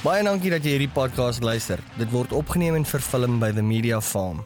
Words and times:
Baie 0.00 0.22
dankie 0.24 0.48
dat 0.48 0.64
jy 0.64 0.78
hierdie 0.78 0.94
podcast 0.96 1.44
luister. 1.44 1.76
Dit 2.00 2.08
word 2.08 2.32
opgeneem 2.32 2.72
en 2.78 2.86
vervilm 2.88 3.34
by 3.36 3.50
The 3.52 3.60
Media 3.60 4.00
Farm. 4.00 4.40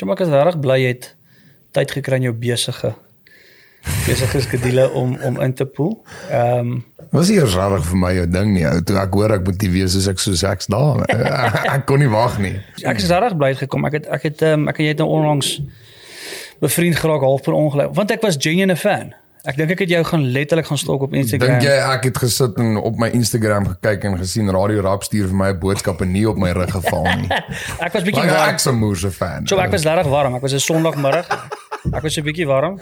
Jy 0.02 0.06
maak 0.10 0.18
as 0.24 0.30
reg 0.34 0.56
bly 0.58 0.80
jy 0.82 0.88
het 0.96 1.04
tyd 1.70 1.92
gekry 1.94 2.16
in 2.18 2.24
jou 2.26 2.32
besige 2.34 2.88
besige 4.02 4.40
skedule 4.42 4.88
om 4.98 5.12
om 5.22 5.36
in 5.44 5.52
te 5.54 5.62
pool. 5.62 5.92
Ehm 6.26 6.72
um, 6.72 6.80
Was 7.12 7.28
nie 7.30 7.38
rarig 7.38 7.84
vir 7.86 7.98
my 8.00 8.10
jou 8.16 8.24
ding 8.26 8.50
nie. 8.54 8.64
ou. 8.66 8.80
Toe 8.82 8.96
ek 8.98 9.14
hoor 9.14 9.34
ek 9.36 9.44
moet 9.46 9.62
nie 9.62 9.70
wees 9.70 9.94
soos 9.94 10.08
ek 10.10 10.18
so 10.18 10.34
seks 10.34 10.66
daar. 10.72 11.04
ek 11.76 11.86
kon 11.86 12.02
nie 12.02 12.10
wag 12.10 12.40
nie. 12.42 12.56
ek 12.82 12.98
is 12.98 13.12
reg 13.14 13.36
bly 13.38 13.52
gekom. 13.54 13.86
Ek 13.86 14.00
het 14.00 14.10
ek 14.10 14.26
het 14.26 14.42
ehm 14.42 14.64
um, 14.64 14.68
ek 14.72 14.80
en 14.82 14.88
jy 14.88 14.94
het 14.96 15.02
nou 15.04 15.08
onlangs 15.20 15.52
bevriend 16.58 16.98
geraak 16.98 17.22
half 17.22 17.46
per 17.46 17.54
ongeluk 17.58 17.94
want 17.94 18.10
ek 18.10 18.26
was 18.26 18.40
genuine 18.42 18.74
fan. 18.76 19.14
Ek 19.42 19.56
dink 19.58 19.72
ek 19.74 19.80
het 19.82 19.90
jou 19.90 20.00
gaan 20.06 20.22
letterlik 20.30 20.68
gaan 20.70 20.78
stalk 20.78 21.02
op 21.02 21.14
Instagram. 21.18 21.56
Dink 21.58 21.64
jy 21.66 21.78
ek 21.82 22.04
het 22.06 22.18
gesit 22.22 22.58
en 22.62 22.76
op 22.78 22.98
my 23.02 23.08
Instagram 23.10 23.64
gekyk 23.72 24.04
en 24.06 24.14
gesien 24.20 24.50
Radio 24.54 24.84
Rap 24.86 25.02
stuur 25.02 25.26
vir 25.32 25.38
my 25.40 25.48
'n 25.50 25.58
boodskap 25.58 26.00
en 26.04 26.12
nie 26.14 26.22
op 26.30 26.38
my 26.38 26.52
rug 26.54 26.70
geval 26.70 27.02
nie. 27.18 27.26
ek 27.86 27.92
was 27.92 28.04
bietjie 28.06 28.22
Like 28.22 28.36
warm. 28.36 28.52
ek 28.54 28.60
se 28.62 28.72
moerse 28.72 29.10
fan. 29.10 29.46
So 29.50 29.58
ek 29.58 29.72
was 29.74 29.82
regtig 29.82 30.06
warm. 30.12 30.36
Ek 30.38 30.42
was 30.46 30.54
'n 30.54 30.62
Sondagmiddag. 30.62 31.26
Ek 31.96 32.02
was 32.02 32.16
'n 32.16 32.22
bietjie 32.22 32.46
warm. 32.46 32.78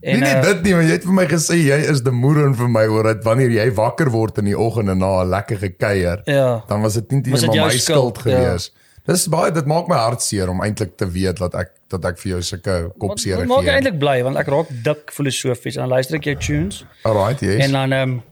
Nee, 0.00 0.16
nee, 0.16 0.32
eh, 0.32 0.42
dit 0.42 0.62
nie, 0.62 0.72
maar 0.74 0.82
jy 0.82 0.96
het 0.96 1.04
vir 1.04 1.12
my 1.14 1.26
gesê 1.30 1.56
jy 1.62 1.76
is 1.92 2.00
die 2.02 2.10
moeder 2.10 2.54
vir 2.54 2.68
my 2.68 2.86
oor 2.90 3.04
dit 3.12 3.22
wanneer 3.24 3.50
jy 3.50 3.68
wakker 3.76 4.10
word 4.10 4.38
in 4.38 4.48
die 4.48 4.56
oggend 4.58 4.88
en 4.88 4.98
na 4.98 5.22
'n 5.22 5.28
lekker 5.28 5.58
gekuier. 5.60 6.22
Ja. 6.24 6.64
Dan 6.68 6.80
was 6.80 6.94
dit 6.94 7.10
nie 7.12 7.30
Was 7.30 7.42
net 7.42 7.54
my 7.54 7.68
skuld 7.68 8.18
skuld? 8.18 8.32
Ja. 8.32 8.56
Dis 9.06 9.24
baie 9.26 9.50
dit 9.50 9.66
maak 9.66 9.88
my 9.90 9.96
hart 9.98 10.22
seer 10.22 10.48
om 10.52 10.60
eintlik 10.62 10.92
te 10.96 11.06
weet 11.10 11.40
dat 11.42 11.54
ek 11.58 11.72
dat 11.90 12.04
ek 12.12 12.18
vir 12.22 12.30
jou 12.36 12.42
sulke 12.42 12.74
kopseer 13.02 13.40
Dit 13.42 13.48
maak 13.50 13.64
gee. 13.66 13.72
eintlik 13.74 13.98
bly 13.98 14.22
want 14.22 14.38
ek 14.38 14.46
raak 14.54 14.68
dik 14.86 15.10
filosofies 15.12 15.76
en 15.76 15.82
dan 15.82 15.90
luister 15.96 16.16
ek 16.20 16.28
jou 16.30 16.36
tunes. 16.36 16.84
Alright, 17.04 17.40
yes. 17.42 17.64
En 17.66 17.72
dan 17.72 17.92
ehm 17.92 18.12
um, 18.12 18.22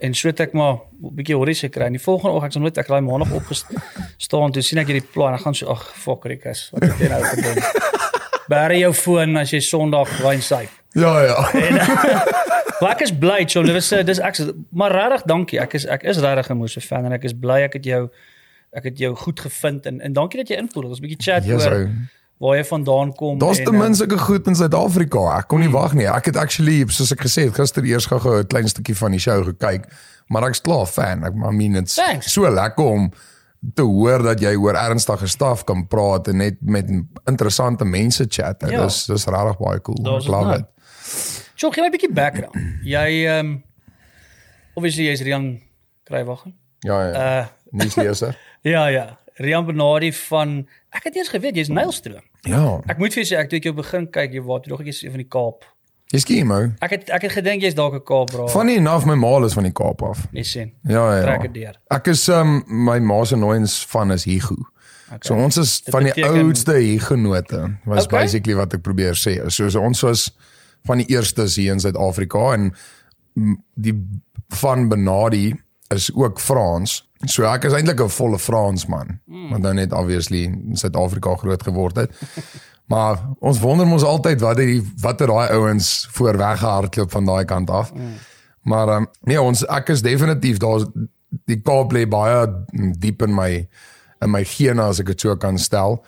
en 0.00 0.14
so 0.16 0.28
het 0.28 0.40
ek 0.40 0.52
maar 0.56 0.74
'n 0.80 1.14
bietjie 1.16 1.36
horries 1.36 1.60
gekry. 1.60 1.86
En 1.86 1.92
die 1.96 2.00
volgende 2.02 2.36
oggend 2.36 2.50
ek 2.50 2.52
sal 2.52 2.62
nooit 2.62 2.78
ek 2.78 2.88
raai 2.88 3.00
maandag 3.00 3.32
opgestaan 3.32 4.52
toe 4.52 4.62
sien 4.62 4.78
ek 4.78 4.86
hierdie 4.92 5.08
plan. 5.12 5.34
Ek 5.34 5.40
gaan 5.40 5.54
so 5.54 5.66
ag 5.68 5.82
fuck 5.96 6.24
Rikus. 6.24 6.68
Wat 6.72 6.82
het 6.82 6.98
jy 6.98 7.08
nou 7.08 7.22
gedoen? 7.24 7.62
Bære 8.52 8.78
jou 8.78 8.92
foon 8.92 9.36
as 9.36 9.50
jy 9.52 9.60
Sondag 9.60 10.08
wyn 10.22 10.42
syp. 10.42 10.68
ja, 10.94 11.22
ja. 11.22 11.36
Maar 12.80 12.94
ek 12.96 13.00
is 13.04 13.12
bly, 13.12 13.44
so 13.48 13.62
dit 13.62 13.76
is 13.76 13.88
dis 14.08 14.18
ek 14.24 14.38
maar 14.72 14.92
regtig 14.92 15.22
dankie. 15.28 15.58
Ek 15.60 15.74
is 15.74 15.84
ek 15.86 16.02
is 16.08 16.18
regtig 16.18 16.48
'n 16.50 16.56
Mose 16.56 16.80
fan 16.80 17.04
en 17.04 17.12
ek 17.12 17.24
is 17.24 17.34
bly 17.36 17.60
ek 17.66 17.74
het 17.76 17.84
jou 17.84 18.08
ek 18.72 18.84
het 18.84 18.98
jou 18.98 19.14
goed 19.16 19.40
gevind 19.40 19.86
en 19.86 20.00
en 20.00 20.12
dankie 20.12 20.38
dat 20.38 20.48
jy 20.48 20.56
inpoel. 20.56 20.84
Ons 20.88 20.98
'n 20.98 21.02
bietjie 21.06 21.22
chat 21.32 21.44
Yes, 21.44 21.64
oor 21.66 21.72
ou. 21.72 21.88
waar 22.38 22.56
jy 22.56 22.64
vandaan 22.64 23.12
kom 23.14 23.38
Daar's 23.38 23.58
en, 23.58 23.64
ten 23.64 23.76
minste 23.78 24.04
sulke 24.04 24.18
goed 24.18 24.46
in 24.46 24.54
Suid-Afrika. 24.54 25.38
Ek 25.38 25.48
kon 25.48 25.60
nie 25.60 25.68
wag 25.70 25.92
nie. 25.94 26.06
Ek 26.06 26.24
het 26.24 26.36
actually 26.36 26.84
soos 26.88 27.12
ek 27.12 27.20
gesê 27.20 27.44
het 27.44 27.54
gister 27.54 27.84
eers 27.84 28.06
gou-gou 28.06 28.38
'n 28.40 28.46
klein 28.46 28.68
stukkie 28.68 28.96
van 28.96 29.10
die 29.10 29.20
show 29.20 29.44
gekyk, 29.44 29.84
maar 30.28 30.48
ek's 30.48 30.60
klaar 30.60 30.86
fan. 30.86 31.24
Ek 31.24 31.32
I 31.34 31.50
mean 31.52 31.74
it's 31.76 31.94
Thanks. 31.94 32.32
so 32.32 32.48
lekker 32.50 32.84
om 32.84 33.12
te 33.74 33.82
hoor 33.82 34.22
dat 34.22 34.40
jy 34.40 34.54
oor 34.56 34.74
ernstige 34.74 35.26
staf 35.26 35.64
kan 35.64 35.86
praat 35.86 36.28
en 36.28 36.36
net 36.36 36.56
met 36.62 36.86
interessante 37.26 37.84
mense 37.84 38.24
chat. 38.28 38.60
Dit 38.60 38.70
Ja. 38.70 38.84
is 38.84 39.04
dis 39.06 39.24
regtig 39.26 39.58
baie 39.58 39.80
cool. 39.80 40.16
Ek 40.16 40.26
love 40.28 40.50
dit. 40.52 40.60
it. 40.60 40.66
So 41.56 41.70
gee 41.70 41.82
my 41.82 41.88
'n 41.88 41.92
bietjie 41.92 42.12
background. 42.14 42.54
Jy 42.84 43.26
ehm 43.26 43.46
um, 43.46 43.62
obviously 44.74 45.04
jy's 45.08 45.20
Rian 45.20 45.60
Kreywagen. 46.04 46.54
Ja 46.80 47.02
ja. 47.08 47.40
Uh 47.40 47.46
Nie 47.72 47.90
leser. 47.96 48.36
ja 48.62 48.86
ja, 48.88 49.18
Rian 49.40 49.66
Benardi 49.66 50.12
van 50.12 50.66
ek 50.92 51.04
het 51.04 51.16
eers 51.16 51.28
geweet 51.32 51.56
jy's 51.56 51.68
Nylstroom. 51.72 52.22
Ja. 52.48 52.80
Ek 52.88 52.98
moet 52.98 53.12
vir 53.14 53.22
jou 53.24 53.28
sê 53.34 53.38
ek 53.40 53.48
toe 53.50 53.58
ek 53.60 53.64
jou 53.64 53.74
begin 53.74 54.06
kyk 54.10 54.32
jy 54.32 54.42
waar 54.44 54.60
toe 54.60 54.72
nog 54.72 54.82
jy's 54.84 55.00
van 55.06 55.16
die 55.22 55.28
Kaap. 55.28 55.64
Jy's 56.10 56.22
skemo. 56.26 56.72
Ek 56.82 56.90
het 56.90 57.10
ek 57.14 57.22
het 57.22 57.32
gedink 57.38 57.62
jy's 57.62 57.74
dalk 57.74 57.94
'n 57.94 58.04
Kaap 58.04 58.30
bra. 58.32 58.46
Funny 58.48 58.76
enough 58.76 59.06
my 59.06 59.14
ma 59.14 59.38
is 59.44 59.52
van 59.54 59.64
die 59.64 59.72
Kaap 59.72 60.02
af. 60.02 60.26
nee 60.32 60.42
sien. 60.44 60.72
Ja 60.84 61.16
ja. 61.16 61.22
Trek 61.22 61.42
dit 61.42 61.54
deur. 61.54 61.76
Ek 61.90 62.06
is 62.08 62.28
um 62.28 62.62
my 62.66 62.98
ma 62.98 63.24
se 63.24 63.36
nooiens 63.36 63.86
van 63.86 64.12
is 64.12 64.24
Higu. 64.24 64.56
Okay. 65.08 65.18
So 65.22 65.34
ons 65.34 65.56
is 65.56 65.80
Dit 65.80 65.90
van 65.94 66.02
die 66.04 66.12
beteken- 66.14 66.44
oudste 66.44 66.72
Hugenote. 66.72 67.78
Was 67.84 68.04
Okay. 68.04 68.20
basically 68.22 68.54
wat 68.54 68.74
ek 68.74 68.82
probeer 68.82 69.14
sê. 69.14 69.48
So, 69.50 69.68
so 69.68 69.80
ons 69.80 70.00
was 70.02 70.30
van 70.84 70.98
die 70.98 71.06
eerstes 71.06 71.56
hier 71.56 71.72
in 71.72 71.80
Suid-Afrika 71.80 72.52
en 72.52 72.74
die 73.74 73.94
van 74.48 74.88
Benadi 74.88 75.54
is 75.88 76.10
ook 76.14 76.40
Frans. 76.40 77.09
So 77.28 77.44
ek 77.44 77.66
is 77.68 77.74
eintlik 77.76 78.00
'n 78.00 78.08
volle 78.08 78.38
Fransman, 78.38 79.20
mm. 79.26 79.50
want 79.50 79.62
nou 79.62 79.74
net 79.74 79.92
obviously 79.92 80.44
in 80.44 80.76
Suid-Afrika 80.76 81.34
groot 81.36 81.62
geword 81.62 81.96
het. 81.96 82.12
maar 82.92 83.20
ons 83.38 83.60
wonder 83.60 83.86
mos 83.86 84.02
altyd 84.02 84.40
wat 84.40 84.56
die 84.56 84.80
watter 85.00 85.26
daai 85.26 85.52
ouens 85.52 86.08
voor 86.10 86.36
weggehardloop 86.36 87.10
van 87.10 87.24
daai 87.24 87.44
kant 87.44 87.70
af. 87.70 87.92
Mm. 87.94 88.14
Maar 88.62 88.88
um, 88.96 89.06
nee, 89.20 89.40
ons 89.40 89.64
ek 89.66 89.88
is 89.88 90.02
definitief 90.02 90.56
daar 90.56 90.84
die 91.46 91.60
Kaap 91.60 91.92
lê 91.92 92.06
baie 92.08 92.46
diep 92.98 93.22
in 93.22 93.34
my 93.34 93.68
in 94.20 94.30
my 94.30 94.44
gene 94.44 94.82
as 94.82 95.00
ek 95.00 95.12
dit 95.12 95.20
so 95.20 95.36
kan 95.36 95.58
stel. 95.58 96.00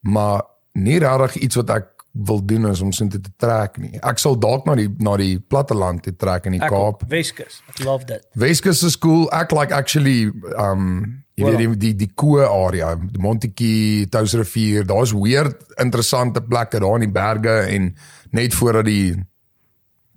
Maar 0.00 0.42
nie 0.72 0.98
regtig 0.98 1.42
iets 1.42 1.58
wat 1.60 1.70
ek 1.70 1.99
wil 2.12 2.44
doen 2.44 2.66
is 2.66 2.80
om 2.80 2.92
so 2.92 3.06
te 3.06 3.20
trek 3.36 3.76
nie. 3.78 3.98
Ek 4.02 4.18
sal 4.18 4.38
dalk 4.38 4.66
na 4.66 4.74
die 4.74 4.88
na 4.98 5.14
die 5.20 5.38
platteland 5.38 6.02
te 6.02 6.14
trek 6.18 6.48
in 6.50 6.58
die 6.58 6.62
Ek 6.62 6.72
Kaap. 6.72 7.04
Weskus. 7.10 7.60
Ek 7.70 7.84
love 7.86 8.06
dit. 8.08 8.24
Weskus 8.34 8.82
is 8.86 8.98
cool. 8.98 9.28
Ek 9.36 9.54
like 9.54 9.74
actually 9.74 10.30
um 10.58 11.22
jy 11.38 11.46
weet 11.46 11.60
die 11.62 11.76
die 11.86 11.94
die 12.02 12.10
Koe 12.18 12.44
area, 12.44 12.92
die 12.98 13.22
Montetjie, 13.22 14.08
Touwsrivier, 14.12 14.84
daar's 14.88 15.14
weird 15.16 15.62
interessante 15.80 16.42
plekke 16.42 16.82
daar 16.82 16.98
in 16.98 17.06
die 17.06 17.14
berge 17.14 17.56
en 17.70 17.94
net 18.36 18.54
voordat 18.54 18.90
die 18.90 19.14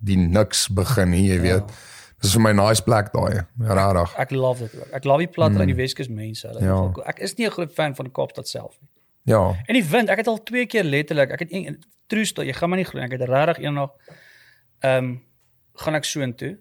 die 0.04 0.18
niks 0.20 0.66
begin, 0.68 1.14
hier, 1.16 1.38
jy 1.38 1.40
weet. 1.40 1.70
Dis 2.24 2.34
vir 2.36 2.42
my 2.44 2.52
nice 2.56 2.82
plek 2.84 3.10
daai. 3.12 3.44
Rarig. 3.60 4.12
Ek 4.20 4.32
love 4.32 4.64
dit 4.64 4.74
ook. 4.80 4.90
Ek 4.96 5.06
love 5.08 5.24
die 5.24 5.30
plat 5.32 5.52
mm. 5.52 5.64
die 5.68 5.76
Weskus 5.76 6.10
mense. 6.12 6.48
Hulle 6.48 6.60
is 6.60 6.68
Ja. 6.68 6.80
Ek 7.08 7.20
is 7.24 7.36
nie 7.38 7.46
'n 7.46 7.52
groot 7.52 7.72
fan 7.72 7.94
van 7.94 8.08
die 8.08 8.12
Kaapstad 8.12 8.48
self 8.48 8.76
nie. 8.80 8.88
Ja. 9.24 9.42
En 9.66 9.76
die 9.76 9.84
wind, 9.84 10.12
ek 10.12 10.22
het 10.22 10.30
al 10.30 10.42
twee 10.42 10.66
keer 10.70 10.84
letterlik, 10.84 11.32
ek 11.34 11.46
het 11.46 11.52
een 11.52 11.78
true 12.12 12.24
story, 12.28 12.50
jy 12.50 12.56
gaan 12.58 12.72
maar 12.72 12.80
nie 12.80 12.88
glo 12.88 13.00
ek 13.04 13.16
het 13.16 13.28
regtig 13.28 13.64
eendag 13.64 13.94
ehm 14.84 15.04
um, 15.04 15.14
gaan 15.74 15.96
ek 15.98 16.04
soontoe. 16.06 16.52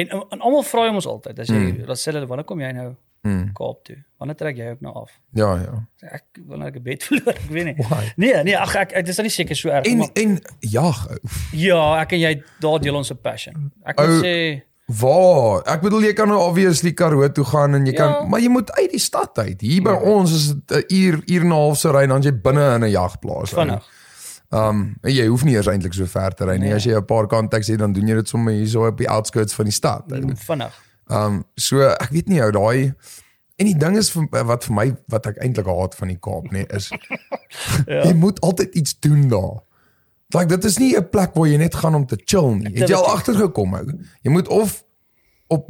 En, 0.00 0.10
en 0.10 0.40
almal 0.40 0.62
vra 0.64 0.86
ons 0.90 1.06
altyd, 1.06 1.38
as 1.38 1.50
jy 1.50 1.58
mm. 1.58 1.82
dan 1.86 1.98
sê 2.00 2.12
hulle 2.12 2.26
wanneer 2.26 2.46
kom 2.48 2.62
jy 2.62 2.70
nou 2.72 2.94
Mm. 3.24 3.52
Kaap 3.56 3.84
toe? 3.84 3.96
Wanneer 4.20 4.36
trek 4.36 4.58
jy 4.60 4.66
ook 4.74 4.80
nou 4.84 4.92
af? 5.00 5.12
Ja, 5.32 5.54
ja. 5.56 5.78
Ek 6.12 6.42
wanneer 6.44 6.68
ek 6.68 6.74
'n 6.76 6.82
bed 6.84 7.04
verloor, 7.08 7.32
ek 7.32 7.48
weet 7.48 7.64
nie. 7.70 7.74
Why? 7.88 8.02
Nee, 8.20 8.42
nee, 8.44 8.56
ag 8.56 8.74
ek, 8.76 8.92
ek 9.00 9.06
dis 9.08 9.16
dan 9.16 9.24
nie 9.24 9.32
seker 9.32 9.56
so 9.56 9.72
erg 9.72 9.88
En 9.88 10.02
maar 10.02 10.10
en 10.12 10.34
ja, 10.60 10.90
ja, 11.56 11.80
ek 12.02 12.12
en 12.18 12.20
jy 12.20 12.32
daar 12.60 12.84
deel 12.84 13.00
ons 13.00 13.12
'n 13.14 13.16
passion. 13.16 13.72
Ek 13.80 13.96
wil 13.96 14.12
Ou, 14.12 14.20
sê 14.20 14.34
waar? 14.86 15.62
Ek 15.66 15.80
bedoel 15.80 16.02
jy 16.08 16.12
kan 16.12 16.28
nou 16.28 16.38
obviously 16.44 16.92
Karoo 16.92 17.28
toe 17.32 17.44
gaan 17.44 17.74
en 17.74 17.86
jy 17.86 17.92
kan 17.96 18.10
Ja. 18.10 18.24
maar 18.28 18.40
jy 18.40 18.48
moet 18.48 18.72
uit 18.72 18.90
die 18.90 19.00
stad 19.00 19.38
uit. 19.38 19.60
Hier 19.60 19.82
by 19.82 19.90
ons 20.02 20.32
is 20.32 20.46
dit 20.54 20.70
'n 20.90 20.94
uur, 20.94 21.22
uur 21.26 21.40
en 21.40 21.46
'n 21.48 21.50
half 21.52 21.78
se 21.78 21.88
ry 21.90 22.06
dan 22.06 22.18
as 22.18 22.24
jy 22.24 22.32
binne 22.32 22.74
in 22.74 22.82
'n 22.84 22.90
jagplaas. 22.90 23.50
vinnig. 23.50 23.82
Um 24.50 24.96
en 25.02 25.12
jy 25.12 25.26
hoef 25.26 25.44
nie 25.44 25.54
eers 25.54 25.66
eintlik 25.66 25.94
so 25.94 26.06
ver 26.06 26.34
te 26.34 26.44
ry 26.44 26.52
nie. 26.58 26.68
Nee. 26.68 26.74
As 26.74 26.84
jy 26.84 26.94
'n 26.96 27.04
paar 27.04 27.26
contacts 27.26 27.68
het, 27.68 27.78
dan 27.78 27.92
doen 27.92 28.06
jy 28.08 28.14
dit 28.14 28.28
sommer 28.28 28.52
hier 28.52 28.68
so 28.68 28.86
op 28.86 28.98
die 28.98 29.08
outskirts 29.08 29.54
van 29.54 29.64
die 29.64 29.72
stad. 29.74 30.12
ou. 30.12 30.32
Vinnig. 30.36 30.72
Um 31.10 31.44
so 31.56 31.80
ek 31.80 32.10
weet 32.10 32.28
nie 32.28 32.40
ou 32.42 32.50
daai 32.50 32.94
en 33.56 33.66
die 33.66 33.76
ding 33.78 33.96
is 33.96 34.10
vir, 34.10 34.26
wat 34.44 34.64
vir 34.64 34.74
my 34.74 34.94
wat 35.08 35.26
ek 35.26 35.36
eintlik 35.42 35.66
haat 35.66 35.94
van 35.94 36.08
die 36.08 36.18
Kaap 36.20 36.50
nê 36.52 36.64
is 36.74 36.90
ja. 37.86 38.02
jy 38.06 38.12
moet 38.14 38.40
altyd 38.40 38.74
iets 38.74 38.98
doen 39.00 39.28
daar. 39.28 39.62
Like 40.34 40.48
dit 40.48 40.64
is 40.64 40.78
nie 40.78 40.96
'n 40.96 41.08
plek 41.08 41.34
waar 41.34 41.46
jy 41.48 41.56
net 41.56 41.74
gaan 41.74 41.94
om 41.94 42.06
te 42.06 42.16
chill 42.24 42.54
nie. 42.54 42.72
Het 42.78 42.88
jy 42.88 42.94
al 42.94 43.06
agtergekom 43.14 43.74
ou? 43.74 43.86
Jy 44.22 44.30
moet 44.30 44.48
of 44.48 44.84
op 45.48 45.68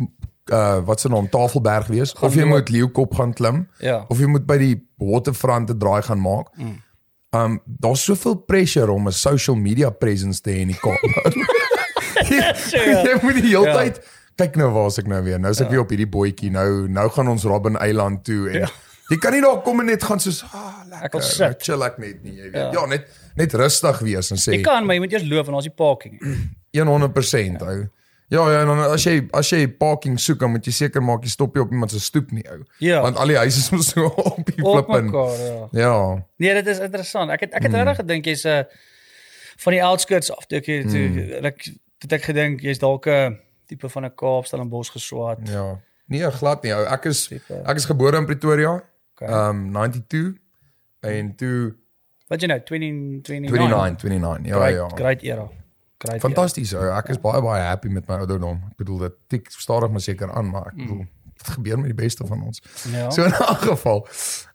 uh 0.52 0.78
wat 0.84 1.00
se 1.00 1.08
naam 1.08 1.28
Tafelberg 1.28 1.86
wees 1.86 2.12
Gaan 2.12 2.28
of 2.28 2.34
jy 2.34 2.44
moet 2.44 2.68
Leeukop 2.68 3.14
gaan 3.14 3.32
klim 3.32 3.68
Ja. 3.78 4.04
of 4.08 4.18
jy 4.18 4.26
moet 4.26 4.46
by 4.46 4.58
die 4.58 4.88
waterfront 4.96 5.70
'n 5.70 5.78
draai 5.78 6.02
gaan 6.02 6.20
maak. 6.20 6.48
Mm. 6.56 6.82
Um 7.30 7.60
daar's 7.64 8.04
soveel 8.04 8.34
pressure 8.34 8.90
om 8.92 9.06
'n 9.08 9.12
social 9.12 9.56
media 9.56 9.90
presence 9.90 10.40
te 10.40 10.50
hê 10.50 10.60
in 10.60 10.68
die 10.68 10.78
Kaap. 10.80 11.00
jy, 12.30 12.36
ja. 12.36 13.02
jy 13.08 13.18
moet 13.22 13.34
die 13.34 13.42
hele 13.56 13.66
Ja. 13.66 13.76
tyd 13.76 14.00
kyk 14.36 14.56
nou 14.56 14.70
waar's 14.72 14.98
ek 14.98 15.06
nou 15.06 15.22
weer. 15.22 15.38
Nou 15.40 15.50
is 15.52 15.60
ek 15.60 15.66
ja. 15.66 15.70
weer 15.70 15.80
op 15.80 15.88
hierdie 15.90 16.08
bootjie. 16.10 16.50
Nou 16.50 16.88
nou 16.88 17.08
gaan 17.10 17.28
ons 17.28 17.44
Robben 17.44 17.76
Eiland 17.76 18.24
toe 18.24 18.48
en 18.50 18.58
ja. 18.60 18.68
Jy 19.10 19.18
kan 19.18 19.32
nie 19.32 19.40
daar 19.40 19.62
kom 19.62 19.80
en 19.80 19.86
net 19.86 20.02
gaan 20.02 20.20
soos 20.20 20.42
ah 20.52 20.82
lekker. 20.88 21.20
Ek. 21.50 21.60
Chill 21.62 21.82
ek 21.82 21.98
net 21.98 22.22
nie, 22.22 22.32
jy 22.36 22.50
weet. 22.50 22.54
Ja, 22.54 22.70
Ja. 22.72 22.86
net 22.86 23.08
net 23.36 23.52
rustig 23.54 23.98
wees 24.00 24.30
en 24.30 24.36
sê 24.36 24.52
Jy 24.56 24.62
kan, 24.62 24.86
maar 24.86 24.94
jy 24.96 25.00
moet 25.00 25.12
eers 25.12 25.28
loop 25.28 25.46
en 25.46 25.52
daar's 25.52 25.64
die 25.64 25.70
parking. 25.76 26.18
100% 26.74 27.60
ja. 27.60 27.66
ou. 27.66 27.84
Ja 28.28 28.50
ja, 28.50 28.60
en 28.60 28.66
dan 28.66 28.78
as 28.90 29.04
jy 29.04 29.28
as 29.36 29.50
jy 29.52 29.68
parking 29.68 30.18
soek, 30.18 30.38
dan 30.40 30.50
moet 30.50 30.64
jy 30.66 30.72
seker 30.72 31.02
maak 31.02 31.22
jy 31.22 31.28
stop 31.30 31.54
jy 31.54 31.60
op 31.62 31.70
iemand 31.70 31.90
se 31.92 32.00
stoep 32.00 32.30
nie 32.32 32.42
ou. 32.50 32.62
Ja. 32.78 33.02
Want 33.04 33.16
al 33.20 33.26
die 33.30 33.36
huise 33.36 33.58
is 33.60 33.70
mos 33.70 33.88
so 33.92 34.06
op 34.06 34.40
die 34.46 34.54
flippin. 34.56 35.04
mekaar, 35.10 35.38
ja. 35.38 35.68
Ja. 35.72 36.24
Nee, 36.38 36.54
dit 36.54 36.66
is 36.66 36.78
interessant. 36.78 37.30
Ek 37.30 37.40
het 37.40 37.52
ek 37.54 37.62
het 37.62 37.72
Hmm. 37.72 37.82
regtig 37.84 37.96
gedink 38.02 38.24
jy's 38.26 38.44
'n 38.44 38.48
uh, 38.48 38.64
van 39.58 39.72
die 39.72 39.82
outskirts 39.84 40.30
af. 40.32 40.46
Toe 40.46 40.58
ek 40.58 40.64
toe, 40.64 41.04
Hmm. 41.06 41.44
ek 41.44 41.68
het 42.02 42.12
ek 42.12 42.22
gedink 42.24 42.60
jy's 42.60 42.78
dalk 42.78 43.06
'n 43.06 43.38
tipe 43.68 43.88
van 43.88 44.04
'n 44.04 44.14
Kaapstad 44.16 44.60
en 44.60 44.68
Bos 44.68 44.88
geswaat. 44.90 45.38
Ja. 45.48 45.78
Nee, 46.08 46.30
glad 46.30 46.62
nie 46.62 46.72
ou. 46.74 46.84
Ek 46.86 47.04
is 47.04 47.26
Tipe. 47.28 47.62
ek 47.66 47.76
is 47.76 47.84
gebore 47.84 48.16
in 48.16 48.26
Pretoria. 48.26 48.82
Okay. 49.24 49.48
Um 49.48 49.70
92 49.72 50.36
en 51.00 51.34
toe 51.40 51.74
Wat 52.32 52.40
jy 52.40 52.48
nou 52.48 52.60
20 52.60 52.94
29. 53.22 53.50
29, 53.52 54.08
29. 54.08 54.48
Ja 54.48 54.56
great, 54.56 54.74
ja. 54.74 54.88
Great 54.96 55.22
era. 55.22 55.48
Great. 56.04 56.20
Fantasties. 56.20 56.72
Ek 56.72 57.12
is 57.12 57.20
baie 57.20 57.40
baie 57.44 57.62
happy 57.64 57.90
met 57.92 58.08
my 58.08 58.22
ouderdom. 58.24 58.62
Ek 58.72 58.80
bedoel 58.80 59.04
dit 59.06 59.18
tik 59.36 59.52
stadig 59.52 59.92
maar 59.92 60.04
seker 60.04 60.32
aan, 60.32 60.48
maar 60.52 60.72
ek 60.72 60.78
bedoel 60.80 61.04
dit 61.04 61.52
gebeur 61.54 61.80
met 61.80 61.92
die 61.92 61.98
beste 62.00 62.26
van 62.26 62.42
ons. 62.48 62.62
Ja. 62.92 63.10
So 63.10 63.24
in 63.24 63.36
'n 63.36 63.60
geval. 63.68 64.06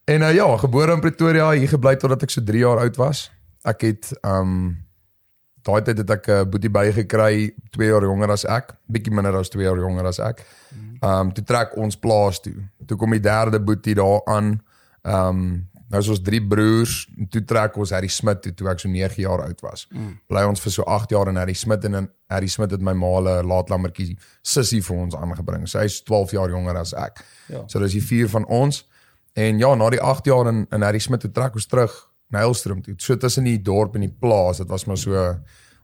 En 0.09 0.21
uh, 0.21 0.33
ja, 0.33 0.57
gebore 0.57 0.93
in 0.93 0.99
Pretoria, 0.99 1.51
hier 1.51 1.69
gebly 1.69 1.95
totdat 1.95 2.23
ek 2.23 2.29
so 2.29 2.43
3 2.43 2.59
jaar 2.59 2.81
oud 2.81 2.95
was. 2.97 3.29
Ek 3.63 3.81
het 3.81 4.11
um 4.25 4.77
daai 5.63 5.81
tyd 5.81 5.97
het 5.97 6.09
ek 6.09 6.27
'n 6.27 6.31
uh, 6.31 6.45
boetie 6.45 6.69
bygekry, 6.69 7.53
2 7.71 7.87
jaar 7.87 8.03
jonger 8.03 8.31
as 8.31 8.45
ek, 8.45 8.75
bietjie 8.87 9.13
minder 9.13 9.35
as 9.35 9.49
2 9.49 9.63
jaar 9.63 9.77
jonger 9.77 10.05
as 10.05 10.19
ek. 10.19 10.45
Um 11.01 11.31
toe 11.31 11.43
trek 11.43 11.77
ons 11.77 11.95
plaas 11.95 12.41
toe. 12.43 12.55
Toe 12.85 12.97
kom 12.97 13.11
die 13.15 13.23
derde 13.23 13.59
boetie 13.59 13.95
daar 13.95 14.21
aan. 14.27 14.59
Um 15.03 15.67
nou 15.89 16.01
is 16.03 16.09
ons 16.09 16.21
drie 16.21 16.41
broers, 16.41 17.07
toe 17.33 17.41
trek 17.45 17.77
ons 17.77 17.89
Harry 17.89 18.07
Smit 18.07 18.41
toe 18.41 18.51
toe 18.53 18.67
ek 18.69 18.79
so 18.79 18.89
9 18.89 19.23
jaar 19.23 19.41
oud 19.41 19.61
was. 19.61 19.87
Mm. 19.89 20.19
Bly 20.29 20.43
ons 20.45 20.61
vir 20.61 20.71
so 20.71 20.83
8 20.83 21.09
jaar 21.09 21.31
in 21.31 21.35
Harry 21.35 21.53
Smit 21.53 21.85
en 21.85 21.95
in 21.95 22.09
Harry 22.29 22.47
Smit 22.47 22.71
het 22.71 22.81
my 22.81 22.93
ma 22.93 23.19
'n 23.19 23.47
laatlammertjie 23.47 24.17
sussie 24.43 24.81
vir 24.81 24.97
ons 24.97 25.15
aangebring. 25.15 25.67
Sy 25.67 25.85
is 25.85 26.01
12 26.03 26.31
jaar 26.31 26.49
jonger 26.49 26.77
as 26.77 26.93
ek. 26.93 27.25
Ja. 27.47 27.63
So 27.67 27.79
dis 27.79 27.93
die 27.93 28.01
vier 28.05 28.29
van 28.29 28.45
ons. 28.45 28.85
En 29.33 29.57
ja, 29.57 29.75
na 29.75 29.89
die 29.89 30.01
8 30.01 30.25
jaar 30.25 30.47
in 30.47 30.67
in 30.71 30.81
Harry 30.81 30.99
Smit 30.99 31.21
toe 31.21 31.31
trek 31.31 31.55
ons 31.55 31.65
terug 31.65 32.08
na 32.29 32.43
Hellstrom 32.43 32.81
toe. 32.81 32.93
So 32.97 33.17
tussen 33.17 33.43
die 33.43 33.61
dorp 33.61 33.95
en 33.95 34.05
die 34.05 34.15
plaas, 34.19 34.57
dit 34.57 34.69
was 34.69 34.85
maar 34.85 34.97
so 34.97 35.25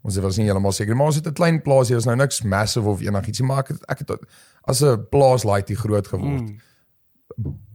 ons 0.06 0.18
was 0.22 0.38
nie 0.38 0.46
heeltemal 0.46 0.74
seker, 0.76 0.96
maar 0.98 1.10
ons 1.10 1.18
het 1.18 1.28
'n 1.28 1.34
klein 1.34 1.62
plaas 1.62 1.90
hier, 1.90 1.98
is 1.98 2.06
nou 2.06 2.16
niks 2.16 2.44
massive 2.44 2.88
of 2.88 3.02
enigiets 3.02 3.40
nie, 3.40 3.48
maar 3.48 3.60
ek 3.60 3.68
het 3.68 3.86
ek 3.90 4.00
het 4.00 4.12
as 4.64 4.82
'n 4.84 5.08
plaas 5.10 5.44
laaitie 5.44 5.76
groot 5.76 6.08
geword. 6.08 6.42
Mm. 6.42 6.60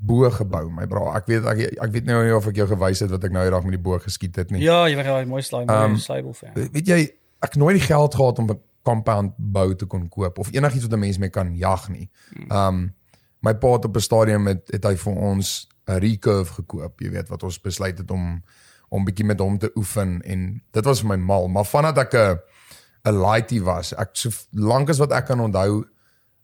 Bo 0.00 0.30
gebou, 0.30 0.70
my 0.70 0.86
bra. 0.86 1.16
Ek 1.16 1.26
weet 1.26 1.44
ek 1.44 1.58
ek 1.82 1.90
weet 1.92 2.04
nou 2.04 2.24
nie 2.24 2.34
of 2.34 2.46
ek 2.46 2.56
jou 2.56 2.66
gewys 2.66 3.00
het 3.00 3.10
wat 3.10 3.24
ek 3.24 3.32
nou 3.32 3.44
eendag 3.44 3.62
met 3.62 3.72
die 3.72 3.82
bo 3.82 3.98
geskiet 3.98 4.36
het 4.36 4.50
nie. 4.50 4.62
Ja, 4.62 4.86
jy 4.86 4.96
was 4.96 5.06
'n 5.06 5.28
mooi 5.28 5.44
mooi 5.50 5.66
Um, 5.68 5.96
Sable 5.96 6.34
fan. 6.34 6.50
Weet 6.54 6.86
jy, 6.86 7.10
ek 7.42 7.56
nooit 7.56 7.78
die 7.78 7.86
geld 7.86 8.14
gehad 8.14 8.38
om 8.38 8.50
'n 8.50 8.60
compound 8.82 9.32
bou 9.36 9.74
te 9.74 9.86
kon 9.86 10.08
koop 10.08 10.38
of 10.38 10.52
enigiets 10.52 10.86
wat 10.86 10.92
'n 10.92 10.98
mens 10.98 11.18
mee 11.18 11.30
kan 11.30 11.56
jag 11.56 11.88
nie. 11.88 12.10
Um 12.48 12.94
my 13.42 13.54
pa 13.54 13.72
het 13.72 13.84
op 13.84 13.96
'n 13.96 14.00
stadium 14.00 14.46
het, 14.46 14.70
het 14.70 14.84
hy 14.84 14.96
vir 14.96 15.12
ons 15.12 15.68
'n 15.88 15.98
recurve 15.98 16.52
gekoop, 16.52 17.00
jy 17.00 17.10
weet 17.10 17.28
wat 17.28 17.42
ons 17.42 17.60
besluit 17.60 17.98
het 17.98 18.10
om 18.10 18.42
om 18.90 19.04
bietjie 19.06 19.24
met 19.26 19.40
hom 19.40 19.58
te 19.58 19.70
oefen 19.78 20.18
en 20.26 20.62
dit 20.74 20.84
was 20.84 21.00
vir 21.02 21.08
my 21.12 21.16
mal, 21.16 21.48
maar 21.48 21.64
vandat 21.64 21.98
ek 21.98 22.14
'n 22.14 22.38
'n 23.06 23.14
laaitie 23.14 23.62
was, 23.64 23.92
ek 23.94 24.10
so 24.12 24.30
lank 24.52 24.90
as 24.90 24.98
wat 24.98 25.12
ek 25.12 25.26
kan 25.26 25.40
onthou, 25.40 25.84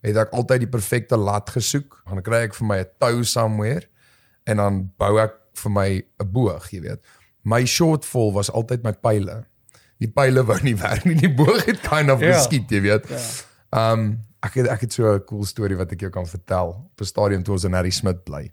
het 0.03 0.17
ek 0.17 0.31
altyd 0.33 0.61
die 0.61 0.69
perfekte 0.71 1.17
lat 1.17 1.51
gesoek. 1.51 2.03
Dan 2.07 2.23
kry 2.23 2.45
ek 2.47 2.55
vir 2.55 2.67
my 2.67 2.79
'n 2.79 2.87
tou 3.01 3.23
somewhere 3.25 3.83
en 4.47 4.57
dan 4.57 4.91
bou 4.99 5.19
ek 5.19 5.35
vir 5.55 5.71
my 5.73 6.03
'n 6.21 6.33
boog, 6.33 6.71
jy 6.71 6.81
weet. 6.81 7.01
My 7.45 7.65
shortfall 7.67 8.33
was 8.33 8.51
altyd 8.51 8.83
my 8.85 8.93
pile. 8.93 9.45
Die 10.01 10.09
pile 10.09 10.45
wou 10.45 10.59
nie 10.63 10.75
werk 10.87 11.05
nie. 11.05 11.15
Die 11.15 11.35
boog 11.35 11.65
het 11.65 11.81
kind 11.81 12.11
of 12.11 12.21
Ja. 12.21 12.33
geskiet, 12.33 12.71
jy 12.71 12.81
weet. 12.81 13.05
Um 13.73 14.21
ek 14.43 14.55
het 14.55 14.67
ek 14.69 14.81
het 14.81 14.93
so 14.93 15.15
'n 15.15 15.25
cool 15.27 15.45
storie 15.45 15.77
wat 15.77 15.93
ek 15.93 16.01
jou 16.01 16.11
kan 16.11 16.27
vertel. 16.27 16.69
Op 16.93 17.01
'n 17.01 17.05
stadium 17.05 17.43
toe 17.43 17.55
ons 17.55 17.65
in 17.65 17.73
Harry 17.73 17.91
Smit 17.91 18.25
bly. 18.25 18.53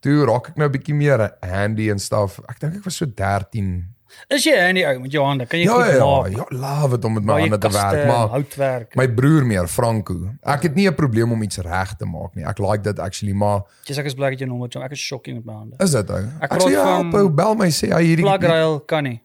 Toe 0.00 0.24
raak 0.26 0.48
ek 0.48 0.56
nou 0.56 0.68
'n 0.68 0.72
bietjie 0.72 0.94
meer 0.94 1.30
handy 1.42 1.90
en 1.90 1.98
stuff. 1.98 2.40
Ek 2.48 2.60
dink 2.60 2.76
ek 2.76 2.84
was 2.84 2.96
so 2.96 3.06
13. 3.06 3.94
Is 4.30 4.44
jy 4.44 4.56
handy 4.56 4.84
ou 4.84 4.98
met 5.00 5.12
jou 5.12 5.22
hande? 5.24 5.46
Kan 5.46 5.58
jy 5.60 5.64
Ja 5.66 5.72
goed 5.72 5.92
ja, 5.94 6.04
maak? 6.04 6.30
ja, 6.32 6.44
love 6.58 6.96
dit 6.96 7.04
om 7.04 7.12
met 7.14 7.24
my 7.24 7.40
hande 7.40 7.58
te 7.58 7.68
werk, 7.68 8.06
maar 8.06 8.28
houtwerk. 8.28 8.94
my 8.96 9.06
broer 9.08 9.44
meer 9.44 9.66
Franco. 9.68 10.30
Ek 10.42 10.62
het 10.62 10.74
nie 10.74 10.88
'n 10.88 10.94
probleem 10.94 11.30
om 11.32 11.42
iets 11.42 11.58
reg 11.58 11.94
te 11.96 12.04
maak 12.06 12.34
nie. 12.34 12.44
Ek 12.44 12.58
like 12.58 12.82
dit 12.82 12.98
actually, 12.98 13.34
maar 13.34 13.62
Jy's 13.84 13.98
ek 13.98 14.06
is 14.06 14.14
bly 14.14 14.30
dat 14.30 14.38
jy 14.40 14.46
nommer. 14.46 14.68
Ek 14.82 14.92
is 14.92 14.98
shocking 14.98 15.36
met 15.36 15.44
my 15.44 15.52
hande. 15.52 15.76
is 15.78 15.90
dit 15.90 16.10
ou? 16.10 16.24
Ek 16.40 16.48
praat 16.50 16.70
ja, 16.70 16.84
van 16.84 17.14
ou, 17.14 17.28
bel 17.28 17.54
my 17.54 17.68
sê 17.68 17.92
hy 17.92 18.02
hierdie 18.04 18.24
Plug 18.24 18.42
rail 18.42 18.80
kan 18.80 19.04
nie. 19.04 19.20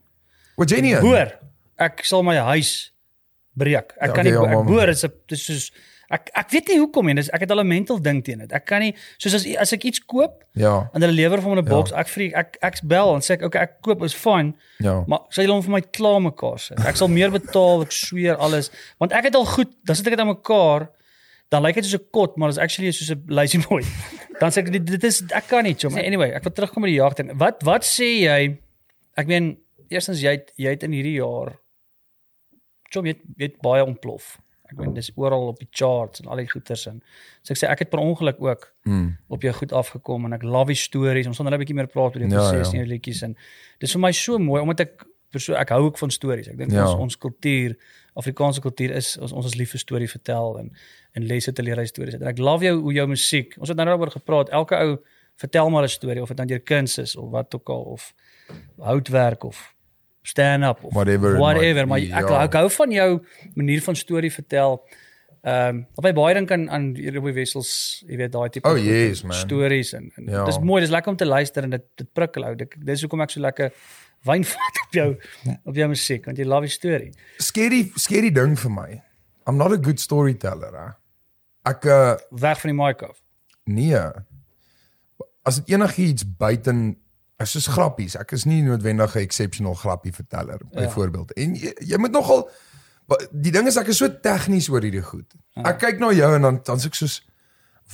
Wat 0.58 0.70
jy 0.70 0.82
nie. 0.82 1.00
Boor. 1.00 1.32
Ek 1.80 2.04
sal 2.04 2.22
my 2.24 2.36
huis 2.38 2.92
breek. 3.58 3.94
Ek 4.02 4.08
Ja, 4.10 4.14
kan 4.14 4.26
nie 4.26 4.36
okay, 4.38 4.52
ja, 4.52 4.60
ek 4.60 4.68
boor 4.68 4.90
is 4.90 5.04
'n 5.06 5.12
dis 5.28 5.46
soos 5.46 5.72
ek 6.14 6.30
ek 6.38 6.54
weet 6.54 6.72
nie 6.72 6.80
hoekom 6.80 7.10
nie. 7.10 7.16
Dis 7.18 7.32
ek 7.34 7.46
het 7.46 7.52
al 7.52 7.64
'n 7.64 7.68
mental 7.68 8.00
ding 8.02 8.22
teen 8.24 8.40
dit. 8.46 8.52
Ek 8.52 8.66
kan 8.66 8.82
nie 8.82 8.94
soos 9.18 9.34
as 9.34 9.46
as 9.58 9.74
ek 9.74 9.86
iets 9.90 10.00
koop 10.00 10.44
Ja, 10.54 10.90
en 10.94 11.02
hulle 11.02 11.14
lewer 11.14 11.42
vir 11.42 11.50
my 11.50 11.62
'n 11.62 11.66
boks, 11.66 11.92
ek 11.92 12.08
vreek 12.08 12.34
ek 12.34 12.58
ek 12.62 12.82
bel 12.84 13.16
en 13.16 13.22
sê 13.22 13.34
ek 13.34 13.44
okay, 13.44 13.62
ek 13.62 13.82
koop 13.82 14.04
is 14.04 14.14
fyn, 14.14 14.56
ja. 14.80 15.04
maar 15.08 15.26
sê 15.30 15.44
julle 15.44 15.58
hom 15.58 15.64
vir 15.64 15.72
my 15.72 15.82
klaar 15.82 16.22
mekaar 16.22 16.60
sit. 16.60 16.80
Ek 16.86 16.96
sal 16.96 17.08
meer 17.08 17.32
betaal, 17.32 17.82
ek 17.82 17.92
sweer 17.92 18.36
alles, 18.38 18.70
want 19.00 19.12
ek 19.12 19.26
het 19.26 19.36
al 19.36 19.46
goed, 19.46 19.72
dan 19.86 19.96
sit 19.96 20.08
ek 20.08 20.14
dit 20.14 20.20
aan 20.20 20.36
mekaar 20.36 20.90
dan 21.50 21.62
lyk 21.62 21.76
dit 21.76 21.86
soos 21.86 22.02
'n 22.02 22.10
kot, 22.12 22.38
maar 22.38 22.50
is 22.50 22.58
actually 22.58 22.92
soos 22.92 23.12
'n 23.14 23.24
lazy 23.28 23.60
boy. 23.70 23.84
Dan 24.42 24.50
sê 24.50 24.66
ek 24.66 24.72
dit, 24.72 24.86
dit 24.86 25.04
is 25.04 25.22
ek 25.30 25.48
kan 25.48 25.64
nie, 25.64 25.76
chom. 25.78 25.94
Anyway, 25.96 26.34
ek 26.34 26.44
wil 26.44 26.52
terugkom 26.52 26.82
by 26.82 26.90
die 26.90 26.98
jagding. 26.98 27.38
Wat 27.38 27.62
wat 27.64 27.86
sê 27.86 28.26
jy? 28.26 28.58
Ek 29.16 29.28
meen, 29.28 29.60
eerstens 29.94 30.22
jy 30.26 30.32
het, 30.32 30.50
jy 30.58 30.70
het 30.74 30.84
in 30.84 30.92
hierdie 30.92 31.22
jaar 31.22 31.54
chom 32.94 33.08
jy 33.08 33.16
het, 33.16 33.24
jy 33.38 33.50
het 33.50 33.62
baie 33.66 33.86
ontplof. 33.86 34.38
Ek 34.74 34.80
meen 34.86 34.94
dis 34.94 35.12
oral 35.16 35.48
op 35.48 35.60
die 35.60 35.68
charts 35.72 36.20
en 36.22 36.28
al 36.28 36.38
die 36.38 36.48
goeters 36.50 36.88
en 36.88 37.02
so 37.42 37.54
ek 37.54 37.58
sê 37.60 37.70
ek 37.70 37.80
het 37.80 37.90
per 37.90 38.00
ongeluk 38.00 38.42
ook 38.42 38.70
Mm. 38.86 39.18
op 39.30 39.42
jou 39.42 39.54
goed 39.54 39.72
afgekom 39.72 40.26
en 40.26 40.34
ek 40.34 40.44
love 40.44 40.68
die 40.68 40.76
stories. 40.76 41.28
Ons 41.28 41.38
gaan 41.38 41.46
nou 41.46 41.56
'n 41.56 41.60
bietjie 41.60 41.76
meer 41.76 41.88
praat 41.88 42.16
oor 42.16 42.20
die 42.22 42.30
Ja, 42.30 42.36
proses 42.50 42.72
ja. 42.72 42.74
en 42.80 42.86
jou 42.86 42.88
liedjies 42.88 43.22
en 43.24 43.36
dis 43.80 43.92
vir 43.92 44.00
my 44.02 44.12
so 44.12 44.38
mooi 44.40 44.62
omdat 44.62 44.80
ek 44.80 45.06
perso 45.32 45.54
ek 45.54 45.70
hou 45.70 45.84
ook 45.86 45.98
van 45.98 46.12
stories. 46.12 46.48
Ek 46.48 46.58
dink 46.58 46.72
Ja. 46.72 46.84
ons 46.92 47.00
ons 47.00 47.18
kultuur, 47.18 47.76
Afrikaanse 48.16 48.62
kultuur 48.62 48.92
is 48.92 49.18
ons 49.18 49.32
ons 49.32 49.46
is 49.46 49.56
lief 49.56 49.72
vir 49.72 49.80
storie 49.80 50.08
vertel 50.10 50.60
en 50.60 50.72
en 51.16 51.24
lesse 51.26 51.52
te 51.54 51.62
leer 51.64 51.78
uit 51.78 51.88
stories. 51.88 52.14
En 52.16 52.24
ek 52.28 52.38
love 52.38 52.64
jou 52.66 52.82
hoe 52.82 52.94
jou 52.94 53.08
musiek. 53.08 53.56
Ons 53.60 53.68
het 53.70 53.78
nou 53.78 53.86
daaroor 53.88 54.12
gepraat. 54.12 54.50
Elke 54.50 54.76
ou 54.76 54.98
vertel 55.38 55.70
maar 55.70 55.84
'n 55.84 55.88
storie 55.90 56.22
of 56.22 56.28
dit 56.28 56.38
dan 56.38 56.48
deur 56.48 56.60
kuns 56.60 56.98
is 56.98 57.16
of 57.16 57.30
wat 57.32 57.56
ook 57.56 57.70
al 57.70 57.82
of 57.84 58.14
houtwerk 58.80 59.44
of 59.44 59.74
stand-up 60.24 60.84
of 60.88 60.94
Whatever 60.96 61.38
whatever. 61.38 61.86
Maar 61.88 62.00
be, 62.00 62.12
ek, 62.16 62.30
ja. 62.30 62.44
ek 62.48 62.54
hou 62.60 62.68
van 62.72 62.92
jou 62.96 63.08
manier 63.60 63.82
van 63.86 63.96
storie 64.00 64.32
vertel. 64.34 64.78
Ehm 65.44 65.76
um, 65.76 65.82
my 66.06 66.14
baie 66.16 66.34
dink 66.38 66.52
aan 66.56 66.70
aan 66.72 66.86
Robbie 67.16 67.34
Wessels, 67.36 67.72
jy 68.08 68.16
weet 68.22 68.32
daai 68.32 68.50
tipe 68.50 68.70
Oh, 68.70 68.78
yes, 68.80 69.24
stories 69.42 69.92
en, 69.98 70.06
en 70.16 70.30
Ja. 70.32 70.46
dis 70.48 70.60
mooi, 70.64 70.80
dis 70.82 70.90
lekker 70.94 71.12
om 71.12 71.18
te 71.20 71.26
luister 71.28 71.64
en 71.68 71.70
dit 71.76 71.84
dit 72.00 72.08
prikkel 72.16 72.46
ou. 72.48 72.56
Dit 72.56 72.76
dis 72.80 73.02
hoekom 73.04 73.22
ek 73.26 73.34
so 73.36 73.44
lekker 73.44 73.74
wyn 74.24 74.46
vat 74.48 74.80
op 74.86 74.94
jou 74.96 75.10
op 75.68 75.76
jou 75.76 75.88
musiek 75.92 76.26
want 76.26 76.38
jy 76.40 76.46
love 76.48 76.64
die 76.70 76.72
storie. 76.72 77.12
Scary 77.44 77.82
scary 78.00 78.32
ding 78.32 78.56
vir 78.60 78.72
my. 78.72 79.02
I'm 79.46 79.58
not 79.60 79.74
a 79.76 79.78
good 79.78 80.00
storyteller, 80.00 80.72
hè. 80.80 80.88
Ek 81.68 81.86
uh 81.92 82.16
Weg 82.32 82.62
van 82.64 82.72
die 82.72 82.80
mic 82.80 83.04
af. 83.04 83.20
nee. 83.68 84.00
As 85.44 85.58
dit 85.60 85.74
enigiets 85.76 86.24
buiten 86.40 86.96
is 87.38 87.52
soos 87.52 87.68
grappies. 87.68 88.16
Ek 88.16 88.32
is 88.32 88.46
nie 88.46 88.62
noodwendig 88.62 89.16
'n 89.16 89.20
exceptional 89.20 89.74
grappie 89.74 90.14
verteller 90.14 90.60
byvoorbeeld. 90.72 91.34
En 91.34 91.56
jy, 91.56 91.74
jy 91.80 91.98
moet 91.98 92.12
nogal 92.12 92.50
die 93.32 93.52
ding 93.52 93.68
is 93.68 93.78
ek 93.78 93.88
is 93.88 93.98
so 93.98 94.08
tegnies 94.24 94.70
oor 94.70 94.82
hierdie 94.82 95.04
goed. 95.04 95.34
Ek 95.56 95.80
kyk 95.80 96.00
na 96.00 96.12
jou 96.12 96.36
en 96.36 96.42
dan 96.42 96.62
dan 96.64 96.80
sê 96.80 96.86
ek 96.92 96.96
soos 96.96 97.22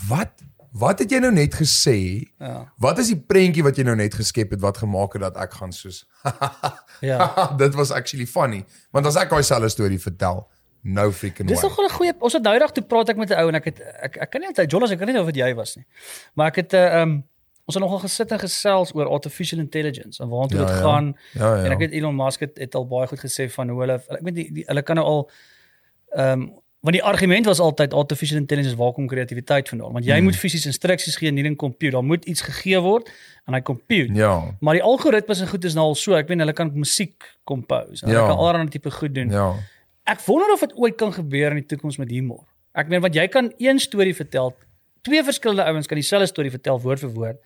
wat 0.09 0.31
wat 0.71 0.99
het 0.99 1.11
jy 1.11 1.19
nou 1.19 1.31
net 1.33 1.55
gesê? 1.57 2.29
Ja. 2.37 2.71
Wat 2.77 2.99
is 2.99 3.07
die 3.07 3.17
prentjie 3.17 3.63
wat 3.65 3.77
jy 3.77 3.83
nou 3.83 3.95
net 3.95 4.13
geskep 4.13 4.51
het 4.51 4.61
wat 4.61 4.77
gemaak 4.77 5.13
het 5.13 5.21
dat 5.21 5.37
ek 5.37 5.53
gaan 5.53 5.73
soos 5.73 6.05
Ja. 7.09 7.31
dit 7.63 7.73
was 7.75 7.91
actually 7.91 8.27
funny. 8.27 8.65
Want 8.91 9.05
as 9.05 9.15
ek 9.15 9.29
daai 9.29 9.43
selfe 9.43 9.69
storie 9.69 9.99
vertel, 9.99 10.45
nou 10.81 11.11
freaking 11.11 11.47
Dis 11.47 11.61
way. 11.61 11.69
nog 11.69 11.79
'n 11.79 11.95
goeie 11.95 12.13
ons 12.19 12.33
het 12.33 12.43
nou 12.43 12.53
eendag 12.53 12.71
toe 12.71 12.83
praat 12.83 13.09
ek 13.09 13.17
met 13.17 13.29
'n 13.29 13.39
ou 13.39 13.47
en 13.47 13.55
ek 13.55 13.65
het 13.65 13.79
ek 13.79 14.17
ek 14.17 14.29
kan 14.29 14.41
nie 14.41 14.47
onthou 14.47 14.65
Jonas, 14.65 14.91
ek 14.91 14.97
kan 14.97 15.07
nie 15.07 15.15
onthou 15.15 15.31
wat 15.31 15.35
jy 15.35 15.55
was 15.55 15.75
nie. 15.75 15.85
Maar 16.35 16.47
ek 16.47 16.55
het 16.55 16.73
'n 16.73 16.75
uh, 16.75 17.01
um, 17.01 17.23
ons 17.69 17.75
het 17.77 17.83
nogal 17.83 17.99
gesit 18.07 18.31
en 18.33 18.39
gesels 18.41 18.93
oor 18.97 19.07
artificial 19.13 19.59
intelligence 19.61 20.23
en 20.23 20.29
waartoe 20.33 20.57
Ja, 20.59 20.65
dit 20.65 20.75
ja. 20.75 20.81
gaan. 20.81 21.11
Ja, 21.37 21.49
ja. 21.55 21.63
En 21.67 21.71
ek 21.75 21.79
weet 21.83 21.91
Elon 21.99 22.15
Musk 22.17 22.39
het, 22.47 22.57
het 22.57 22.75
al 22.75 22.87
baie 22.89 23.07
goed 23.11 23.19
gesê 23.21 23.45
van 23.53 23.69
hoe 23.69 23.79
hulle 23.83 23.99
ek 24.17 24.23
weet 24.25 24.35
die, 24.35 24.47
die 24.53 24.63
hulle 24.67 24.81
kan 24.81 24.95
nou 24.97 25.05
al 25.07 25.21
ehm 26.17 26.41
um, 26.41 26.49
want 26.81 26.95
die 26.95 27.03
argument 27.03 27.45
was 27.45 27.59
altyd 27.59 27.93
artificial 27.93 28.39
intelligence 28.39 28.77
waar 28.79 28.93
kom 28.95 29.07
kreatiwiteit 29.11 29.67
vandaan? 29.69 29.91
Want 29.91 30.05
jy 30.05 30.15
Hmm. 30.15 30.23
moet 30.23 30.35
fisies 30.39 30.65
instruksies 30.65 31.17
gee 31.19 31.31
nie 31.31 31.43
in 31.43 31.51
'n 31.51 31.55
komputer. 31.55 31.91
Daar 31.99 32.03
moet 32.07 32.25
iets 32.25 32.41
gegee 32.41 32.79
word 32.79 33.09
en 33.45 33.53
hy 33.53 33.61
compute. 33.61 34.13
Ja. 34.13 34.55
Maar 34.59 34.73
die 34.73 34.83
algoritmes 34.83 35.41
en 35.41 35.47
goed 35.47 35.65
is 35.65 35.73
nou 35.73 35.85
al 35.87 35.95
so, 35.95 36.13
ek 36.15 36.27
weet 36.27 36.39
hulle 36.39 36.53
kan 36.53 36.71
musiek 36.73 37.35
compose. 37.43 38.05
En 38.05 38.11
Ja. 38.11 38.15
Hulle 38.15 38.27
kan 38.29 38.37
allerlei 38.37 38.69
tipe 38.69 38.91
goed 38.91 39.13
doen. 39.15 39.29
Ja. 39.29 39.53
Ek 40.05 40.19
wonder 40.25 40.53
of 40.53 40.59
dit 40.59 40.73
ooit 40.77 40.95
kan 40.95 41.13
gebeur 41.13 41.49
in 41.51 41.55
die 41.57 41.65
toekoms 41.65 41.97
met 41.97 42.09
humor. 42.09 42.43
Ek 42.73 42.87
meen 42.87 43.01
want 43.01 43.13
jy 43.15 43.27
kan 43.27 43.51
een 43.57 43.79
storie 43.79 44.15
vertel, 44.15 44.55
twee 45.01 45.23
verskillende 45.23 45.63
ouens 45.63 45.87
kan 45.87 45.95
dieselfde 45.97 46.27
storie 46.27 46.51
vertel 46.51 46.79
woord 46.81 46.99
vir 46.99 47.09
woord, 47.09 47.37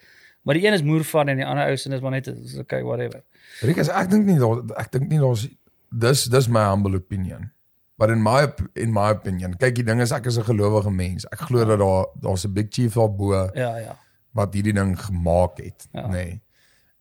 maar 0.43 0.55
die 0.55 0.65
een 0.67 0.73
is 0.73 0.83
moer 0.83 1.03
van 1.03 1.27
en 1.27 1.37
die 1.37 1.45
ander 1.45 1.65
ou 1.69 1.75
se 1.77 1.89
is 1.93 2.01
maar 2.01 2.11
net 2.11 2.27
okay 2.59 2.81
whatever. 2.83 3.23
Rikus, 3.61 3.89
ek 3.89 4.09
dink 4.09 4.25
nie 4.25 4.37
daar 4.39 4.63
ek 4.77 4.91
dink 4.91 5.09
nie 5.09 5.19
daar's 5.19 5.47
dis 5.91 6.23
dis 6.25 6.47
my 6.47 6.63
humble 6.69 6.95
opinion. 6.95 7.51
But 7.97 8.09
in 8.09 8.21
my 8.23 8.47
in 8.75 8.91
my 8.91 9.11
opinion, 9.13 9.53
kyk 9.57 9.75
die 9.75 9.83
ding 9.85 10.01
is 10.01 10.11
ek 10.11 10.25
is 10.25 10.37
'n 10.37 10.43
gelowige 10.43 10.91
mens. 10.91 11.25
Ek 11.31 11.39
glo 11.39 11.63
dat 11.65 11.79
daar 11.79 12.05
daar's 12.19 12.45
'n 12.45 12.53
big 12.53 12.67
chief 12.69 12.93
daarbo 12.93 13.33
Ja, 13.53 13.77
ja. 13.77 13.97
wat 14.33 14.53
hierdie 14.53 14.73
ding 14.73 14.97
gemaak 14.99 15.57
het, 15.57 15.87
Ja. 15.93 16.07
nê. 16.07 16.11
Nee. 16.11 16.41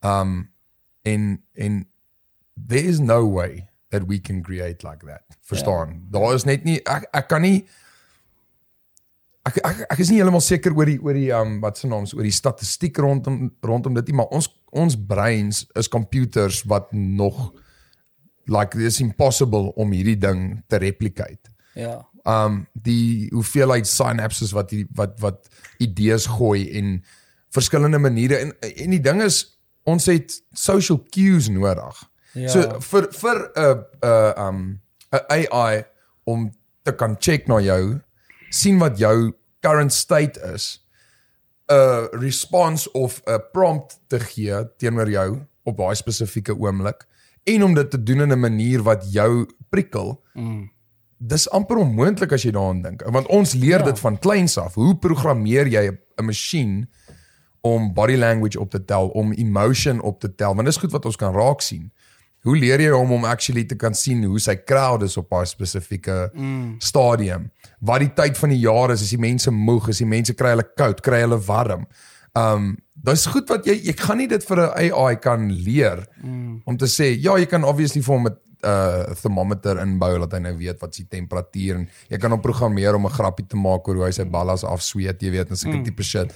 Um 0.02 0.50
en 1.02 1.42
en 1.54 1.88
there 2.68 2.82
is 2.88 2.99
no 3.00 3.26
way 3.32 3.68
that 3.90 4.02
we 4.06 4.21
can 4.21 4.42
create 4.42 4.82
like 4.88 5.04
that. 5.06 5.23
Verstaan? 5.40 5.88
Ja. 6.12 6.18
Daar 6.21 6.35
is 6.35 6.44
net 6.44 6.64
nie 6.64 6.80
ek 6.85 7.09
ek 7.12 7.28
kan 7.28 7.40
nie 7.42 7.66
ek 9.49 9.59
ek, 9.65 9.81
ek 9.91 9.99
is 10.05 10.11
nie 10.11 10.21
heeltemal 10.21 10.41
seker 10.45 10.75
oor 10.77 10.87
die 10.87 10.99
oor 11.03 11.15
die 11.19 11.31
um 11.35 11.61
wat 11.63 11.79
se 11.79 11.89
naams 11.91 12.15
oor 12.15 12.23
die 12.23 12.35
statistiek 12.35 12.99
rondom 12.99 13.51
rondom 13.63 13.95
dit 13.95 14.07
nie, 14.11 14.17
maar 14.21 14.31
ons 14.31 14.49
ons 14.73 14.97
breins 14.97 15.65
is 15.79 15.89
computers 15.89 16.63
wat 16.71 16.93
nog 16.93 17.53
like 18.47 18.79
it's 18.79 19.01
impossible 19.01 19.73
om 19.77 19.93
hierdie 19.93 20.19
ding 20.19 20.63
te 20.69 20.79
replicate 20.83 21.51
Ja. 21.75 22.03
um 22.29 22.67
die 22.73 23.29
hoeveelheid 23.33 23.87
synapses 23.89 24.53
wat 24.53 24.71
die 24.71 24.87
wat 24.95 25.19
wat 25.21 25.49
idees 25.81 26.27
gooi 26.27 26.69
en 26.79 27.03
verskillende 27.53 27.99
maniere 27.99 28.39
en 28.39 28.53
en 28.61 28.91
die 28.91 29.01
ding 29.03 29.23
is 29.23 29.59
ons 29.85 30.07
het 30.07 30.31
social 30.55 31.01
cues 31.11 31.49
nodig. 31.51 31.97
Ja. 32.39 32.49
So 32.49 32.79
vir 32.81 33.09
vir 33.13 33.39
'n 33.57 33.85
'n 34.03 34.39
um 34.39 34.81
'n 35.13 35.25
AI 35.29 35.85
om 36.25 36.53
te 36.85 36.93
kan 36.93 37.17
check 37.19 37.49
na 37.49 37.59
jou, 37.61 38.01
sien 38.52 38.78
wat 38.78 38.99
jou 39.00 39.32
current 39.64 39.92
state 39.92 40.40
is, 40.52 40.82
'n 41.73 42.09
response 42.21 42.90
of 42.92 43.23
'n 43.25 43.40
prompt 43.52 44.00
te 44.06 44.21
gee 44.21 44.54
teenoor 44.76 45.11
jou 45.11 45.47
op 45.62 45.76
daai 45.76 45.94
spesifieke 45.94 46.59
oomblik 46.59 47.06
en 47.44 47.62
om 47.62 47.75
dit 47.75 47.90
te 47.90 48.02
doen 48.02 48.21
in 48.21 48.32
'n 48.32 48.40
manier 48.40 48.82
wat 48.82 49.12
jou 49.12 49.47
prikkel 49.71 50.21
dis 51.23 51.50
amper 51.50 51.76
onmoontlik 51.76 52.32
as 52.32 52.42
jy 52.42 52.50
daaraan 52.50 52.82
dink 52.82 53.02
want 53.14 53.26
ons 53.26 53.54
leer 53.54 53.78
ja. 53.78 53.85
dit 53.85 53.99
van 53.99 54.18
kleins 54.18 54.59
af. 54.59 54.75
Hoe 54.75 54.97
programmeer 54.99 55.66
jy 55.66 55.90
'n 55.90 56.25
masjien 56.25 56.90
om 57.61 57.92
body 57.94 58.16
language 58.16 58.61
op 58.61 58.71
te 58.71 58.85
tel 58.85 59.09
om 59.09 59.32
emotion 59.32 60.00
op 60.00 60.21
te 60.21 60.35
tel? 60.35 60.54
Want 60.54 60.66
dis 60.66 60.76
goed 60.76 60.92
wat 60.92 61.04
ons 61.04 61.16
kan 61.16 61.35
raak 61.35 61.61
sien 61.61 61.92
hoe 62.43 62.57
leer 62.59 62.81
jy 62.81 62.91
hom 62.91 63.13
om 63.19 63.25
actually 63.25 63.65
te 63.65 63.77
kan 63.79 63.95
sien 63.95 64.25
hoe 64.25 64.41
sy 64.43 64.57
crowd 64.67 65.03
is 65.07 65.17
op 65.17 65.33
'n 65.33 65.47
spesifieke 65.47 66.31
mm. 66.35 66.77
stadium 66.79 67.51
wat 67.81 68.01
die 68.01 68.13
tyd 68.15 68.39
van 68.39 68.51
die 68.51 68.63
jaar 68.63 68.91
is 68.91 69.03
is 69.03 69.11
die 69.11 69.23
mense 69.23 69.51
moeg 69.51 69.89
is 69.89 69.99
die 69.99 70.07
mense 70.07 70.35
kry 70.35 70.57
hulle 70.57 70.69
koud 70.77 71.01
kry 71.01 71.23
hulle 71.23 71.39
warm 71.47 71.87
um 72.39 72.77
dis 72.95 73.27
goed 73.27 73.49
wat 73.51 73.67
jy 73.67 73.77
jy 73.83 73.95
gaan 73.99 74.19
nie 74.19 74.29
dit 74.29 74.45
vir 74.45 74.59
'n 74.61 74.93
AI 74.93 75.17
kan 75.17 75.51
leer 75.51 76.07
mm. 76.23 76.63
om 76.65 76.77
te 76.77 76.87
sê 76.87 77.15
ja 77.19 77.37
jy 77.39 77.47
kan 77.47 77.65
obviously 77.65 78.03
vir 78.03 78.15
hom 78.15 78.27
'n 78.27 78.37
uh 78.63 79.15
thermometer 79.19 79.81
inbou 79.83 80.19
dat 80.23 80.37
hy 80.37 80.41
nou 80.45 80.55
weet 80.57 80.79
wat 80.81 80.95
sy 80.95 81.05
temperatuur 81.11 81.81
en 81.81 81.89
jy 82.09 82.19
kan 82.23 82.31
hom 82.31 82.41
programmeer 82.41 82.95
om 82.95 83.07
'n 83.07 83.11
grappie 83.11 83.47
te 83.47 83.57
maak 83.57 83.89
oor 83.89 83.97
hoe 83.97 84.05
hy 84.07 84.13
sy 84.13 84.25
ballas 84.25 84.63
afsweet, 84.65 85.23
jy 85.23 85.31
weet, 85.31 85.51
en 85.51 85.57
sulke 85.57 85.79
mm. 85.79 85.85
tipe 85.85 86.03
shit. 86.03 86.31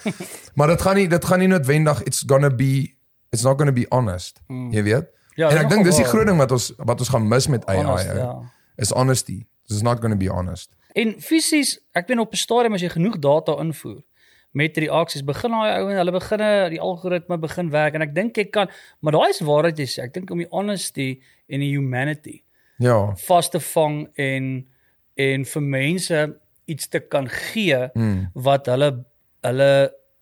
maar 0.56 0.68
dit 0.68 0.82
gaan 0.82 0.96
nie 0.96 1.06
dit 1.08 1.24
gaan 1.24 1.38
nie 1.38 1.48
noodwendig 1.48 2.02
it's 2.02 2.24
gonna 2.26 2.50
be 2.50 2.96
it's 3.30 3.44
not 3.44 3.58
gonna 3.58 3.72
be 3.72 3.86
honest. 3.90 4.42
Mm. 4.48 4.72
Jy 4.72 4.82
weet? 4.82 5.15
Ja, 5.36 5.50
en 5.52 5.60
ek 5.60 5.70
dink 5.70 5.84
dis 5.84 6.00
die 6.00 6.08
groot 6.08 6.26
ding 6.28 6.40
wat 6.40 6.52
ons 6.56 6.70
wat 6.78 7.02
ons 7.04 7.12
gaan 7.12 7.28
mis 7.28 7.48
met 7.52 7.66
AI. 7.68 7.82
Honest, 7.84 8.10
ou. 8.10 8.18
ja. 8.18 8.32
Is 8.80 8.92
honesty. 8.92 9.44
It's 9.68 9.82
not 9.84 10.00
gonna 10.00 10.16
be 10.16 10.30
honest. 10.32 10.72
En 10.96 11.16
fisies, 11.20 11.76
ek 11.92 12.08
weet 12.08 12.22
op 12.24 12.32
'n 12.32 12.40
stadium 12.40 12.74
as 12.74 12.84
jy 12.84 12.88
genoeg 12.88 13.18
data 13.18 13.58
invoer 13.60 14.02
met 14.56 14.76
reaksies 14.76 15.24
begin 15.24 15.52
daai 15.52 15.82
ou 15.82 15.90
en 15.90 15.98
hulle 16.00 16.12
begin 16.14 16.42
die 16.72 16.80
algoritme 16.80 17.36
begin 17.38 17.70
werk 17.70 17.94
en 17.94 18.02
ek 18.02 18.14
dink 18.14 18.36
jy 18.36 18.46
kan 18.48 18.70
maar 19.00 19.12
daai 19.12 19.28
is 19.28 19.42
waarheid 19.44 19.78
jy 19.78 19.86
sê 19.86 20.06
ek 20.06 20.14
dink 20.14 20.30
om 20.32 20.38
die 20.38 20.48
honesty 20.50 21.20
en 21.48 21.60
die 21.60 21.74
humanity 21.76 22.42
Ja. 22.78 23.12
vas 23.26 23.50
te 23.50 23.60
vang 23.60 24.08
en 24.14 24.66
en 25.16 25.44
vir 25.44 25.62
mense 25.62 26.40
iets 26.66 26.88
te 26.88 27.00
kan 27.00 27.28
gee 27.28 27.78
mm. 27.94 28.30
wat 28.34 28.66
hulle 28.66 28.90
hulle 29.46 29.72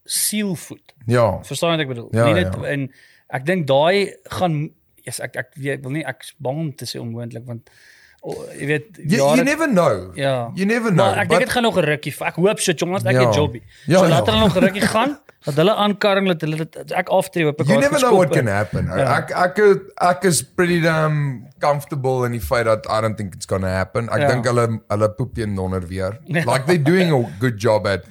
siel 0.04 0.52
voed. 0.54 0.92
Ja. 1.08 1.40
Verstaan 1.48 1.70
wat 1.74 1.84
ek 1.86 1.90
bedoel? 1.94 2.08
Ja, 2.12 2.26
nie 2.28 2.36
net 2.36 2.52
ja. 2.52 2.66
en 2.74 2.88
ek 3.34 3.46
dink 3.48 3.66
daai 3.66 4.12
gaan 4.36 4.58
yes, 5.06 5.20
ek 5.20 5.36
ek 5.36 5.50
weet 5.56 5.82
wil 5.82 5.90
nie 5.92 6.04
ek's 6.04 6.34
bang 6.38 6.58
om 6.58 6.72
te 6.74 6.84
sê 6.84 7.00
onmoontlik 7.00 7.44
want 7.46 7.70
oh, 8.22 8.46
jy 8.58 8.66
weet 8.66 8.86
You, 8.98 9.18
jare- 9.18 9.36
you 9.36 9.44
never 9.44 9.68
know. 9.68 10.12
Ja. 10.16 10.50
You 10.54 10.64
never 10.66 10.90
know. 10.92 11.04
Maar 11.06 11.18
ek 11.24 11.28
dink 11.28 11.40
dit 11.44 11.50
gaan 11.50 11.62
nog 11.62 11.76
'n 11.76 11.84
rukkie. 11.84 12.14
Ek 12.24 12.34
hoop 12.36 12.60
so 12.60 12.72
jongens, 12.72 13.04
ek 13.04 13.12
Ja. 13.12 13.26
het 13.26 13.34
jobbie. 13.34 13.62
Ja, 13.86 13.98
so 13.98 14.04
ja. 14.04 14.10
laat 14.10 14.26
hulle 14.26 14.40
nog 14.40 14.56
'n 14.56 14.60
rukkie 14.64 14.86
gaan. 14.96 15.18
Dat 15.44 15.54
hulle 15.60 15.74
aankarring 15.76 16.26
dat 16.26 16.40
hulle 16.40 16.56
dit 16.56 16.92
ek 16.96 17.08
aftree 17.12 17.44
hoop 17.44 17.60
ek 17.60 17.66
You 17.68 17.78
never 17.80 17.96
is 17.96 18.02
know 18.02 18.16
what 18.16 18.30
can 18.32 18.46
happen. 18.46 18.86
Ja. 18.86 19.18
Ek 19.18 19.30
ek 19.30 19.58
ek 20.00 20.24
is 20.24 20.42
pretty 20.42 20.80
damn 20.80 21.44
comfortable 21.60 22.24
in 22.24 22.32
die 22.32 22.40
feit 22.40 22.64
dat 22.64 22.86
I 22.88 23.00
don't 23.02 23.16
think 23.16 23.34
it's 23.34 23.44
gonna 23.46 23.68
happen. 23.68 24.08
Ek 24.08 24.20
Ja. 24.24 24.28
dink 24.32 24.46
hulle 24.46 24.80
hulle 24.88 25.08
poep 25.10 25.34
teen 25.34 25.54
donder 25.54 25.84
weer. 25.86 26.18
Like 26.48 26.64
they're 26.64 26.78
doing 26.82 27.12
a 27.12 27.20
good 27.38 27.60
job 27.60 27.86
at 27.86 28.04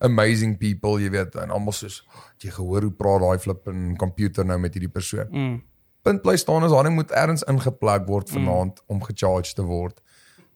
amazing 0.00 0.56
people, 0.56 0.96
jy 1.00 1.10
weet, 1.10 1.34
en 1.36 1.50
almal 1.50 1.72
soos 1.72 2.02
"Het 2.40 2.48
jy 2.48 2.50
gehoor 2.56 2.82
hoe 2.82 2.92
praat 2.96 3.20
daai 3.20 3.38
flip 3.38 3.66
en 3.68 3.96
computer 3.96 4.44
nou 4.46 4.58
met 4.58 4.72
hierdie 4.74 4.88
persoon. 4.92 5.26
Mm. 5.30 5.62
Punt 6.02 6.22
bly 6.22 6.36
staan 6.36 6.64
is 6.64 6.70
daai 6.72 6.84
ding 6.84 6.94
moet 6.96 7.10
ergens 7.12 7.42
ingeplug 7.44 8.06
word 8.08 8.30
vanaand 8.30 8.80
om 8.88 9.02
gecharged 9.04 9.54
te 9.56 9.62
word. 9.62 10.00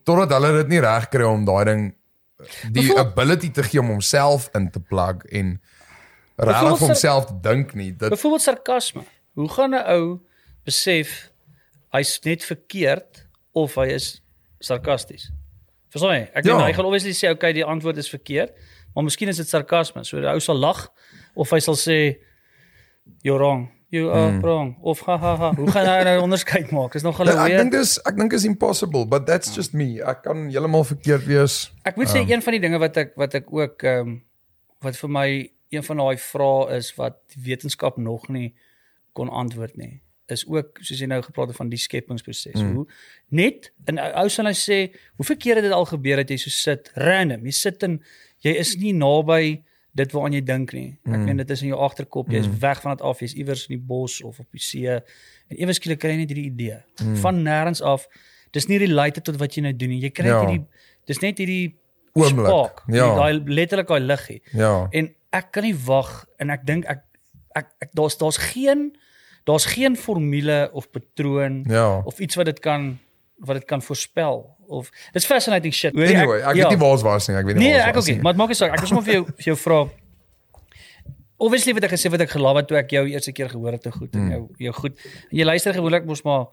Totdat 0.04 0.30
hulle 0.36 0.52
dit 0.62 0.68
nie 0.68 0.80
reg 0.80 1.08
kry 1.12 1.24
om 1.28 1.44
daai 1.44 1.64
ding 1.64 1.94
die 2.72 2.82
Bevoel- 2.82 2.98
ability 2.98 3.50
te 3.50 3.62
gee 3.62 3.80
om 3.80 3.88
homself 3.88 4.48
in 4.54 4.70
te 4.70 4.80
plug 4.80 5.24
en 5.32 5.60
regtig 6.36 6.78
vir 6.78 6.86
homself 6.88 7.26
te 7.26 7.34
dink 7.42 7.74
nie. 7.74 7.92
Dit 7.92 8.10
Byvoorbeeld 8.10 8.42
sarkasme. 8.42 9.04
Hoe 9.34 9.48
gaan 9.48 9.74
'n 9.74 9.84
ou 9.94 10.20
besef 10.64 11.30
hy's 11.92 12.18
net 12.24 12.42
verkeerd 12.44 13.26
of 13.52 13.74
hy 13.74 13.86
is 13.94 14.22
sarkasties? 14.60 15.30
Verstaan 15.90 16.14
jy? 16.14 16.30
Ek 16.34 16.42
dink 16.44 16.58
Ja. 16.58 16.66
hy 16.66 16.72
gaan 16.72 16.84
obviously 16.86 17.12
sê 17.12 17.30
okay, 17.30 17.52
die 17.52 17.64
antwoord 17.64 17.96
is 17.96 18.08
verkeerd, 18.10 18.50
maar 18.94 19.04
miskien 19.04 19.28
is 19.28 19.36
dit 19.36 19.48
sarkasme. 19.48 20.04
So 20.04 20.20
die 20.20 20.26
ou 20.28 20.40
sal 20.40 20.56
lag 20.58 20.88
of 21.36 21.50
hy 21.50 21.58
sal 21.60 21.74
sê 21.76 22.16
you're 23.22 23.38
wrong. 23.38 23.70
You 23.94 24.10
are 24.10 24.30
Hmm. 24.32 24.40
wrong 24.42 24.70
of 24.82 25.00
ha 25.06 25.16
ha 25.22 25.32
ha. 25.38 25.48
Hoe 25.54 25.70
gaan 25.70 25.86
hy 25.86 26.02
nou 26.08 26.16
onderskeid 26.24 26.70
maak? 26.74 26.92
Dis 26.96 27.04
nog 27.06 27.18
hulle 27.20 27.30
ek 27.34 27.46
weer. 27.46 27.58
dink 27.62 27.72
dis 27.76 27.96
ek 28.10 28.16
dink 28.18 28.32
is 28.34 28.44
impossible, 28.48 29.04
but 29.06 29.26
that's 29.28 29.54
just 29.54 29.72
me. 29.74 30.00
Ek 30.02 30.22
kan 30.26 30.48
heeltemal 30.50 30.82
verkeerd 30.88 31.26
wees. 31.30 31.58
Ek 31.86 31.96
moet 32.00 32.10
sê 32.10 32.24
een 32.26 32.42
van 32.42 32.56
die 32.56 32.62
dinge 32.64 32.80
wat 32.82 32.96
ek 33.04 33.12
wat 33.20 33.34
ek 33.38 33.52
ook 33.54 33.84
ehm 33.86 34.08
um, 34.08 34.16
wat 34.84 34.96
vir 35.00 35.10
my 35.10 35.28
een 35.72 35.82
van 35.86 35.96
daai 36.02 36.16
vrae 36.20 36.76
is 36.76 36.90
wat 36.98 37.20
wetenskap 37.40 37.96
nog 37.98 38.26
nie 38.28 38.50
kon 39.16 39.30
antwoord 39.30 39.76
nie 39.80 40.00
is 40.32 40.42
ook 40.48 40.78
soos 40.80 41.00
jy 41.02 41.06
nou 41.10 41.20
gepraat 41.22 41.50
het 41.52 41.56
van 41.58 41.68
die 41.68 41.78
skepingsproses. 41.78 42.56
Mm. 42.56 42.74
Hoe 42.78 42.86
net 43.28 43.70
en 43.90 43.98
ou 44.00 44.28
sal 44.32 44.46
nou 44.48 44.54
sê 44.56 44.78
hoeveel 45.20 45.36
kere 45.36 45.62
dit 45.64 45.72
al 45.76 45.84
gebeur 45.90 46.22
het 46.22 46.30
jy 46.32 46.38
so 46.40 46.50
sit 46.54 46.90
random. 46.96 47.44
Jy 47.44 47.52
sit 47.58 47.82
en 47.86 47.98
jy 48.44 48.54
is 48.60 48.74
nie 48.80 48.94
naby 48.96 49.62
dit 49.94 50.12
waaraan 50.12 50.34
jy 50.34 50.42
dink 50.42 50.72
nie. 50.74 50.88
Ek 51.04 51.12
mm. 51.12 51.24
meen 51.28 51.40
dit 51.42 51.50
is 51.54 51.62
in 51.62 51.70
jou 51.70 51.80
agterkop. 51.86 52.30
Jy 52.32 52.42
is 52.42 52.48
mm. 52.50 52.58
weg 52.64 52.80
van 52.82 52.96
dit 52.96 53.04
af. 53.06 53.20
Jy's 53.22 53.36
iewers 53.38 53.66
in 53.68 53.76
die 53.76 53.84
bos 53.92 54.18
of 54.26 54.40
op 54.42 54.48
die 54.50 54.62
see 54.62 54.90
en 54.90 55.60
ewe 55.60 55.76
skielik 55.76 56.02
kry 56.02 56.14
jy 56.14 56.24
net 56.24 56.34
hierdie 56.34 56.48
idee. 56.50 56.80
Mm. 56.98 57.16
Van 57.22 57.40
nêrens 57.46 57.82
af. 57.84 58.08
Dis 58.54 58.66
nie 58.70 58.80
related 58.82 59.26
tot 59.26 59.38
wat 59.42 59.54
jy 59.54 59.66
nou 59.68 59.74
doen 59.76 59.94
nie. 59.94 60.02
Jy 60.02 60.10
kry 60.14 60.32
Ja. 60.32 60.42
hierdie 60.42 60.64
dis 61.06 61.20
net 61.22 61.38
hierdie 61.38 61.74
Oomblik, 62.14 62.84
ja. 62.94 63.08
Daai 63.18 63.42
letterlik 63.50 63.88
daai 63.90 64.04
liggie. 64.06 64.38
Ja. 64.54 64.86
En 64.94 65.08
ek 65.34 65.50
kan 65.50 65.66
nie 65.66 65.74
wag 65.74 66.12
en 66.38 66.52
ek 66.54 66.62
dink 66.66 66.86
ek 66.86 67.02
ek, 67.58 67.72
ek 67.82 67.90
daar's 67.98 68.16
daar's 68.18 68.38
geen 68.52 68.92
daar's 69.44 69.66
geen 69.74 69.96
formule 69.96 70.70
of 70.72 70.90
patroon 70.90 71.64
Ja. 71.68 72.02
of 72.06 72.18
iets 72.18 72.38
wat 72.38 72.46
dit 72.46 72.60
kan 72.60 72.98
wat 73.38 73.56
dit 73.56 73.64
kan 73.64 73.82
voorspel 73.82 74.56
of 74.66 74.90
dis 75.12 75.26
fascinating 75.26 75.74
shit. 75.74 75.94
Hoor 75.94 76.06
jy, 76.06 76.14
Anyway, 76.16 76.38
ek 76.40 76.54
ja. 76.56 76.68
weet 76.68 76.70
nie 76.70 76.78
waar 76.78 76.90
ons 76.90 77.02
was 77.02 77.28
nie. 77.28 77.36
Ek 77.36 77.44
weet 77.46 77.56
nie 77.56 77.68
Nee, 77.68 77.78
ek 77.80 77.96
ook 77.96 78.06
nie, 78.06 78.20
maar 78.22 78.32
dit 78.32 78.40
maak 78.40 78.48
nie 78.48 78.56
saak. 78.56 78.72
Ek 78.72 78.78
wil 78.80 78.88
sommer 78.88 79.04
vir 79.04 79.14
jou 79.14 79.24
vir 79.38 79.44
jou 79.52 79.56
vra 79.56 79.88
Obviously 81.44 81.74
wat 81.74 81.84
ek 81.88 81.90
gesê 81.96 82.08
wat 82.12 82.22
ek 82.22 82.30
gelaat 82.30 82.56
het 82.60 82.68
toe 82.70 82.78
ek 82.78 82.92
jou 82.94 83.02
eerste 83.10 83.32
keer 83.34 83.48
gehoor 83.50 83.74
het 83.74 83.82
te 83.82 83.90
goed 83.90 84.14
en 84.14 84.30
jou 84.30 84.42
jou 84.58 84.72
goed. 84.72 84.94
En 85.30 85.38
jy 85.40 85.44
luister 85.44 85.74
gewoonlik 85.74 86.06
mos 86.06 86.22
maar 86.24 86.46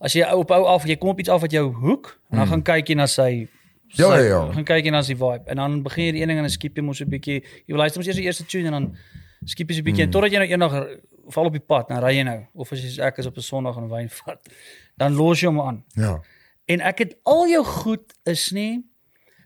as 0.00 0.14
jy 0.16 0.24
op 0.32 0.50
ou 0.56 0.64
af, 0.72 0.86
jy 0.88 0.96
kom 0.96 1.12
op 1.12 1.20
iets 1.20 1.28
af 1.28 1.42
wat 1.44 1.52
jou 1.52 1.66
hoek, 1.82 2.14
en 2.32 2.40
dan 2.40 2.48
gaan 2.48 2.62
kyk 2.64 2.88
jy 2.88 2.96
na 2.96 3.06
sy 3.06 3.46
Ja, 3.90 4.06
sy- 4.06 4.22
ja, 4.22 4.26
ja. 4.30 4.40
gaan 4.54 4.64
kyk 4.64 4.84
jy 4.86 4.90
na 4.94 5.02
sy 5.02 5.14
vibe 5.18 5.44
en 5.50 5.56
dan 5.60 5.82
begin 5.82 6.04
jy 6.06 6.12
die 6.16 6.20
een 6.22 6.28
ding 6.32 6.38
en 6.38 6.46
dan 6.46 6.50
skip 6.54 6.76
jy 6.78 6.82
mos 6.82 7.00
'n 7.02 7.10
bietjie. 7.10 7.42
Jy 7.66 7.76
luister 7.76 8.00
mos 8.00 8.06
eers 8.06 8.16
die 8.16 8.24
eerste 8.24 8.46
tune 8.46 8.66
en 8.66 8.72
dan 8.72 8.96
skip 9.44 9.68
jy 9.68 9.74
so 9.76 9.80
'n 9.82 9.84
bietjie 9.84 10.06
mm. 10.06 10.10
totdat 10.12 10.32
jy 10.32 10.38
nou 10.38 10.48
eendag 10.48 10.72
val 11.32 11.44
op 11.44 11.52
die 11.52 11.60
pad, 11.66 11.88
dan 11.88 12.02
ry 12.02 12.16
jy 12.16 12.22
nou 12.22 12.46
of 12.54 12.72
as 12.72 12.80
jy 12.82 12.88
soos 12.88 12.98
ek 13.06 13.18
is 13.18 13.26
op 13.26 13.36
'n 13.36 13.40
Sondag 13.40 13.76
en 13.76 13.88
wyn 13.88 14.08
vat, 14.08 14.48
dan 14.96 15.14
los 15.14 15.40
jy 15.40 15.46
hom 15.48 15.60
aan. 15.60 15.84
Ja. 15.94 16.20
En 16.66 16.80
ek 16.80 16.98
het 16.98 17.16
al 17.24 17.48
jou 17.48 17.64
goed 17.64 18.12
is 18.24 18.50
nie 18.52 18.84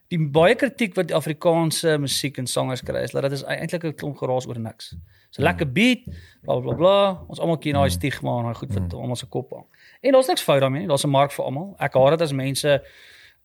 die 0.08 0.18
baie 0.30 0.54
kritiek 0.54 0.94
wat 0.94 1.08
die 1.08 1.16
Afrikaanse 1.16 1.98
musiek 1.98 2.38
en 2.38 2.46
sangers 2.46 2.82
kry 2.82 3.02
is 3.02 3.10
dat 3.12 3.22
dit 3.22 3.32
is 3.32 3.42
eintlik 3.44 3.84
'n 3.84 3.94
klomp 3.94 4.16
geraas 4.16 4.46
oor 4.46 4.58
niks. 4.58 4.94
So 5.30 5.42
Hmm. 5.42 5.44
lekker 5.50 5.72
beat, 5.72 6.04
bla 6.42 6.60
bla 6.60 6.74
bla. 6.74 7.24
Ons 7.28 7.40
almal 7.40 7.58
ken 7.58 7.72
daai 7.72 7.90
stigma 7.90 8.38
en 8.38 8.44
daai 8.44 8.54
goed 8.54 8.72
wat 8.74 8.92
Hmm. 8.92 9.00
almal 9.00 9.16
se 9.16 9.26
kop 9.26 9.50
hang. 9.50 9.64
En 10.02 10.12
daar's 10.12 10.26
niks 10.28 10.42
fout 10.42 10.60
daarmee 10.60 10.80
nie. 10.80 10.88
Daar's 10.88 11.04
'n 11.04 11.10
mark 11.10 11.32
vir 11.32 11.44
almal. 11.44 11.74
Ek 11.78 11.94
haat 11.94 12.10
dit 12.10 12.20
as 12.20 12.32
mense 12.32 12.82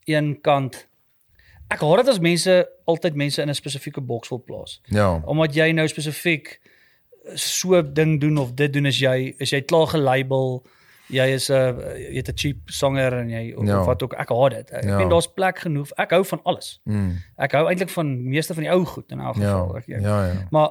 een 0.06 0.42
kant 0.42 0.88
Ek 1.72 1.80
haat 1.82 1.98
dit 1.98 2.08
as 2.08 2.20
mense 2.20 2.70
altyd 2.88 3.16
mense 3.16 3.42
in 3.42 3.50
'n 3.50 3.54
spesifieke 3.54 4.02
boks 4.02 4.30
wil 4.30 4.44
plaas. 4.44 4.82
Ja. 4.86 5.22
Omdat 5.26 5.54
jy 5.54 5.72
nou 5.72 5.88
spesifiek 5.88 6.60
so 7.36 7.82
ding 7.94 8.20
doen 8.22 8.38
of 8.38 8.54
dit 8.54 8.74
doen 8.74 8.86
is 8.86 9.00
jy 9.00 9.34
is 9.38 9.50
jy 9.52 9.62
klaar 9.62 9.88
gelabel 9.88 10.64
jy 11.10 11.26
is 11.34 11.50
'n 11.50 11.54
uh, 11.54 11.98
jy 11.98 12.16
het 12.18 12.30
'n 12.30 12.38
cheap 12.38 12.58
sanger 12.70 13.14
en 13.14 13.30
jy 13.30 13.54
of, 13.58 13.66
Ja. 13.68 13.80
of 13.80 13.86
wat 13.86 14.04
ook 14.04 14.14
ek 14.14 14.30
haat 14.30 14.52
dit. 14.52 14.72
Ek 14.72 14.84
Ja. 14.84 14.98
weet 14.98 15.10
daar's 15.10 15.28
plek 15.34 15.60
genoeg. 15.60 15.90
Ek 15.98 16.12
hou 16.12 16.24
van 16.26 16.40
alles. 16.44 16.80
Mm. 16.86 17.16
Ek 17.38 17.52
hou 17.52 17.68
eintlik 17.68 17.90
van 17.90 18.30
meeste 18.30 18.54
van 18.54 18.64
die 18.64 18.72
ou 18.72 18.86
goed 18.86 19.12
in 19.12 19.20
elk 19.20 19.36
Ja. 19.36 19.42
geval. 19.42 19.78
Ek, 19.78 19.88
ek, 19.90 20.02
Ja, 20.02 20.26
ja. 20.28 20.48
Maar 20.52 20.70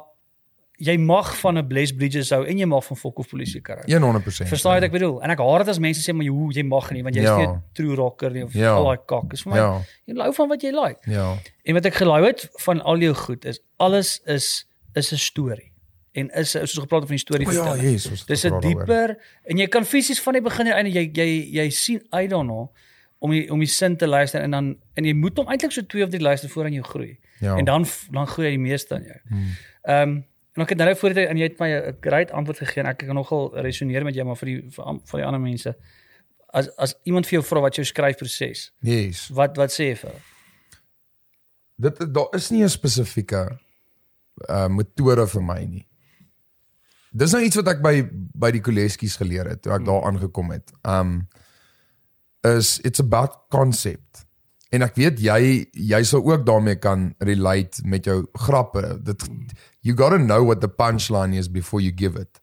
jy 0.80 0.96
mag 0.96 1.36
van 1.40 1.58
'n 1.58 1.66
Bless 1.66 1.92
Bridges 1.92 2.30
hou 2.30 2.44
en 2.46 2.56
jy 2.58 2.64
mag 2.66 2.84
van 2.84 2.96
Fok 2.96 3.18
of 3.18 3.28
Polisie 3.28 3.60
hou. 3.64 3.76
100%. 3.86 4.48
Verstaan 4.48 4.74
jy 4.74 4.80
wat 4.80 4.84
ek 4.84 4.92
bedoel? 4.92 5.22
En 5.22 5.30
ek 5.30 5.38
haat 5.38 5.58
dit 5.58 5.68
as 5.68 5.78
mense 5.78 6.00
sê 6.10 6.14
maar 6.14 6.24
jy 6.24 6.30
hoe 6.30 6.52
jy 6.52 6.62
mag 6.62 6.90
nie 6.92 7.02
want 7.02 7.14
jy's 7.16 7.24
Ja. 7.24 7.36
nie 7.38 7.46
'n 7.48 7.62
true 7.74 7.94
rocker 7.96 8.30
nie 8.30 8.44
of 8.44 8.52
Ja. 8.54 8.74
al 8.76 8.84
daai 8.84 8.98
kak. 9.06 9.30
Dis 9.30 9.42
vir 9.42 9.52
my 9.52 9.58
Ja, 9.58 9.80
jy 10.06 10.14
hou 10.22 10.32
van 10.32 10.48
wat 10.48 10.62
jy 10.62 10.70
like. 10.70 11.00
ja. 11.10 11.36
En 11.64 11.74
wat 11.74 11.84
ek 11.86 11.94
gelaai 11.94 12.26
het 12.26 12.48
van 12.58 12.80
al 12.82 12.98
jou 12.98 13.14
goed 13.14 13.44
is 13.44 13.58
alles 13.78 14.20
is 14.26 14.66
is 14.94 15.12
'n 15.12 15.16
storie. 15.16 15.72
En 16.18 16.30
is 16.40 16.50
soos 16.50 16.78
gepraat 16.82 17.04
het 17.04 17.10
van 17.12 17.16
die 17.16 17.24
storie 17.24 17.46
ja, 17.46 17.52
vertel. 17.52 17.82
yes, 17.84 18.06
ons 18.10 18.20
het 18.24 18.28
Dis 18.28 18.44
'n 18.48 18.60
dieper 18.64 19.16
en 19.44 19.58
jy 19.58 19.66
kan 19.68 19.84
fisies 19.84 20.20
van 20.24 20.32
die 20.38 20.42
begin 20.42 20.66
tot 20.66 20.74
einde 20.74 20.90
jy 20.90 21.10
jy 21.14 21.28
jy 21.60 21.70
sien 21.70 22.00
uit 22.10 22.30
daarna 22.30 22.68
om 23.18 23.30
die, 23.34 23.50
om 23.50 23.58
die 23.58 23.66
sin 23.68 23.96
te 23.96 24.06
luister 24.06 24.40
en 24.40 24.50
dan 24.50 24.76
en 24.94 25.04
jy 25.04 25.12
moet 25.14 25.36
hom 25.36 25.48
eintlik 25.48 25.72
so 25.72 25.82
twee 25.82 26.04
of 26.04 26.10
drie 26.10 26.22
luister 26.22 26.48
voor 26.48 26.64
aan 26.64 26.72
jou 26.72 26.84
groei. 26.84 27.18
Ja. 27.40 27.56
En 27.56 27.64
dan 27.64 27.86
dan 28.10 28.26
groei 28.26 28.46
hy 28.48 28.56
die 28.56 28.64
meeste 28.70 28.94
aan 28.94 29.02
jou. 29.02 29.18
Ehm 29.82 30.08
um, 30.08 30.24
en 30.54 30.62
ek 30.64 30.68
het 30.68 30.78
nou 30.78 30.96
voor 30.96 31.14
dit 31.14 31.28
en 31.28 31.36
jy 31.36 31.42
het 31.42 31.58
my 31.60 31.68
'n 31.70 31.96
great 32.00 32.30
antwoord 32.30 32.58
gegee 32.58 32.82
en 32.82 32.88
ek 32.90 32.98
kan 32.98 33.14
nogal 33.14 33.50
resoneer 33.62 34.04
met 34.04 34.14
jou 34.14 34.24
maar 34.26 34.36
vir 34.36 34.46
die 34.46 34.62
vir, 34.70 34.84
vir 35.04 35.18
die 35.20 35.26
ander 35.26 35.40
mense. 35.40 35.76
As 36.52 36.68
as 36.76 36.94
iemand 37.04 37.26
vir 37.26 37.32
jou 37.38 37.42
vra 37.44 37.60
wat 37.60 37.74
jou 37.76 37.84
skryfproses, 37.84 38.72
Yes. 38.80 39.28
wat 39.28 39.56
wat 39.56 39.70
sê 39.70 39.84
jy 39.84 39.96
vir? 39.96 40.10
hulle? 40.10 40.22
Dit 41.78 42.14
daar 42.14 42.28
is 42.34 42.50
nie 42.50 42.62
'n 42.64 42.68
spesifieke 42.68 43.58
uh 44.48 44.68
metode 44.68 45.26
vir 45.26 45.42
my 45.42 45.64
nie. 45.64 45.86
Dis 47.12 47.32
nou 47.32 47.42
iets 47.42 47.56
wat 47.56 47.68
ek 47.68 47.82
by 47.82 48.02
by 48.38 48.50
die 48.50 48.60
kolleskies 48.60 49.16
geleer 49.16 49.48
het 49.48 49.62
toe 49.62 49.72
ek 49.72 49.84
daar 49.84 50.04
aangekom 50.04 50.50
het. 50.50 50.72
Um 50.84 51.28
is 52.46 52.78
it's 52.84 53.00
about 53.00 53.30
concept. 53.50 54.24
En 54.70 54.82
ek 54.84 54.94
weet 55.00 55.20
jy 55.20 55.66
jy 55.72 56.02
sal 56.04 56.22
ook 56.24 56.44
daarmee 56.46 56.76
kan 56.76 57.14
relate 57.24 57.80
met 57.84 58.04
jou 58.04 58.26
grappe. 58.32 58.98
Dit 59.02 59.24
you 59.80 59.96
got 59.96 60.10
to 60.10 60.18
know 60.18 60.44
what 60.44 60.60
the 60.60 60.68
punchline 60.68 61.34
is 61.36 61.48
before 61.48 61.80
you 61.82 61.92
give 61.96 62.16
it. 62.20 62.40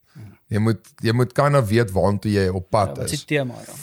Jy 0.49 0.59
moet 0.61 0.87
jy 1.01 1.13
moet 1.13 1.33
kind 1.33 1.55
of 1.55 1.69
weet 1.69 1.91
waantoe 1.93 2.31
jy 2.31 2.47
op 2.49 2.65
Ja, 2.65 2.69
pad 2.71 2.97
wat 2.97 3.05
is 3.05 3.11
is. 3.19 3.25
die 3.25 3.37
tema 3.37 3.53
dan? 3.65 3.75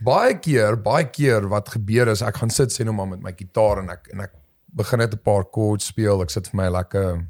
Baie 0.00 0.38
keer, 0.40 0.76
baie 0.80 1.04
keer 1.12 1.48
wat 1.48 1.68
gebeur 1.68 2.08
is 2.08 2.22
ek 2.24 2.36
gaan 2.40 2.50
sit 2.50 2.72
sê 2.72 2.84
nou 2.84 2.94
maar 2.96 3.08
met 3.10 3.20
my 3.22 3.32
gitaar 3.36 3.82
en 3.82 3.90
ek 3.90 4.08
en 4.14 4.20
ek 4.24 4.32
begin 4.72 4.98
net 4.98 5.12
'n 5.14 5.18
paar 5.24 5.44
chords 5.52 5.86
speel. 5.86 6.22
Ek 6.22 6.30
sit 6.30 6.48
vir 6.48 6.56
my 6.56 6.68
lekker 6.70 7.26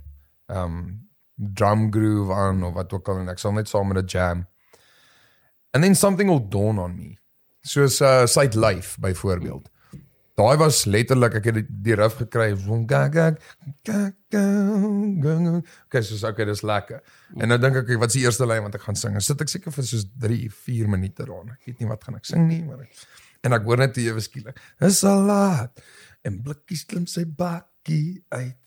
um 0.48 1.06
drum 1.40 1.88
groove 1.92 2.34
aan 2.34 2.64
of 2.64 2.74
wat 2.76 2.92
ook 2.92 3.08
al 3.08 3.22
en 3.22 3.32
ek 3.32 3.40
sal 3.40 3.56
net 3.56 3.68
saam 3.68 3.88
met 3.88 4.02
'n 4.02 4.06
jam. 4.06 4.46
And 5.72 5.82
then 5.82 5.94
something 5.94 6.28
will 6.28 6.48
dawn 6.48 6.78
on 6.78 6.96
me. 6.96 7.18
Soos 7.62 8.00
uh 8.00 8.26
Sight 8.26 8.54
Life 8.54 9.00
byvoorbeeld. 9.00 9.68
Daai 10.40 10.56
was 10.56 10.84
letterlik 10.88 11.34
ek 11.40 11.48
het 11.50 11.56
die, 11.58 11.66
die 11.84 11.96
riff 11.98 12.16
gekry. 12.22 12.54
Zoom, 12.56 12.86
ga, 12.88 13.02
ga, 13.12 13.26
ga, 13.84 13.98
ga, 14.32 14.44
ga, 15.20 15.34
ga. 15.44 15.54
Okay, 15.88 16.02
soos 16.06 16.22
okay, 16.24 16.46
dis 16.48 16.62
lekker. 16.64 17.02
En 17.36 17.50
nou 17.52 17.58
dink 17.60 17.76
ek 17.82 17.84
okay, 17.84 17.98
wat 18.00 18.14
is 18.14 18.18
die 18.18 18.24
eerste 18.24 18.48
lyn 18.48 18.62
wat 18.64 18.78
ek 18.78 18.86
gaan 18.86 18.98
sing? 18.98 19.18
En 19.18 19.24
sit 19.24 19.42
ek 19.44 19.52
seker 19.52 19.74
vir 19.74 19.88
soos 19.90 20.06
3, 20.24 20.38
4 20.68 20.88
minute 20.94 21.26
daarna. 21.28 21.58
Ek 21.58 21.68
weet 21.68 21.82
nie 21.82 21.90
wat 21.90 22.06
gaan 22.06 22.16
ek 22.20 22.30
sing 22.30 22.46
nie, 22.48 22.62
maar 22.64 22.86
ek, 22.86 23.04
en 23.44 23.58
ek 23.58 23.68
hoor 23.68 23.84
net 23.84 24.00
ewe 24.00 24.24
skielik. 24.24 24.62
Dis 24.80 25.02
al 25.08 25.26
laat. 25.28 25.84
En 26.24 26.40
blikkies 26.46 26.86
klim 26.88 27.06
sy 27.10 27.26
bakkie 27.26 28.22
uit. 28.32 28.59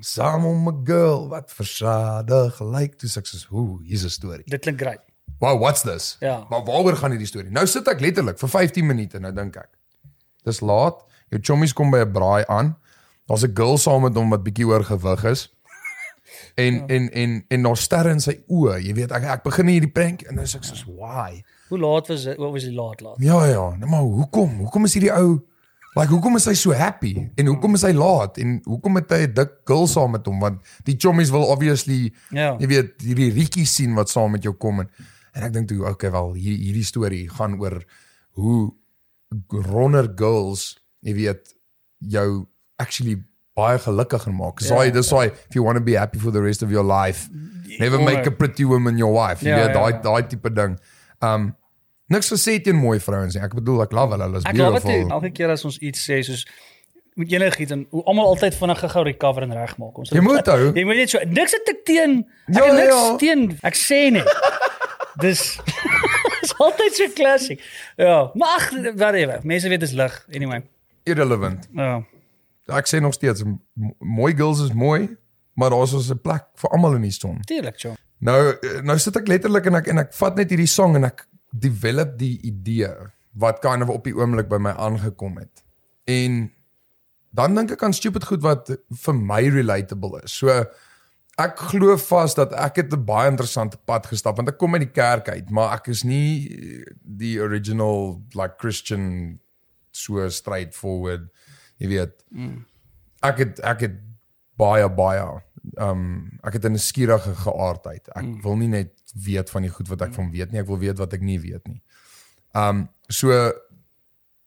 Saam 0.00 0.44
om 0.44 0.68
'n 0.68 0.86
girl 0.86 1.28
wat 1.28 1.52
versadig 1.52 2.60
lyk. 2.60 2.96
Toe 2.98 3.08
sê 3.08 3.18
ek 3.18 3.26
soos, 3.26 3.44
"Hoe, 3.44 3.82
hier's 3.84 4.04
'n 4.04 4.10
storie." 4.10 4.44
Dit 4.46 4.60
klink 4.60 4.80
great. 4.80 5.00
Wow, 5.38 5.58
what's 5.60 5.82
this? 5.82 6.16
Ja. 6.20 6.46
Maar 6.48 6.64
waaroor 6.64 6.96
gaan 6.96 7.10
hierdie 7.10 7.26
storie? 7.26 7.50
Nou 7.50 7.66
sit 7.66 7.88
ek 7.88 8.00
letterlik 8.00 8.38
vir 8.38 8.48
15 8.48 8.86
minute 8.86 9.18
nou 9.20 9.32
dink 9.32 9.56
ek. 9.56 9.68
Dis 10.44 10.60
laat. 10.60 11.04
Jou 11.28 11.40
chommies 11.42 11.72
kom 11.72 11.90
by 11.90 11.98
'n 11.98 12.12
braai 12.12 12.44
aan. 12.46 12.76
Daar's 13.26 13.44
'n 13.44 13.54
girl 13.54 13.78
saam 13.78 14.02
met 14.02 14.14
hom 14.14 14.30
wat 14.30 14.42
bietjie 14.42 14.66
oor 14.66 14.84
gewig 14.84 15.24
is. 15.24 15.48
En 16.54 16.74
ja. 16.74 16.86
en 16.86 17.10
en 17.12 17.44
en 17.48 17.62
daar 17.62 17.76
sterre 17.76 18.10
in 18.10 18.20
sy 18.20 18.42
oë. 18.48 18.80
Jy 18.82 18.94
weet 18.94 19.12
ek 19.12 19.22
ek 19.22 19.42
begin 19.42 19.66
hierdie 19.66 19.92
prank 19.92 20.22
en 20.22 20.36
dan 20.36 20.44
sê 20.44 20.56
ek 20.56 20.64
soos 20.64 20.84
why? 20.84 21.42
Hoe 21.68 21.78
laat 21.78 22.08
was 22.08 22.24
dit? 22.24 22.36
Wat 22.36 22.52
was 22.52 22.62
die 22.62 22.74
laat 22.74 23.00
laat? 23.00 23.16
Ja 23.18 23.44
ja, 23.46 23.76
nou 23.76 23.90
maar 23.90 24.00
hoekom? 24.00 24.58
Hoekom 24.58 24.84
is 24.84 24.94
hierdie 24.94 25.12
ou 25.12 25.46
like 25.96 26.10
hoekom 26.12 26.36
is 26.36 26.44
hy 26.44 26.52
so 26.54 26.72
happy? 26.76 27.28
En 27.36 27.46
hoekom 27.46 27.74
is 27.74 27.82
hy 27.82 27.92
laat? 27.96 28.38
En 28.38 28.60
hoekom 28.64 28.96
het 29.00 29.10
hy 29.10 29.22
'n 29.26 29.34
dik 29.34 29.50
girl 29.64 29.86
saam 29.86 30.10
met 30.12 30.26
hom? 30.26 30.40
Want 30.40 30.60
die 30.84 30.96
chommies 30.98 31.30
wil 31.30 31.44
obviously 31.48 32.12
Ja. 32.30 32.56
jy 32.58 32.66
weet 32.66 33.02
hierdie 33.02 33.30
rietjie 33.32 33.66
sien 33.66 33.94
wat 33.94 34.08
saam 34.08 34.30
met 34.32 34.42
jou 34.42 34.54
kom 34.54 34.80
en 34.80 34.90
en 35.34 35.42
ek 35.42 35.52
dink 35.52 35.68
toe 35.68 35.84
okay 35.88 36.10
wel 36.10 36.32
hier, 36.34 36.56
hierdie 36.58 36.84
storie 36.84 37.28
gaan 37.28 37.58
oor 37.60 37.82
hoe 38.32 38.72
ronder 39.50 40.08
girls 40.16 40.76
jy 41.04 41.14
weet 41.14 41.54
jou 41.98 42.46
actually 42.80 43.16
baie 43.56 43.78
gelukkiger 43.78 44.32
maak. 44.36 44.60
So 44.60 44.74
Ja, 44.74 44.82
ja, 44.82 44.90
dis 44.92 45.10
why 45.10 45.26
if 45.26 45.54
you 45.54 45.62
want 45.64 45.78
to 45.78 45.84
be 45.84 45.96
happy 45.96 46.18
for 46.18 46.30
the 46.30 46.40
rest 46.42 46.62
of 46.62 46.70
your 46.70 46.84
life 46.84 47.28
never 47.78 47.98
make 48.02 48.26
a 48.26 48.30
pretty 48.30 48.64
woman 48.64 48.98
your 48.98 49.12
wife. 49.12 49.40
Jy 49.44 49.48
Ja, 49.50 49.56
weet 49.66 49.74
daai 49.74 49.92
ja. 49.92 50.00
daai 50.02 50.26
tipe 50.28 50.50
ding. 50.52 50.78
Um 51.22 51.54
niks 52.08 52.30
gesê 52.32 52.60
teen 52.62 52.76
mooi 52.76 52.98
vrouens 53.00 53.34
nie. 53.34 53.42
Ek 53.42 53.54
bedoel 53.54 53.82
ek 53.82 53.92
love 53.92 54.12
hulle, 54.14 54.24
hulle 54.24 54.38
is 54.38 54.44
Ek 54.44 54.54
glo 54.54 54.72
wat 54.72 54.82
jy 54.82 54.88
beautiful. 55.02 55.16
elke 55.18 55.30
keer 55.32 55.50
as 55.50 55.64
ons 55.64 55.78
iets 55.78 56.04
sê 56.10 56.22
soos 56.22 56.46
moet 57.16 57.32
enigiets 57.32 57.72
en 57.72 57.86
hoe 57.90 58.02
almal 58.04 58.26
altyd 58.34 58.54
vinnig 58.54 58.78
gou 58.92 59.02
recover 59.04 59.42
en 59.42 59.52
regmaak. 59.56 59.98
Ons 59.98 60.10
Jy 60.12 60.20
moet 60.20 60.46
hou. 60.46 60.72
Jy 60.76 60.84
moet 60.84 60.96
net 60.96 61.10
so 61.10 61.18
niks 61.24 61.52
het 61.52 61.68
ek 61.72 61.84
teen. 61.88 62.18
Ek 62.48 62.54
Ja, 62.54 62.72
niks 62.72 62.94
ja. 62.94 63.16
teen. 63.16 63.58
Ek 63.62 63.74
sê 63.74 64.10
net. 64.12 64.28
Dis 65.20 65.40
is 66.44 66.52
altyd 66.60 66.92
so 66.94 67.08
classic. 67.16 67.62
Ja, 67.96 68.30
maar 68.34 68.48
ag, 68.58 68.70
whatever. 69.00 69.40
Mense 69.48 69.68
weet 69.72 69.80
dis 69.80 69.92
lig 69.96 70.18
anyway. 70.34 70.60
Irrelevant. 71.08 71.68
Ja. 71.72 72.02
Ek 72.76 72.86
sê 72.90 73.00
nog 73.00 73.14
steeds 73.14 73.42
mooi 73.98 74.34
girls 74.36 74.60
is 74.60 74.72
mooi, 74.74 75.08
maar 75.54 75.70
daar's 75.70 75.94
ons 75.94 76.10
'n 76.12 76.18
plek 76.20 76.44
vir 76.60 76.70
almal 76.70 76.94
in 76.96 77.02
die 77.02 77.10
son. 77.14 77.40
Tuurlik, 77.46 77.78
John. 77.80 77.96
Nou 78.18 78.50
eh, 78.50 78.80
nou 78.82 78.98
sit 78.98 79.16
ek 79.16 79.26
letterlik 79.28 79.66
en 79.66 79.74
ek 79.74 79.86
en 79.88 79.98
ek 79.98 80.12
vat 80.14 80.36
net 80.36 80.50
hierdie 80.50 80.66
song 80.68 80.96
en 80.96 81.04
ek 81.04 81.26
develop 81.60 82.18
die 82.18 82.40
idee 82.40 82.92
wat 83.36 83.60
kind 83.60 83.82
of 83.82 83.92
op 83.92 84.04
die 84.04 84.16
oomblik 84.16 84.48
by 84.48 84.58
my 84.62 84.70
aangekom 84.70 85.36
het. 85.38 85.64
En 86.08 86.46
dan 87.36 87.54
dink 87.54 87.74
ek 87.74 87.82
aan 87.84 87.96
stupid 87.96 88.24
goed 88.24 88.42
wat 88.44 88.70
vir 89.04 89.16
my 89.16 89.42
relatable 89.52 90.22
is. 90.22 90.32
So 90.32 90.52
ek 91.36 91.58
glo 91.68 91.96
vas 92.00 92.34
dat 92.38 92.54
ek 92.56 92.80
het 92.80 92.92
'n 92.92 93.04
baie 93.04 93.30
interessante 93.30 93.76
pad 93.84 94.06
gestap 94.06 94.36
want 94.36 94.48
ek 94.48 94.58
kom 94.58 94.72
uit 94.74 94.86
die 94.88 94.96
kerk 95.02 95.28
uit, 95.28 95.50
maar 95.50 95.74
ek 95.76 95.88
is 95.88 96.04
nie 96.04 96.48
die 97.02 97.40
original 97.40 98.22
like 98.34 98.56
Christian 98.58 99.38
so 99.90 100.28
straightforward, 100.28 101.28
jy 101.78 101.88
weet. 101.88 102.24
Ek 103.22 103.38
het 103.38 103.60
ek 103.60 103.80
het 103.80 104.00
baie 104.56 104.88
baie 104.88 105.42
um 105.76 106.38
ek 106.42 106.52
het 106.52 106.64
'n 106.64 106.78
skierige 106.78 107.34
geaardheid. 107.34 108.08
Ek 108.16 108.24
mm. 108.24 108.42
wil 108.42 108.56
nie 108.56 108.68
net 108.68 108.95
weet 109.24 109.50
van 109.50 109.62
die 109.62 109.70
goed 109.70 109.88
wat 109.88 110.02
ek 110.06 110.14
van 110.14 110.30
weet 110.30 110.52
nie, 110.52 110.60
ek 110.60 110.68
wil 110.68 110.78
weet 110.78 110.98
wat 110.98 111.12
ek 111.16 111.24
nie 111.24 111.38
weet 111.40 111.66
nie. 111.68 111.80
Um 112.54 112.88
so 113.08 113.32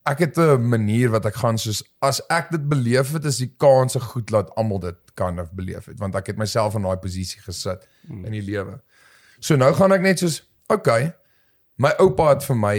ek 0.10 0.20
het 0.26 0.38
'n 0.38 0.70
manier 0.70 1.10
wat 1.10 1.26
ek 1.26 1.36
gaan 1.36 1.58
soos 1.58 1.84
as 2.02 2.22
ek 2.30 2.52
dit 2.52 2.70
beleef 2.70 3.12
het, 3.14 3.26
is 3.26 3.38
die 3.38 3.54
kans 3.58 3.94
se 3.94 4.00
goed 4.00 4.30
laat 4.30 4.56
almal 4.56 4.80
dit 4.80 4.98
kan 5.14 5.40
of 5.40 5.52
beleef 5.52 5.86
het, 5.86 6.00
want 6.00 6.16
ek 6.16 6.28
het 6.28 6.38
myself 6.38 6.76
in 6.76 6.82
daai 6.82 6.98
posisie 6.98 7.42
gesit 7.42 7.88
mm. 8.08 8.26
in 8.26 8.32
die 8.32 8.42
lewe. 8.42 8.82
So 9.40 9.56
nou 9.56 9.74
gaan 9.74 9.92
ek 9.92 10.02
net 10.02 10.20
soos 10.20 10.42
okay, 10.70 11.14
my 11.78 11.94
oupa 12.00 12.30
het 12.34 12.44
vir 12.44 12.56
my 12.56 12.78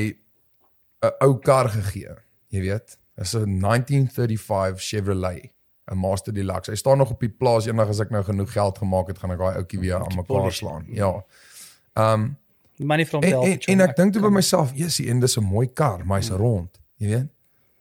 'n 1.02 1.12
ou 1.24 1.38
kar 1.38 1.68
gegee, 1.68 2.16
jy 2.48 2.60
weet. 2.60 2.98
Dis 3.16 3.34
'n 3.34 3.60
1935 3.60 4.80
Chevrolet 4.80 5.50
'n 5.90 5.98
Master 5.98 6.32
Deluxe. 6.32 6.70
Hy 6.70 6.76
staan 6.76 6.98
nog 6.98 7.10
op 7.10 7.20
die 7.20 7.32
plaas 7.32 7.66
eendag 7.66 7.88
as 7.88 8.00
ek 8.00 8.10
nou 8.10 8.22
genoeg 8.24 8.52
geld 8.52 8.78
gemaak 8.78 9.08
het, 9.08 9.18
gaan 9.18 9.30
ek 9.30 9.38
daai 9.38 9.56
ouetjie 9.56 9.80
weer 9.80 10.00
aan 10.00 10.16
mekaar 10.16 10.52
slaan. 10.52 10.86
Ja. 10.88 11.24
Um 12.00 12.36
Money 12.76 13.04
from 13.06 13.22
en 13.22 13.30
the 13.30 13.50
en, 13.50 13.58
en 13.66 13.80
ek 13.88 13.96
dink 13.96 14.12
toe 14.12 14.22
by 14.22 14.28
myself, 14.32 14.70
"Jessie, 14.74 15.08
en 15.10 15.20
dis 15.20 15.36
'n 15.36 15.44
mooi 15.44 15.66
kar, 15.72 16.04
maar 16.06 16.18
hy's 16.18 16.30
rond." 16.30 16.80
Jy 16.96 17.08
weet? 17.08 17.28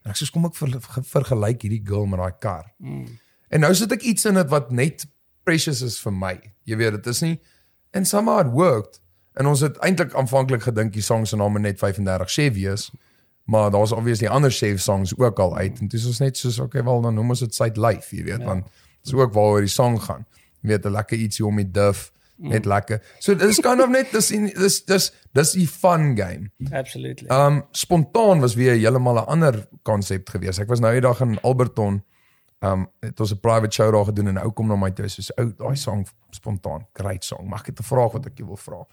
En 0.04 0.10
ek 0.10 0.16
sê, 0.16 0.30
"Kom 0.30 0.44
ek 0.44 0.54
ver, 0.54 0.76
ver- 0.80 1.04
vergelyk 1.04 1.62
hierdie 1.62 1.80
girl 1.84 2.06
met 2.06 2.20
daai 2.20 2.34
kar." 2.38 2.72
En 3.48 3.60
nou 3.60 3.74
sit 3.74 3.92
ek 3.92 4.02
iets 4.02 4.24
in 4.24 4.34
dit 4.34 4.48
wat 4.48 4.70
net 4.70 5.06
precious 5.44 5.80
is 5.82 6.00
vir 6.00 6.12
my. 6.12 6.40
Jy 6.64 6.76
weet, 6.76 6.90
dit 6.92 7.06
is 7.06 7.20
nie 7.20 7.40
and 7.92 8.06
somehow 8.06 8.38
it 8.40 8.52
worked. 8.52 9.00
En 9.32 9.46
ons 9.46 9.60
het 9.60 9.76
eintlik 9.76 10.14
aanvanklik 10.14 10.62
gedink 10.62 10.92
die 10.92 11.02
song 11.02 11.26
se 11.26 11.36
naam 11.36 11.52
moet 11.52 11.60
net 11.60 11.78
35 11.78 12.30
Chevy 12.30 12.66
is. 12.66 12.90
Maar 13.44 13.70
daar's 13.70 13.92
obviously 13.92 14.28
ander 14.28 14.50
Chevy 14.50 14.78
songs 14.78 15.18
ook 15.18 15.38
al 15.38 15.56
uit 15.56 15.80
en 15.80 15.88
dis 15.88 16.06
ons 16.06 16.18
net 16.18 16.36
soos 16.36 16.58
okay, 16.58 16.84
wel 16.84 17.02
dan 17.02 17.14
noem 17.14 17.30
ons 17.34 17.40
dit 17.40 17.54
Side 17.54 17.80
Life, 17.80 18.16
jy 18.16 18.24
weet, 18.24 18.38
ja. 18.38 18.44
want 18.44 18.66
dis 19.02 19.14
ook 19.14 19.32
waaroor 19.32 19.64
die 19.64 19.72
song 19.72 19.98
gaan. 20.02 20.26
Jy 20.60 20.68
weet, 20.68 20.84
'n 20.86 20.92
lekker 20.92 21.18
ietsie 21.18 21.46
om 21.46 21.56
die 21.56 21.70
net 22.40 22.64
lekker. 22.64 23.00
So 23.18 23.34
dis 23.34 23.60
kind 23.60 23.80
of 23.80 23.90
net 23.92 24.12
dis 24.12 24.28
dis 24.28 24.84
dis 24.84 25.10
dis 25.32 25.54
'n 25.56 25.66
fun 25.66 26.14
game. 26.16 26.50
Absolutely. 26.72 27.28
Um 27.28 27.64
spontaan 27.70 28.40
was 28.40 28.54
weer 28.54 28.78
heeltemal 28.78 29.14
'n 29.14 29.26
ander 29.26 29.68
konsep 29.82 30.28
gewees. 30.28 30.58
Ek 30.58 30.68
was 30.68 30.80
nou 30.80 30.92
eendag 30.94 31.20
in 31.20 31.40
Alberton. 31.40 32.02
Um 32.58 32.88
het 33.00 33.20
ons 33.20 33.32
'n 33.32 33.40
private 33.40 33.72
show 33.74 33.92
daar 33.92 34.04
gedoen 34.04 34.26
en 34.26 34.42
ou 34.42 34.52
kom 34.52 34.66
na 34.66 34.76
my 34.76 34.90
toe 34.90 35.08
soos 35.08 35.36
ou 35.36 35.52
daai 35.56 35.76
song 35.76 36.06
spontaan, 36.30 36.86
great 36.92 37.24
song. 37.24 37.48
Mag 37.48 37.68
ek 37.68 37.80
'n 37.80 37.84
vraag 37.84 38.12
wat 38.12 38.26
ek 38.26 38.38
jou 38.38 38.46
wil 38.46 38.56
vra? 38.56 38.86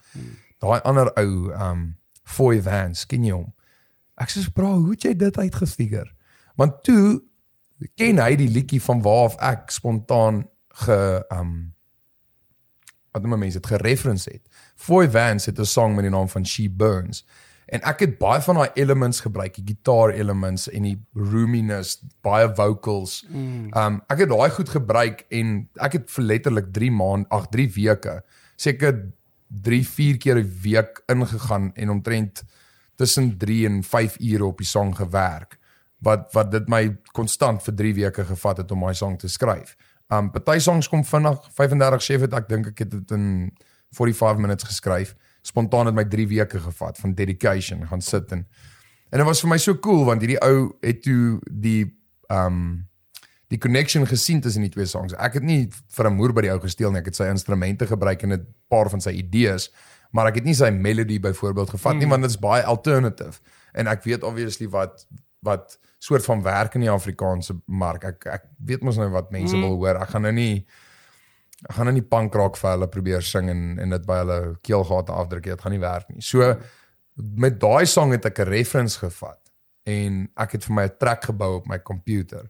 Daai 0.60 0.80
ander 0.84 1.12
ou 1.18 1.52
um 1.54 1.98
Foy 2.24 2.62
Vance, 2.62 3.06
ken 3.06 3.24
jy 3.24 3.32
hom? 3.32 3.54
Ek 4.18 4.30
sê 4.30 4.52
bro, 4.54 4.74
hoe 4.82 4.92
het 4.92 5.02
jy 5.02 5.16
dit 5.16 5.38
uitgefigure? 5.38 6.12
Want 6.56 6.84
toe 6.84 7.22
ken 7.96 8.18
hy 8.18 8.36
die 8.36 8.50
liedjie 8.50 8.82
van 8.82 9.02
waar 9.02 9.26
af 9.26 9.36
ek 9.38 9.72
spontaan 9.72 10.48
ge 10.84 11.24
um 11.30 11.77
wat 13.18 13.26
noem 13.26 13.40
mense 13.46 13.60
dit 13.60 13.74
gereference 13.74 14.30
het. 14.30 14.64
Foy 14.76 15.10
Vance 15.10 15.50
het 15.50 15.60
'n 15.60 15.66
song 15.66 15.96
met 15.96 16.06
die 16.06 16.14
naam 16.14 16.30
van 16.30 16.46
She 16.46 16.70
Burns. 16.70 17.26
En 17.68 17.82
ek 17.84 18.00
het 18.00 18.18
baie 18.18 18.42
van 18.42 18.56
daai 18.56 18.70
elements 18.74 19.20
gebruik, 19.20 19.56
die 19.56 19.76
gitaar 19.76 20.14
elements 20.16 20.70
en 20.70 20.84
die 20.84 21.00
roominess, 21.14 21.98
baie 22.24 22.48
vocals. 22.56 23.26
Mm. 23.28 23.74
Um 23.76 24.02
ek 24.08 24.24
het 24.24 24.30
daai 24.30 24.50
goed 24.50 24.70
gebruik 24.70 25.26
en 25.30 25.70
ek 25.76 25.94
het 25.94 26.12
vir 26.12 26.24
letterlik 26.24 26.72
3 26.72 26.92
maande, 26.92 27.28
ag 27.30 27.50
3 27.52 27.68
weke, 27.76 28.24
seker 28.56 29.12
3 29.48 29.84
4 29.88 30.18
keer 30.18 30.40
'n 30.40 30.60
week 30.62 31.04
ingegaan 31.08 31.72
en 31.76 31.90
omtrent 31.90 32.44
tussen 32.96 33.38
3 33.38 33.66
en 33.66 33.84
5 33.84 34.20
ure 34.20 34.46
op 34.46 34.58
die 34.58 34.68
song 34.68 34.96
gewerk 34.96 35.60
wat 35.98 36.34
wat 36.34 36.52
dit 36.52 36.68
my 36.70 36.98
konstant 37.12 37.64
vir 37.64 37.76
3 37.76 37.94
weke 37.94 38.26
gevat 38.26 38.58
het 38.58 38.72
om 38.72 38.86
my 38.86 38.94
song 38.94 39.18
te 39.18 39.28
skryf. 39.28 39.76
Um 40.08 40.32
party 40.32 40.60
songs 40.60 40.88
kom 40.88 41.04
vinnig 41.04 41.40
35 41.52 42.04
chef 42.04 42.22
het 42.22 42.34
ek 42.34 42.48
dink 42.50 42.68
ek 42.72 42.86
het 42.86 42.92
dit 42.92 43.12
in 43.12 43.52
45 43.98 44.40
minutes 44.40 44.68
geskryf. 44.70 45.16
Spontaan 45.42 45.86
het 45.86 45.96
my 45.96 46.06
3 46.08 46.28
weke 46.28 46.60
gevat 46.60 46.98
van 46.98 47.14
dedication 47.14 47.88
gaan 47.88 48.02
sit 48.02 48.32
en 48.32 48.48
en 49.10 49.22
dit 49.22 49.28
was 49.28 49.40
vir 49.40 49.50
my 49.50 49.58
so 49.58 49.76
cool 49.80 50.06
want 50.06 50.24
hierdie 50.24 50.40
ou 50.44 50.72
het 50.84 51.02
toe 51.04 51.40
die 51.48 51.86
um 52.32 52.88
die 53.48 53.60
connection 53.64 54.04
gesien 54.08 54.42
tussen 54.44 54.66
die 54.66 54.72
twee 54.72 54.86
songs. 54.86 55.14
Ek 55.16 55.40
het 55.40 55.44
nie 55.44 55.70
vir 55.96 56.10
'n 56.10 56.16
moer 56.16 56.34
by 56.34 56.42
die 56.42 56.52
ou 56.52 56.60
gesteel 56.60 56.92
nie. 56.92 57.00
Ek 57.00 57.06
het 57.06 57.16
sy 57.16 57.30
instrumente 57.32 57.88
gebruik 57.88 58.24
en 58.24 58.34
'n 58.34 58.48
paar 58.68 58.90
van 58.90 59.02
sy 59.02 59.12
idees, 59.12 59.72
maar 60.12 60.28
ek 60.28 60.36
het 60.36 60.44
nie 60.44 60.56
sy 60.56 60.70
melody 60.70 61.20
byvoorbeeld 61.20 61.70
gevat 61.70 61.94
mm. 61.94 62.00
nie 62.00 62.08
want 62.08 62.22
dit 62.22 62.32
is 62.32 62.40
baie 62.40 62.64
alternative. 62.64 63.40
En 63.74 63.88
ek 63.88 64.04
weet 64.04 64.24
obviously 64.24 64.68
wat 64.70 65.08
wat 65.46 65.80
soort 66.00 66.26
van 66.26 66.42
werk 66.42 66.76
in 66.76 66.86
die 66.86 66.92
Afrikaanse 66.92 67.56
mark. 67.66 68.04
Ek 68.04 68.28
ek 68.32 68.50
weet 68.58 68.84
mos 68.86 69.00
nou 69.00 69.10
wat 69.14 69.32
mense 69.32 69.56
mm. 69.56 69.66
wil 69.66 69.78
hoor. 69.82 70.02
Ek 70.02 70.14
gaan 70.14 70.28
nou 70.28 70.34
nie 70.36 70.66
ek 71.66 71.74
gaan 71.74 71.90
nou 71.90 71.96
nie 71.96 72.06
punk 72.06 72.36
rock 72.38 72.58
vir 72.60 72.76
hulle 72.76 72.90
probeer 72.94 73.26
sing 73.26 73.50
en 73.50 73.64
en 73.82 73.96
dit 73.96 74.06
by 74.06 74.20
hulle 74.22 74.40
keelgate 74.66 75.14
afdruk. 75.14 75.48
Dit 75.50 75.64
gaan 75.64 75.76
nie 75.76 75.84
werk 75.84 76.10
nie. 76.14 76.22
So 76.22 76.54
met 77.18 77.58
daai 77.62 77.86
song 77.90 78.14
het 78.14 78.26
ek 78.26 78.40
'n 78.40 78.50
reference 78.50 79.00
gevat 79.00 79.42
en 79.86 80.28
ek 80.38 80.52
het 80.52 80.64
vir 80.66 80.76
my 80.76 80.86
'n 80.86 80.98
track 81.00 81.24
gebou 81.26 81.56
op 81.58 81.68
my 81.68 81.80
komputer 81.80 82.50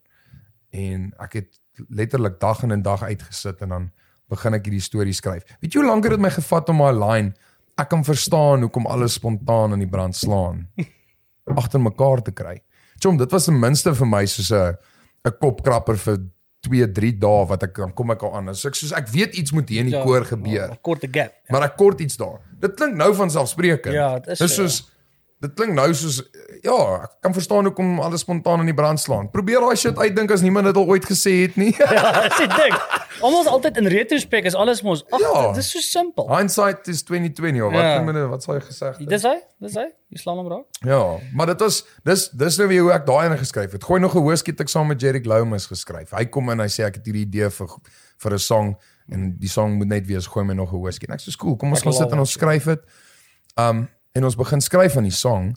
en 0.71 1.13
ek 1.19 1.33
het 1.33 1.59
letterlik 1.89 2.39
dag 2.39 2.63
in 2.63 2.71
en 2.71 2.81
dag 2.81 3.03
uitgesit 3.03 3.61
en 3.61 3.69
dan 3.69 3.91
begin 4.27 4.53
ek 4.53 4.65
hierdie 4.65 4.81
storie 4.81 5.13
skryf. 5.13 5.43
Weet 5.61 5.73
jy 5.73 5.79
hoe 5.79 5.89
lank 5.89 6.03
het 6.03 6.11
dit 6.11 6.19
my 6.19 6.29
gevat 6.29 6.69
om 6.69 6.77
my 6.77 6.91
line 6.91 7.33
ek 7.77 7.89
kan 7.89 8.03
verstaan 8.03 8.65
hoekom 8.65 8.87
alles 8.89 9.13
spontaan 9.13 9.73
in 9.73 9.79
die 9.79 9.89
brand 9.89 10.15
slaan 10.15 10.65
agter 11.61 11.79
mekaar 11.79 12.21
te 12.21 12.31
kry. 12.31 12.57
Chom, 12.99 13.17
dit 13.17 13.31
was 13.31 13.45
ten 13.45 13.59
minste 13.59 13.93
vir 13.93 14.07
my 14.07 14.25
soos 14.25 14.51
'n 14.51 14.75
'n 15.25 15.37
kopkrapper 15.39 15.97
vir 15.97 16.17
2, 16.67 16.91
3 16.91 17.17
dae 17.17 17.45
wat 17.47 17.63
ek 17.63 17.75
dan 17.75 17.93
kom 17.93 18.11
ek 18.11 18.23
al 18.23 18.35
aan. 18.35 18.55
So 18.55 18.67
ek 18.67 18.75
soos 18.75 18.91
ek 18.91 19.07
weet 19.07 19.35
iets 19.35 19.51
moet 19.51 19.69
hier 19.69 19.79
in 19.79 19.91
die 19.91 19.95
ja, 19.95 20.03
koor 20.03 20.25
gebeur. 20.25 20.71
'n 20.71 20.81
Korte 20.81 21.07
gap. 21.07 21.31
Ja. 21.31 21.51
Maar 21.51 21.63
ek 21.63 21.77
kort 21.77 21.99
iets 22.01 22.17
daar. 22.17 22.41
Dit 22.59 22.75
klink 22.75 22.95
nou 22.95 23.13
van 23.13 23.29
selfspreekend. 23.29 23.93
Ja, 23.93 24.19
dit 24.19 24.27
is. 24.27 24.39
Dis 24.39 24.55
soos 24.55 24.77
ja 24.81 24.96
Dit 25.37 25.53
klink 25.53 25.75
nou 25.77 25.91
soos 25.93 26.23
ja, 26.65 26.75
ek 27.05 27.11
kan 27.21 27.33
verstaan 27.35 27.67
hoekom 27.69 27.99
alles 28.01 28.23
spontaan 28.25 28.63
in 28.63 28.71
die 28.71 28.75
brand 28.77 28.97
slaan. 28.97 29.27
Probeer 29.29 29.61
daai 29.61 29.77
shit 29.77 29.97
uitdink 29.97 30.31
as 30.33 30.41
niemand 30.41 30.65
dit 30.65 30.79
al 30.81 30.87
ooit 30.89 31.05
gesê 31.05 31.33
het 31.43 31.59
nie. 31.61 31.73
ja, 31.97 32.23
dis 32.25 32.39
die 32.41 32.47
ding. 32.55 32.73
Almoes 33.21 33.49
altyd 33.49 33.77
in 33.81 33.89
retrospek 33.93 34.49
is 34.49 34.57
alles 34.57 34.81
mos 34.85 35.03
ag, 35.09 35.21
ja. 35.21 35.43
dit 35.51 35.61
is 35.61 35.69
so 35.73 35.81
simpel. 35.85 36.25
Hindsight 36.31 36.89
is 36.89 37.03
2020 37.05 37.61
of 37.65 37.73
wat 37.73 37.85
ja. 37.85 38.01
minne 38.05 38.25
wat 38.31 38.45
sou 38.45 38.55
jy 38.57 38.63
gesê 38.65 38.89
het? 38.89 39.03
Dis 39.09 39.25
hy, 39.29 39.35
dis 39.61 39.77
hy. 39.77 39.85
Jy 40.13 40.21
slaan 40.21 40.41
hom 40.41 40.49
raak. 40.51 40.81
Ja, 40.85 41.01
maar 41.37 41.51
dit 41.51 41.61
was 41.65 41.83
dis 42.07 42.27
dis 42.37 42.57
nou 42.61 42.69
wie 42.71 42.79
hoe 42.81 42.91
ek 42.95 43.05
daai 43.09 43.27
ene 43.27 43.37
geskryf 43.37 43.75
het. 43.77 43.85
Gooi 43.85 43.99
nog 44.01 44.15
'n 44.17 44.25
hooskiet 44.25 44.61
ek 44.65 44.73
saam 44.73 44.89
met 44.89 45.01
Jerry 45.01 45.21
Louwes 45.25 45.69
geskryf. 45.69 46.13
Hy 46.17 46.25
kom 46.25 46.49
in 46.53 46.65
hy 46.65 46.69
sê 46.69 46.85
ek 46.89 47.01
het 47.01 47.05
hierdie 47.05 47.25
idee 47.29 47.49
vir 47.49 47.77
vir 48.25 48.33
'n 48.33 48.39
song 48.39 48.73
en 49.13 49.35
die 49.37 49.49
song 49.49 49.77
moet 49.77 49.93
net 49.93 50.07
wees 50.07 50.25
gooi 50.25 50.45
my 50.45 50.53
nog 50.53 50.73
'n 50.73 50.81
hooskiet. 50.81 51.13
Ek 51.13 51.21
sê 51.21 51.35
cool, 51.37 51.57
kom 51.57 51.77
ons 51.77 51.81
gaan 51.81 51.93
sit 51.93 52.11
en 52.11 52.19
ons 52.19 52.31
skryf 52.31 52.65
dit. 52.65 52.81
Um 53.57 53.87
en 54.17 54.25
ons 54.25 54.37
begin 54.37 54.63
skryf 54.63 54.97
aan 54.97 55.07
die 55.07 55.13
song. 55.13 55.51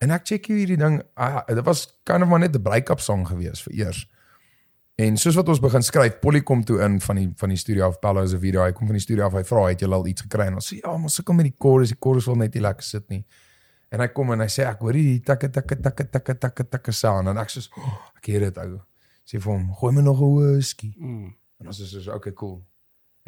En 0.00 0.14
ek 0.14 0.24
check 0.30 0.48
hierdie 0.48 0.78
ding, 0.80 1.02
ah, 1.20 1.42
dit 1.48 1.64
was 1.66 1.84
kind 2.08 2.24
of 2.24 2.30
maar 2.30 2.40
net 2.40 2.56
'n 2.56 2.62
break-up 2.64 3.00
song 3.04 3.26
gewees 3.28 3.62
vir 3.66 3.74
eers. 3.84 4.06
En 5.00 5.16
soos 5.16 5.36
wat 5.38 5.48
ons 5.48 5.60
begin 5.62 5.82
skryf, 5.82 6.18
Polly 6.20 6.42
kom 6.44 6.64
toe 6.64 6.80
in 6.84 6.98
van 7.00 7.16
die 7.16 7.28
van 7.40 7.48
die 7.48 7.58
studio 7.58 7.86
af 7.86 7.98
Pello 8.02 8.26
se 8.26 8.38
video. 8.38 8.64
Hy 8.64 8.72
kom 8.76 8.86
van 8.90 8.98
die 8.98 9.04
studio 9.04 9.24
af. 9.24 9.32
Hy 9.32 9.44
vra, 9.44 9.68
"Het 9.68 9.80
jy 9.80 9.88
al 9.88 10.06
iets 10.06 10.22
gekry?" 10.22 10.46
En 10.46 10.54
ons 10.54 10.72
sê, 10.72 10.76
"Ja, 10.82 10.96
maar 10.96 11.10
sukkel 11.10 11.34
met 11.34 11.44
die 11.44 11.54
chorus. 11.58 11.88
Die 11.88 11.96
chorus 12.00 12.26
wil 12.26 12.36
net 12.36 12.54
nie 12.54 12.62
lekker 12.62 12.82
sit 12.82 13.08
nie." 13.08 13.24
En 13.90 14.00
hy 14.00 14.08
kom 14.08 14.32
en 14.32 14.40
hy 14.40 14.46
sê, 14.46 14.66
"Ek 14.66 14.78
hoor 14.78 14.92
hierdie 14.92 15.22
takke 15.22 15.50
takke 15.50 15.80
takke 15.80 16.04
takke 16.10 16.34
takke 16.38 16.68
takke 16.68 16.92
sound." 16.92 17.28
En 17.28 17.38
ek 17.38 17.48
sê, 17.48 17.68
oh, 17.76 17.98
"Ek 18.16 18.26
hoor 18.26 18.40
dit 18.40 18.58
ou." 18.58 18.80
Sê 19.24 19.40
vir 19.40 19.52
hom, 19.52 19.74
"Gooi 19.74 19.92
my 19.94 20.02
nog 20.02 20.20
'n 20.20 20.54
whisky." 20.54 20.94
Mm. 20.98 21.34
En 21.60 21.66
ons 21.66 21.80
is 21.80 22.04
so, 22.04 22.12
"Okay, 22.12 22.32
cool." 22.32 22.69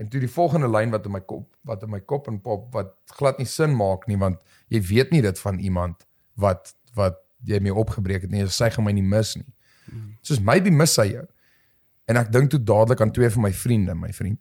En 0.01 0.09
toe 0.09 0.21
die 0.21 0.31
volgende 0.31 0.69
lyn 0.71 0.91
wat 0.91 1.05
in 1.07 1.13
my 1.13 1.21
kop 1.21 1.49
wat 1.69 1.83
in 1.83 1.91
my 1.93 2.01
kop 2.01 2.29
en 2.29 2.41
pop 2.41 2.73
wat 2.75 2.95
glad 3.19 3.39
nie 3.39 3.47
sin 3.47 3.75
maak 3.77 4.07
nie 4.11 4.17
want 4.19 4.41
jy 4.73 4.81
weet 4.89 5.13
nie 5.13 5.21
dit 5.23 5.39
van 5.45 5.59
iemand 5.59 6.07
wat 6.41 6.75
wat 6.97 7.21
jy 7.45 7.59
mee 7.61 7.75
opgebreek 7.75 8.27
het 8.27 8.31
nie. 8.31 8.45
Sy 8.49 8.71
gaan 8.71 8.87
my 8.87 8.93
nie 8.95 9.05
mis 9.05 9.35
nie. 9.37 9.49
Mm. 9.91 10.13
Soos 10.23 10.41
maybe 10.41 10.71
mis 10.71 10.95
sy 10.95 11.09
jou. 11.11 11.25
En 12.11 12.19
ek 12.21 12.31
dink 12.35 12.51
toe 12.53 12.61
dadelik 12.63 13.03
aan 13.03 13.13
twee 13.15 13.31
van 13.31 13.47
my 13.47 13.53
vriende, 13.55 13.95
my 13.99 14.13
vriend. 14.15 14.41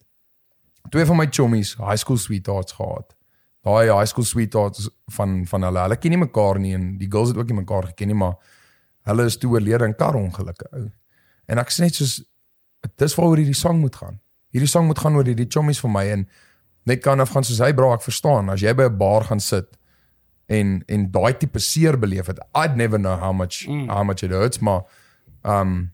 Twee 0.93 1.05
van 1.05 1.17
my 1.17 1.27
chommies, 1.29 1.75
high 1.79 1.97
school 2.01 2.17
sweethearts 2.17 2.75
gehad. 2.77 3.15
Daai 3.65 3.91
high 3.91 4.07
school 4.09 4.25
sweethearts 4.25 4.89
van 5.17 5.41
van 5.49 5.67
hulle. 5.67 5.85
Hulle 5.85 5.99
ken 6.01 6.15
nie 6.15 6.23
mekaar 6.23 6.59
nie 6.61 6.73
en 6.77 6.95
die 7.01 7.09
girls 7.11 7.33
het 7.33 7.37
ook 7.37 7.51
nie 7.51 7.61
mekaar 7.61 7.91
geken 7.91 8.11
nie, 8.13 8.17
maar 8.17 8.37
hulle 9.09 9.27
is 9.29 9.37
toe 9.37 9.51
oorlede 9.53 9.89
in 9.89 9.95
karongelukke. 9.97 10.69
En 11.49 11.61
ek 11.61 11.73
sê 11.73 11.85
net 11.85 11.97
soos 11.97 12.19
dis 12.97 13.15
waaroor 13.17 13.41
hierdie 13.41 13.57
sang 13.57 13.79
moet 13.81 13.97
gaan. 13.97 14.17
Hierdie 14.51 14.69
sang 14.69 14.87
moet 14.87 14.99
gaan 14.99 15.15
oor 15.15 15.27
hierdie 15.27 15.49
chommies 15.49 15.79
vir 15.79 15.91
my 15.91 16.05
en 16.11 16.27
net 16.89 17.01
kan 17.01 17.19
af 17.19 17.29
gaan 17.29 17.43
soos 17.43 17.61
hy 17.63 17.71
bra 17.77 17.93
ek 17.95 18.05
verstaan 18.05 18.49
as 18.49 18.61
jy 18.61 18.73
by 18.73 18.89
'n 18.89 18.97
bar 18.97 19.23
gaan 19.29 19.39
sit 19.39 19.77
en 20.51 20.83
en 20.87 21.11
daai 21.11 21.33
tipe 21.37 21.59
seer 21.59 21.97
beleef 21.99 22.27
het 22.27 22.39
I'd 22.55 22.75
never 22.75 22.99
know 22.99 23.17
how 23.17 23.33
much 23.33 23.67
mm. 23.67 23.89
how 23.89 24.03
much 24.03 24.23
it 24.23 24.31
hurts 24.31 24.59
maar 24.59 24.83
um 25.43 25.91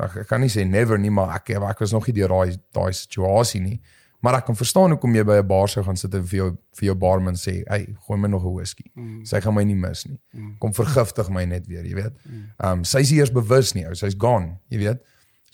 ek, 0.00 0.16
ek 0.24 0.28
kan 0.28 0.40
nie 0.40 0.52
sê 0.52 0.66
never 0.66 0.98
nie 0.98 1.10
maar 1.10 1.36
ek 1.38 1.54
ek 1.56 1.84
was 1.84 1.92
nog 1.92 2.06
nie 2.08 2.16
deur 2.18 2.34
daai 2.34 2.58
daai 2.74 2.92
situasie 2.92 3.62
nie 3.62 3.80
maar 4.24 4.38
ek 4.38 4.46
kan 4.48 4.56
verstaan 4.56 4.94
hoekom 4.96 5.14
jy 5.14 5.24
by 5.24 5.38
'n 5.40 5.46
bar 5.46 5.68
sou 5.68 5.84
gaan 5.84 5.96
sit 5.96 6.14
en 6.14 6.26
vir 6.26 6.38
jou 6.38 6.50
vir 6.78 6.86
jou 6.90 6.94
barman 6.94 7.34
sê 7.34 7.62
hey 7.68 7.94
gooi 8.06 8.18
my 8.18 8.28
nog 8.28 8.44
'n 8.44 8.54
whisky 8.54 8.90
mm. 8.94 9.24
sy 9.24 9.40
gaan 9.40 9.54
my 9.54 9.64
nie 9.64 9.78
mis 9.78 10.06
nie 10.06 10.18
mm. 10.32 10.56
kom 10.58 10.72
vergiftig 10.72 11.30
my 11.30 11.44
net 11.44 11.66
weer 11.66 11.84
jy 11.84 11.94
weet 11.94 12.14
mm. 12.24 12.46
um 12.58 12.84
sy 12.84 13.00
is 13.00 13.12
eers 13.12 13.32
bewus 13.32 13.74
nie 13.74 13.86
ou 13.86 13.94
sy's 13.94 14.16
gone 14.18 14.58
jy 14.68 14.78
weet 14.78 15.02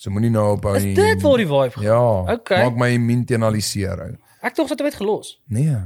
So 0.00 0.08
moenie 0.08 0.30
nou 0.32 0.46
op 0.54 0.64
nie. 0.64 0.94
Is 0.94 0.96
dit 0.96 1.22
waar 1.22 1.36
die 1.36 1.46
vibe 1.48 1.74
gaan? 1.74 1.84
Ja. 1.84 2.36
Okay. 2.38 2.62
Maak 2.64 2.78
my 2.80 2.94
immuniteinaliseer. 2.96 4.06
Ek 4.40 4.54
dink 4.56 4.70
dit 4.72 4.86
het 4.88 4.96
gelos. 4.96 5.34
Nee. 5.52 5.76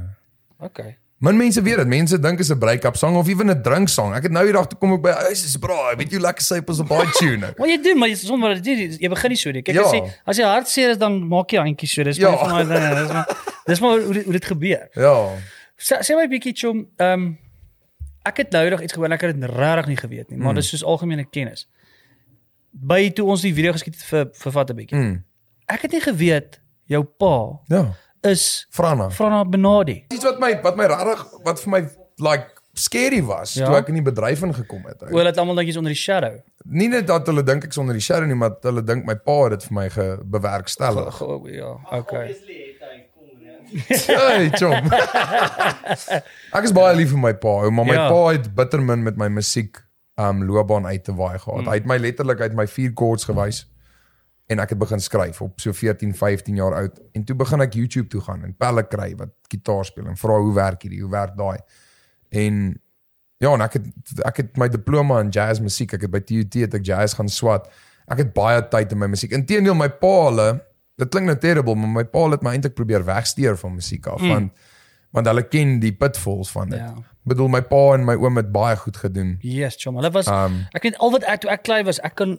Okay. 0.63 0.95
Man 1.19 1.35
mense 1.39 1.59
weet 1.61 1.81
dit. 1.81 1.89
Mense 1.91 2.19
dink 2.23 2.39
is 2.39 2.51
'n 2.51 2.57
break-up 2.59 2.95
song 2.95 3.17
of 3.19 3.27
ewen 3.27 3.51
'n 3.51 3.61
drink 3.61 3.91
song. 3.91 4.15
Ek 4.15 4.23
het 4.23 4.31
nou 4.31 4.45
die 4.45 4.53
dag 4.53 4.67
toe 4.67 4.79
kom 4.79 4.93
ek 4.93 5.01
by 5.01 5.11
huis 5.27 5.43
is 5.43 5.57
bra. 5.57 5.95
Weet 5.97 6.11
jy 6.11 6.19
lekker 6.19 6.43
sypels 6.43 6.79
op 6.79 6.87
baie 6.87 7.11
tune. 7.19 7.53
Wat 7.57 7.67
jy 7.67 7.81
doen, 7.83 7.97
maar 7.97 8.07
jy 8.07 8.15
sonder 8.15 8.55
jy, 8.55 8.97
jy 8.99 9.09
begin 9.09 9.29
nie 9.29 9.37
so 9.37 9.51
nie. 9.51 9.61
Kyk 9.61 9.75
ja. 9.75 9.83
as 9.83 9.91
jy 9.91 10.01
as 10.25 10.37
jy 10.37 10.43
hartseer 10.43 10.89
is 10.89 10.97
dan 10.97 11.27
maak 11.27 11.51
jy 11.51 11.59
handjies 11.59 11.91
so. 11.91 12.03
Dis 12.03 12.17
ja. 12.17 12.37
van 12.37 12.55
my 12.55 12.63
dinge. 12.63 12.95
Dis 12.95 13.11
maar 13.11 13.27
dis 13.65 13.79
maar 13.79 13.99
hoe, 13.99 14.23
hoe 14.23 14.33
dit 14.33 14.45
gebeur. 14.45 14.87
Ja. 14.95 15.15
Sê 15.75 15.99
sê 15.99 16.15
my 16.15 16.27
bietjie 16.31 16.55
chom, 16.55 16.87
ehm 16.95 17.19
um, 17.19 17.37
ek 18.25 18.37
het 18.37 18.51
nou 18.51 18.69
nog 18.69 18.81
iets 18.81 18.93
gehoor 18.93 19.11
ek 19.11 19.21
het 19.21 19.39
dit 19.39 19.49
regtig 19.49 19.87
nie 19.87 19.97
geweet 19.97 20.29
nie, 20.29 20.37
maar 20.39 20.55
mm. 20.55 20.55
dis 20.55 20.69
soos 20.73 20.83
algemene 20.83 21.27
kennis 21.29 21.67
by 22.75 23.09
toe 23.15 23.27
ons 23.31 23.41
die 23.41 23.53
video 23.55 23.71
geskiet 23.75 23.95
het 23.95 24.03
vir 24.09 24.25
vir 24.33 24.51
vat 24.51 24.69
'n 24.71 24.75
bietjie. 24.75 24.97
Mm. 24.97 25.23
Ek 25.67 25.81
het 25.81 25.91
nie 25.91 26.01
geweet 26.01 26.59
jou 26.85 27.03
pa 27.03 27.59
ja 27.69 27.95
is 28.25 28.67
Frana. 28.69 29.09
Frana 29.09 29.45
Benadi. 29.45 30.05
Iets 30.09 30.23
wat 30.23 30.39
my 30.39 30.51
wat 30.63 30.77
my 30.79 30.89
regtig 30.89 31.23
wat 31.45 31.61
vir 31.61 31.73
my 31.75 31.81
like 32.23 32.61
scary 32.75 33.21
was 33.23 33.53
ja. 33.55 33.69
toe 33.69 33.77
ek 33.79 33.91
in 33.91 33.99
die 33.99 34.05
bedryf 34.05 34.43
ingekom 34.43 34.83
het. 34.89 35.05
Hulle 35.07 35.29
het 35.29 35.39
almal 35.39 35.61
dink 35.61 35.71
jy's 35.71 35.79
onder 35.79 35.95
die 35.95 35.99
shadow. 35.99 36.35
Nie 36.65 36.89
net 36.91 37.07
dat 37.07 37.27
hulle 37.29 37.43
dink 37.45 37.67
ek's 37.67 37.79
onder 37.81 37.95
die 37.95 38.03
shadow 38.03 38.27
nie, 38.27 38.37
maar 38.39 38.57
hulle 38.65 38.83
dink 38.85 39.07
my 39.07 39.15
pa 39.15 39.37
het 39.45 39.57
dit 39.57 39.67
vir 39.69 39.77
my 39.79 39.87
gebewerkstellig. 39.95 41.21
Ja, 41.55 41.75
okay. 41.99 42.27
Hey, 43.65 44.51
chom. 44.53 44.91
ek 46.57 46.67
is 46.67 46.73
baie 46.75 46.93
lief 46.95 47.09
vir 47.15 47.21
my 47.23 47.31
pa, 47.41 47.55
maar 47.73 47.87
my 47.89 47.95
ja. 47.97 48.03
pa 48.13 48.19
het 48.35 48.45
bitter 48.55 48.83
min 48.83 49.01
met 49.03 49.17
my 49.17 49.25
musiek 49.33 49.81
um 50.15 50.43
loopbaan 50.47 50.85
uit 50.85 51.03
te 51.03 51.15
waai 51.15 51.39
gehad. 51.39 51.61
Mm. 51.61 51.67
Hy 51.67 51.79
het 51.79 51.87
my 51.89 51.97
letterlik 51.97 52.41
uit 52.41 52.53
my 52.55 52.67
vier 52.67 52.91
chords 52.95 53.27
gewys 53.27 53.65
en 54.45 54.61
ek 54.61 54.75
het 54.75 54.79
begin 54.79 55.01
skryf 55.01 55.41
op 55.41 55.59
so 55.59 55.73
14, 55.73 56.13
15 56.15 56.55
jaar 56.55 56.75
oud 56.77 56.99
en 57.17 57.23
toe 57.25 57.35
begin 57.35 57.65
ek 57.65 57.73
YouTube 57.73 58.07
toe 58.13 58.21
gaan 58.21 58.43
en 58.45 58.53
pelle 58.55 58.85
kry 58.87 59.11
wat 59.19 59.33
gitaar 59.51 59.85
speel 59.85 60.07
en 60.11 60.19
vra 60.19 60.37
hoe 60.39 60.53
werk 60.53 60.85
hierdie, 60.85 61.01
hoe 61.01 61.11
werk 61.11 61.33
daai. 61.37 61.57
En 62.29 62.61
ja, 63.41 63.51
en 63.51 63.65
ek 63.65 63.79
het 63.79 64.21
ek 64.29 64.43
het 64.43 64.61
my 64.61 64.69
diploma 64.71 65.19
in 65.23 65.33
jazz 65.33 65.59
musiek, 65.63 65.97
ek 65.97 66.07
het 66.07 66.13
by 66.13 66.21
TUT 66.23 66.61
het 66.61 66.77
ek 66.79 66.85
jazz 66.87 67.17
gaan 67.17 67.29
swat. 67.31 67.67
Ek 68.07 68.21
het 68.21 68.31
baie 68.35 68.61
tyd 68.69 68.93
in 68.93 69.01
my 69.01 69.09
musiek. 69.09 69.33
Inteendeel 69.33 69.75
my 69.75 69.89
pa 69.99 70.13
hulle, 70.29 70.47
dit 71.01 71.11
klink 71.11 71.27
nou 71.27 71.37
terrible, 71.41 71.75
maar 71.79 71.91
my 71.97 72.05
pa 72.07 72.27
het 72.31 72.45
my 72.45 72.53
eintlik 72.55 72.77
probeer 72.77 73.03
wegsteer 73.03 73.57
van 73.59 73.75
musiek 73.75 74.07
af 74.07 74.21
mm. 74.21 74.31
want 74.31 74.71
want 75.15 75.27
hulle 75.31 75.43
ken 75.47 75.77
die 75.79 75.93
pitfalls 75.95 76.51
van 76.51 76.69
dit. 76.75 76.79
Ja. 76.83 76.93
Bedoel 77.25 77.47
my 77.55 77.61
pa 77.65 77.79
en 77.95 78.03
my 78.05 78.13
oom 78.21 78.35
het 78.37 78.51
baie 78.53 78.75
goed 78.77 78.97
gedoen. 79.01 79.37
Yes, 79.41 79.77
chom. 79.81 79.95
Hulle 79.97 80.11
was 80.13 80.27
Um, 80.29 80.59
ek 80.77 80.83
weet 80.85 80.97
al 81.01 81.11
wat 81.15 81.23
ek 81.25 81.41
toe 81.41 81.49
ek 81.55 81.63
klein 81.65 81.85
was, 81.87 81.97
ek 82.05 82.13
kon 82.19 82.35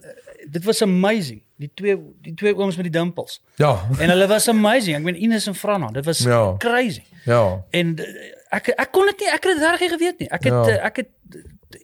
dit 0.46 0.62
was 0.68 0.82
amazing. 0.84 1.40
Die 1.58 1.70
twee 1.74 1.96
die 2.22 2.34
twee 2.38 2.52
ooms 2.54 2.76
met 2.78 2.86
die 2.86 2.92
dimpels. 2.94 3.40
Ja. 3.58 3.72
En 3.98 4.12
hulle 4.12 4.28
was 4.30 4.46
amazing. 4.52 4.96
Ek 5.00 5.02
meen 5.08 5.18
Ines 5.26 5.48
en 5.50 5.54
Franna, 5.58 5.88
dit 5.96 6.04
was 6.06 6.18
Ja. 6.22 6.54
crazy. 6.62 7.02
Ja. 7.24 7.64
En 7.70 7.96
eh, 7.98 8.30
ek 8.60 8.68
ek 8.76 8.92
kon 8.92 9.06
dit 9.10 9.24
nie, 9.24 9.32
ek 9.32 9.42
het 9.48 9.58
dit 9.58 9.64
regtig 9.66 9.90
geweet 9.96 10.18
nie. 10.22 10.28
Ek 10.30 10.44
het 10.44 10.52
Ja. 10.52 10.68
ja. 10.68 10.78
ek 10.90 10.96
het 10.96 11.08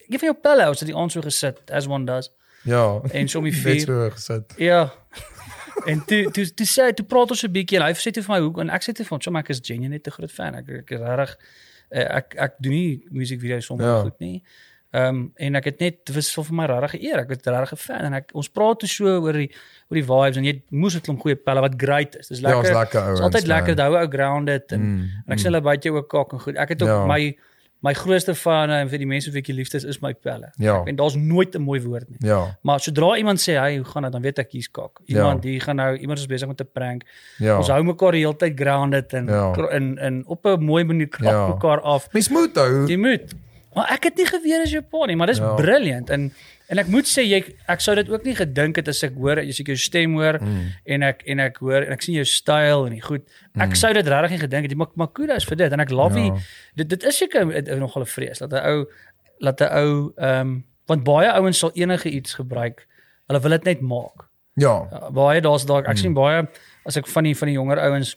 een 0.08 0.18
van 0.22 0.28
jou 0.28 0.36
pelle 0.42 0.68
ons 0.68 0.80
het 0.84 0.88
die 0.88 0.96
aand 0.96 1.12
so 1.12 1.20
gesit 1.24 1.70
as 1.72 1.86
one 1.90 2.04
does. 2.06 2.30
Ja. 2.64 3.00
En 3.10 3.28
so 3.28 3.38
om 3.42 3.44
die 3.50 3.52
Net 3.58 3.62
vier. 3.62 3.86
so 3.86 4.10
gesit. 4.14 4.54
Ja. 4.56 4.92
En 5.86 6.04
toe 6.06 6.30
toe 6.30 6.46
toe 6.54 6.66
sê 6.66 6.84
hy 6.88 6.92
toe 6.92 7.06
praat 7.06 7.30
ons 7.30 7.42
'n 7.44 7.52
bietjie 7.52 7.76
en 7.78 7.86
hy 7.86 7.92
sê 7.94 8.10
toe 8.12 8.22
vir 8.22 8.34
my 8.34 8.40
hoe 8.40 8.60
en 8.60 8.70
ek 8.70 8.82
sê 8.82 8.92
toe 8.94 9.04
vir 9.04 9.10
hom, 9.10 9.20
"Chom, 9.20 9.36
ek 9.36 9.50
is 9.50 9.60
genuine 9.60 9.88
net 9.90 10.06
'n 10.06 10.10
groot 10.10 10.30
fan. 10.32 10.54
Ek 10.54 10.68
ek 10.68 10.90
is 10.92 11.00
regtig 11.00 11.36
eh, 11.90 12.16
ek 12.16 12.34
ek 12.38 12.52
doen 12.60 12.72
nie 12.72 13.02
musiekvideo's 13.10 13.66
sommer 13.66 13.84
Ja. 13.86 13.96
ja. 13.96 14.02
goed 14.02 14.18
nie. 14.20 14.42
Ehm 14.94 15.08
um, 15.08 15.32
en 15.36 15.54
ek 15.56 15.64
het 15.64 15.80
net 15.80 15.96
was 16.14 16.32
vir 16.34 16.44
my 16.52 16.66
regtig 16.66 17.00
eer. 17.02 17.18
Ek 17.20 17.28
was 17.28 17.38
regtig 17.44 17.72
'n 17.72 17.76
fan 17.76 18.04
en 18.04 18.14
ek 18.14 18.30
ons 18.34 18.48
praat 18.48 18.78
toe 18.80 18.88
so 18.88 19.04
oor 19.20 19.32
die 19.32 19.50
oor 19.90 19.96
die 19.96 20.04
vibes 20.04 20.36
en 20.36 20.44
jy 20.44 20.62
moes 20.70 20.94
'n 20.96 21.00
klomp 21.00 21.20
goeie 21.20 21.36
pelle 21.36 21.60
wat 21.60 21.74
great 21.76 22.14
is. 22.16 22.28
Dis 22.28 22.40
Ja, 22.40 22.48
lekker. 22.48 22.70
is 22.70 22.76
lekker 22.76 23.00
ouens. 23.02 23.20
altyd 23.20 23.46
lekker 23.46 23.76
man. 23.76 23.76
daai 23.76 24.02
ou 24.04 24.08
grounded 24.08 24.72
en 24.72 24.80
Mm, 24.80 25.08
en 25.26 25.32
ek 25.32 25.38
sê 25.38 25.44
hulle 25.44 25.60
byt 25.62 25.82
jou 25.84 25.96
ook 25.96 26.08
kak 26.08 26.32
en 26.32 26.38
goed. 26.40 26.56
Ek 26.56 26.68
het 26.68 26.82
ook 26.82 26.88
Ja. 26.88 27.06
my 27.06 27.36
my 27.82 27.92
grootste 27.98 28.34
fan 28.38 28.70
en 28.70 28.88
vir 28.88 28.98
die 29.02 29.06
mense 29.10 29.30
wat 29.30 29.36
ek 29.40 29.48
liefste 29.50 29.76
is 29.80 29.84
is 29.84 29.98
my 30.02 30.12
pelle. 30.14 30.52
Ja. 30.62 30.82
En 30.86 30.96
daar's 30.96 31.14
nooit 31.18 31.54
'n 31.54 31.62
mooi 31.62 31.80
woord 31.82 32.08
nie. 32.08 32.18
Ja. 32.28 32.58
Maar 32.62 32.80
sodra 32.80 33.16
iemand 33.16 33.40
sê, 33.40 33.52
"Hey, 33.58 33.76
hoe 33.76 33.84
gaan 33.84 34.02
dit?" 34.02 34.12
dan 34.12 34.22
weet 34.22 34.38
ek 34.38 34.52
hier's 34.52 34.70
kak. 34.70 35.00
Iemand 35.06 35.42
die 35.42 35.60
gaan 35.60 35.76
nou 35.76 35.96
iemand 35.96 36.18
is 36.18 36.26
besig 36.26 36.48
met 36.48 36.60
'n 36.60 36.68
prank. 36.72 37.02
Ja. 37.38 37.56
Ons 37.58 37.68
hou 37.68 37.82
mekaar 37.84 38.12
die 38.12 38.20
hele 38.20 38.36
tyd 38.36 38.52
grounded 38.60 39.12
en 39.12 39.26
Ja. 39.26 39.52
ja. 39.56 39.70
in 39.70 39.98
in 39.98 40.22
op 40.26 40.46
'n 40.46 40.60
mooi 40.64 40.84
manier 40.84 41.08
krap 41.08 41.32
Ja. 41.32 41.46
ja. 41.46 41.54
mekaar 41.54 41.80
af. 41.80 42.08
Mens 42.12 42.28
moet 42.28 42.56
ou. 42.58 42.86
Jy 42.86 42.96
moet. 42.96 43.34
Maar 43.74 43.88
ek 43.92 44.04
het 44.04 44.16
nie 44.16 44.26
geweet 44.26 44.62
as 44.62 44.70
jy 44.70 44.80
pa 44.80 45.06
nie, 45.06 45.16
maar 45.16 45.26
dis 45.26 45.38
Ja. 45.38 45.44
ja. 45.44 45.54
brilliant 45.54 46.10
en 46.10 46.32
en 46.68 46.78
ek 46.78 46.86
moet 46.88 47.04
sê 47.04 47.22
jy 47.28 47.44
ek 47.68 47.80
sou 47.80 47.94
dit 47.94 48.08
ook 48.08 48.24
nie 48.24 48.34
gedink 48.34 48.76
het 48.76 48.88
as 48.88 49.02
ek 49.02 49.14
hoor 49.14 49.38
as 49.38 49.60
ek 49.60 49.66
jou 49.66 49.76
stem 49.76 50.14
hoor 50.14 50.38
Mm. 50.40 50.66
en 50.86 51.02
ek 51.02 51.22
en 51.26 51.40
ek 51.40 51.56
hoor 51.58 51.82
en 51.82 51.92
ek 51.92 52.02
sien 52.02 52.14
jou 52.14 52.24
styl 52.24 52.86
en 52.86 52.92
die 52.92 53.00
goed. 53.00 53.22
Ek 53.56 53.68
Mm. 53.70 53.74
sou 53.74 53.92
dit 53.92 54.06
regtig 54.06 54.30
nie 54.30 54.38
gedink 54.38 54.68
het 54.68 54.76
maar 54.76 54.88
maar 54.94 55.08
kudos 55.12 55.44
vir 55.44 55.56
dit 55.56 55.72
en 55.72 55.80
ek 55.80 55.90
love 55.90 56.18
Ja. 56.18 56.36
dit 56.76 56.88
dit 56.88 57.02
is 57.04 57.16
seker 57.18 57.44
nogal 57.78 58.02
'n 58.02 58.06
vrees 58.06 58.38
dat 58.38 58.52
'n 58.52 58.64
ou 58.66 58.86
dat 59.40 59.60
'n 59.60 59.72
ou 59.76 60.12
ehm 60.18 60.40
um, 60.40 60.64
want 60.86 61.04
baie 61.04 61.30
ouens 61.32 61.58
sal 61.58 61.70
enige 61.74 62.10
iets 62.10 62.34
gebruik. 62.34 62.86
Hulle 63.28 63.40
wil 63.40 63.50
dit 63.50 63.64
net 63.64 63.80
maak. 63.80 64.28
Ja. 64.56 64.86
Ja, 64.90 65.10
baie 65.10 65.40
daar's 65.40 65.64
daar 65.66 65.82
Mm. 65.82 65.90
ek 65.90 65.98
sien 65.98 66.14
baie 66.14 66.48
as 66.86 66.96
ek 66.96 67.06
van 67.06 67.24
die 67.24 67.36
van 67.36 67.46
die 67.48 67.54
jonger 67.54 67.78
ouens 67.80 68.16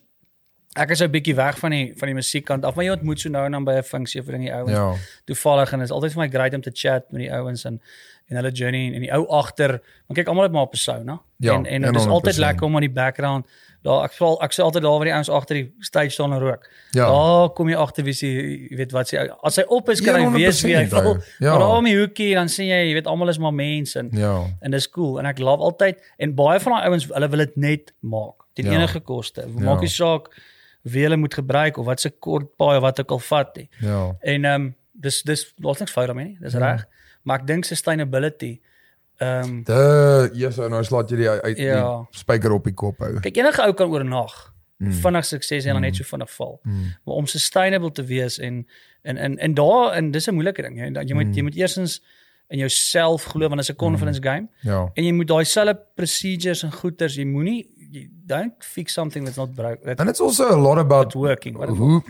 ek 0.78 0.90
is 0.92 1.00
'n 1.02 1.10
bietjie 1.12 1.36
weg 1.36 1.58
van 1.58 1.72
die 1.72 1.94
van 1.96 2.08
die 2.08 2.16
musiekkant 2.16 2.66
af 2.66 2.76
maar 2.76 2.84
jy 2.86 2.92
ontmoet 2.92 3.20
so 3.20 3.30
nou 3.30 3.46
en 3.46 3.52
dan 3.52 3.64
by 3.64 3.72
'n 3.78 3.84
funksie 3.84 4.22
vir 4.22 4.38
die 4.38 4.52
ouens 4.54 4.72
Ja. 4.72 4.94
toevallig 5.26 5.72
en 5.74 5.80
dit 5.80 5.88
is 5.88 5.92
altyd 5.92 6.12
vir 6.14 6.22
my 6.24 6.30
great 6.30 6.54
om 6.54 6.62
te 6.62 6.72
chat 6.74 7.12
met 7.12 7.22
die 7.22 7.32
ouens 7.32 7.64
en 7.66 7.80
en 8.30 8.36
hulle 8.40 8.52
journey 8.52 8.94
en 8.96 9.02
die 9.02 9.12
ou 9.14 9.26
agter 9.30 9.80
want 10.08 10.18
kyk 10.18 10.28
almal 10.28 10.44
het 10.44 10.52
maar 10.52 10.66
'n 10.66 10.70
persona 10.70 11.20
Ja, 11.40 11.54
en 11.54 11.66
en 11.66 11.82
dit 11.82 11.96
is 11.96 12.06
100%. 12.06 12.10
altyd 12.12 12.38
lekker 12.38 12.64
om 12.66 12.76
aan 12.76 12.82
die 12.82 12.90
background 12.90 13.46
daar 13.84 14.04
ek 14.06 14.14
val 14.14 14.42
ek 14.42 14.52
sê 14.54 14.64
altyd 14.64 14.82
daar 14.82 14.92
waar 14.98 15.04
die 15.06 15.14
ouens 15.14 15.30
agter 15.30 15.56
die 15.56 15.74
stage 15.80 16.10
staan 16.10 16.34
en 16.34 16.40
rook 16.40 16.70
Ja. 16.92 17.06
daar 17.08 17.50
kom 17.50 17.70
jy 17.70 17.76
agter 17.76 18.04
wie 18.04 18.14
sy 18.14 18.28
jy 18.28 18.76
weet 18.78 18.92
wat 18.92 19.08
sy 19.08 19.18
as 19.44 19.56
hy 19.56 19.64
op 19.68 19.90
is 19.90 20.02
kan 20.02 20.16
hy 20.16 20.30
weet 20.32 20.62
wie 20.64 20.76
hy 20.76 20.86
100% 20.86 20.90
wil 20.92 21.12
ou. 21.14 21.22
Ja. 21.40 21.50
maar 21.52 21.60
daar 21.60 21.78
om 21.78 21.84
die 21.86 21.98
hoekie 21.98 22.34
dan 22.34 22.50
sien 22.50 22.66
jy 22.68 22.88
jy 22.88 22.94
weet 22.94 23.08
almal 23.08 23.30
is 23.30 23.38
maar 23.38 23.54
mense 23.54 24.00
en 24.00 24.10
Ja. 24.14 24.44
en 24.62 24.72
dis 24.72 24.90
cool 24.90 25.20
en 25.20 25.26
ek 25.26 25.40
love 25.40 25.62
altyd 25.64 26.02
en 26.18 26.34
baie 26.36 26.60
van 26.60 26.72
daai 26.74 26.86
ouens 26.88 27.06
hulle 27.08 27.28
wil 27.30 27.40
dit 27.40 27.56
net 27.58 27.94
maak 28.02 28.34
teen 28.54 28.66
Ja. 28.66 28.72
enige 28.72 29.00
koste 29.02 29.42
Ja. 29.42 29.64
maak 29.64 29.80
nie 29.82 29.90
saak 29.90 30.30
wie 30.84 31.04
hulle 31.04 31.18
moet 31.18 31.34
gebruik 31.34 31.78
of 31.78 31.86
wat 31.86 32.00
se 32.02 32.10
kort 32.10 32.56
paai 32.58 32.78
of 32.78 32.82
wat 32.82 33.00
ook 33.00 33.12
al 33.12 33.20
vat 33.20 33.56
nie 33.58 33.70
Ja. 33.82 34.16
en 34.22 34.46
ehm 34.46 34.62
um, 34.62 34.76
dis 34.94 35.22
dis 35.24 35.54
daar's 35.62 35.80
niks 35.80 35.92
fout 35.92 36.08
daarmee 36.08 36.26
nie 36.26 36.38
dis 36.42 36.54
Ja. 36.54 36.60
reg 36.60 36.86
maar 37.26 37.40
ek 37.42 37.48
dink 37.50 37.66
sustainability 37.66 38.60
ehm 39.20 39.44
um, 39.44 39.64
De 39.64 40.30
yes, 40.34 40.58
nou 40.58 40.82
slaat 40.84 41.10
jy 41.10 41.18
die 41.18 41.30
uit 41.30 41.58
Ja. 41.58 42.06
die 42.12 42.20
spyker 42.20 42.52
op 42.52 42.64
die 42.68 42.74
kop 42.74 43.00
hou. 43.00 43.20
kyk 43.24 43.38
enige 43.38 43.62
ou 43.64 43.74
kan 43.74 43.90
oornag 43.90 44.54
Mm. 44.78 44.92
vinnig 44.92 45.24
sukses 45.26 45.66
en 45.66 45.74
dan 45.74 45.82
net 45.88 45.96
so 45.96 46.04
vinnig 46.04 46.30
val 46.36 46.60
maar 47.06 47.16
om 47.16 47.26
sustainable 47.32 47.92
te 47.96 48.04
wees 48.04 48.40
en 48.40 48.66
en 49.04 49.18
en 49.18 49.38
en 49.40 49.54
daar 49.56 49.94
en 49.96 50.12
dis 50.12 50.28
'n 50.28 50.34
moeilike 50.36 50.62
ding 50.62 50.76
jy, 50.78 50.92
jy 51.08 51.14
moet 51.16 51.36
jy 51.36 51.42
moet 51.44 51.56
eersins 51.56 52.02
in 52.50 52.60
jouself 52.60 53.24
glo 53.24 53.48
want 53.48 53.56
dit 53.62 53.70
is 53.70 53.72
'n 53.72 53.76
confidence 53.78 54.20
game 54.22 54.50
Ja. 54.64 54.92
En 54.96 55.04
jy 55.06 55.12
moet 55.14 55.28
daai 55.28 55.46
selfe 55.46 55.80
procedures 55.96 56.64
en 56.64 56.72
goeters, 56.72 57.16
jy 57.16 57.24
moenie 57.26 57.66
jy 57.92 58.10
don't 58.26 58.54
fix 58.64 58.94
something 58.94 59.24
that's 59.26 59.38
not 59.38 59.56
broke 59.56 59.82
that 59.86 60.00
And 60.00 60.10
it's 60.10 60.20
also 60.22 60.44
a 60.50 60.58
lot 60.58 60.78
about 60.78 61.14
working. 61.16 61.58
What 61.58 61.70
hoe 61.70 62.02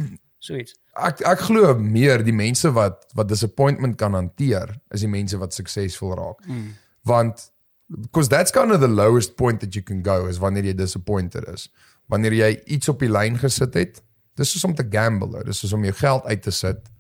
so 0.46 0.58
iets. 0.60 0.76
ek 0.96 1.22
ek 1.28 1.44
glo 1.50 1.74
meer 1.80 2.24
die 2.24 2.36
mense 2.36 2.72
wat 2.76 3.04
wat 3.18 3.30
disappointment 3.32 3.98
kan 4.00 4.16
hanteer 4.16 4.76
is 4.96 5.04
die 5.04 5.12
mense 5.12 5.40
wat 5.42 5.56
suksesvol 5.58 6.16
raak. 6.20 6.46
Mm. 6.48 6.72
Want 7.06 7.50
because 7.90 8.30
that's 8.30 8.52
kind 8.52 8.72
of 8.72 8.82
the 8.82 8.92
lowest 8.92 9.36
point 9.38 9.60
that 9.62 9.76
you 9.76 9.84
can 9.84 10.02
go 10.04 10.26
is 10.28 10.40
wanneer 10.42 10.66
jy 10.66 10.76
disappointed 10.78 11.48
is. 11.54 11.70
Wanneer 12.10 12.34
jy 12.34 12.52
iets 12.78 12.90
op 12.90 13.02
die 13.02 13.12
lyn 13.12 13.38
gesit 13.42 13.76
het, 13.78 14.02
dis 14.38 14.52
soos 14.52 14.66
om 14.68 14.76
te 14.78 14.86
gamble. 14.90 15.44
Dis 15.46 15.62
soos 15.64 15.74
om 15.74 15.84
jou 15.86 15.94
geld 15.94 16.26
uit 16.26 16.42
te 16.42 16.54
sit 16.54 16.92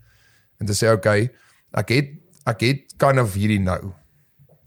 en 0.59 0.69
te 0.69 0.75
sê 0.77 0.91
okay, 0.93 1.29
ek 1.75 1.93
het 1.95 2.11
ek 2.45 2.61
het 2.61 2.97
kind 3.01 3.21
of 3.21 3.33
hierdie 3.33 3.61
nou. 3.61 3.93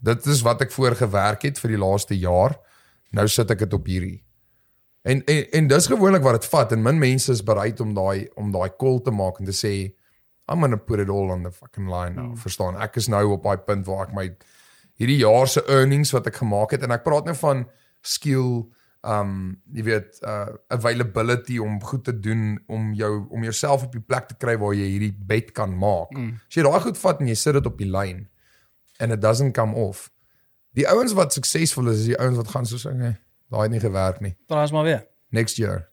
Dit 0.03 0.25
is 0.31 0.43
wat 0.43 0.61
ek 0.63 0.73
voor 0.75 0.95
gewerk 0.95 1.45
het 1.47 1.59
vir 1.59 1.75
die 1.75 1.81
laaste 1.81 2.17
jaar. 2.17 2.57
Nou 3.15 3.27
sit 3.31 3.51
ek 3.51 3.63
dit 3.65 3.73
op 3.75 3.87
hierdie. 3.87 4.19
En 5.01 5.23
en, 5.25 5.51
en 5.51 5.67
dis 5.67 5.87
gewoonlik 5.87 6.23
wat 6.25 6.41
dit 6.41 6.49
vat 6.51 6.71
en 6.75 6.81
min 6.81 6.99
mense 6.99 7.31
is 7.31 7.43
bereid 7.43 7.79
om 7.79 7.93
daai 7.95 8.27
om 8.35 8.51
daai 8.51 8.69
call 8.77 8.99
te 9.03 9.11
maak 9.15 9.39
en 9.39 9.47
te 9.47 9.55
sê 9.55 9.73
I'm 10.49 10.59
going 10.59 10.73
to 10.73 10.81
put 10.81 10.99
it 10.99 11.09
all 11.09 11.29
on 11.29 11.43
the 11.43 11.51
fucking 11.51 11.87
line 11.87 12.15
nou. 12.15 12.27
Mm. 12.27 12.37
Verstaan? 12.37 12.79
Ek 12.81 12.97
is 12.97 13.07
nou 13.07 13.23
op 13.35 13.45
daai 13.45 13.61
punt 13.67 13.85
waar 13.87 14.07
ek 14.07 14.15
my 14.17 14.25
hierdie 14.99 15.21
jaar 15.21 15.47
se 15.47 15.63
earnings 15.69 16.11
wat 16.15 16.27
ek 16.27 16.41
gemaak 16.41 16.73
het 16.75 16.83
en 16.83 16.95
ek 16.95 17.05
praat 17.05 17.29
nou 17.29 17.37
van 17.39 17.63
skill 18.01 18.65
um 19.07 19.35
jy 19.71 19.85
weet 19.87 20.17
uh 20.27 20.49
availability 20.75 21.59
om 21.63 21.77
goed 21.83 22.03
te 22.03 22.15
doen 22.19 22.57
om 22.67 22.91
jou 22.97 23.13
om 23.29 23.45
jouself 23.47 23.85
op 23.87 23.95
die 23.95 24.03
plek 24.03 24.27
te 24.27 24.35
kry 24.41 24.57
waar 24.59 24.75
jy 24.75 24.89
hierdie 24.89 25.13
bet 25.15 25.53
kan 25.55 25.71
maak. 25.71 26.11
Mm. 26.17 26.35
As 26.49 26.59
jy 26.59 26.65
daai 26.67 26.81
goed 26.83 26.99
vat 26.99 27.21
en 27.23 27.31
jy 27.31 27.37
sit 27.39 27.55
dit 27.55 27.71
op 27.71 27.79
die 27.79 27.87
lyn 27.87 28.25
and 28.99 29.15
it 29.15 29.21
doesn't 29.23 29.55
come 29.55 29.75
off. 29.75 30.09
Die 30.75 30.87
ouens 30.89 31.15
wat 31.15 31.33
suksesvol 31.33 31.93
is, 31.93 32.03
is 32.03 32.11
die 32.11 32.19
ouens 32.19 32.37
wat 32.37 32.51
gaan 32.51 32.67
soos 32.67 32.85
okay, 32.85 33.15
daai 33.49 33.63
het 33.67 33.71
nie 33.71 33.83
gewerk 33.83 34.19
nie. 34.21 34.35
Is 34.47 34.71
maar 34.71 34.83
weer. 34.83 35.07
Next 35.29 35.57
year. 35.57 35.89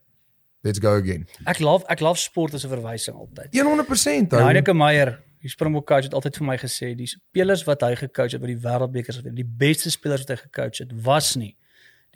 Let's 0.66 0.80
go 0.82 0.96
again. 0.98 1.26
Ek 1.44 1.60
love 1.62 1.86
ek 1.92 2.00
love 2.00 2.18
sport 2.18 2.54
as 2.54 2.64
'n 2.64 2.68
verwysing 2.68 3.16
altyd. 3.16 3.54
100% 3.54 4.32
En 4.32 4.38
ou. 4.38 4.44
Heineke 4.44 4.74
Meyer, 4.74 5.22
die 5.40 5.48
Springbok 5.48 5.86
coach 5.86 6.04
het 6.04 6.14
altyd 6.14 6.36
vir 6.36 6.46
my 6.46 6.56
gesê 6.58 6.94
die 6.96 7.06
spelers 7.06 7.64
wat 7.64 7.80
hy 7.80 7.94
gecoach 7.94 8.32
het 8.32 8.40
by 8.40 8.46
die 8.46 8.60
wêreldbekers, 8.60 9.22
die 9.22 9.44
beste 9.46 9.90
spelers 9.90 10.24
wat 10.26 10.28
hy 10.28 10.36
gecoach 10.36 10.78
het, 10.78 10.92
was 10.92 11.36
nie 11.36 11.56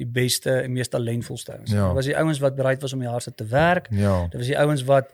die 0.00 0.06
beste 0.06 0.62
en 0.64 0.72
mees 0.72 0.88
talentvolste 0.88 1.52
ouens. 1.52 1.70
Ja. 1.70 1.86
Dit 1.86 1.94
was 1.94 2.08
die 2.08 2.16
ouens 2.16 2.38
wat 2.38 2.56
bereid 2.56 2.82
was 2.82 2.92
om 2.92 3.00
die 3.00 3.08
hardste 3.08 3.34
te 3.34 3.44
werk. 3.44 3.88
Ja. 3.90 4.22
Dit 4.30 4.40
was 4.40 4.46
die 4.46 4.58
ouens 4.58 4.84
wat 4.88 5.12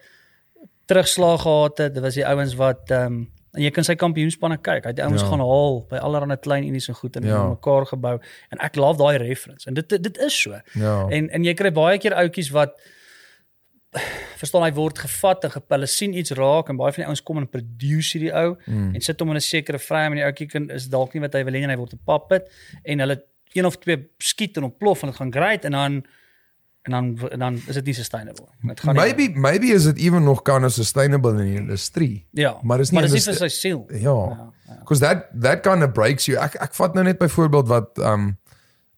terugslag 0.87 1.43
gehad 1.43 1.79
het. 1.79 1.95
Dit 1.95 2.03
was 2.03 2.15
die 2.15 2.27
ouens 2.27 2.55
wat 2.55 2.91
ehm 2.91 3.12
um, 3.12 3.25
en 3.57 3.62
jy 3.62 3.71
kan 3.71 3.85
sy 3.85 3.95
kampioenspanne 3.99 4.59
kyk. 4.61 4.85
Hy 4.85 4.92
het 4.95 5.01
ouens 5.01 5.23
Ja. 5.23 5.29
gaan 5.29 5.40
haal 5.40 5.81
by 5.90 5.97
allerlei 5.97 6.37
klein 6.37 6.64
unies 6.64 6.88
en 6.88 6.95
goed 6.95 7.16
en 7.16 7.23
Ja. 7.25 7.35
ja. 7.35 7.49
mekaar 7.49 7.87
gebou. 7.87 8.19
En 8.51 8.59
ek 8.59 8.77
love 8.77 8.99
daai 8.99 9.16
reference. 9.19 9.66
En 9.66 9.75
dit 9.75 9.88
dit 9.88 10.19
is 10.19 10.42
so. 10.42 10.61
Ja. 10.75 11.07
En 11.09 11.31
en 11.31 11.45
jy 11.45 11.55
kry 11.55 11.73
baie 11.73 11.99
keer 11.99 12.14
ouetjies 12.14 12.51
wat 12.51 12.77
verstaan 14.37 14.64
hy 14.66 14.73
word 14.77 14.99
gevat 14.99 15.47
en 15.47 15.55
hulle 15.69 15.88
sien 15.88 16.14
iets 16.14 16.35
raak 16.37 16.69
en 16.69 16.77
baie 16.77 16.92
van 16.92 17.03
die 17.03 17.09
ouens 17.09 17.23
kom 17.25 17.38
en 17.40 17.49
produce 17.49 18.16
hierdie 18.16 18.33
ou 18.35 18.57
mm. 18.66 18.90
en 18.95 19.01
sit 19.01 19.21
hom 19.21 19.33
in 19.33 19.37
'n 19.40 19.47
sekere 19.47 19.79
frame 19.79 20.16
en 20.16 20.21
die 20.21 20.27
ouetjie 20.27 20.49
kan 20.53 20.71
is 20.71 20.88
dalk 20.92 21.14
nie 21.14 21.23
wat 21.25 21.33
hy 21.33 21.45
wil 21.45 21.55
hê 21.55 21.62
en 21.64 21.71
hy 21.71 21.79
word 21.81 21.95
'n 21.95 22.03
puppet 22.05 22.51
en 22.85 22.99
hulle 23.05 23.23
een 23.55 23.66
of 23.66 23.79
twee 23.79 23.97
skiet 24.19 24.57
en 24.57 24.69
ontplof 24.69 25.03
en 25.03 25.09
dit 25.09 25.16
gaan 25.16 25.33
great 25.33 25.64
en 25.64 25.73
dan 25.73 26.05
en 26.87 26.92
dan 26.94 27.31
en 27.31 27.38
dan 27.38 27.55
is 27.66 27.75
dit 27.81 27.85
nie 27.90 27.94
sustainable. 27.94 28.46
Dit 28.62 28.81
gaan 28.81 28.94
nie- 28.94 29.03
Maybe 29.03 29.38
maybe 29.40 29.66
is 29.75 29.87
it 29.90 29.99
even 29.99 30.22
nog 30.25 30.42
kind 30.42 30.64
of 30.64 30.72
sustainable 30.72 31.31
in 31.31 31.44
die 31.46 31.57
industrie. 31.61 32.27
ja, 32.31 32.57
maar 32.62 32.79
dis 32.79 32.90
nie 32.90 33.01
maar 33.01 33.11
dis 33.11 33.25
vir 33.27 33.35
sy 33.35 33.49
siel. 33.49 33.87
Ja. 33.90 33.99
ja. 34.29 34.53
Because 34.81 35.01
that 35.03 35.27
that 35.40 35.61
kind 35.66 35.83
of 35.83 35.92
breaks 35.92 36.27
you. 36.27 36.38
Ek 36.38 36.55
ek 36.62 36.75
vat 36.75 36.94
nou 36.94 37.05
net 37.05 37.18
byvoorbeeld 37.18 37.68
wat 37.68 37.99
um 37.99 38.37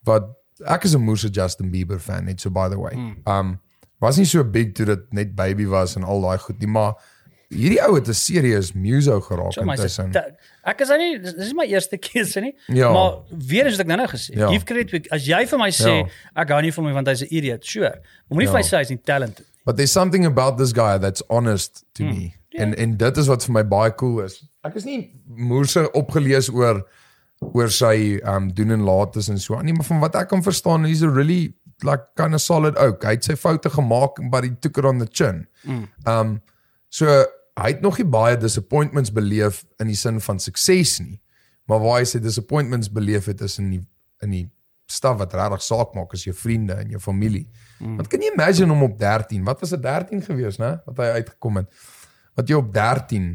wat 0.04 0.28
ek 0.64 0.84
is 0.84 0.94
'n 0.94 1.00
Moose 1.04 1.28
Justin 1.30 1.70
Bieber 1.70 1.98
fan 2.00 2.24
net 2.24 2.40
so 2.40 2.50
by 2.50 2.68
the 2.68 2.78
way. 2.78 2.94
Hmm. 2.94 3.16
Um 3.24 3.60
was 4.00 4.16
nie 4.16 4.26
so 4.26 4.44
big 4.44 4.74
toe 4.74 4.86
dit 4.86 5.12
net 5.12 5.34
baby 5.34 5.64
was 5.66 5.96
en 5.96 6.04
al 6.04 6.20
daai 6.20 6.38
goed 6.38 6.58
nie, 6.58 6.68
maar 6.68 6.94
hierdie 7.48 7.80
ou 7.86 7.94
het 7.94 8.08
'n 8.08 8.12
serieus 8.14 8.72
muso 8.74 9.20
geraak 9.20 9.52
So 9.52 9.62
intussen. 9.62 10.12
ek 10.64 10.80
is 10.80 10.88
nou 10.88 10.98
nie 10.98 11.18
dis 11.18 11.32
is 11.34 11.54
my 11.54 11.64
eerste 11.64 11.96
keuse 12.08 12.40
nie. 12.40 12.54
Ja. 12.68 12.92
Maar 12.92 13.12
weer 13.30 13.64
eens 13.66 13.76
wat 13.76 13.80
ek 13.80 13.86
nou 13.86 13.96
nou 13.98 14.08
gesê. 14.08 14.34
Ja. 14.36 14.48
Give 14.50 14.64
credit 14.64 15.10
as 15.10 15.26
jy 15.26 15.46
vir 15.46 15.58
my 15.58 15.70
sê 15.70 16.04
Ja. 16.04 16.06
ek 16.42 16.48
hou 16.50 16.60
nie 16.62 16.72
van 16.72 16.84
hom 16.84 16.94
want 16.94 17.06
hy's 17.08 17.22
'n 17.22 17.28
idiot. 17.30 17.64
Sure. 17.64 17.94
Moenie 18.30 18.46
Ja. 18.46 18.52
vir 18.52 18.58
my 18.60 18.62
sê 18.66 18.76
hy's 18.78 18.90
nie 18.90 19.00
talented. 19.04 19.46
But 19.64 19.76
there's 19.76 19.92
something 19.92 20.24
about 20.26 20.58
this 20.58 20.72
guy 20.72 20.98
that's 20.98 21.22
honest 21.30 21.84
to 21.94 22.04
Hmm. 22.04 22.10
me. 22.14 22.34
En 22.50 22.74
en 22.76 22.96
dit 22.96 23.16
is 23.16 23.26
wat 23.28 23.44
vir 23.44 23.52
my 23.52 23.62
baie 23.64 23.94
cool 23.94 24.20
is. 24.24 24.44
Ek 24.64 24.74
is 24.76 24.84
nie 24.84 25.10
moerse 25.26 25.90
opgelees 25.92 26.50
oor 26.52 26.84
oor 27.54 27.70
sy 27.70 28.20
um 28.26 28.48
doen 28.52 28.70
en 28.72 28.80
laat 28.82 29.16
is 29.16 29.28
en 29.28 29.38
so 29.38 29.54
aan 29.54 29.64
nie, 29.64 29.72
maar 29.72 29.84
van 29.84 30.00
wat 30.00 30.14
ek 30.16 30.28
kan 30.28 30.42
verstaan, 30.42 30.84
he's 30.84 31.02
a 31.02 31.08
really 31.08 31.54
like 31.84 32.02
kind 32.16 32.34
of 32.34 32.40
solid 32.40 32.76
oak. 32.78 33.02
Hy 33.04 33.10
het 33.10 33.24
sy 33.24 33.36
foute 33.36 33.70
gemaak 33.70 34.30
but 34.30 34.42
he 34.44 34.50
took 34.60 34.76
it 34.78 34.84
on 34.84 34.98
the 34.98 35.06
chin. 35.10 35.46
Hmm. 35.64 35.88
Um 36.06 36.42
So 36.90 37.26
hy 37.58 37.72
het 37.74 37.80
nog 37.84 37.98
nie 37.98 38.06
baie 38.06 38.36
disappointments 38.36 39.12
beleef 39.12 39.64
in 39.82 39.90
die 39.90 39.96
sin 39.98 40.20
van 40.20 40.38
sukses 40.38 40.98
nie. 41.02 41.20
Maar 41.68 41.82
waar 41.82 41.98
hy 42.00 42.06
sy 42.08 42.20
disappointments 42.22 42.90
beleef 42.92 43.28
het 43.30 43.40
is 43.44 43.58
in 43.58 43.70
die 43.70 43.82
in 44.24 44.32
die 44.34 44.46
staf 44.90 45.18
wat 45.20 45.34
regtig 45.36 45.62
saak 45.62 45.92
maak 45.94 46.14
is 46.16 46.24
jou 46.24 46.34
vriende 46.34 46.74
en 46.80 46.94
jou 46.94 47.00
familie. 47.00 47.44
Mm. 47.78 47.98
Want 48.00 48.08
kan 48.10 48.22
jy 48.24 48.32
imagine 48.32 48.72
hom 48.72 48.86
op 48.86 48.96
13? 48.98 49.44
Wat 49.44 49.60
was 49.60 49.74
dit 49.74 49.82
13 49.84 50.22
gewees, 50.24 50.56
né? 50.58 50.78
Wat 50.86 51.02
hy 51.04 51.10
uitgekom 51.20 51.60
het. 51.60 51.68
Wat 52.38 52.48
jy 52.48 52.56
op 52.58 52.72
13 52.74 53.28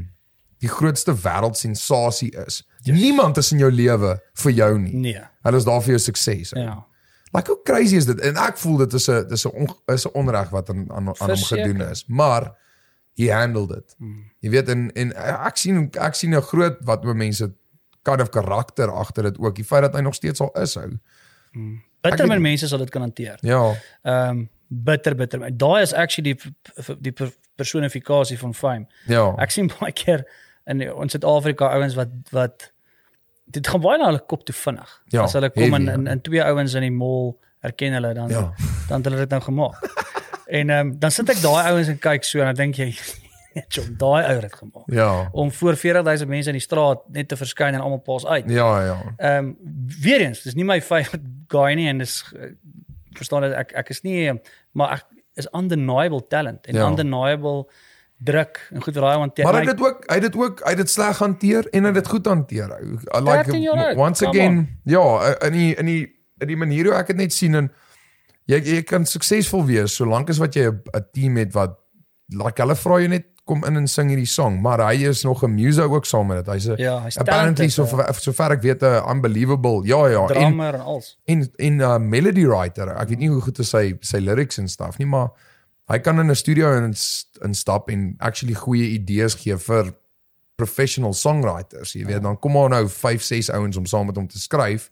die 0.64 0.72
grootste 0.72 1.14
wêreldsensasie 1.14 2.32
is. 2.46 2.64
Yes. 2.84 2.98
Niemand 2.98 3.38
is 3.38 3.52
in 3.52 3.62
jou 3.64 3.70
lewe 3.72 4.16
vir 4.44 4.56
jou 4.56 4.72
nie. 4.80 4.96
Nee. 5.10 5.22
Hulle 5.46 5.60
is 5.60 5.68
daar 5.68 5.84
vir 5.84 5.96
jou 5.96 6.02
sukses. 6.08 6.54
Ja. 6.58 6.80
Like 7.34 7.52
hoe 7.52 7.60
crazy 7.68 7.98
is 8.00 8.08
dit? 8.08 8.20
En 8.24 8.38
ek 8.40 8.60
voel 8.62 8.84
dit 8.86 8.94
is 9.00 9.10
'n 9.10 9.28
dis 9.28 9.46
'n 9.46 9.68
is 9.94 10.06
'n 10.08 10.14
onreg 10.14 10.50
wat 10.50 10.70
aan 10.70 10.92
aan, 10.92 11.08
aan 11.10 11.30
hom 11.30 11.46
gedoen 11.52 11.82
is. 11.90 12.06
Maar 12.08 12.54
he 13.16 13.30
handled 13.32 13.72
it. 13.72 13.96
Hmm. 13.98 14.24
Jy 14.40 14.50
weet 14.50 14.70
en 14.70 14.92
en 14.96 15.12
ek 15.48 15.58
sien 15.58 15.90
ek 16.02 16.16
sien 16.16 16.34
'n 16.36 16.42
groot 16.42 16.78
wat 16.86 17.06
oor 17.06 17.16
mense 17.16 17.52
kind 18.04 18.22
of 18.22 18.30
karakter 18.30 18.90
agter 18.92 19.24
dit 19.24 19.38
ook. 19.40 19.56
Die 19.56 19.64
feit 19.66 19.82
dat 19.82 19.94
hy 19.96 20.02
nog 20.02 20.16
steeds 20.16 20.42
al 20.42 20.52
is 20.62 20.74
hou. 20.76 20.90
Bitter 22.02 22.18
weet- 22.18 22.28
min 22.28 22.42
mense 22.42 22.68
sal 22.68 22.78
dit 22.78 22.90
kan 22.90 23.02
hanteer. 23.02 23.38
Ja. 23.42 23.74
Ehm 24.04 24.30
um, 24.30 24.50
bitter 24.68 25.16
bitter. 25.16 25.58
Daai 25.58 25.82
is 25.82 25.94
actually 25.94 26.34
die 26.34 26.54
die 27.00 27.12
per- 27.12 27.34
personifikasie 27.56 28.38
van 28.40 28.54
fame. 28.54 28.88
Ja. 29.08 29.36
Ek 29.38 29.52
sien 29.52 29.70
baie 29.80 29.92
keer 29.94 30.26
in 30.66 30.82
ons 30.94 31.12
Suid-Afrika 31.12 31.68
ouens 31.76 31.94
wat 31.96 32.10
wat 32.32 32.72
dit 33.46 33.68
gaan 33.68 33.82
baie 33.82 33.98
na 34.00 34.06
hulle 34.06 34.24
kop 34.26 34.46
toe 34.46 34.56
vinnig. 34.56 35.02
Ja, 35.12 35.22
As 35.24 35.34
hulle 35.34 35.50
kom 35.52 35.62
heavy, 35.64 35.76
en, 35.76 35.90
en 35.90 36.08
en 36.08 36.22
twee 36.22 36.44
ouens 36.44 36.74
in 36.74 36.82
die 36.82 36.92
mall 36.92 37.36
herken 37.60 37.94
hulle 37.94 38.14
dan 38.14 38.30
Ja. 38.30 38.54
dan 38.88 38.98
het 39.02 39.06
hulle 39.06 39.18
dit 39.18 39.30
nou 39.30 39.42
gemaak. 39.42 39.76
en 40.46 40.70
ehm 40.70 40.88
um, 40.88 40.96
dan 41.00 41.12
sit 41.12 41.30
ek 41.30 41.42
daai 41.42 41.72
ouens 41.72 41.88
en 41.88 42.00
kyk 42.00 42.24
so 42.24 42.40
en 42.40 42.46
dan 42.46 42.56
dink 42.56 42.76
jy 42.76 42.90
Jom, 43.76 43.92
daai 43.98 44.24
ou 44.26 44.40
het 44.42 44.54
gemaak. 44.56 44.84
Ja. 44.90 45.30
Om 45.32 45.52
voor 45.52 45.76
40000 45.78 46.30
mense 46.30 46.50
in 46.50 46.58
die 46.58 46.62
straat 46.62 47.04
net 47.14 47.28
te 47.28 47.38
verskyn 47.38 47.74
en 47.78 47.82
almal 47.86 48.00
paas 48.02 48.26
uit. 48.26 48.50
Ja, 48.50 48.86
ja. 48.86 48.98
Ehm 49.18 49.46
um, 49.46 49.58
weer 50.02 50.22
eens, 50.26 50.42
dis 50.42 50.56
nie 50.58 50.66
my 50.66 50.82
favorite 50.82 51.26
guy 51.48 51.74
nie 51.78 51.88
en 51.88 52.02
dis 52.02 52.16
uh, 52.34 52.50
verstaan 53.14 53.46
dat 53.46 53.54
ek 53.54 53.76
ek 53.84 53.90
is 53.94 54.02
nie 54.02 54.28
eh, 54.30 54.36
maar 54.72 54.96
ek 54.98 55.06
is 55.38 55.48
undeniable 55.54 56.24
talent 56.28 56.66
en 56.66 56.76
Ja. 56.76 56.88
undeniable 56.90 57.68
druk 58.24 58.60
en 58.72 58.82
goed 58.84 58.94
daai 58.94 59.18
hanteer. 59.18 59.46
Maar 59.46 59.54
hy 59.54 59.66
het 59.68 59.78
dit 59.78 59.86
ook 59.86 60.04
hy 60.10 60.14
het 60.14 60.26
dit 60.28 60.36
ook 60.36 60.64
hy 60.64 60.70
het 60.70 60.78
dit 60.78 60.90
sleg 60.90 61.18
hanteer 61.18 61.70
en 61.72 61.80
hy 61.82 61.94
het 61.94 62.02
dit 62.02 62.08
goed 62.08 62.26
hanteer. 62.26 62.70
I 62.80 63.22
like 63.22 63.44
13 63.52 63.62
jaar 63.62 63.86
oud, 63.86 63.98
once 63.98 64.28
again, 64.28 64.80
ja, 64.84 65.06
in 65.46 65.52
die 65.58 65.76
in 65.76 65.86
die 65.86 66.04
in 66.40 66.48
die 66.48 66.58
manier 66.58 66.90
hoe 66.90 66.96
ek 66.98 67.08
dit 67.14 67.18
net 67.18 67.34
sien 67.34 67.56
en 67.56 67.72
jy 68.46 68.60
jy 68.60 68.82
kan 68.84 69.06
suksesvol 69.06 69.66
wees 69.66 69.96
solank 69.96 70.30
as 70.30 70.38
wat 70.38 70.56
jy 70.56 70.68
'n 70.70 70.82
'n 70.94 71.06
team 71.14 71.38
het 71.38 71.54
wat 71.54 71.80
like 72.30 72.62
hulle 72.62 72.76
vra 72.76 73.00
jou 73.00 73.08
net 73.08 73.34
kom 73.44 73.64
in 73.68 73.76
en 73.76 73.88
sing 73.92 74.08
hierdie 74.08 74.30
song, 74.30 74.62
maar 74.64 74.80
hy 74.80 75.04
is 75.10 75.24
nog 75.24 75.44
'n 75.44 75.52
muso 75.52 75.84
ook 75.84 76.06
saam 76.06 76.28
met 76.28 76.46
dit. 76.46 76.54
Hy's 76.54 76.68
'n 76.68 76.76
Ja, 76.78 77.02
hy's 77.04 77.18
apparently 77.18 77.70
so 77.70 77.86
talented, 77.86 78.24
so 78.24 78.32
ver 78.32 78.52
ek 78.52 78.62
weet 78.62 78.82
'n 78.82 79.04
unbelievable. 79.10 79.82
Ja, 79.84 80.08
ja, 80.08 80.22
en 80.22 80.28
drummer 80.28 80.74
en 80.74 80.82
alles. 80.82 81.20
en 81.26 81.52
en 81.56 81.80
uh, 81.80 81.98
melody 81.98 82.46
writer. 82.46 82.88
Ek 82.88 83.10
weet 83.10 83.20
nie 83.20 83.30
hoe 83.30 83.42
goed 83.42 83.60
is 83.60 83.70
sy 83.70 83.98
sy 84.00 84.18
lyrics 84.18 84.58
en 84.58 84.68
stuff 84.68 84.98
nie, 84.98 85.08
maar 85.08 85.32
hy 85.88 86.00
kan 86.00 86.20
in 86.20 86.30
'n 86.30 86.36
studio 86.36 86.78
in 86.78 86.96
instap 87.42 87.90
en 87.90 88.16
actually 88.18 88.54
goeie 88.56 88.90
idees 88.90 89.34
gee 89.34 89.58
vir 89.58 89.94
professional 90.56 91.14
songwriters. 91.14 91.94
Jy 91.94 92.06
weet, 92.06 92.22
dan 92.22 92.40
kom 92.40 92.52
maar 92.52 92.70
nou 92.70 92.90
5, 92.90 93.22
6 93.22 93.50
ouens 93.50 93.78
om 93.78 93.86
saam 93.86 94.06
met 94.06 94.16
hom 94.16 94.28
te 94.28 94.40
skryf 94.40 94.90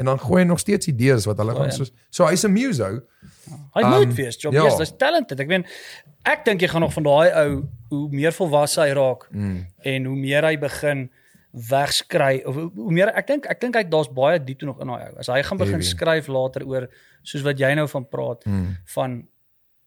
en 0.00 0.04
dan 0.08 0.18
gooi 0.18 0.42
hy 0.42 0.48
nog 0.48 0.58
steeds 0.62 0.88
idees 0.88 1.26
wat 1.28 1.38
hulle 1.42 1.54
gaan 1.54 1.68
ja. 1.70 1.76
so 1.76 1.84
so 2.10 2.26
hy's 2.26 2.44
'n 2.44 2.52
muso. 2.52 2.88
Hy 3.74 3.82
Um, 3.82 3.90
moet 3.90 4.14
wees, 4.16 4.36
job. 4.40 4.52
ja. 4.52 4.64
Yes, 4.64 4.78
hy's 4.78 4.92
talented. 4.96 5.40
Ek 5.40 5.48
weet 5.48 5.66
ek 6.24 6.44
dink 6.44 6.60
jy 6.60 6.68
gaan 6.68 6.80
nog 6.80 6.92
van 6.92 7.02
daai 7.02 7.28
ou 7.42 7.64
hoe 7.90 8.08
meer 8.10 8.32
volwasse 8.32 8.80
hy 8.80 8.92
raak 8.92 9.28
Mm. 9.30 9.66
en 9.84 10.04
hoe 10.04 10.16
meer 10.16 10.44
hy 10.44 10.56
begin 10.56 11.10
wegskry 11.52 12.42
of 12.46 12.54
hoe 12.54 12.92
meer 12.94 13.10
ek 13.16 13.26
dink 13.26 13.46
ek 13.50 13.60
dink 13.60 13.74
hy 13.74 13.82
daar's 13.90 14.08
baie 14.14 14.38
diep 14.38 14.58
toe 14.60 14.68
nog 14.70 14.80
in 14.80 14.86
daai 14.92 15.08
ou. 15.10 15.18
As 15.18 15.26
hy 15.32 15.42
gaan 15.42 15.58
begin 15.58 15.80
Heavy. 15.80 15.90
skryf 15.96 16.28
later 16.28 16.62
oor 16.66 16.88
soos 17.22 17.42
wat 17.42 17.58
jy 17.58 17.74
nou 17.74 17.86
van 17.88 18.06
praat 18.08 18.46
Mm. 18.46 18.76
van 18.94 19.26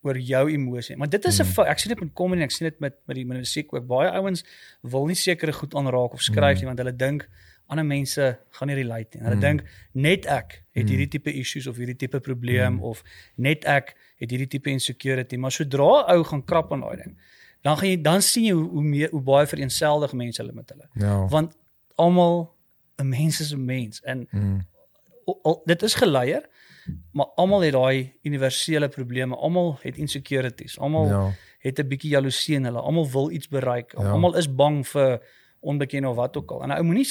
oor 0.04 0.18
jou 0.20 0.50
emosie. 0.52 0.98
Maar 0.98 1.10
dit 1.10 1.26
is 1.26 1.40
'n 1.40 1.46
mm. 1.48 1.66
ek 1.72 1.80
sien 1.80 1.90
dit 1.96 2.00
met 2.04 2.14
comedy 2.14 2.42
en 2.42 2.44
ek 2.44 2.52
sien 2.52 2.68
dit 2.70 2.80
met 2.80 2.94
met 3.08 3.16
die 3.16 3.26
met 3.26 3.38
musiek 3.38 3.74
ook. 3.74 3.88
Baie 3.88 4.10
ouens 4.12 4.44
wil 4.84 5.06
nie 5.06 5.16
sekere 5.16 5.54
goed 5.54 5.74
aanraak 5.76 6.14
of 6.14 6.22
skryf 6.22 6.60
nie 6.60 6.66
want 6.66 6.78
hulle 6.80 6.96
dink 6.96 7.28
ander 7.68 7.86
mense 7.86 8.40
gaan 8.50 8.68
nie 8.68 8.76
relate 8.76 9.18
nie. 9.18 9.24
Hulle 9.28 9.40
dink 9.42 9.64
net 9.94 10.26
ek 10.26 10.64
het 10.76 10.90
hierdie 10.90 11.08
tipe 11.08 11.32
issues 11.34 11.68
of 11.68 11.78
hierdie 11.78 11.96
tipe 11.96 12.20
probleem 12.20 12.82
of 12.84 13.04
net 13.36 13.66
ek 13.66 13.96
het 14.20 14.30
hierdie 14.32 14.48
tipe 14.48 14.70
insecurity, 14.70 15.36
maar 15.38 15.52
sodra 15.52 16.04
ou 16.14 16.24
gaan 16.24 16.44
krap 16.46 16.72
aan 16.72 16.82
daai 16.82 16.96
ding, 16.98 17.18
dan 17.64 17.78
gaan 17.78 17.90
jy 17.90 18.02
dan 18.02 18.22
sien 18.22 18.44
jy 18.44 18.52
hoe 18.54 18.70
hoe, 18.70 18.84
meer, 18.84 19.10
hoe 19.12 19.22
baie 19.22 19.48
vereenseldig 19.48 20.14
mense 20.14 20.42
hulle 20.42 20.54
met 20.54 20.70
hulle. 20.70 20.88
Ja. 20.96 21.28
Want 21.28 21.56
almal 21.96 22.54
'n 23.00 23.10
mens 23.10 23.40
is 23.42 23.54
'n 23.54 23.66
mens 23.66 24.02
en 24.04 24.28
Mm. 24.32 24.62
al, 25.26 25.40
al, 25.44 25.62
dit 25.66 25.82
is 25.84 25.94
geleier, 25.96 26.44
maar 27.12 27.26
almal 27.36 27.62
het 27.62 27.74
daai 27.74 28.14
universele 28.24 28.90
probleme. 28.90 29.36
Almal 29.36 29.78
het 29.82 29.98
insecurities. 29.98 30.80
Almal 30.80 31.08
Ja. 31.08 31.32
het 31.60 31.80
'n 31.80 31.88
bietjie 31.88 32.10
jaloesie 32.10 32.56
in 32.56 32.64
hulle. 32.66 32.80
Almal 32.80 33.10
wil 33.12 33.32
iets 33.32 33.48
bereik. 33.48 33.94
Ja. 33.98 34.12
Almal 34.12 34.36
is 34.38 34.56
bang 34.56 34.88
vir 34.88 35.22
onbekende 35.62 36.10
of 36.10 36.16
wat 36.16 36.38
ook 36.38 36.52
al. 36.52 36.64
En 36.64 36.72
ou 36.72 36.84
moenie 36.84 37.06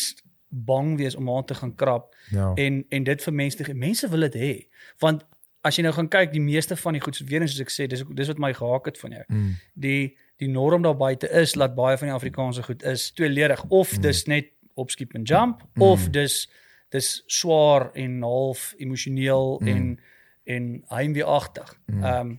bang 0.53 0.97
wees 1.01 1.15
om 1.17 1.31
aan 1.31 1.45
te 1.45 1.55
gaan 1.55 1.75
krap 1.75 2.15
Ja. 2.31 2.53
en 2.55 2.85
en 2.89 3.05
dit 3.05 3.23
vir 3.23 3.33
mense 3.33 3.57
te. 3.57 3.75
Mense 3.75 4.09
wil 4.09 4.21
dit 4.29 4.35
hê. 4.35 4.69
Want 4.99 5.25
as 5.63 5.77
jy 5.77 5.83
nou 5.83 5.93
gaan 5.95 6.09
kyk, 6.09 6.33
die 6.33 6.41
meeste 6.43 6.77
van 6.77 6.93
die 6.93 7.01
goed 7.03 7.19
weer 7.19 7.41
eens 7.41 7.55
soos 7.55 7.61
ek 7.61 7.71
sê, 7.73 7.87
dis 7.89 8.03
dis 8.15 8.29
wat 8.29 8.39
my 8.39 8.53
gehaak 8.55 8.85
het 8.87 8.99
van 8.99 9.11
jou. 9.11 9.25
Mm. 9.29 9.55
Die 9.75 10.17
die 10.43 10.49
norm 10.49 10.83
daar 10.83 10.97
buite 10.97 11.29
is 11.31 11.53
dat 11.53 11.75
baie 11.75 11.97
van 11.99 12.09
die 12.09 12.15
Afrikaanse 12.15 12.63
goed 12.63 12.83
is 12.83 13.11
tweeledig 13.13 13.65
of 13.69 13.93
dis 14.03 14.25
net 14.27 14.47
opskiep 14.75 15.15
en 15.15 15.23
jump 15.23 15.63
of 15.79 16.09
dis 16.11 16.51
dis 16.91 17.23
swaar 17.27 17.91
en 17.95 18.23
half 18.23 18.75
emosioneel 18.79 19.61
en 19.65 20.01
en 20.45 20.85
heimweeagtig. 20.89 21.79
Ehm 22.03 22.35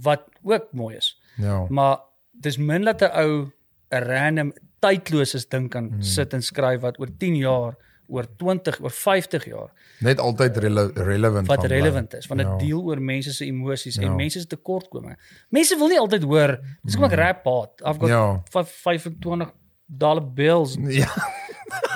wat 0.00 0.22
ook 0.42 0.72
mooi 0.72 0.96
is. 0.96 1.20
Ja. 1.36 1.66
Maar 1.68 1.98
dis 2.32 2.56
min 2.56 2.84
dat 2.84 3.02
'n 3.02 3.10
ou 3.12 3.50
'n 3.90 4.02
random 4.02 4.52
tydlose 4.80 5.44
ding 5.48 5.68
kan 5.70 5.90
sit 6.02 6.34
en 6.34 6.42
skryf 6.42 6.80
wat 6.80 6.98
oor 7.00 7.08
10 7.18 7.36
jaar, 7.36 7.76
oor 8.10 8.26
20, 8.38 8.80
oor 8.82 8.90
50 8.90 9.44
jaar 9.46 9.68
Net 10.00 10.18
altyd 10.18 10.56
rele 10.56 10.90
relevant 10.96 11.46
wat 11.46 11.64
relevant 11.70 12.14
is 12.14 12.26
want 12.26 12.40
dit 12.40 12.48
Ja. 12.48 12.56
deel 12.58 12.80
oor 12.82 13.00
mense 13.00 13.32
se 13.32 13.44
emosies 13.46 13.94
Ja. 14.00 14.02
en 14.08 14.16
mense 14.16 14.40
se 14.40 14.46
tekortkominge. 14.46 15.16
Mense 15.50 15.76
wil 15.78 15.88
nie 15.88 15.98
altyd 16.00 16.22
hoor 16.24 16.58
dis 16.82 16.96
kom 16.96 17.04
ek 17.04 17.12
rap 17.12 17.44
haat. 17.44 17.80
I've 17.86 17.98
got 18.00 18.08
Ja. 18.08 18.24
ja. 18.32 18.42
25 18.50 19.52
dollar 19.86 20.22
bills, 20.34 20.76
Ja. 21.02 21.06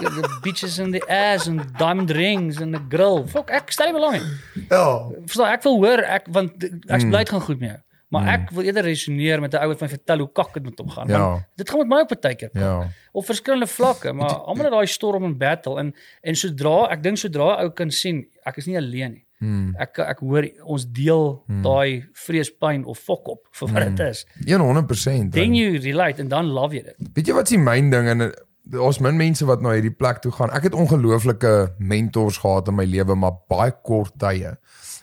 the 0.00 0.38
bitches 0.42 0.78
in 0.78 0.92
the 0.92 1.02
ass 1.10 1.48
and 1.48 1.60
diamond 1.78 2.10
rings 2.10 2.60
and 2.60 2.74
the 2.74 2.80
grill. 2.88 3.26
Fuck, 3.26 3.50
ek 3.50 3.72
stel 3.72 3.90
nie 3.92 3.98
belang 3.98 4.12
nie. 4.20 4.66
Ja. 4.70 5.10
Verstaan, 5.26 5.52
ek 5.52 5.64
wil 5.64 5.78
hoor 5.82 5.98
ek 6.04 6.26
want 6.30 6.62
ek's 6.64 7.04
Mm. 7.04 7.10
bly 7.10 7.18
dit 7.24 7.28
gaan 7.34 7.40
goed 7.40 7.60
met 7.60 7.70
jou. 7.70 7.80
Maar 8.14 8.30
ek 8.34 8.54
wil 8.54 8.68
eerder 8.68 8.86
resoneer 8.86 9.42
met 9.42 9.54
'n 9.54 9.62
ou 9.62 9.68
wat 9.72 9.80
my 9.84 9.88
vertel 9.88 10.24
hoe 10.24 10.30
kak 10.32 10.54
dit 10.54 10.64
met 10.64 10.78
hom 10.78 10.90
gaan. 10.90 11.08
Ja. 11.08 11.18
Want 11.18 11.44
dit 11.56 11.70
gaan 11.70 11.82
met 11.82 11.88
my 11.88 12.00
op 12.06 12.14
tydjie 12.14 12.48
kak. 12.48 12.62
Ja. 12.62 12.88
Op 13.12 13.26
verskillende 13.26 13.66
vlakke, 13.66 14.12
maar 14.18 14.34
almal 14.34 14.70
het 14.70 14.74
daai 14.78 14.86
storm 14.86 15.24
en 15.24 15.36
battle 15.38 15.78
en 15.78 15.94
en 16.22 16.36
sodra 16.36 16.88
ek 16.94 17.02
dink 17.02 17.18
sodra 17.18 17.56
'n 17.56 17.66
ou 17.66 17.70
kan 17.70 17.90
sien 17.90 18.26
ek 18.44 18.56
is 18.56 18.66
nie 18.66 18.76
alleen 18.76 19.12
nie. 19.18 19.24
Mm. 19.44 19.74
Ek 19.76 19.98
ek 19.98 20.18
hoor 20.24 20.46
ons 20.62 20.86
deel 20.86 21.44
daai 21.64 22.06
vrees, 22.12 22.50
pyn 22.50 22.84
of 22.84 22.98
fok 22.98 23.28
op 23.28 23.40
vir 23.52 23.68
wat 23.72 23.96
dit 23.96 24.00
is. 24.06 24.24
100%. 24.46 25.32
Then 25.32 25.54
you 25.54 25.78
relate 25.78 26.22
en 26.22 26.28
dan 26.28 26.46
love 26.46 26.74
jy 26.74 26.82
dit. 26.82 26.96
Weet 27.14 27.26
jy 27.26 27.34
wat 27.34 27.50
is 27.50 27.60
myn 27.60 27.90
ding 27.90 28.08
en 28.08 28.32
daar's 28.64 29.00
min 29.04 29.16
mense 29.16 29.44
wat 29.44 29.60
na 29.60 29.74
hierdie 29.76 29.92
plek 29.92 30.22
toe 30.24 30.32
gaan. 30.32 30.52
Ek 30.56 30.70
het 30.70 30.76
ongelooflike 30.78 31.74
mentors 31.78 32.40
gehad 32.40 32.70
in 32.72 32.78
my 32.78 32.86
lewe, 32.88 33.16
maar 33.18 33.36
baie 33.50 33.74
kort 33.84 34.16
tye. 34.18 34.56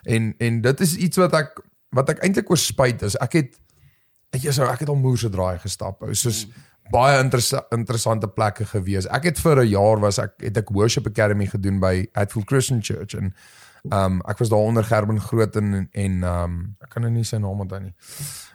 En 0.10 0.34
en 0.38 0.62
dit 0.62 0.82
is 0.82 0.96
iets 0.98 1.22
wat 1.22 1.36
ek 1.38 1.62
wat 1.96 2.10
ek 2.10 2.24
eintlik 2.26 2.50
oor 2.50 2.60
spyt 2.60 3.02
is. 3.08 3.18
Ek 3.22 3.34
het 3.40 3.56
weet 4.32 4.44
jy 4.48 4.52
so 4.56 4.68
ek 4.68 4.86
het 4.86 4.92
al 4.92 5.00
moerse 5.00 5.30
draai 5.32 5.60
gestap. 5.60 6.04
ou, 6.04 6.14
Soos 6.16 6.46
baie 6.92 7.20
interessa 7.22 7.66
interessante 7.76 8.28
plekke 8.28 8.66
gewees. 8.68 9.08
Ek 9.08 9.30
het 9.30 9.40
vir 9.40 9.64
'n 9.64 9.70
jaar 9.70 10.00
was 10.00 10.20
ek 10.20 10.34
het 10.40 10.58
ek 10.58 10.72
worship 10.72 11.08
academy 11.08 11.46
gedoen 11.46 11.80
by 11.80 12.08
Hatfield 12.14 12.48
Christian 12.48 12.82
Church 12.82 13.14
en 13.14 13.34
um 13.90 14.22
ek 14.28 14.38
was 14.38 14.50
daar 14.50 14.60
onder 14.60 14.84
Gerben 14.84 15.20
Groot 15.20 15.56
en 15.56 15.90
en 15.92 16.24
um 16.24 16.76
ek 16.82 16.90
kan 16.90 17.02
nou 17.02 17.12
nie 17.12 17.24
sy 17.24 17.38
naam 17.38 17.60
onthou 17.60 17.80
nie. 17.80 17.94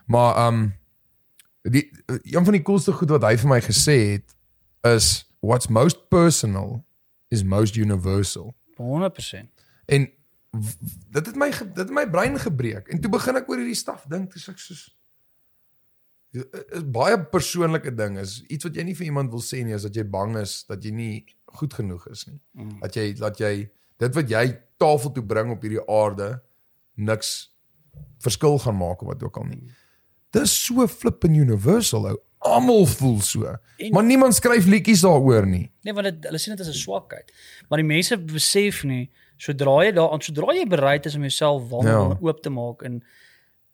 Maar 0.07 0.47
um 0.49 0.75
die 1.63 1.91
een 2.23 2.45
van 2.45 2.53
die 2.53 2.63
coolste 2.63 2.93
goed 2.93 3.11
wat 3.11 3.23
hy 3.23 3.37
vir 3.37 3.49
my 3.49 3.61
gesê 3.61 4.13
het 4.13 4.35
is 4.83 5.27
what's 5.41 5.69
most 5.69 6.09
personal 6.09 6.85
is 7.29 7.43
most 7.43 7.77
universal. 7.77 8.55
100%. 8.77 9.51
En 9.87 10.09
dit 11.11 11.27
het 11.27 11.37
my 11.37 11.51
dit 11.51 11.79
het 11.85 11.91
my 11.91 12.07
brein 12.11 12.39
gebreek 12.39 12.89
en 12.89 13.01
toe 13.01 13.11
begin 13.11 13.37
ek 13.37 13.49
oor 13.49 13.59
hierdie 13.63 13.75
staf 13.79 14.05
dink 14.09 14.33
dis 14.35 14.49
ek 14.49 14.59
soos 14.59 14.85
is 16.37 16.85
baie 16.93 17.17
persoonlike 17.33 17.93
ding 17.97 18.19
is 18.21 18.43
iets 18.53 18.67
wat 18.69 18.77
jy 18.77 18.85
nie 18.85 18.95
vir 18.99 19.07
iemand 19.09 19.31
wil 19.33 19.41
sê 19.45 19.63
nie 19.65 19.73
is 19.77 19.87
dat 19.87 19.97
jy 19.97 20.05
bang 20.13 20.35
is 20.43 20.65
dat 20.69 20.85
jy 20.85 20.93
nie 20.93 21.15
goed 21.57 21.73
genoeg 21.79 22.03
is 22.13 22.27
nie. 22.29 22.39
Mm. 22.59 22.75
Dat 22.83 22.97
jy 22.99 23.07
dat 23.17 23.39
jy 23.41 23.53
dit 24.03 24.19
wat 24.19 24.29
jy 24.35 24.43
tafel 24.83 25.13
toe 25.17 25.25
bring 25.25 25.55
op 25.55 25.63
hierdie 25.65 25.81
aarde 25.89 26.27
niks 27.01 27.31
verskil 28.21 28.59
gaan 28.61 28.77
maak 28.77 29.01
of 29.01 29.09
wat 29.15 29.23
ook 29.25 29.39
al 29.41 29.47
nie. 29.49 29.63
Dis 30.37 30.53
so 30.67 30.85
flippin 30.91 31.39
universal 31.41 32.11
ou. 32.11 32.17
Almal 32.47 32.85
voel 32.87 33.21
so. 33.25 33.55
En- 33.81 33.93
Maar 33.97 34.05
niemand 34.05 34.35
skryf 34.37 34.67
liedjies 34.69 35.01
daaroor 35.07 35.47
nie. 35.49 35.71
Nee, 35.83 35.95
want 35.97 36.11
dit, 36.11 36.27
hulle 36.29 36.39
sien 36.39 36.53
dit 36.57 36.67
as 36.67 36.69
'n 36.75 36.77
swakheid. 36.83 37.33
Maar 37.71 37.79
die 37.81 37.87
mense 37.89 38.19
besef 38.19 38.85
nie 38.85 39.09
sodra 39.37 39.85
jy 39.85 39.93
daar 39.93 40.23
sodra 40.23 40.55
jy 40.55 40.67
bereid 40.69 41.07
is 41.07 41.15
om 41.15 41.21
jouself 41.21 41.69
vulnerable 41.69 42.15
Ja. 42.15 42.27
oop 42.29 42.43
te 42.43 42.51
maak 42.51 42.83
en 42.83 43.03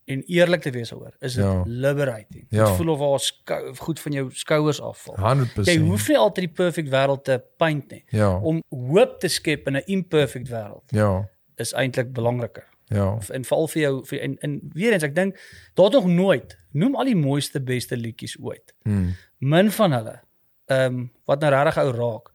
en 0.05 0.23
eerlik 0.27 0.61
te 0.63 0.71
wees 0.71 0.91
daaroor, 0.91 1.15
is 1.21 1.35
dit 1.35 1.45
Ja. 1.45 1.63
liberating. 1.67 2.47
Ja. 2.51 2.65
Dit 2.67 2.77
voel 2.77 2.89
of 2.89 2.99
haar 2.99 3.21
skou, 3.21 3.75
goed 3.77 4.01
van 4.01 4.13
jou 4.13 4.31
skouers 4.35 4.81
afval. 4.81 5.15
100%. 5.17 5.67
Jy 5.67 5.77
hoef 5.87 6.09
nie 6.09 6.19
altyd 6.19 6.45
die 6.45 6.55
perfect 6.55 6.89
wêreld 6.89 7.23
te 7.25 7.43
paint 7.57 7.91
nie. 7.91 8.05
Ja. 8.09 8.37
Om 8.37 8.63
hoop 8.69 9.21
te 9.21 9.29
skep 9.29 9.67
in 9.67 9.77
'n 9.77 9.83
imperfect 9.87 10.49
wêreld 10.49 10.83
Ja. 10.91 11.29
is 11.57 11.73
eintlik 11.73 12.13
belangriker. 12.13 12.65
Ja. 12.87 13.19
En 13.31 13.45
veral 13.45 13.69
vir 13.69 13.83
jou 13.83 14.05
vir 14.07 14.21
en, 14.21 14.37
en 14.41 14.61
weer 14.75 14.93
eens 14.93 15.03
ek 15.03 15.15
dink 15.15 15.39
daar 15.75 15.85
het 15.85 15.95
nog 15.95 16.07
nooit 16.07 16.59
noem 16.73 16.95
al 16.97 17.05
die 17.05 17.17
mooiste 17.17 17.61
beste 17.61 17.97
liedjies 17.97 18.37
ooit. 18.41 18.75
Mm. 18.83 19.15
Min 19.39 19.71
van 19.71 19.93
hulle 19.93 20.21
ehm 20.67 20.95
um, 20.95 21.13
wat 21.25 21.41
nou 21.41 21.53
regtig 21.55 21.79
ou 21.83 21.91
raak 21.93 22.33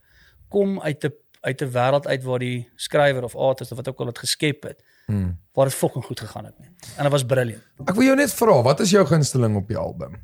kom 0.49 0.81
uit 0.81 1.03
'n 1.05 1.13
uit 1.47 1.61
'n 1.63 1.71
wêreld 1.71 2.07
uit 2.07 2.23
waar 2.23 2.39
die 2.43 2.67
skrywer 2.75 3.23
of 3.23 3.35
artist 3.35 3.71
of 3.71 3.77
wat 3.77 3.87
ook 3.87 3.99
al 3.99 4.05
dit 4.11 4.19
geskep 4.19 4.63
het 4.63 4.83
Mm. 5.07 5.37
waar 5.53 5.65
dit 5.65 5.73
fucking 5.73 6.03
goed 6.05 6.19
gegaan 6.19 6.45
het 6.45 6.59
nie. 6.59 6.67
En 6.97 7.03
dit 7.03 7.11
was 7.11 7.23
brilliant. 7.25 7.63
Ek 7.85 7.95
wil 7.95 8.03
jou 8.03 8.15
net 8.15 8.33
vra, 8.33 8.61
wat 8.61 8.79
is 8.79 8.89
jou 8.91 9.05
gunsteling 9.07 9.55
op 9.55 9.67
die 9.67 9.77
album? 9.77 10.17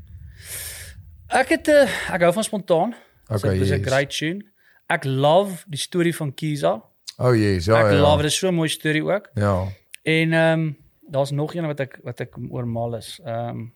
Ek 1.28 1.50
het 1.50 1.68
uh, 1.68 1.88
ek 2.14 2.22
hou 2.22 2.34
van 2.34 2.44
spontaan. 2.44 2.96
Okay, 3.32 3.54
Dit 3.58 3.62
is 3.62 3.70
'n 3.72 3.80
yes. 3.80 3.88
great 3.88 4.10
tune. 4.18 4.42
Ek 4.90 5.04
love 5.06 5.64
die 5.68 5.80
storie 5.80 6.16
van 6.16 6.34
Kiza. 6.34 6.84
Oh 7.18 7.36
yes, 7.36 7.66
ja 7.66 7.80
ek 7.80 7.92
ja. 7.94 8.00
love 8.02 8.22
dit 8.22 8.32
is 8.32 8.38
so 8.38 8.52
mooi 8.52 8.70
storie 8.70 9.04
ook. 9.04 9.30
Ja. 9.34 9.68
En 10.04 10.34
ehm 10.34 10.60
um, 10.60 10.78
daar's 11.10 11.32
nog 11.32 11.56
een 11.56 11.66
wat 11.66 11.80
ek 11.80 12.00
wat 12.04 12.20
ek 12.20 12.36
oor 12.50 12.68
mal 12.68 12.96
is. 12.96 13.20
Ehm 13.24 13.50
um, 13.50 13.74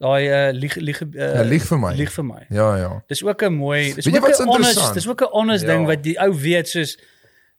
daai 0.00 0.26
uh, 0.32 0.50
lieg 0.56 0.74
lieg 0.80 1.00
uh, 1.04 1.08
Ja, 1.36 1.42
lieg 1.44 1.62
vir 1.68 1.78
my. 1.82 1.92
Lieg 1.98 2.12
vir 2.14 2.24
my. 2.24 2.42
Ja 2.56 2.68
ja. 2.80 2.90
Dis 3.12 3.22
ook 3.24 3.42
'n 3.44 3.52
mooi, 3.54 3.94
dis 3.94 4.06
ook 4.08 4.14
'n 4.16 4.48
honest, 4.48 4.94
dis 4.94 5.06
ook 5.08 5.20
'n 5.22 5.32
honest 5.32 5.64
Ja. 5.66 5.72
ding 5.74 5.86
wat 5.86 6.02
die 6.02 6.16
ou 6.18 6.32
weet 6.34 6.68
soos 6.68 6.96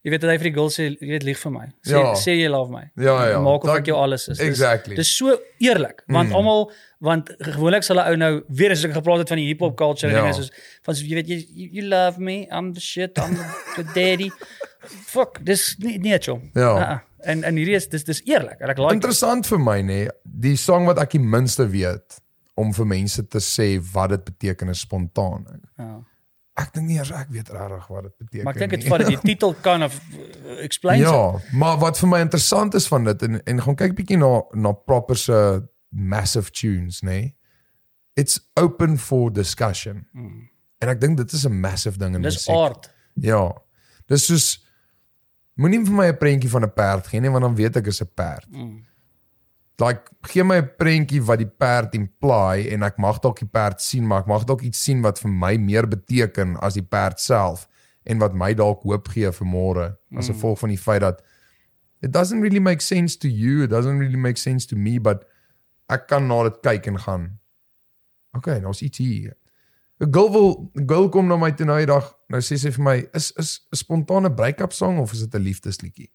jy 0.04 0.10
weet 0.10 0.22
dat 0.22 0.32
hy 0.32 0.38
vir 0.42 0.48
die 0.50 0.54
girl 0.58 0.70
sê 0.74 0.88
jy 0.98 1.08
weet 1.14 1.24
lieg 1.24 1.38
vir 1.38 1.52
my. 1.52 1.66
Sê 1.86 1.92
Ja. 1.94 2.14
sê 2.18 2.32
jy 2.34 2.48
love 2.50 2.72
my. 2.74 2.89
Ja, 2.98 3.28
ja. 3.30 3.39
Maak 3.39 3.62
of 3.64 3.70
Dat- 3.70 3.78
ek 3.78 3.86
jou 3.86 3.98
alles 3.98 4.28
is. 4.28 4.38
Dis- 4.38 4.48
Exactly. 4.48 4.96
Dis 4.96 5.16
so 5.18 5.38
eerlik 5.60 6.02
want 6.08 6.30
Mm. 6.30 6.36
almal 6.36 6.72
want 7.00 7.30
gewoonlik 7.39 7.84
sal 7.84 7.98
'n 7.98 8.08
ou 8.10 8.16
nou 8.18 8.42
weer 8.50 8.72
as 8.72 8.84
ek 8.84 8.94
gepraat 8.94 9.18
het 9.20 9.28
van 9.28 9.38
die 9.38 9.48
hip 9.48 9.60
hop 9.60 9.78
culture 9.78 10.12
Ja. 10.12 10.18
en 10.18 10.24
dinge 10.24 10.34
soos 10.36 10.52
van 10.84 10.96
so, 10.96 11.06
jy 11.06 11.14
weet 11.16 11.28
jy 11.28 11.46
you, 11.54 11.70
you 11.74 11.88
love 11.88 12.20
me, 12.20 12.48
I'm 12.52 12.74
the 12.74 12.80
shit, 12.82 13.18
I'm 13.20 13.36
the, 13.76 13.84
daddy. 13.94 14.32
Fuck, 15.14 15.38
dis 15.46 15.76
nie 15.80 16.00
nie 16.00 16.18
chom. 16.20 16.50
Ja. 16.54 16.74
Uh-uh. 16.76 16.98
En 17.24 17.44
en 17.44 17.56
hierdie 17.56 17.76
is 17.76 17.88
dis 17.88 18.04
dis 18.04 18.22
eerlik 18.26 18.60
en 18.60 18.70
ek 18.70 18.78
like 18.78 18.89
dit. 18.89 18.94
Interessant 18.94 19.46
vir 19.48 19.60
my 19.60 19.82
nê, 19.82 20.08
die 20.24 20.56
song 20.56 20.86
wat 20.86 20.98
ek 21.00 21.12
die 21.12 21.20
minste 21.22 21.68
weet 21.70 22.20
om 22.62 22.72
vir 22.78 22.88
mense 22.91 23.24
te 23.28 23.41
sê 23.43 23.68
wat 23.93 24.09
dit 24.14 24.24
beteken 24.30 24.70
is 24.74 24.80
spontaan. 24.86 25.45
Ja. 25.78 25.99
Ek 26.62 26.74
dink 26.76 26.88
nie 26.89 26.97
eers 26.99 27.12
ek 27.16 27.30
weet 27.34 27.49
regtig 27.49 27.88
wat 27.89 28.03
dit 28.03 28.16
beteken 28.22 28.43
Maar 28.45 28.53
ek 28.53 28.59
dink 28.59 28.72
dit 28.76 28.84
nie. 28.84 28.89
vat 28.91 28.99
dit 28.99 29.07
die 29.14 29.22
titel 29.34 29.53
kan 29.66 29.84
of 29.88 29.95
uh, 30.14 30.57
explain 30.66 30.99
Ja, 31.01 31.39
maar 31.57 31.78
wat 31.82 31.97
vir 32.01 32.09
my 32.12 32.20
interessant 32.22 32.76
is 32.78 32.88
van 32.91 33.03
dit 33.07 33.22
en 33.28 33.39
en 33.45 33.62
gaan 33.66 33.76
kyk 33.80 33.95
bietjie 33.97 34.18
na 34.22 34.32
na 34.53 34.72
proper 34.74 35.18
se 35.18 35.38
massive 35.89 36.51
tunes, 36.51 37.01
nê. 37.03 37.34
It's 38.16 38.39
open 38.59 38.97
for 38.97 39.32
discussion. 39.34 40.05
Mm. 40.14 40.49
En 40.84 40.89
ek 40.89 40.99
dink 41.01 41.18
dit 41.18 41.34
is 41.34 41.45
'n 41.47 41.59
massive 41.62 41.97
ding 41.97 42.16
in 42.16 42.22
Dis 42.22 42.36
musiek. 42.36 42.55
art. 42.55 42.91
Ja. 43.16 43.51
Dis 44.07 44.26
soos 44.28 44.47
moenie 45.55 45.86
vir 45.86 45.93
my 45.95 46.07
'n 46.12 46.18
prentjie 46.18 46.49
van 46.49 46.64
'n 46.64 46.74
perd 46.74 47.07
gee 47.07 47.20
nie 47.22 47.30
want 47.32 47.43
dan 47.43 47.55
weet 47.55 47.76
ek 47.78 47.88
is 47.88 48.01
'n 48.01 48.09
perd. 48.16 48.47
Mm. 48.51 48.84
Like 49.82 50.12
gee 50.30 50.44
my 50.44 50.58
'n 50.62 50.70
prentjie 50.78 51.22
wat 51.26 51.40
die 51.42 51.50
perd 51.64 51.96
imply 51.98 52.68
en 52.70 52.84
ek 52.84 52.98
mag 52.98 53.20
dalk 53.24 53.40
die 53.40 53.50
perd 53.50 53.82
sien, 53.82 54.06
maar 54.08 54.22
ek 54.22 54.28
mag 54.28 54.44
dalk 54.46 54.62
iets 54.62 54.84
sien 54.84 55.02
wat 55.02 55.20
vir 55.20 55.32
my 55.32 55.58
meer 55.58 55.88
beteken 55.88 56.58
as 56.62 56.74
die 56.78 56.84
perd 56.86 57.20
self 57.20 57.68
en 58.06 58.20
wat 58.20 58.34
my 58.34 58.54
dalk 58.54 58.84
hoop 58.84 59.08
gee 59.08 59.32
vir 59.32 59.48
môre 59.48 59.98
as 60.18 60.30
Mm. 60.30 60.34
gevolg 60.36 60.60
van 60.60 60.70
die 60.70 60.78
feit 60.78 61.02
dat 61.02 61.22
it 62.02 62.12
doesn't 62.12 62.42
really 62.42 62.60
make 62.60 62.82
sense 62.82 63.18
to 63.18 63.28
you, 63.28 63.64
it 63.64 63.70
doesn't 63.70 64.00
really 64.00 64.18
make 64.18 64.38
sense 64.38 64.68
to 64.68 64.76
me, 64.76 65.00
but 65.00 65.26
ek 65.90 66.08
kan 66.08 66.28
na 66.28 66.44
dit 66.44 66.62
kyk 66.62 66.88
en 66.88 67.00
gaan. 67.00 67.40
Okay, 68.38 68.60
daar's 68.60 68.82
iets 68.82 68.98
hier. 68.98 69.36
'n 70.00 70.12
Girl 70.12 70.32
wil 70.32 70.72
girl 70.88 71.10
kom 71.10 71.28
na 71.28 71.38
my 71.38 71.52
toe 71.52 71.66
nou 71.66 71.78
die 71.78 71.86
dag. 71.86 72.16
Nou 72.30 72.42
sê 72.42 72.58
sy 72.58 72.72
vir 72.72 72.84
my, 72.84 73.08
is 73.14 73.32
is 73.38 73.60
'n 73.72 73.76
spontane 73.76 74.34
break-up 74.34 74.74
song 74.74 75.00
of 75.00 75.14
is 75.14 75.20
dit 75.20 75.36
'n 75.36 75.44
liefdesliedjie? 75.44 76.10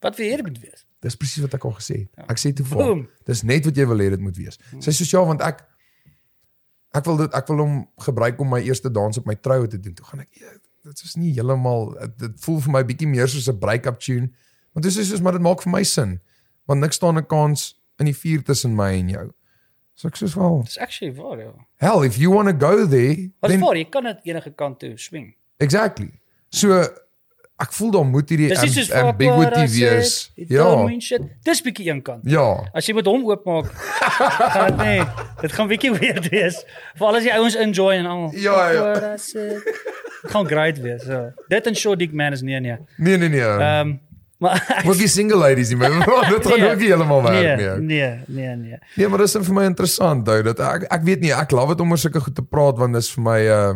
Wat 0.00 0.16
wil 0.16 0.26
hier 0.26 0.42
moet 0.42 0.58
wees? 0.60 0.86
Dis 1.00 1.16
presies 1.16 1.42
wat 1.42 1.54
ek 1.54 1.64
al 1.64 1.72
gesê 1.72 1.94
het. 2.02 2.08
Ek 2.28 2.36
sê 2.38 2.52
toe 2.52 2.66
vir 2.66 2.76
Boom. 2.78 3.08
dis 3.26 3.42
net 3.42 3.64
wat 3.64 3.76
jy 3.76 3.86
wil 3.86 3.98
hê 3.98 4.10
dit 4.10 4.20
moet 4.20 4.36
wees. 4.36 4.58
Sy 4.80 4.90
sê 4.92 5.06
ja, 5.12 5.22
want 5.24 5.40
ek 5.42 5.62
ek 6.94 7.04
wil 7.06 7.16
dit 7.22 7.34
ek 7.38 7.48
wil 7.48 7.62
hom 7.64 7.74
gebruik 8.04 8.40
om 8.42 8.50
my 8.50 8.60
eerste 8.66 8.90
dans 8.92 9.16
op 9.18 9.26
my 9.26 9.34
troue 9.34 9.68
te 9.70 9.78
doen. 9.80 9.94
Toe 9.94 10.04
gaan 10.06 10.20
ek 10.20 10.28
"Ja, 10.40 10.50
dit 10.84 11.02
is 11.04 11.16
nie 11.16 11.32
heeltemal 11.34 11.94
dit 12.18 12.40
voel 12.40 12.60
vir 12.60 12.72
my 12.72 12.82
bietjie 12.84 13.08
meer 13.08 13.28
soos 13.28 13.48
'n 13.48 13.58
break-up 13.58 14.00
tune. 14.00 14.30
Want 14.74 14.84
dis 14.84 14.96
is 14.96 15.08
soos 15.08 15.20
maar 15.20 15.32
dit 15.32 15.40
maak 15.42 15.62
vir 15.62 15.70
my 15.72 15.82
sin. 15.82 16.20
Want 16.66 16.80
niks 16.80 16.96
staan 16.96 17.16
'n 17.18 17.26
kans 17.26 17.80
in 17.98 18.06
die 18.06 18.14
vuur 18.16 18.42
tussen 18.44 18.74
my 18.76 18.92
en 18.98 19.08
jou. 19.08 19.30
So 19.94 20.08
ek 20.08 20.16
sê 20.16 20.26
wel, 20.34 20.62
Dis 20.64 20.78
actually 20.78 21.14
waar 21.14 21.38
ja. 21.38 21.52
hell 21.76 22.02
if 22.04 22.16
you 22.16 22.30
want 22.30 22.48
to 22.48 22.66
go 22.66 22.86
there, 22.86 23.30
Wat 23.40 23.50
then 23.50 23.60
voor 23.60 23.76
jy 23.76 23.84
kan 23.84 24.04
dit 24.04 24.18
enige 24.24 24.50
kant 24.54 24.78
toe 24.80 24.96
swing. 24.98 25.34
exactly. 25.58 26.20
So 26.50 26.86
ek 27.60 27.72
voel 27.76 27.90
daar 27.94 28.06
moet 28.08 28.28
hierdie 28.32 28.48
nie 28.48 28.84
ambiguity 29.02 29.66
wees. 29.74 30.12
Ja. 30.50 30.66
Dis 31.46 31.62
bietjie 31.62 31.90
een 31.90 32.02
kant. 32.02 32.24
Ja. 32.24 32.46
As 32.72 32.88
jy 32.88 32.94
met 32.96 33.08
hom 33.10 33.24
oopmaak, 33.28 33.68
gaan 34.54 34.66
dit 34.72 34.76
nee, 34.84 35.02
dit 35.40 35.52
gaan 35.56 35.68
bietjie 35.70 35.92
weird 35.96 36.28
wees. 36.32 36.62
Veral 36.96 37.20
as 37.20 37.26
die 37.28 37.34
ouens 37.36 37.56
enjoy 37.60 37.94
en 38.00 38.06
al. 38.06 38.28
Ja, 38.36 38.70
ja. 38.74 38.92
Dit 39.16 40.30
gaan 40.34 40.46
great 40.48 40.80
wees. 40.84 41.04
So. 41.04 41.30
Dit 41.52 41.66
en 41.66 41.76
Short 41.76 41.98
Dick 42.00 42.12
Man 42.16 42.32
is 42.36 42.42
nee 42.42 42.60
nee. 42.60 42.78
Nee 42.96 43.16
nee 43.18 43.28
nee. 43.28 43.40
Ehm 43.44 43.80
um, 43.88 43.98
maar 44.40 44.56
Ook 44.88 44.96
die 44.96 45.08
single 45.08 45.36
ladies 45.36 45.68
nie, 45.68 45.76
maar 45.76 45.90
dit 45.90 46.46
gaan 46.46 46.60
Nee. 46.60 46.70
ook 46.70 46.78
nie 46.80 46.86
heeltemal 46.88 47.22
werk 47.22 47.56
nie. 47.58 47.66
nee, 47.66 47.68
ou. 47.68 47.80
nee, 47.80 48.20
nee, 48.26 48.54
nee. 48.56 48.78
Nee, 48.94 49.08
maar 49.08 49.18
dis 49.20 49.34
vir 49.36 49.52
my 49.54 49.64
interessant 49.68 50.28
ou 50.32 50.38
dat 50.46 50.60
ek 50.64 50.86
ek 50.88 51.02
weet 51.04 51.20
nie, 51.20 51.32
ek 51.36 51.50
love 51.52 51.74
dit 51.74 51.80
om 51.84 51.92
oor 51.92 52.00
sulke 52.00 52.22
goed 52.24 52.34
te 52.38 52.42
praat 52.48 52.78
want 52.80 52.96
dis 52.96 53.10
vir 53.12 53.22
my 53.26 53.40
uh 53.52 53.74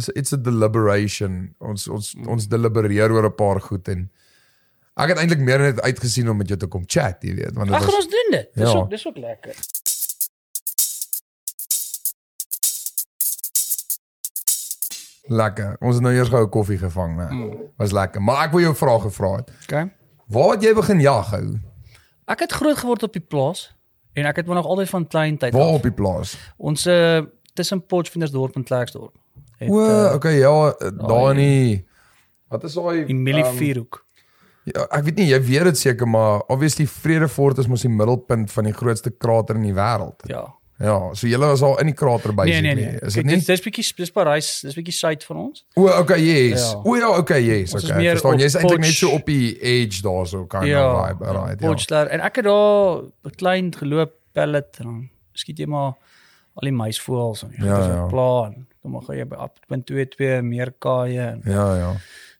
is 0.00 0.08
it's 0.20 0.32
a 0.32 0.40
deliberation. 0.40 1.54
Ons 1.58 1.86
ons 1.88 2.14
ons 2.26 2.48
delibereer 2.48 3.12
oor 3.12 3.28
'n 3.28 3.34
paar 3.34 3.60
goed 3.60 3.88
en 3.88 4.08
ek 4.96 5.08
het 5.14 5.18
eintlik 5.22 5.40
meer 5.40 5.58
net 5.68 5.80
uitgesien 5.80 6.28
om 6.30 6.36
met 6.36 6.48
jou 6.48 6.58
te 6.58 6.66
kom 6.66 6.82
chat, 6.86 7.22
jy 7.22 7.34
weet, 7.34 7.54
want 7.54 7.68
dit 7.68 7.76
Ag, 7.76 7.84
was 7.86 7.94
ons 8.02 8.08
doen 8.16 8.30
dit. 8.38 8.48
Dis 8.54 8.72
Ja. 8.72 8.78
ook 8.78 8.90
dis 8.90 9.06
ook 9.06 9.16
lekker. 9.16 9.54
lekker. 15.30 15.76
Ons 15.80 15.94
het 15.94 16.04
nou 16.04 16.14
eers 16.14 16.28
gou 16.28 16.42
'n 16.44 16.48
koffie 16.50 16.78
gevang, 16.78 17.16
né? 17.16 17.28
Was 17.76 17.92
lekker. 17.92 18.22
Maar 18.22 18.44
ek 18.46 18.50
wil 18.52 18.60
jou 18.60 18.72
'n 18.72 18.76
vraag 18.76 19.02
gevra 19.02 19.36
het. 19.36 19.50
Okay. 19.62 19.90
Waar 20.26 20.50
het 20.50 20.62
jy 20.62 20.74
begin 20.74 21.00
jag 21.00 21.30
hou? 21.30 21.58
Ek 22.26 22.38
het 22.40 22.52
groot 22.52 22.76
geword 22.78 23.02
op 23.02 23.12
die 23.12 23.22
plaas 23.22 23.74
en 24.12 24.24
ek 24.24 24.36
het 24.36 24.46
maar 24.46 24.56
nog 24.56 24.66
altyd 24.66 24.88
van 24.88 25.06
klein 25.06 25.36
tyd 25.38 25.52
Waar 25.52 25.62
af. 25.62 25.74
op 25.74 25.82
die 25.82 25.92
plaas? 25.92 26.36
Ons 26.56 26.86
uh, 26.86 27.22
tussen 27.54 27.86
Potchefstroom 27.86 28.50
en 28.52 28.64
Klerksdorp. 28.64 29.16
Het, 29.60 29.68
O, 29.68 29.80
uh, 29.84 30.12
okay, 30.16 30.38
ja, 30.40 30.52
eh, 30.80 30.90
daar 30.96 31.30
in 31.34 31.36
die 31.42 31.86
Wat 32.50 32.64
is 32.66 32.74
daai 32.74 33.04
in 33.06 33.20
Millie 33.22 33.44
ehm, 33.44 33.56
Vierhoek. 33.60 34.00
Ja, 34.64 34.86
ek 34.90 35.04
weet 35.06 35.16
nie, 35.20 35.26
jy 35.30 35.38
weet 35.44 35.68
dit 35.70 35.78
seker, 35.78 36.08
maar 36.08 36.40
obviously 36.52 36.86
Vredefort 36.90 37.58
is 37.62 37.68
mos 37.70 37.84
die 37.84 37.90
middelpunt 37.92 38.50
van 38.52 38.64
die 38.68 38.72
grootste 38.76 39.10
krater 39.12 39.56
in 39.60 39.62
die 39.68 39.74
wêreld. 39.76 40.24
Ja. 40.30 40.46
Ja, 40.80 40.94
so 41.12 41.28
julle 41.28 41.44
was 41.50 41.60
al 41.62 41.74
in 41.82 41.90
die 41.90 41.94
krater 41.94 42.32
by 42.32 42.46
Nee 42.48 42.60
nee 42.64 42.74
nee. 42.74 42.94
Is 43.04 43.12
Kyk, 43.12 43.14
dit 43.20 43.24
nie? 43.28 43.34
dis 43.36 43.46
dis 43.50 43.60
bietjie 43.66 43.84
dis 43.98 44.10
Parys, 44.16 44.46
dis 44.64 44.74
bietjie 44.78 44.94
suid 44.96 45.24
van 45.28 45.36
ons. 45.36 45.64
O, 45.76 45.84
okay, 45.98 46.16
yes. 46.24 46.70
Ja. 46.70 46.78
O 46.88 46.94
ja, 46.96 47.10
okay, 47.18 47.42
yes. 47.44 47.74
Ons 47.76 47.84
is 47.84 47.90
Okay. 47.90 48.06
Verstaan, 48.14 48.38
jy's 48.40 48.56
eintlik 48.56 48.80
net 48.86 48.96
so 48.96 49.10
op 49.12 49.26
die 49.28 49.50
edge 49.60 50.00
daarso 50.06 50.46
kind 50.48 50.64
Ja. 50.70 50.86
of 50.88 51.02
vibe, 51.10 51.24
right? 51.36 51.60
Ja. 51.60 51.66
Potchefstroom 51.66 52.08
en 52.16 52.20
ek 52.20 52.36
het 52.40 52.44
daar 52.48 53.02
klein 53.36 53.68
geloop 53.76 54.14
pellet 54.32 54.80
en 54.80 54.84
dan 54.88 55.08
skiet 55.36 55.58
jy 55.58 55.66
maar 55.68 55.92
al 56.56 56.64
die 56.70 56.72
muisvoëls 56.72 57.42
en 57.44 57.52
jy 57.58 57.66
Ja, 57.66 57.76
ja. 57.76 57.84
so 57.84 58.04
'n 58.06 58.08
plan. 58.08 58.66
Dan 58.82 58.92
mag 58.92 59.06
jy 59.08 59.24
by 59.28 59.36
op 59.36 59.58
22 59.68 60.42
meer 60.42 60.72
kaaie 60.78 61.20
en, 61.20 61.40
Ja, 61.44 61.74
ja. 61.76 61.92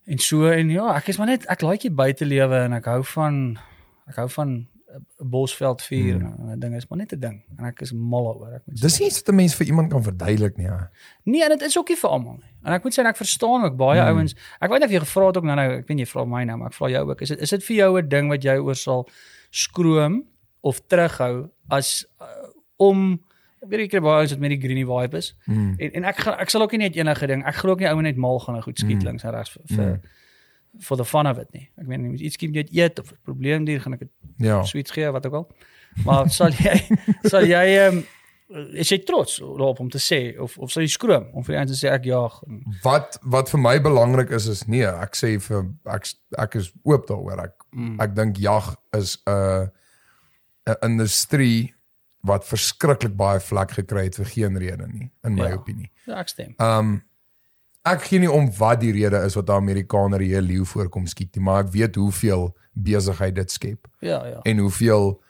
en 0.07 0.18
so 0.18 0.47
en 0.49 0.70
ja, 0.70 0.95
ek 0.97 1.09
is 1.09 1.18
maar 1.18 1.26
net 1.26 1.45
ek 1.53 1.62
like 1.62 1.82
die 1.82 1.91
buitelewe 1.95 2.64
en 2.64 2.72
ek 2.72 2.84
hou 2.84 3.03
van 3.05 3.59
ek 4.09 4.16
hou 4.16 4.28
van 4.28 4.66
'n 4.91 5.28
bosveld 5.30 5.82
vuur 5.82 6.16
Hmm. 6.18 6.49
en 6.51 6.57
'n 6.57 6.59
ding 6.61 6.74
is 6.76 6.88
maar 6.88 6.99
net 6.99 7.12
'n 7.12 7.20
ding 7.20 7.43
en 7.59 7.64
ek 7.64 7.80
is 7.82 7.93
mal 7.93 8.34
oor 8.41 8.55
ek 8.55 8.62
moet. 8.66 8.80
Dis 8.80 8.99
nie 8.99 9.07
iets 9.09 9.18
wat 9.20 9.28
'n 9.28 9.36
mens 9.36 9.55
vir 9.55 9.66
iemand 9.66 9.91
kan 9.93 10.03
verduidelik 10.03 10.57
nie. 10.57 10.66
Ja. 10.66 10.91
Nee, 11.24 11.43
en 11.45 11.49
dit 11.51 11.62
is 11.62 11.78
ook 11.78 11.88
nie 11.88 11.97
vir 11.97 12.11
almal 12.11 12.32
nie. 12.41 12.51
En 12.64 12.72
ek 12.72 12.82
moet 12.84 12.93
sê 12.99 13.05
ek 13.07 13.16
verstaan 13.16 13.64
ook 13.64 13.76
baie 13.76 14.01
Hmm. 14.01 14.16
ouens. 14.16 14.34
Ek 14.61 14.70
weet 14.70 14.82
of 14.84 14.91
jy 14.91 14.99
gevra 14.99 15.26
het 15.26 15.36
ook 15.36 15.45
nou 15.45 15.57
nou, 15.57 15.70
ek 15.78 15.86
weet 15.86 15.99
jy 15.99 16.07
vra 16.07 16.24
my 16.24 16.45
nou, 16.45 16.57
maar 16.59 16.66
ek 16.68 16.74
vra 16.74 16.88
jou 16.88 17.11
ook. 17.11 17.20
Is 17.22 17.28
dit 17.28 17.41
is 17.41 17.51
dit 17.51 17.62
vir 17.64 17.76
jou 17.76 17.99
'n 18.01 18.09
ding 18.09 18.28
wat 18.28 18.43
jy 18.43 18.57
oor 18.59 18.74
sal 18.74 19.09
skroom 19.51 20.24
of 20.62 20.80
terughou 20.88 21.51
as 21.70 22.05
uh, 22.20 22.26
om 22.78 23.20
weet 23.68 23.80
ek 23.80 23.90
kry 23.90 24.00
baie 24.00 24.20
ouens 24.22 24.30
wat 24.32 24.40
met 24.40 24.50
die 24.50 24.61
greenie 24.61 24.86
vibe 24.86 25.16
is. 25.18 25.34
Mm. 25.46 25.74
En 25.78 25.90
en 26.00 26.04
ek 26.04 26.26
ek 26.26 26.50
sal 26.50 26.62
ook 26.62 26.72
nie 26.72 26.78
net 26.88 26.96
enige 26.96 27.26
ding. 27.26 27.44
Ek 27.46 27.54
glo 27.61 27.72
ook 27.72 27.80
nie 27.80 27.88
ouens 27.88 28.02
net 28.02 28.16
mal 28.16 28.38
gaan 28.40 28.56
en 28.56 28.62
goed 28.62 28.78
skiet 28.78 29.02
Mm. 29.02 29.04
links 29.04 29.24
en 29.24 29.30
regs 29.30 29.50
vir 29.50 29.62
vir 29.76 29.84
Mm. 29.92 30.00
for 30.80 30.96
the 30.96 31.04
fun 31.04 31.26
of 31.26 31.38
it 31.38 31.52
nie. 31.52 31.68
Ek 31.78 31.86
meen 31.86 32.14
iets 32.18 32.34
skiet 32.34 32.54
jy 32.54 32.66
eet 32.82 32.98
of 32.98 33.12
'n 33.12 33.18
probleem 33.24 33.66
hier 33.66 33.80
gaan 33.80 33.92
ek 33.94 33.98
dit 34.00 34.08
Ja. 34.38 34.62
sweets 34.62 34.90
gee 34.90 35.11
wat 35.11 35.26
ook 35.26 35.34
al. 35.34 35.48
Maar 36.04 36.30
sal 36.30 36.50
jy 36.50 36.80
sal 37.32 37.44
jy 37.44 37.86
um, 37.88 38.04
is 38.74 38.88
jy 38.88 38.98
trots 39.04 39.38
daarop 39.38 39.80
om 39.80 39.90
te 39.90 39.98
sê 39.98 40.38
of 40.40 40.58
of 40.58 40.70
sou 40.70 40.80
jy 40.82 40.88
skroom 40.88 41.26
om 41.34 41.44
vir 41.44 41.52
die 41.54 41.58
ouens 41.61 41.80
te 41.80 41.86
sê 41.86 41.90
ek 41.92 42.04
jaag? 42.04 42.40
Wat 42.82 43.18
wat 43.22 43.50
vir 43.50 43.61
my 43.61 43.78
belangrik 43.80 44.30
is 44.30 44.46
is 44.46 44.66
nee, 44.66 44.86
ek 44.86 45.14
sê 45.16 45.38
vir 45.40 45.66
ek 45.86 46.06
ek 46.38 46.54
is 46.56 46.72
oop 46.84 47.06
daaroor. 47.06 47.44
Ek 47.44 47.54
mm. 47.72 48.00
ek 48.00 48.14
dink 48.14 48.36
jag 48.38 48.76
is 48.96 49.18
'n 49.26 49.68
'n 50.66 50.76
industrie 50.82 51.74
wat 52.22 52.44
verskriklik 52.46 53.16
baie 53.16 53.40
vlak 53.40 53.70
gekry 53.70 54.04
het 54.04 54.16
vir 54.16 54.24
geen 54.26 54.58
rede 54.58 54.86
nie 54.88 55.10
in 55.24 55.34
my 55.34 55.48
Ja. 55.48 55.54
opinie. 55.56 55.90
ja, 56.06 56.18
ek 56.20 56.28
stem. 56.28 56.54
Um 56.58 57.02
ek 57.84 58.02
gee 58.02 58.18
nie 58.18 58.30
om 58.30 58.50
wat 58.58 58.80
die 58.80 58.92
rede 58.92 59.24
is 59.24 59.34
wat 59.34 59.46
daar 59.46 59.56
Amerikaner 59.56 60.20
hier 60.20 60.42
leeu 60.42 60.64
voorkom 60.64 61.06
skiet 61.06 61.34
nie, 61.36 61.44
maar 61.44 61.64
ek 61.64 61.72
weet 61.72 61.94
hoeveel 61.96 62.56
besigheid 62.74 63.34
dit 63.34 63.50
skep 63.50 63.86
Ja, 64.00 64.24
ja. 64.26 64.40
en 64.42 64.58
hoeveel 64.58 65.22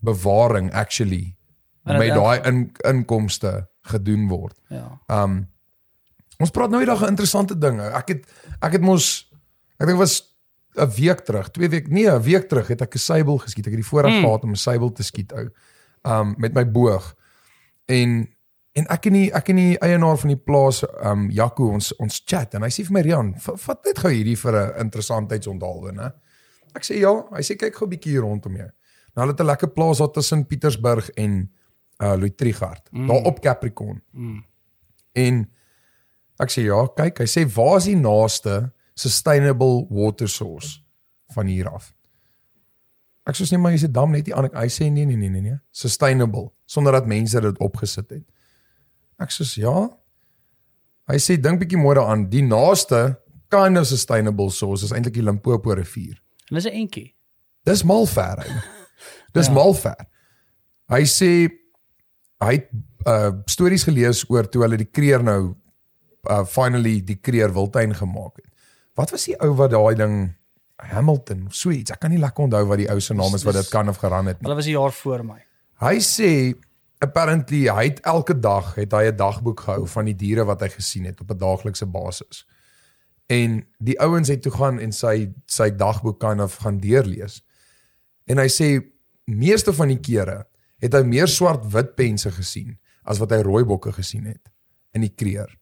bewaring 0.00 0.72
actually 0.72 1.36
met 1.84 2.08
daai 2.14 2.40
in, 2.44 2.72
inkomste 2.84 3.68
gedoen 3.82 4.28
word. 4.28 4.58
Ja. 4.68 5.00
Um 5.08 5.48
ons 6.38 6.50
praat 6.50 6.70
nou 6.70 6.80
eendag 6.80 7.00
'n 7.02 7.08
interessante 7.08 7.58
ding. 7.58 7.80
Ek 7.80 8.08
het 8.08 8.26
ek 8.62 8.72
het 8.72 8.80
mos 8.82 9.30
ek 9.80 9.86
dink 9.86 9.98
was 9.98 10.22
'n 10.76 10.88
week 10.96 11.20
terug, 11.24 11.50
twee 11.50 11.68
week 11.68 11.88
nee, 11.90 12.06
'n 12.10 12.22
week 12.22 12.48
terug 12.48 12.68
het 12.68 12.80
ek 12.82 12.94
'n 12.94 12.98
seibel 12.98 13.38
geskiet. 13.38 13.66
Ek 13.66 13.72
het 13.72 13.80
die 13.82 13.88
voorreg 13.90 14.12
Mm. 14.12 14.22
gehad 14.24 14.42
om 14.44 14.50
'n 14.50 14.56
seibel 14.56 14.92
te 14.92 15.02
skiet 15.02 15.32
ou. 15.32 15.48
Um 16.08 16.34
met 16.38 16.54
my 16.54 16.64
boog. 16.64 17.14
En 17.86 18.28
en 18.78 18.86
ek 18.94 19.06
en 19.10 19.12
die 19.16 19.28
ek 19.34 19.48
en 19.50 19.58
die 19.58 19.78
eienaar 19.82 20.18
van 20.20 20.30
die 20.32 20.38
plaas 20.38 20.84
um 21.02 21.28
Jaco 21.34 21.66
ons 21.74 21.90
ons 21.98 22.22
chat 22.24 22.54
en 22.54 22.62
hy 22.62 22.70
sê 22.70 22.84
vir 22.86 22.94
my 22.94 23.02
Rian, 23.02 23.34
"Va- 23.46 23.56
vat 23.56 23.84
net 23.84 23.98
gou 23.98 24.10
hierdie 24.10 24.36
vir 24.38 24.54
'n 24.56 24.80
interessantheidsonthaalwe, 24.84 25.92
né?" 25.92 26.12
Ek 26.76 26.84
sê 26.84 27.00
ja, 27.00 27.12
hy 27.32 27.42
sê 27.42 27.56
kyk 27.56 27.74
gou 27.74 27.86
'n 27.86 27.90
bietjie 27.90 28.12
hier 28.12 28.22
rondom 28.22 28.56
jou. 28.56 28.70
Nou 29.14 29.26
hulle 29.26 29.32
het 29.32 29.40
'n 29.40 29.46
lekker 29.46 29.68
plaas 29.68 29.98
daar 29.98 30.12
tussen 30.12 30.46
Pietersburg 30.46 31.10
en 31.16 31.50
uh 32.02 32.14
Louis-Trichardt, 32.14 32.92
mm. 32.92 33.06
daar 33.06 33.24
op 33.24 33.40
Capricorn. 33.40 34.02
Mm. 34.12 34.44
En 35.12 35.50
ek 36.38 36.50
sê 36.50 36.62
ja, 36.62 36.86
kyk, 36.86 37.18
hy 37.18 37.26
sê 37.26 37.46
waar 37.54 37.76
is 37.76 37.84
die 37.84 37.96
naaste 37.96 38.72
sustainable 38.94 39.86
water 39.90 40.28
source 40.28 40.80
van 41.34 41.46
hier 41.46 41.68
af? 41.68 41.94
Ek 43.28 43.36
sê 43.36 43.44
nee, 43.50 43.60
maar 43.60 43.74
jy's 43.74 43.84
'n 43.84 43.92
dam 43.92 44.10
net 44.10 44.26
nie 44.26 44.34
aan. 44.34 44.48
Hy 44.54 44.68
sê 44.72 44.88
nee 44.90 45.04
nee 45.04 45.16
nee 45.16 45.28
nee 45.28 45.40
nee, 45.40 45.58
sustainable 45.70 46.50
sonder 46.66 46.92
dat 46.92 47.06
mense 47.06 47.40
dit 47.40 47.58
opgesit 47.58 48.10
het. 48.10 48.24
Ek 49.20 49.30
sê 49.30 49.44
ja. 49.60 49.88
Hy 51.08 51.18
sê 51.18 51.36
dink 51.40 51.60
bietjie 51.60 51.80
mooi 51.80 51.94
daaraan, 51.96 52.28
die 52.30 52.42
naaste 52.42 53.18
kind 53.48 53.78
of 53.78 53.86
sustainable 53.86 54.50
source 54.50 54.84
is 54.84 54.92
eintlik 54.92 55.14
die 55.14 55.24
Limpopo 55.24 55.72
rivier. 55.72 56.20
En 56.50 56.56
dis 56.56 56.64
'n 56.64 56.72
entjie. 56.72 57.14
Dis 57.64 57.84
mal 57.84 58.06
ver. 58.06 58.44
Dis 59.36 59.46
ja. 59.46 59.52
mal 59.52 59.74
ver. 59.74 60.06
Hy 60.88 61.04
sê 61.04 61.48
hy 62.40 62.52
het 62.52 62.70
uh 63.06 63.32
stories 63.46 63.84
gelees 63.84 64.24
oor 64.30 64.48
toe 64.48 64.62
hulle 64.62 64.76
die 64.76 64.90
kreer 64.90 65.22
nou 65.22 65.54
uh 66.30 66.44
finally 66.44 67.00
die 67.04 67.16
kreer 67.16 67.52
wildtuin 67.52 67.94
gemaak 67.94 68.36
het. 68.36 68.48
Wat 68.94 69.10
was 69.10 69.24
die 69.24 69.36
ou 69.40 69.54
wat 69.54 69.70
daai 69.70 69.94
ding 69.94 70.34
Hamilton 70.78 71.46
of 71.46 71.54
so 71.54 71.70
iets. 71.70 71.90
Ek 71.90 72.00
kan 72.00 72.10
nie 72.10 72.20
lekker 72.22 72.44
onthou 72.44 72.64
wat 72.70 72.78
die 72.78 72.88
ou 72.90 73.00
se 73.00 73.14
naam 73.14 73.34
is 73.34 73.44
wat 73.44 73.54
dit 73.58 73.68
kan 73.72 73.88
of 73.88 73.96
geran 73.96 74.26
het 74.30 74.38
nie. 74.40 74.46
Hulle 74.46 74.54
was 74.56 74.66
'n 74.66 74.70
jaar 74.76 74.92
voor 74.92 75.24
my. 75.24 75.40
Hy 75.80 75.96
sê 76.00 76.54
apparently 77.00 77.66
hy 77.68 77.84
het 77.84 78.00
elke 78.00 78.34
dag 78.40 78.74
het 78.74 78.92
hy 78.92 79.04
'n 79.10 79.16
dagboek 79.16 79.60
gehou 79.60 79.86
van 79.86 80.04
die 80.04 80.14
diere 80.14 80.44
wat 80.44 80.60
hy 80.60 80.68
gesien 80.68 81.04
het 81.04 81.20
op 81.20 81.30
'n 81.30 81.38
daaglikse 81.38 81.86
basis. 81.86 82.44
En 83.26 83.66
die 83.78 84.00
ouens 84.00 84.28
het 84.28 84.42
toe 84.42 84.52
gaan 84.52 84.78
en 84.80 84.92
sy 84.92 85.32
sy 85.46 85.70
dagboek 85.70 86.20
kan 86.20 86.40
of 86.40 86.56
gaan 86.56 86.78
deurlees. 86.80 87.42
En 88.26 88.38
hy 88.38 88.46
sê 88.48 88.80
meeste 89.24 89.72
van 89.72 89.88
die 89.88 90.00
kere 90.00 90.46
het 90.78 90.92
hy 90.92 91.02
meer 91.02 91.26
swart-wit 91.28 91.94
pense 91.94 92.30
gesien 92.30 92.78
as 93.04 93.18
wat 93.18 93.30
hy 93.30 93.42
rooi 93.42 93.64
bokke 93.64 93.92
gesien 93.92 94.24
het 94.24 94.48
in 94.92 95.00
die 95.00 95.12
kreer. 95.14 95.58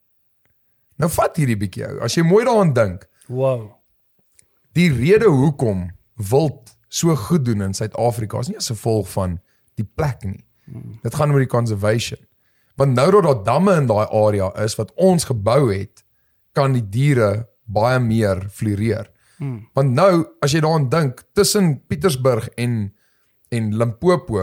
Nou 0.99 1.11
vat 1.11 1.37
hierdie 1.37 1.57
bietjie 1.57 1.87
ou. 1.89 2.01
As 2.01 2.14
jy 2.14 2.23
mooi 2.23 2.45
daaraan 2.45 2.73
dink, 2.73 3.09
Wow. 3.29 3.76
Die 4.77 4.91
rede 4.93 5.29
hoekom 5.33 5.89
wild 6.31 6.77
so 6.89 7.14
goed 7.16 7.45
doen 7.45 7.64
in 7.64 7.74
Suid-Afrika 7.74 8.41
is 8.41 8.51
nie 8.53 8.61
as 8.61 8.70
gevolg 8.72 9.09
van 9.12 9.39
die 9.77 9.87
plek 9.87 10.24
nie. 10.24 10.45
Dit 11.03 11.14
gaan 11.14 11.33
oor 11.33 11.43
die 11.43 11.51
conservation. 11.51 12.20
Want 12.77 12.97
nou 12.97 13.11
dat 13.14 13.24
daar 13.24 13.43
damme 13.45 13.77
in 13.81 13.89
daai 13.89 14.07
area 14.07 14.51
is 14.64 14.77
wat 14.77 14.93
ons 14.95 15.24
gebou 15.24 15.72
het, 15.72 16.05
kan 16.57 16.74
die 16.77 16.85
diere 16.85 17.47
baie 17.64 17.99
meer 18.01 18.47
floreer. 18.53 19.09
Hmm. 19.37 19.66
Want 19.77 19.93
nou 19.97 20.24
as 20.45 20.55
jy 20.55 20.62
daaraan 20.64 20.89
dink 20.93 21.22
tussen 21.37 21.77
Pietersburg 21.89 22.49
en 22.57 22.93
en 23.55 23.68
Limpopo, 23.79 24.43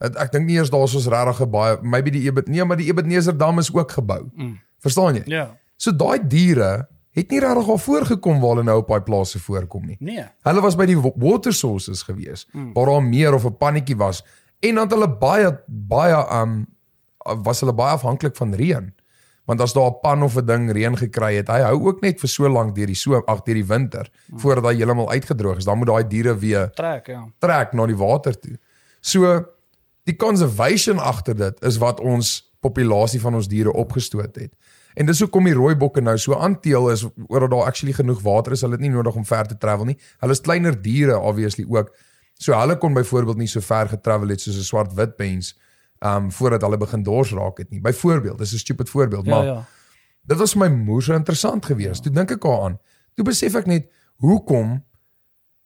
het, 0.00 0.14
ek 0.16 0.30
dink 0.32 0.46
nie 0.48 0.56
eers 0.56 0.70
daar 0.72 0.86
is 0.86 0.94
ons 0.96 1.10
regtig 1.12 1.50
baie 1.52 1.76
maybe 1.82 2.12
die 2.14 2.22
Ebet 2.30 2.48
nee, 2.48 2.64
maar 2.64 2.78
die 2.80 2.88
Ebenezer 2.88 3.36
dam 3.36 3.60
is 3.60 3.68
ook 3.74 3.92
gebou. 3.98 4.22
Mm. 4.34 4.56
Verstaan 4.80 5.20
jy? 5.20 5.24
Ja. 5.28 5.44
So 5.76 5.92
daai 5.92 6.18
diere 6.24 6.88
het 7.16 7.30
nie 7.30 7.40
regtig 7.42 7.68
al 7.68 7.78
voorgekom 7.78 8.40
waar 8.40 8.54
hulle 8.54 8.66
nou 8.66 8.76
op 8.82 8.88
daai 8.88 9.02
plase 9.06 9.40
voorkom 9.42 9.86
nie. 9.86 9.96
Nee. 9.98 10.26
Hulle 10.46 10.62
was 10.62 10.76
by 10.78 10.86
die 10.86 10.98
wa- 10.98 11.14
water 11.16 11.52
sources 11.52 12.02
gewees 12.06 12.46
mm. 12.52 12.72
waar 12.76 12.86
daar 12.86 13.02
meer 13.02 13.34
of 13.34 13.44
'n 13.44 13.56
pannetjie 13.56 13.96
was 13.96 14.24
en 14.60 14.74
dan 14.74 14.88
hulle 14.88 15.08
baie 15.18 15.50
baie 15.66 16.20
um 16.40 16.66
was 17.44 17.60
hulle 17.60 17.74
baie 17.74 17.92
afhanklik 17.94 18.36
van 18.36 18.54
reën. 18.54 18.94
Want 19.44 19.60
as 19.60 19.72
daar 19.72 19.90
'n 19.90 20.00
pan 20.02 20.22
of 20.22 20.36
'n 20.36 20.46
ding 20.46 20.72
reën 20.72 20.96
gekry 20.96 21.34
het, 21.36 21.48
hy 21.48 21.60
hou 21.60 21.86
ook 21.86 22.00
net 22.00 22.20
vir 22.20 22.28
so 22.28 22.48
lank 22.48 22.74
deur 22.74 22.86
die 22.86 22.94
so 22.94 23.22
ag 23.26 23.42
deur 23.42 23.54
die 23.54 23.66
winter 23.66 24.10
mm. 24.28 24.38
voordat 24.38 24.64
hy 24.64 24.74
heeltemal 24.76 25.10
uitgedroog 25.10 25.56
is. 25.56 25.64
Dan 25.64 25.78
moet 25.78 25.86
daai 25.86 26.06
diere 26.06 26.38
weer 26.38 26.70
Trek, 26.70 27.06
ja. 27.06 27.26
trek 27.38 27.72
na 27.72 27.86
die 27.86 27.96
water 27.96 28.38
toe. 28.38 28.58
So 29.00 29.44
die 30.04 30.16
conservation 30.16 30.98
agter 30.98 31.36
dit 31.36 31.62
is 31.62 31.78
wat 31.78 32.00
ons 32.00 32.52
populasie 32.60 33.20
van 33.20 33.34
ons 33.34 33.48
diere 33.48 33.72
opgestoot 33.72 34.36
het. 34.36 34.52
En 34.94 35.06
dis 35.06 35.20
hoekom 35.20 35.44
die 35.44 35.54
rooi 35.54 35.74
bokke 35.78 36.00
nou 36.00 36.16
so 36.18 36.34
aanteel 36.34 36.90
is 36.90 37.04
oordat 37.28 37.50
daar 37.50 37.66
actually 37.70 37.94
genoeg 37.94 38.22
water 38.22 38.52
is. 38.52 38.60
Hulle 38.60 38.78
het 38.78 38.84
nie 38.84 38.90
nodig 38.90 39.14
om 39.14 39.24
ver 39.24 39.46
te 39.46 39.58
travel 39.58 39.84
nie. 39.84 39.98
Hulle 40.18 40.32
is 40.32 40.40
kleiner 40.40 40.82
diere 40.82 41.18
obviously 41.18 41.64
ook. 41.68 41.92
So 42.38 42.56
hulle 42.56 42.78
kon 42.78 42.94
byvoorbeeld 42.94 43.36
nie 43.36 43.48
so 43.48 43.60
ver 43.60 43.88
getravel 43.88 44.28
het 44.28 44.40
soos 44.40 44.56
'n 44.56 44.62
swart 44.64 44.94
wit 44.94 45.18
mens 45.18 45.58
um 46.00 46.32
voordat 46.32 46.62
hulle 46.62 46.76
begin 46.76 47.02
dors 47.02 47.32
raak 47.32 47.58
het 47.58 47.70
nie. 47.70 47.80
Byvoorbeeld, 47.80 48.38
dis 48.38 48.52
'n 48.52 48.58
stupid 48.58 48.90
voorbeeld, 48.90 49.26
Ja, 49.26 49.34
maar 49.34 49.44
ja. 49.44 49.66
Dit 50.22 50.38
was 50.38 50.54
my 50.54 50.68
moer 50.68 51.02
so 51.02 51.14
interessant 51.14 51.66
geweest. 51.66 52.02
Toe 52.02 52.12
dink 52.12 52.30
ek 52.30 52.40
daaraan. 52.40 52.78
Toe 53.14 53.24
besef 53.24 53.54
ek 53.54 53.66
net 53.66 53.88
hoekom 54.16 54.84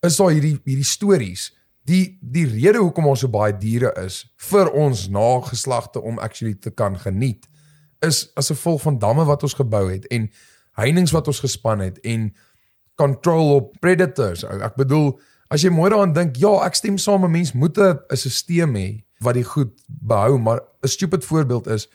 is 0.01 0.17
daar 0.17 0.31
hierdie 0.31 0.61
hierdie 0.65 0.85
stories. 0.85 1.57
Die 1.85 2.19
die 2.21 2.47
rede 2.47 2.79
hoekom 2.79 3.07
ons 3.07 3.21
so 3.21 3.29
baie 3.29 3.53
diere 3.57 3.93
is 4.05 4.23
vir 4.37 4.71
ons 4.73 5.09
nageslagte 5.09 6.03
om 6.03 6.19
actually 6.19 6.55
te 6.55 6.71
kan 6.71 6.99
geniet 6.99 7.49
is 8.01 8.31
as 8.35 8.47
gevolg 8.47 8.83
van 8.83 8.99
damme 8.99 9.25
wat 9.25 9.43
ons 9.43 9.55
gebou 9.55 9.93
het 9.93 10.07
en 10.07 10.31
heininge 10.73 11.13
wat 11.13 11.27
ons 11.27 11.41
gespan 11.41 11.79
het 11.79 12.01
en 12.01 12.35
control 12.95 13.55
op 13.55 13.75
predators. 13.81 14.45
Ek 14.45 14.75
bedoel 14.77 15.21
as 15.49 15.63
jy 15.63 15.71
mooi 15.71 15.91
daaraan 15.91 16.15
dink, 16.15 16.37
ja, 16.37 16.51
ek 16.67 16.75
stem 16.75 16.99
saam, 16.99 17.25
'n 17.25 17.31
mens 17.31 17.53
moet 17.53 17.79
'n 17.79 17.99
'n 18.11 18.17
stelsel 18.17 18.75
hê 18.75 19.05
wat 19.21 19.35
die 19.35 19.45
goed 19.45 19.73
behou, 19.87 20.39
maar 20.39 20.61
'n 20.83 20.89
stupid 20.89 21.25
voorbeeld 21.25 21.67
is 21.67 21.89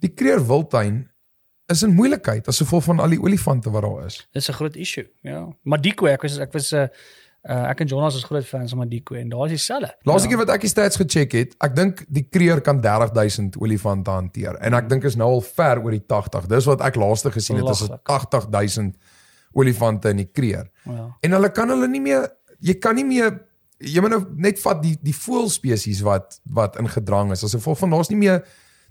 die 0.00 0.14
Kreer 0.14 0.46
Wildtuin 0.46 1.08
is 1.66 1.82
in 1.82 1.94
moeilikheid 1.94 2.48
as 2.48 2.58
gevolg 2.58 2.84
van 2.84 3.00
al 3.00 3.08
die 3.08 3.20
olifante 3.20 3.70
wat 3.70 3.82
daar 3.82 4.06
is. 4.06 4.28
Dis 4.32 4.48
'n 4.48 4.52
groot 4.52 4.76
issue, 4.76 5.06
ja. 5.22 5.48
Madiko, 5.62 6.06
ek 6.06 6.22
was 6.22 6.38
ek 6.38 6.52
was 6.52 6.72
'n 6.72 6.76
uh, 6.76 6.88
uh, 7.48 7.70
ek 7.72 7.82
en 7.84 7.90
Jonas 7.90 8.16
is 8.18 8.26
groot 8.28 8.46
fans 8.46 8.74
van 8.74 8.82
Madiko 8.82 9.16
en 9.18 9.28
daar 9.32 9.46
is 9.48 9.56
dieselfde. 9.56 9.90
Laaste 10.08 10.28
ja. 10.28 10.32
keer 10.32 10.42
wat 10.42 10.52
ek 10.54 10.66
die 10.66 10.70
stats 10.72 11.00
gecheck 11.00 11.36
het, 11.36 11.56
ek 11.64 11.76
dink 11.76 12.04
die 12.12 12.24
Kreer 12.28 12.62
kan 12.64 12.82
30000 12.84 13.58
olifante 13.62 14.14
hanteer 14.14 14.58
en 14.64 14.76
ek 14.78 14.88
dink 14.90 15.06
is 15.08 15.18
nou 15.18 15.30
al 15.38 15.44
ver 15.44 15.82
oor 15.84 15.96
die 15.96 16.04
80. 16.04 16.48
Dis 16.52 16.68
wat 16.70 16.84
ek 16.86 17.00
laaste 17.00 17.32
gesien 17.34 17.60
het, 17.60 17.70
is 17.72 17.86
Belaglik. 17.86 18.14
80000 18.18 19.16
olifante 19.58 20.12
in 20.14 20.22
die 20.22 20.30
Kreer. 20.30 20.68
Ja. 20.84 21.08
En 21.24 21.36
hulle 21.38 21.52
kan 21.56 21.72
hulle 21.72 21.88
nie 21.90 22.04
meer 22.04 22.28
jy 22.64 22.78
kan 22.82 22.98
nie 22.98 23.06
meer 23.06 23.36
jy 23.78 24.02
moet 24.02 24.16
nou 24.16 24.22
net 24.42 24.58
vat 24.62 24.80
die 24.82 24.96
die 25.02 25.14
voëlspesies 25.14 26.02
wat 26.06 26.40
wat 26.54 26.78
in 26.80 26.90
gedrang 26.90 27.32
is. 27.34 27.44
As 27.46 27.56
gevolg 27.56 27.80
van 27.82 27.94
daar's 27.94 28.12
nie 28.12 28.20
meer 28.20 28.42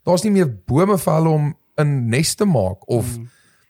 daar's 0.08 0.24
nie 0.24 0.34
meer 0.34 0.48
bome 0.48 0.98
vir 0.98 1.18
hulle 1.20 1.34
om 1.36 1.56
'n 1.78 2.10
nes 2.10 2.36
te 2.36 2.46
maak 2.46 2.88
of 2.90 3.06
mm. 3.06 3.28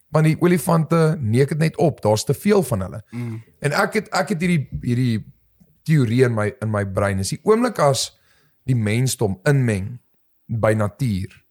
Want 0.09 0.25
die 0.25 0.37
olifante 0.39 1.17
neek 1.19 1.49
dit 1.49 1.57
net 1.57 1.77
op. 1.77 2.01
Daar's 2.01 2.23
te 2.25 2.33
veel 2.33 2.63
van 2.63 2.81
hulle. 2.81 3.01
Mm. 3.11 3.43
En 3.59 3.71
ek 3.71 3.93
het 3.93 4.09
ek 4.15 4.29
het 4.29 4.41
hierdie 4.41 4.67
hierdie 4.81 5.25
teorie 5.83 6.23
in 6.25 6.33
my 6.35 6.53
in 6.61 6.71
my 6.71 6.85
brein. 6.85 7.19
Is 7.19 7.29
die 7.29 7.39
oomblik 7.43 7.79
as 7.79 8.17
die 8.67 8.75
mensdom 8.75 9.39
inmeng 9.47 9.99
by 10.47 10.73
natuur, 10.73 11.43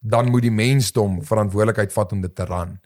dan 0.00 0.30
moet 0.30 0.42
die 0.42 0.50
mensdom 0.52 1.22
verantwoordelikheid 1.24 1.92
vat 1.92 2.12
om 2.12 2.20
dit 2.20 2.34
te 2.34 2.44
ran. 2.44 2.78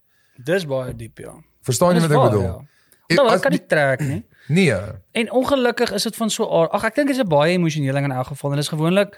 Dis 0.45 0.66
baie 0.66 0.95
diep, 0.97 1.18
ja. 1.18 1.34
Verstaan 1.62 1.95
jy 1.95 2.01
wat 2.01 2.11
ek 2.11 2.16
waar, 2.16 2.30
bedoel? 2.30 2.45
Ja. 2.45 3.16
Nou, 3.16 3.28
ek 3.34 3.42
kan 3.42 3.53
nie 3.53 3.66
trek 3.66 4.01
nie. 4.01 4.22
Nee. 4.47 4.74
En 5.16 5.30
ongelukkig 5.32 5.92
is 5.97 6.03
dit 6.03 6.16
van 6.16 6.28
so 6.30 6.45
aard. 6.53 6.70
Ag 6.76 6.82
ek 6.84 6.95
dink 6.99 7.09
dit 7.09 7.16
is 7.16 7.22
'n 7.22 7.28
baie 7.28 7.53
emosionele 7.57 7.92
ding 7.97 8.05
in 8.05 8.12
elk 8.12 8.26
geval 8.26 8.51
en 8.51 8.57
dit 8.57 8.64
is 8.64 8.68
gewoonlik 8.68 9.16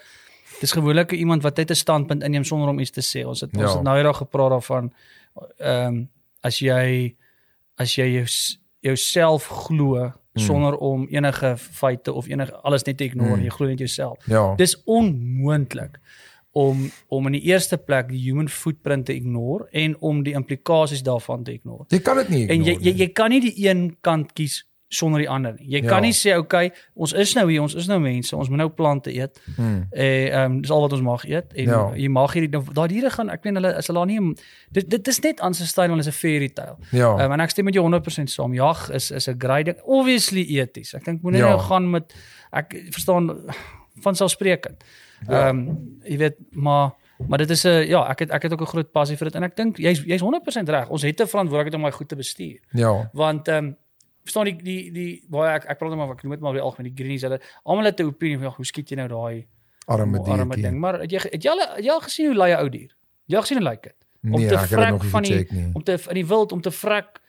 dis 0.61 0.73
gewoonlik 0.73 1.13
iemand 1.13 1.43
wat 1.43 1.57
net 1.57 1.71
'n 1.71 1.75
standpunt 1.75 2.23
inneem 2.23 2.45
sonder 2.45 2.69
om 2.69 2.79
iets 2.79 2.91
te 2.95 3.03
sê. 3.03 3.27
Ons 3.27 3.41
het 3.41 3.51
ons 3.57 3.63
Ja. 3.63 3.75
het 3.75 3.83
nou 3.83 3.97
eendag 3.99 4.17
gepraat 4.17 4.51
daarvan 4.51 4.93
ehm 5.59 6.05
as 6.41 6.59
jy 6.61 7.17
as 7.79 7.95
jy 7.97 8.07
jou 8.13 8.27
jouself 8.81 9.47
glo 9.49 10.13
sonder 10.37 10.77
om 10.77 11.07
enige 11.11 11.55
feite 11.57 12.13
of 12.13 12.27
enige 12.29 12.53
alles 12.63 12.85
net 12.85 12.97
te 12.99 13.05
ignore, 13.05 13.37
Mm. 13.37 13.43
jy 13.45 13.49
glo 13.51 13.67
net 13.67 13.79
jouself. 13.79 14.19
Ja. 14.27 14.55
Dis 14.57 14.77
onmoontlik 14.85 15.99
om 16.53 16.91
om 17.09 17.27
in 17.27 17.33
die 17.33 17.43
eerste 17.43 17.77
plek 17.79 18.09
die 18.09 18.21
human 18.31 18.49
footprint 18.49 19.07
te 19.07 19.15
ignore 19.15 19.67
en 19.73 19.97
om 20.01 20.23
die 20.23 20.33
implikasies 20.35 21.03
daarvan 21.03 21.43
te 21.45 21.53
ignore. 21.53 21.85
Jy 21.89 21.99
kan 22.01 22.17
dit 22.17 22.29
nie 22.29 22.47
En 22.49 22.63
jy 22.65 22.71
ignore 22.73 22.85
jy, 22.91 22.97
jy 22.99 23.09
kan 23.13 23.31
nie 23.31 23.41
die 23.41 23.55
een 23.69 23.97
kant 24.01 24.33
kies 24.33 24.65
sonder 24.89 25.19
die 25.21 25.29
ander 25.29 25.55
nie. 25.59 25.67
Jy 25.71 25.83
Ja. 25.83 25.89
kan 25.89 26.03
nie 26.03 26.13
sê 26.13 26.37
okay, 26.39 26.71
ons 26.95 27.13
is 27.13 27.35
nou 27.35 27.51
hier, 27.51 27.61
ons 27.63 27.75
is 27.75 27.87
nou 27.89 27.99
mense, 28.01 28.37
ons 28.37 28.49
moet 28.49 28.59
nou 28.59 28.69
plante 28.69 29.11
eet. 29.15 29.41
Hmm. 29.57 29.87
Eh 29.93 30.29
ehm 30.31 30.53
um, 30.53 30.61
dis 30.61 30.71
al 30.71 30.81
wat 30.81 30.93
ons 30.93 31.03
mag 31.03 31.25
eet 31.25 31.53
en 31.55 31.65
Ja. 31.65 31.93
jy 31.95 32.09
mag 32.09 32.33
hierdie 32.33 32.61
daai 32.75 32.89
diere 32.89 33.11
gaan 33.11 33.31
ek 33.31 33.43
weet 33.43 33.55
hulle 33.55 33.75
as 33.77 33.87
hulle 33.87 34.07
nie 34.07 34.35
dit 34.73 34.89
dit 34.91 35.09
is 35.09 35.21
net 35.21 35.41
unsustainable 35.41 35.99
as 36.01 36.07
'n 36.07 36.13
fairy 36.13 36.49
tale. 36.49 36.77
Ja. 36.93 37.25
Um, 37.25 37.33
en 37.33 37.41
ek 37.41 37.51
stem 37.51 37.65
met 37.65 37.75
jou 37.75 37.83
100% 37.85 38.31
saam. 38.31 38.55
Jag 38.55 38.91
is 38.91 39.11
is 39.11 39.29
'n 39.29 39.35
great 39.39 39.65
ding. 39.65 39.77
Obviously 39.85 40.43
eties. 40.61 40.95
Ek 40.95 41.05
dink 41.05 41.23
moenie 41.23 41.41
Ja. 41.41 41.49
nou 41.49 41.59
gaan 41.61 41.91
met 41.91 42.15
ek 42.53 42.75
verstaan 42.91 43.41
van 44.01 44.15
selfsprekend. 44.15 44.85
Ja. 45.29 45.49
Ehm 45.49 45.59
um, 45.59 45.99
jy 46.05 46.17
weet 46.19 46.37
maar 46.51 46.93
maar 47.29 47.39
dit 47.39 47.51
is 47.51 47.65
'n 47.65 47.87
ja, 47.89 48.07
ek 48.11 48.19
het 48.19 48.31
ek 48.31 48.43
het 48.43 48.53
ook 48.53 48.61
'n 48.61 48.67
groot 48.67 48.93
passie 48.93 49.17
vir 49.17 49.25
dit 49.27 49.35
en 49.35 49.43
ek 49.43 49.57
dink 49.57 49.79
jy's 49.79 50.03
jy's 50.05 50.21
100% 50.21 50.69
reg. 50.69 50.89
Ons 50.91 51.03
het 51.03 51.21
'n 51.21 51.27
verantwoordelikheid 51.27 51.75
om 51.75 51.81
daai 51.83 51.93
goed 51.93 52.09
te 52.09 52.17
bestuur. 52.17 52.59
Ja. 52.73 53.11
Want 53.13 53.49
ehm 53.49 53.65
um, 53.65 53.77
verstaan 54.27 54.45
die 54.51 54.57
die 54.63 54.91
die 54.93 55.13
baie 55.31 55.55
ek 55.57 55.65
ek 55.71 55.79
praat 55.79 55.91
net 55.95 55.99
maar 56.01 56.11
ek 56.17 56.23
noem 56.25 56.33
dit 56.37 56.41
maar 56.45 56.53
weer 56.57 56.63
algemeen 56.67 56.91
die 56.95 56.99
greenies 57.03 57.23
hulle 57.27 57.41
almal 57.65 57.85
het 57.91 58.01
'n 58.01 58.07
opinie 58.11 58.37
van 58.39 58.47
ja, 58.51 58.55
hoe 58.57 58.65
skiet 58.67 58.91
jy 58.91 58.97
nou 58.97 59.09
daai 59.09 59.47
Arme 59.87 60.19
arme 60.19 60.45
diertjie. 60.45 60.63
ding. 60.63 60.79
Maar 60.81 61.01
het 61.01 61.11
jy 61.13 61.19
het 61.31 61.43
jy 61.45 61.51
al 61.51 61.59
het 61.77 61.85
jy 61.85 61.91
al 61.91 62.01
gesien 62.01 62.27
hoe 62.27 62.35
lui 62.37 62.51
'n 62.53 62.59
ou 62.59 62.69
dier? 62.69 62.91
Het 62.91 63.31
Jy 63.31 63.37
al 63.37 63.43
gesien 63.43 63.59
hoe 63.63 63.69
lyk 63.71 63.83
dit? 63.83 63.95
Om 64.25 64.31
Nee, 64.31 64.49
te 64.49 64.57
dit 64.57 64.67
vrek 64.69 64.91
nog 64.91 65.05
van 65.07 65.23
die 65.23 65.47
om 65.75 65.83
te 65.83 65.93
in 66.09 66.15
die 66.15 66.27
wild 66.27 66.53
om 66.53 66.61
te 66.61 66.71
vrek 66.71 67.21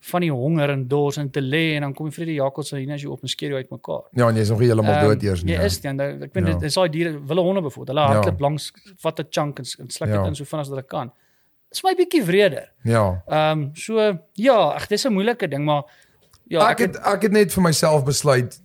van 0.00 0.20
die 0.20 0.30
honger 0.30 0.70
en 0.70 0.88
dors 0.88 1.16
en 1.16 1.30
te 1.30 1.40
lê 1.40 1.74
en 1.74 1.80
dan 1.80 1.92
kom 1.94 2.06
die 2.08 2.14
vrede 2.14 2.32
jakkals 2.34 2.72
en 2.72 2.78
hyenas 2.78 3.00
jou 3.02 3.12
op 3.12 3.22
en 3.22 3.28
skeer 3.28 3.48
jou 3.48 3.58
uitmekaar. 3.60 4.02
Ja, 4.12 4.28
en 4.28 4.34
jy's 4.36 4.48
nog 4.48 4.58
nie 4.58 4.66
heeltemal 4.68 4.94
Ehm, 4.94 5.04
dood 5.08 5.22
eers 5.22 5.42
nie. 5.44 5.54
Jy 5.56 5.64
is 5.64 5.80
dan- 5.80 6.00
Ek 6.00 6.32
weet 6.32 6.46
Ja. 6.46 6.52
dit 6.52 6.62
is 6.62 6.74
daai 6.74 6.88
diere, 6.88 7.20
wille 7.26 7.40
honde 7.40 7.60
bijvoorbeeld. 7.60 7.96
Hulle 7.98 8.00
Ja. 8.08 8.14
hardloop 8.14 8.40
langs 8.40 8.72
vat 8.96 9.18
'n 9.20 9.26
chunk 9.30 9.58
en, 9.58 9.64
en 9.78 9.90
sluk 9.90 10.08
dit 10.10 10.18
Ja. 10.18 10.26
in 10.26 10.34
so 10.34 10.44
vinnig 10.44 10.60
as 10.66 10.68
wat 10.68 10.78
hulle 10.78 10.86
kan. 10.88 11.12
Dis 11.70 11.82
my 11.82 11.94
bietjie 11.94 12.22
wreder. 12.24 12.72
Ja. 12.84 13.22
Ehm 13.28 13.58
um, 13.60 13.70
so 13.74 14.18
ja, 14.32 14.56
ag 14.74 14.86
dis 14.86 15.04
'n 15.06 15.12
moeilike 15.12 15.48
ding, 15.48 15.64
maar 15.64 15.84
ja, 16.48 16.68
ek 16.70 16.78
het 16.78 16.96
ek 16.96 17.22
het 17.22 17.32
net 17.32 17.52
vir 17.52 17.62
myself 17.62 18.04
besluit 18.04 18.60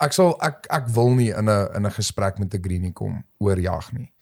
ek 0.00 0.12
sal 0.12 0.36
ek 0.44 0.66
ek 0.70 0.88
wil 0.88 1.14
nie 1.14 1.30
in 1.30 1.48
'n 1.48 1.68
in 1.76 1.86
'n 1.86 1.90
gesprek 1.90 2.38
met 2.38 2.54
'n 2.54 2.62
greenie 2.62 2.92
kom 2.92 3.24
oor 3.38 3.58
jag 3.60 3.92
nie. 3.92 4.12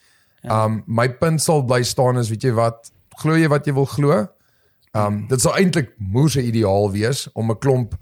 Um 0.50 0.82
my 0.86 1.08
punt 1.08 1.40
sal 1.42 1.62
bly 1.62 1.82
staan 1.82 2.18
is 2.18 2.28
weet 2.28 2.42
jy 2.42 2.52
wat 2.52 2.90
glo 3.16 3.34
jy 3.36 3.48
wat 3.48 3.66
jy 3.66 3.72
wil 3.74 3.86
glo? 3.86 4.26
Um 4.94 5.26
dit 5.28 5.40
sal 5.40 5.56
eintlik 5.56 5.94
moeë 5.98 6.42
ideaal 6.42 6.90
wees 6.92 7.28
om 7.34 7.50
'n 7.50 7.58
klomp 7.58 7.94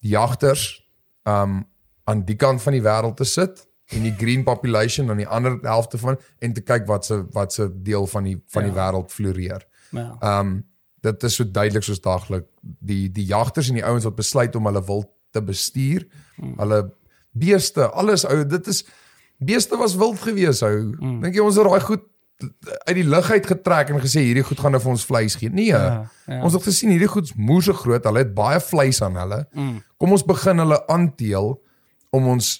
jagters 0.00 0.82
um 1.24 1.64
aan 2.04 2.24
die 2.24 2.36
kant 2.36 2.62
van 2.62 2.72
die 2.72 2.82
wêreld 2.82 3.16
te 3.16 3.24
sit 3.24 3.66
en 3.94 4.02
die 4.02 4.14
green 4.18 4.44
population 4.44 5.10
aan 5.10 5.16
die 5.16 5.28
ander 5.28 5.58
helfte 5.62 5.98
van 5.98 6.16
en 6.38 6.52
te 6.52 6.60
kyk 6.60 6.86
wat 6.86 7.04
se 7.04 7.24
wat 7.32 7.52
se 7.52 7.68
deel 7.82 8.06
van 8.06 8.24
die 8.24 8.42
van 8.48 8.62
die 8.62 8.72
Ja. 8.72 8.78
wêreld 8.92 9.10
floreer. 9.12 9.64
ja. 9.92 10.16
Um 10.40 10.64
dit 11.06 11.26
is 11.28 11.38
so 11.38 11.46
duidelik 11.46 11.86
soos 11.86 12.02
daglik 12.04 12.46
die 12.62 13.06
die 13.12 13.26
jagters 13.30 13.70
en 13.70 13.78
die 13.80 13.86
ouens 13.86 14.06
wat 14.08 14.18
besluit 14.18 14.56
om 14.58 14.68
hulle 14.70 14.82
wild 14.86 15.10
te 15.34 15.42
bestuur. 15.44 16.06
Hulle 16.60 16.82
beeste, 17.36 17.88
alles 17.92 18.24
ou, 18.28 18.42
dit 18.48 18.72
is 18.72 18.84
beeste 19.36 19.76
was 19.80 19.96
wild 20.00 20.20
gewees 20.24 20.62
ou. 20.66 20.92
Dink 21.22 21.36
jy 21.36 21.44
ons 21.44 21.58
het 21.60 21.68
daai 21.68 21.84
goed 21.84 22.06
uit 22.86 22.96
die 22.98 23.06
lug 23.08 23.30
uit 23.32 23.46
getrek 23.48 23.90
en 23.90 24.00
gesê 24.02 24.20
hierdie 24.26 24.44
goed 24.44 24.60
gaan 24.60 24.74
nou 24.76 24.80
vir 24.82 24.92
ons 24.92 25.04
vleis 25.08 25.36
gee? 25.40 25.52
Nee. 25.52 25.70
Ja, 25.72 26.04
ja. 26.28 26.40
Ons 26.44 26.56
het 26.56 26.66
gesien 26.68 26.92
hierdie 26.92 27.08
goed 27.08 27.30
is 27.30 27.36
moeë 27.36 27.76
groot, 27.80 28.08
hulle 28.08 28.24
het 28.24 28.34
baie 28.36 28.60
vleis 28.60 29.00
aan 29.04 29.16
hulle. 29.20 29.44
Kom 29.96 30.12
ons 30.12 30.24
begin 30.26 30.60
hulle 30.64 30.80
aanteel 30.92 31.54
om 32.16 32.32
ons 32.36 32.50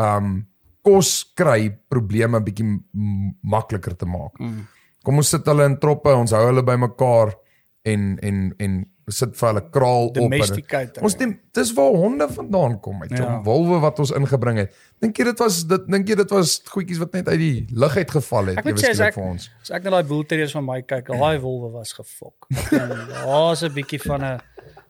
um 0.00 0.40
kos 0.82 1.20
kry 1.38 1.68
probleme 1.92 2.40
bietjie 2.42 2.66
makliker 3.46 3.94
te 3.94 4.08
maak. 4.10 4.34
Kom 5.06 5.18
ons 5.22 5.30
sit 5.34 5.46
hulle 5.46 5.68
in 5.70 5.78
troppe, 5.82 6.10
ons 6.10 6.34
hou 6.34 6.42
hulle 6.48 6.64
bymekaar 6.66 7.34
en 7.82 8.18
en 8.22 8.54
en 8.58 8.86
sit 9.08 9.34
vir 9.36 9.48
hulle 9.48 9.62
kraal 9.74 10.06
op. 10.08 10.16
en-. 10.16 11.02
Ons 11.02 11.16
neem 11.18 11.32
dis 11.52 11.72
waar 11.74 11.90
honde 11.98 12.28
vandaan 12.30 12.80
kom, 12.80 13.02
uit 13.02 13.10
Ja. 13.18 13.40
wolwe 13.42 13.78
wat 13.82 13.98
ons 13.98 14.10
ingebring 14.10 14.58
het. 14.58 14.74
Dink 15.00 15.16
jy 15.18 15.24
dit 15.24 15.38
was 15.38 15.64
dit 15.66 15.86
dink 15.90 16.08
jy 16.08 16.14
dit 16.14 16.30
was 16.30 16.60
goedjies 16.70 16.98
wat 16.98 17.12
net 17.12 17.28
uit 17.28 17.38
die 17.38 17.66
lug 17.70 17.96
uit 17.96 18.10
geval 18.10 18.46
het 18.46 18.58
ewe 18.64 18.78
skielik 18.78 19.14
vir 19.14 19.24
ons? 19.24 19.50
as 19.62 19.70
ek 19.70 19.82
na 19.82 19.90
daai 19.90 20.04
bull 20.06 20.22
terriers 20.24 20.52
van 20.52 20.64
my 20.64 20.82
kyk, 20.82 21.06
daai 21.18 21.38
wolwe 21.40 21.70
was 21.72 21.92
gefok. 21.92 22.46
Daar's 22.70 23.62
'n 23.62 23.72
bietjie 23.74 24.00
van 24.06 24.22
'n 24.24 24.40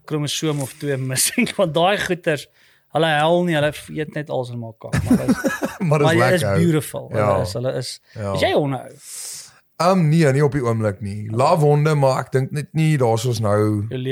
kromosoom 0.05 0.61
of 0.61 0.73
twee 0.79 0.97
missing 0.97 1.49
want 1.57 1.75
daai 1.75 1.97
goeters 1.99 2.47
hulle 2.93 3.07
hel 3.07 3.45
nie, 3.45 3.55
hulle 3.55 3.73
eet 3.97 4.15
net 4.15 4.31
alles 4.31 4.51
in 4.51 4.59
mekaar. 4.59 4.93
Maar 5.09 5.17
dit 5.27 5.29
is 5.37 5.79
maar 5.89 5.99
dis 5.99 6.11
is 6.13 6.17
lekker. 6.19 6.49
ou. 6.49 6.59
beautiful. 6.59 7.11
Ja. 7.15 7.27
Hulle 7.33 7.43
is 7.43 7.53
hulle 7.53 7.73
is 7.79 8.01
Ja. 8.15 8.33
Is 8.35 8.41
jy 8.41 8.53
honde 8.53 8.77
ou? 8.79 8.97
Um 9.83 10.09
nee, 10.09 10.33
nie 10.33 10.45
op 10.45 10.53
die 10.53 10.63
oomblik 10.65 11.01
nie. 11.01 11.31
Love 11.31 11.65
honde, 11.65 11.95
maar 11.99 12.21
ek 12.25 12.33
dink 12.33 12.51
net 12.55 12.73
nie 12.77 12.97
daar's 13.01 13.25
ons 13.27 13.41
nou. 13.41 13.87
'n 13.91 14.03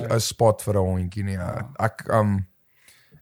nou. 0.00 0.14
'n 0.16 0.20
spot 0.20 0.62
vir 0.62 0.74
'n 0.74 0.86
hondjie 0.86 1.24
nie. 1.24 1.38
Ja. 1.38 1.68
Ek 1.78 2.06
um 2.10 2.46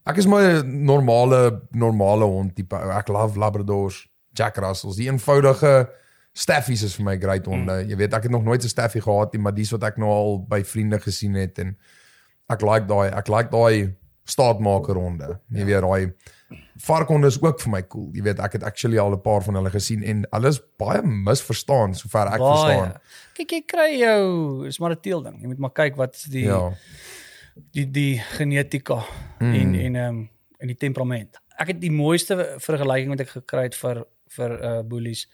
ek 0.07 0.17
is 0.17 0.27
my 0.27 0.63
normale 0.65 1.63
normale 1.73 2.25
hond 2.25 2.55
tipe. 2.57 2.77
Ek 2.77 3.09
love 3.09 3.39
labradors, 3.39 4.07
Jack 4.33 4.57
Russells, 4.57 4.97
die 4.97 5.09
eenvoudige 5.11 5.91
staffies 6.33 6.83
is 6.83 6.95
vir 6.97 7.05
my 7.05 7.17
great 7.19 7.47
honde. 7.47 7.85
Jy 7.89 7.97
weet, 7.97 8.15
ek 8.15 8.23
het 8.23 8.33
nog 8.33 8.45
nooit 8.45 8.63
'n 8.63 8.69
staffie 8.69 9.03
gehad 9.03 9.33
nie, 9.33 9.43
maar 9.43 9.55
dis 9.55 9.71
wat 9.71 9.83
ek 9.83 9.97
nou 9.97 10.09
al 10.11 10.39
by 10.49 10.63
vriende 10.65 10.99
gesien 10.99 11.35
het 11.35 11.59
en 11.59 11.77
ek 12.49 12.63
like 12.63 12.87
daai 12.87 13.11
ek 13.11 13.29
like 13.29 13.51
daai 13.51 13.95
staatmaker 14.25 14.95
honde. 14.95 15.41
Jy 15.51 15.65
weet 15.65 15.83
daai 15.83 16.13
varkhonde 16.77 17.27
is 17.27 17.39
ook 17.43 17.61
vir 17.61 17.71
my 17.71 17.83
cool. 17.83 18.11
Jy 18.15 18.23
weet, 18.23 18.39
ek 18.41 18.53
het 18.53 18.63
actually 18.63 18.99
al 18.99 19.13
'n 19.13 19.21
paar 19.21 19.43
van 19.43 19.55
hulle 19.55 19.71
gesien 19.71 20.03
en 20.03 20.27
hulle 20.31 20.49
is 20.49 20.61
baie 20.79 21.03
misverstaan 21.03 21.95
sover 21.95 22.27
ek 22.27 22.41
verstaan. 22.41 22.93
Kyk, 23.35 23.51
jy 23.51 23.63
kry 23.67 23.99
jou, 23.99 24.67
is 24.67 24.79
maar 24.79 24.91
'n 24.93 25.01
teelding. 25.01 25.41
Jy 25.41 25.47
moet 25.47 25.59
maar 25.59 25.73
kyk 25.73 25.97
wat 25.97 26.15
is 26.15 26.25
die 26.25 26.45
Ja. 26.45 26.73
die 27.73 27.91
die 27.91 28.19
genetika 28.19 29.05
Mm. 29.41 29.55
en 29.55 29.75
en 29.75 29.95
ehm 29.97 30.09
um, 30.17 30.31
en 30.59 30.67
die 30.67 30.77
temperament. 30.77 31.39
Ek 31.59 31.67
het 31.69 31.81
die 31.81 31.91
mooiste 31.91 32.55
vergelyking 32.59 33.09
wat 33.09 33.21
ek 33.21 33.29
gekry 33.29 33.63
het 33.63 33.75
vir 33.75 34.05
vir 34.29 34.51
uh 34.65 34.83
boelies 34.83 35.27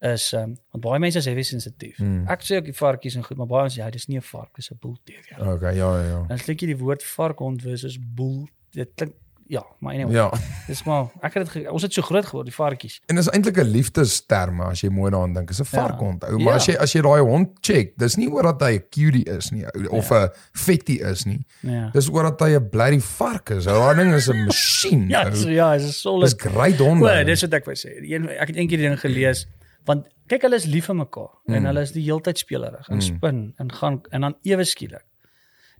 is 0.00 0.32
ehm 0.32 0.42
um, 0.42 0.56
want 0.72 0.84
baie 0.84 0.98
mense 0.98 1.18
is 1.18 1.24
heavy 1.24 1.42
sensitief. 1.42 1.98
Mm. 1.98 2.26
Ek 2.28 2.40
sê 2.42 2.56
ook 2.56 2.64
die 2.64 2.72
varkies 2.74 3.14
en 3.16 3.24
goed, 3.24 3.36
maar 3.36 3.46
baie 3.46 3.62
ons 3.64 3.74
ja, 3.74 3.90
dis 3.90 4.06
nie 4.08 4.18
'n 4.18 4.22
vark, 4.22 4.54
dis 4.56 4.70
'n 4.70 4.78
boel 4.80 4.96
teer. 5.04 5.24
Ja. 5.30 5.52
Okay, 5.52 5.76
ja 5.76 6.00
ja 6.00 6.08
ja. 6.08 6.24
Dan 6.28 6.38
klink 6.38 6.60
jy 6.60 6.66
die 6.66 6.78
woord 6.78 7.02
varkhond 7.02 7.62
versus 7.62 7.98
boel. 8.00 8.48
Dit 8.72 8.90
klink 8.96 9.14
ja, 9.46 9.62
maar 9.80 9.94
anyway. 9.94 10.14
Ja. 10.14 10.30
Dis 10.66 10.82
maar 10.84 11.06
ek 11.22 11.34
het 11.34 11.52
dit 11.52 11.68
ons 11.70 11.82
het 11.82 11.92
so 11.92 12.02
groot 12.02 12.26
geword 12.26 12.46
die 12.46 12.54
varkies. 12.54 13.00
En 13.06 13.16
dis 13.16 13.28
eintlik 13.28 13.56
'n 13.58 13.68
liefdesterm 13.70 14.60
as 14.60 14.80
jy 14.80 14.88
mooi 14.90 15.10
daaraan 15.10 15.34
dink. 15.34 15.48
Dis 15.48 15.60
'n 15.60 15.64
Ja. 15.70 15.80
varkhond. 15.80 16.24
Ou, 16.24 16.38
maar 16.38 16.52
Ja. 16.52 16.54
as 16.54 16.66
jy 16.66 16.76
as 16.76 16.92
jy 16.92 17.00
daai 17.02 17.20
hond 17.20 17.48
check, 17.60 17.92
dis 17.98 18.16
nie 18.16 18.28
oor 18.30 18.42
dat 18.42 18.60
hy 18.60 18.74
'n 18.78 18.84
cutie 18.90 19.24
is 19.24 19.50
nie 19.50 19.64
of 19.90 20.10
'n 20.10 20.28
vetty 20.52 21.00
is 21.02 21.24
nie. 21.24 21.46
Ja. 21.60 21.90
Dis 21.92 22.08
oor 22.10 22.22
dat 22.22 22.40
hy 22.40 22.54
'n 22.56 22.68
bloody 22.70 23.00
vark 23.00 23.50
is. 23.50 23.66
Ou, 23.66 23.74
Daai 23.74 23.94
ding 23.96 24.14
is 24.14 24.28
'n 24.28 24.44
masjien. 24.44 25.08
Ja, 25.14 25.34
so, 25.34 25.48
ja, 25.48 25.76
dis 25.76 25.86
'n 25.86 25.92
solid 25.92 26.38
Dis 26.38 26.52
great 26.52 26.78
honde. 26.78 27.04
O, 27.20 27.24
dis 27.24 27.40
wat 27.40 27.52
ek 27.54 27.64
wou 27.64 27.74
sê. 27.76 27.90
Een 28.02 28.28
ek 28.28 28.48
het 28.48 28.56
eendag 28.56 28.78
die 28.78 28.88
ding 28.88 29.00
gelees 29.00 29.46
want 29.84 30.06
kyk 30.26 30.42
hulle 30.42 30.54
is 30.56 30.64
lief 30.64 30.86
vir 30.86 30.94
mekaar 30.96 31.28
mm. 31.46 31.54
en 31.54 31.64
hulle 31.64 31.80
is 31.80 31.92
die 31.92 32.02
heeltyd 32.04 32.38
spelerig 32.38 32.88
en 32.88 33.02
spin 33.02 33.52
en 33.58 33.72
gaan 33.72 34.00
en 34.10 34.20
dan 34.20 34.34
ewe 34.42 34.64
skielik. 34.64 35.04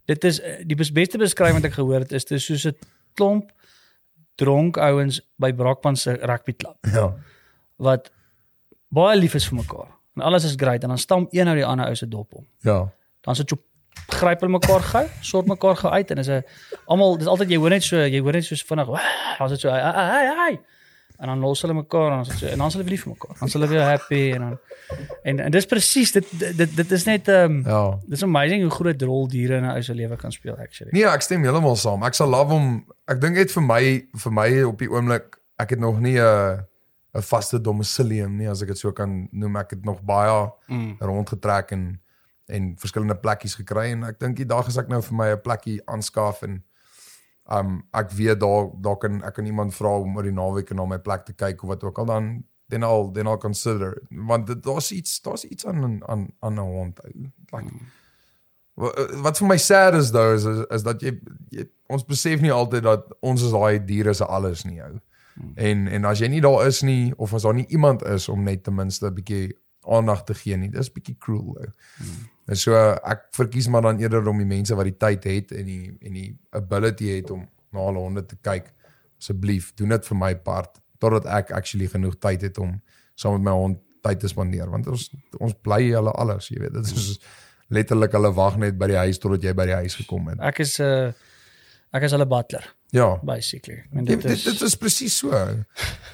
Dit 0.05 0.23
is 0.23 0.39
eh, 0.39 0.61
die 0.65 0.75
bes- 0.75 0.91
beste 0.91 1.17
beskrywing 1.17 1.55
wat 1.55 1.65
ek 1.65 1.73
gehoor 1.73 1.99
het 1.99 2.11
is 2.11 2.25
dit 2.25 2.37
is 2.37 2.45
soos 2.45 2.65
'n 2.65 2.75
klomp 3.15 3.51
dronk 4.35 4.77
ouens 4.77 5.21
by 5.39 5.51
Brakpan 5.55 5.95
se 5.95 6.17
rugbyklub 6.21 6.77
Ja. 6.93 7.13
wat 7.77 8.11
baie 8.95 9.17
lief 9.19 9.33
is 9.35 9.47
vir 9.49 9.57
mekaar. 9.61 9.89
En 10.15 10.21
alles 10.23 10.43
is 10.47 10.55
great 10.55 10.83
en 10.83 10.89
dan 10.89 10.97
stam 10.97 11.27
een 11.31 11.47
ou 11.47 11.55
die 11.55 11.65
ander 11.65 11.87
ou 11.91 11.95
se 11.95 12.07
dop 12.07 12.33
om. 12.35 12.45
Ja. 12.63 12.85
Dan 13.21 13.35
sit 13.35 13.49
jy 13.51 13.57
gryp 14.11 14.39
hulle 14.43 14.51
mekaar 14.51 14.83
gou, 14.83 15.03
sort 15.21 15.47
mekaar 15.47 15.75
gou 15.75 15.91
uit 15.91 16.11
en 16.11 16.17
is 16.17 16.27
'n 16.29 16.43
almal 16.87 17.17
dis 17.17 17.27
altyd 17.27 17.49
jy 17.49 17.57
hoor 17.57 17.69
net 17.69 17.83
so 17.83 17.95
jy 17.97 18.19
hoor 18.21 18.31
net 18.33 18.43
so 18.45 18.55
vinnig, 18.55 18.87
dan 19.39 19.49
sit 19.49 19.59
so 19.59 19.69
hey 19.69 19.81
hey 19.81 20.35
hey 20.35 20.59
en 21.19 21.27
dan 21.27 21.39
los 21.39 21.61
hulle 21.61 21.73
mekaar 21.73 22.11
en 22.11 22.23
dan 22.23 22.25
so 22.25 22.45
en 22.47 22.57
dan 22.57 22.67
is 22.67 22.73
hulle 22.73 22.83
weer 22.85 22.91
lief 22.95 23.03
vir 23.03 23.11
mekaar. 23.13 23.35
Dan 23.39 23.47
is 23.47 23.53
hulle 23.53 23.67
weer 23.67 23.81
happy 23.83 24.31
en 24.35 24.41
dan 24.41 24.57
en 25.23 25.39
en 25.39 25.51
dis 25.51 25.65
presies 25.65 26.11
dit 26.11 26.25
dit 26.57 26.75
dit 26.75 26.91
is 26.91 27.05
net 27.05 27.27
ehm 27.27 27.51
um, 27.51 27.63
Ja. 27.65 27.99
dis 28.07 28.23
amazing 28.23 28.61
hoe 28.61 28.71
groot 28.71 29.01
rol 29.01 29.27
diere 29.27 29.57
in 29.57 29.63
'n 29.65 29.75
ou 29.75 29.81
se 29.81 29.93
lewe 29.93 30.15
kan 30.17 30.31
speel 30.31 30.57
actually. 30.57 30.91
Nee, 30.93 31.05
ek 31.05 31.21
stem 31.21 31.43
heeltemal 31.43 31.75
saam. 31.75 32.03
Ek 32.03 32.13
sal 32.13 32.29
love 32.29 32.53
om 32.53 32.85
ek 33.07 33.21
dink 33.21 33.35
net 33.35 33.51
vir 33.51 33.63
my 33.63 34.07
vir 34.23 34.31
my 34.31 34.63
op 34.63 34.77
die 34.79 34.89
oomblik 34.89 35.37
ek 35.59 35.69
het 35.69 35.79
nog 35.79 35.99
nie 35.99 36.19
'n 36.19 36.65
'n 37.15 37.21
vaste 37.21 37.61
domicilium 37.61 38.35
nie 38.37 38.47
as 38.49 38.61
ek 38.61 38.67
dit 38.67 38.77
so 38.77 38.91
kan 38.91 39.27
noem. 39.31 39.55
Ek 39.57 39.69
het 39.69 39.85
nog 39.85 40.01
baie 40.03 40.49
Mm. 40.67 40.95
rondgetrek 40.99 41.71
en 41.71 41.99
en 42.47 42.75
verskillende 42.77 43.15
plekkies 43.15 43.55
gekry 43.55 43.91
en 43.91 44.03
ek 44.03 44.19
dink 44.19 44.35
die 44.37 44.45
dag 44.45 44.67
as 44.67 44.77
ek 44.77 44.87
nou 44.87 45.01
vir 45.01 45.15
my 45.15 45.31
'n 45.31 45.41
plekkie 45.41 45.81
aanskaf 45.87 46.41
en 46.43 46.63
um 47.51 47.83
ek 47.93 48.11
weet 48.11 48.39
daar 48.39 48.69
daar 48.81 48.97
kan 48.97 49.23
ek 49.23 49.33
kan 49.33 49.45
iemand 49.45 49.73
vra 49.75 49.97
om 49.99 50.15
oor 50.17 50.23
die 50.23 50.31
naweek 50.33 50.71
na 50.73 50.85
my 50.85 50.97
plek 50.97 51.25
te 51.25 51.33
kyk 51.33 51.63
of 51.63 51.69
wat 51.69 51.83
ook 51.83 51.97
al 51.99 52.05
dan 52.05 52.43
then 52.69 52.83
I'll 52.83 53.11
then 53.13 53.27
I'll 53.27 53.37
consider 53.37 54.01
want 54.09 54.47
daar's 54.63 54.91
iets 54.91 55.21
daar's 55.21 55.43
iets 55.45 55.65
aan 55.65 56.01
aan 56.09 56.27
aan 56.39 56.53
'n 56.53 56.57
hond. 56.59 56.99
Like 57.51 57.69
Wa- 58.75 58.91
wat 59.21 59.37
vir 59.37 59.47
my 59.47 59.57
sad 59.57 59.93
is 59.95 60.11
though 60.11 60.33
is 60.35 60.43
is, 60.45 60.65
is 60.69 60.83
dat 60.83 61.01
jy, 61.01 61.19
jy 61.49 61.63
ons 61.87 62.03
besef 62.05 62.41
nie 62.41 62.51
altyd 62.51 62.83
dat 62.83 63.05
ons 63.21 63.43
is 63.43 63.51
daai 63.51 63.85
diere 63.85 64.13
se 64.13 64.25
alles 64.25 64.63
nie 64.65 64.81
ou. 64.83 64.99
En 65.55 65.87
en 65.87 66.05
as 66.05 66.19
jy 66.19 66.27
nie 66.27 66.41
daar 66.41 66.67
is 66.67 66.81
nie 66.81 67.13
of 67.17 67.33
as 67.33 67.43
daar 67.43 67.53
nie 67.53 67.67
iemand 67.67 68.03
is 68.03 68.29
om 68.29 68.43
net 68.43 68.63
ten 68.63 68.75
minste 68.75 69.05
'n 69.07 69.13
bietjie 69.13 69.55
aandag 69.87 70.23
te 70.23 70.33
gee 70.33 70.57
nie, 70.57 70.69
dis 70.69 70.91
bietjie 70.91 71.15
cruel. 71.19 71.55
Ou. 71.59 71.65
En 71.99 72.34
so 72.53 72.75
ek 73.03 73.25
verkies 73.33 73.67
maar 73.67 73.81
dan 73.81 73.99
eerder 73.99 74.27
om 74.27 74.37
die 74.37 74.45
mense 74.45 74.75
wat 74.77 74.85
die 74.85 74.97
tyd 74.97 75.23
het 75.23 75.51
en 75.51 75.65
die 75.65 75.97
en 76.01 76.13
die 76.13 76.37
ability 76.51 77.07
het 77.17 77.31
om 77.31 77.47
na 77.73 77.79
hulle 77.87 77.99
honde 77.99 78.25
te 78.25 78.35
kyk. 78.41 78.71
Asseblief, 79.19 79.71
doen 79.75 79.89
dit 79.89 80.05
vir 80.05 80.17
my 80.17 80.35
part 80.35 80.77
totdat 80.99 81.25
ek 81.25 81.51
actually 81.51 81.87
genoeg 81.87 82.19
tyd 82.19 82.41
het 82.41 82.57
om 82.57 82.81
saam 83.15 83.33
met 83.39 83.41
my 83.49 83.51
hond 83.51 83.79
tyd 84.05 84.19
te 84.19 84.27
spandeer 84.27 84.69
want 84.69 84.87
ons 84.87 85.09
ons 85.39 85.53
bly 85.65 85.81
hulle 85.91 86.11
alles, 86.11 86.49
jy 86.49 86.59
weet. 86.59 86.73
Dit 86.73 86.85
is 86.93 87.19
letterlik 87.73 88.11
hulle 88.13 88.29
wag 88.37 88.57
net 88.61 88.77
by 88.77 88.87
die 88.87 88.97
huis 89.07 89.17
totdat 89.19 89.43
jy 89.43 89.53
by 89.57 89.65
die 89.65 89.73
huis 89.81 89.95
gekom 89.95 90.27
het. 90.29 90.39
Ek 90.39 90.59
is 90.59 90.77
'n 90.79 90.83
uh, 90.83 91.11
ek 91.93 92.03
is 92.03 92.11
hulle 92.11 92.25
butler 92.27 92.63
Ja. 92.91 93.17
basically. 93.23 93.83
En 93.93 94.05
Dit 94.05 94.21
dit 94.21 94.21
dit, 94.21 94.31
is 94.31 94.43
dit 94.43 94.61
is 94.61 94.75
presies 94.75 95.17
so. 95.17 95.31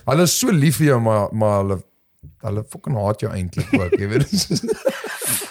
Hulle 0.05 0.23
is 0.23 0.39
so 0.39 0.51
lief 0.51 0.77
vir 0.77 0.85
jou 0.87 0.99
maar 1.01 1.27
maar 1.33 1.57
hulle 1.61 1.83
hulle 2.41 2.63
fucking 2.63 2.95
haat 2.95 3.19
jou 3.21 3.31
eintlik 3.33 3.73
ook, 3.73 3.91
jy 3.99 4.07
weet. 4.07 4.31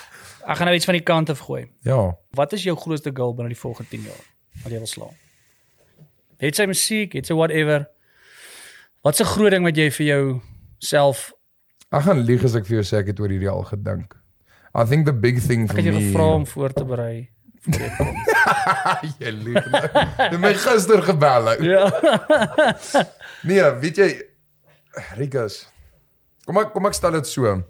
Ek 0.51 0.59
gaan 0.59 0.67
nou 0.67 0.75
iets 0.77 0.89
van 0.89 0.97
die 0.99 1.05
kant 1.07 1.31
af 1.31 1.39
gooi. 1.47 1.65
ja. 1.87 2.01
Wat 2.35 2.53
is 2.57 2.63
jou 2.67 2.77
grootste 2.77 3.11
goal 3.15 3.35
binne 3.35 3.53
die 3.53 3.59
volgende 3.61 3.91
10 3.91 4.03
jaar 4.09 4.23
wat 4.65 4.73
jy 4.73 4.79
wil 4.83 4.87
slaan? 4.91 5.17
Het 6.41 6.57
sy 6.57 6.65
musiek, 6.67 7.13
het 7.15 7.27
sy 7.29 7.35
whatever. 7.39 7.87
Wat 9.05 9.21
'n 9.21 9.25
groot 9.25 9.51
ding 9.55 9.65
wat 9.65 9.77
jy 9.77 9.91
vir 9.91 10.07
jou 10.07 10.41
self 10.79 11.33
Ek 11.93 12.03
gaan 12.07 12.21
lieg 12.23 12.45
as 12.45 12.55
ek 12.55 12.67
vir 12.67 12.77
jou 12.81 12.85
sê 12.87 12.99
ek 13.01 13.07
het 13.11 13.21
oor 13.21 13.29
hierdie 13.29 13.51
al 13.51 13.65
gedink. 13.67 14.15
I 14.75 14.85
think 14.85 15.07
the 15.07 15.13
big 15.13 15.41
thing 15.43 15.65
ek 15.65 15.71
for 15.71 15.77
het 15.77 15.85
jou 15.87 15.95
me 15.95 16.01
gevra 16.01 16.27
om 16.35 16.47
voor 16.47 16.73
te 16.73 16.85
berei. 16.85 17.31
jy 19.21 19.31
lieg. 19.31 19.65
Jy 19.73 20.29
het 20.31 20.41
my 20.41 20.53
gister 20.55 21.03
gebel. 21.03 21.63
ja. 21.63 21.91
Nee, 23.49 23.63
weet 23.81 23.97
jy 23.97 24.09
Rikus. 25.17 25.67
Kom 26.47 26.59
ek 26.59 26.73
kom 26.73 26.87
ek 26.87 26.95
stel 26.95 27.13
dit 27.13 27.27
so. 27.27 27.63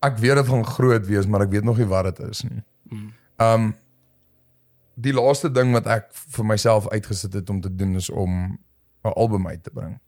Ek 0.00 0.18
weet 0.18 0.34
dit 0.34 0.46
gaan 0.46 0.64
groot 0.64 1.06
wees, 1.06 1.26
maar 1.26 1.40
ek 1.40 1.50
weet 1.50 1.64
nog 1.64 1.78
nie 1.80 1.88
wat 1.90 2.04
dit 2.04 2.28
is 2.28 2.42
nie. 2.42 2.62
Um 3.42 3.74
die 4.98 5.12
laaste 5.14 5.50
ding 5.50 5.70
wat 5.72 5.86
ek 5.86 6.08
vir 6.10 6.44
myself 6.44 6.88
uitgesit 6.90 7.32
het 7.32 7.50
om 7.50 7.60
te 7.62 7.70
doen 7.70 7.94
is 7.94 8.10
om 8.10 8.58
'n 9.04 9.14
album 9.14 9.46
uit 9.46 9.62
te 9.62 9.70
bring. 9.70 10.00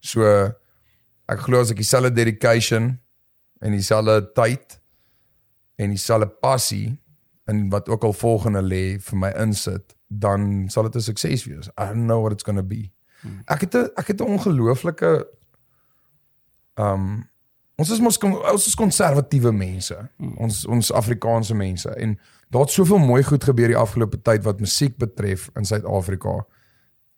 So 0.00 0.22
ek 1.28 1.38
glo 1.38 1.60
as 1.60 1.70
ek 1.70 1.76
dieselfde 1.76 2.12
dedication 2.12 2.98
en 3.60 3.70
dieselfde 3.70 4.32
tyd 4.34 4.80
en 5.76 5.88
dieselfde 5.88 6.28
passie 6.28 6.98
in 7.46 7.70
wat 7.70 7.88
ook 7.88 8.04
al 8.04 8.12
volgende 8.12 8.62
lê 8.62 8.98
vir 8.98 9.18
my 9.18 9.30
insit, 9.38 9.94
dan 10.08 10.68
sal 10.68 10.82
dit 10.82 10.96
'n 10.96 11.00
sukses 11.00 11.44
wees. 11.44 11.68
I 11.78 11.86
don't 11.86 12.06
know 12.06 12.20
what 12.20 12.32
it's 12.32 12.44
going 12.44 12.58
to 12.58 12.66
be. 12.66 12.92
Ek 13.46 13.60
het 13.60 13.74
'n 13.74 13.90
ek 13.96 14.06
het 14.06 14.20
'n 14.20 14.24
ongelooflike 14.36 15.28
um 16.74 17.28
ons 17.76 17.90
is 17.90 18.00
mos 18.00 18.18
ons 18.22 18.66
is 18.66 18.78
konservatiewe 18.78 19.52
mense. 19.52 19.96
Ons 20.36 20.64
ons 20.70 20.92
Afrikaanse 20.94 21.54
mense 21.58 21.90
en 21.90 22.16
daar 22.54 22.66
het 22.66 22.74
soveel 22.74 23.02
mooi 23.02 23.22
goed 23.26 23.44
gebeur 23.44 23.72
die 23.72 23.78
afgelope 23.78 24.20
tyd 24.22 24.44
wat 24.44 24.60
musiek 24.62 24.96
betref 24.98 25.48
in 25.58 25.66
Suid-Afrika. 25.66 26.44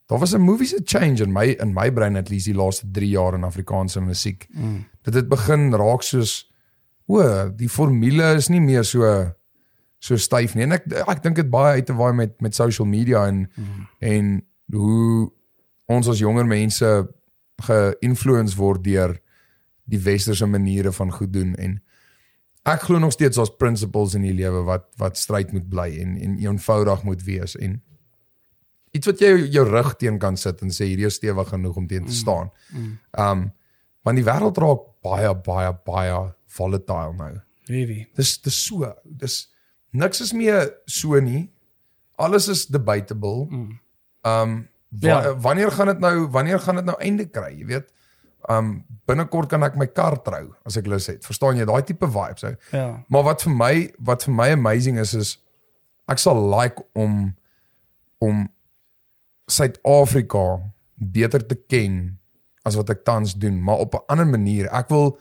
Daar 0.06 0.18
was 0.18 0.34
'n 0.34 0.40
movie 0.40 0.66
se 0.66 0.80
change 0.84 1.22
in 1.22 1.32
my 1.32 1.56
in 1.60 1.74
my 1.74 1.90
brein 1.92 2.16
at 2.16 2.30
least 2.30 2.46
die 2.46 2.54
laaste 2.54 2.86
3 2.90 3.08
jaar 3.08 3.34
in 3.34 3.44
Afrikaanse 3.44 4.00
musiek. 4.00 4.46
Mm. 4.50 4.84
Dit 5.02 5.14
het 5.14 5.28
begin 5.28 5.74
raak 5.74 6.02
soos 6.02 6.50
o, 7.06 7.50
die 7.56 7.68
formule 7.68 8.34
is 8.34 8.48
nie 8.48 8.60
meer 8.60 8.84
so 8.84 9.32
so 9.98 10.16
styf 10.16 10.54
nie. 10.54 10.62
En 10.62 10.72
ek 10.72 10.92
ek 10.92 11.22
dink 11.22 11.36
dit 11.36 11.50
baie 11.50 11.74
uit 11.74 11.86
te 11.86 11.94
waai 11.94 12.12
met 12.12 12.40
met 12.40 12.54
social 12.54 12.86
media 12.86 13.26
en 13.26 13.50
mm. 13.54 13.88
en 13.98 14.46
hoe 14.72 15.30
ons 15.86 16.08
as 16.08 16.18
jonger 16.18 16.46
mense 16.46 17.08
geïnfluence 17.62 18.56
word 18.56 18.84
deur 18.84 19.16
die 19.86 20.00
westerse 20.02 20.46
maniere 20.46 20.92
van 20.92 21.12
goed 21.14 21.32
doen 21.32 21.54
en 21.62 21.76
ek 22.66 22.80
glo 22.88 22.98
nog 22.98 23.12
steeds 23.14 23.36
daar's 23.38 23.52
principles 23.58 24.14
in 24.18 24.22
die 24.26 24.34
lewe 24.34 24.64
wat 24.66 24.88
wat 24.98 25.18
stryd 25.18 25.52
moet 25.54 25.68
bly 25.70 25.88
en 26.02 26.16
en 26.18 26.38
eenvoudig 26.42 27.02
moet 27.06 27.22
wees 27.26 27.54
en 27.56 27.76
iets 28.96 29.06
wat 29.06 29.20
jy 29.22 29.30
jou 29.54 29.64
rug 29.68 29.92
teen 30.00 30.18
kan 30.18 30.36
sit 30.40 30.62
en 30.64 30.70
sê 30.74 30.88
hierdie 30.90 31.06
is 31.06 31.18
stewig 31.20 31.48
genoeg 31.52 31.76
om 31.76 31.86
teen 31.86 32.06
te 32.08 32.14
staan. 32.16 32.50
Um 33.18 33.50
want 34.06 34.16
die 34.20 34.24
wêreld 34.26 34.58
raak 34.62 34.82
baie 35.02 35.34
baie 35.46 35.72
baie 35.86 36.18
volatile 36.56 37.12
nou. 37.18 37.32
Really. 37.68 38.06
Dis 38.16 38.36
dis 38.42 38.58
so, 38.66 38.92
dis 39.04 39.48
niks 39.92 40.20
is 40.24 40.32
meer 40.32 40.70
so 40.86 41.20
nie. 41.20 41.50
Alles 42.16 42.48
is 42.48 42.66
debatable. 42.66 43.46
Um 44.24 44.68
wa 44.90 45.22
Ja. 45.22 45.34
wanneer 45.38 45.70
gaan 45.70 45.86
dit 45.86 45.98
nou 46.00 46.26
wanneer 46.30 46.58
gaan 46.60 46.76
dit 46.80 46.84
nou 46.84 46.96
einde 47.00 47.26
kry, 47.28 47.52
jy 47.58 47.66
weet? 47.66 47.92
Um 48.48 48.84
binnekort 49.06 49.50
kan 49.50 49.62
ek 49.66 49.76
my 49.78 49.86
kar 49.86 50.18
trou 50.22 50.54
as 50.66 50.76
ek 50.78 50.86
lus 50.86 51.08
het. 51.10 51.24
Verstaan 51.26 51.58
jy 51.58 51.66
daai 51.66 51.82
tipe 51.86 52.06
vibes 52.06 52.46
ou? 52.46 52.54
Ja. 52.72 52.88
Maar 53.08 53.24
wat 53.32 53.42
vir 53.42 53.54
my 53.54 53.72
wat 53.98 54.26
vir 54.26 54.34
my 54.34 54.50
amazing 54.54 55.00
is 55.02 55.14
is 55.14 55.32
ek 56.10 56.22
sal 56.22 56.38
like 56.50 56.82
om 56.94 57.34
om 58.22 58.46
Suid-Afrika 59.46 60.58
beter 60.96 61.42
te 61.46 61.54
ken 61.70 62.16
as 62.66 62.74
wat 62.74 62.90
ek 62.90 63.04
tans 63.06 63.36
doen, 63.38 63.60
maar 63.62 63.78
op 63.78 63.94
'n 63.94 64.06
ander 64.10 64.26
manier. 64.26 64.66
Ek 64.72 64.88
wil 64.90 65.18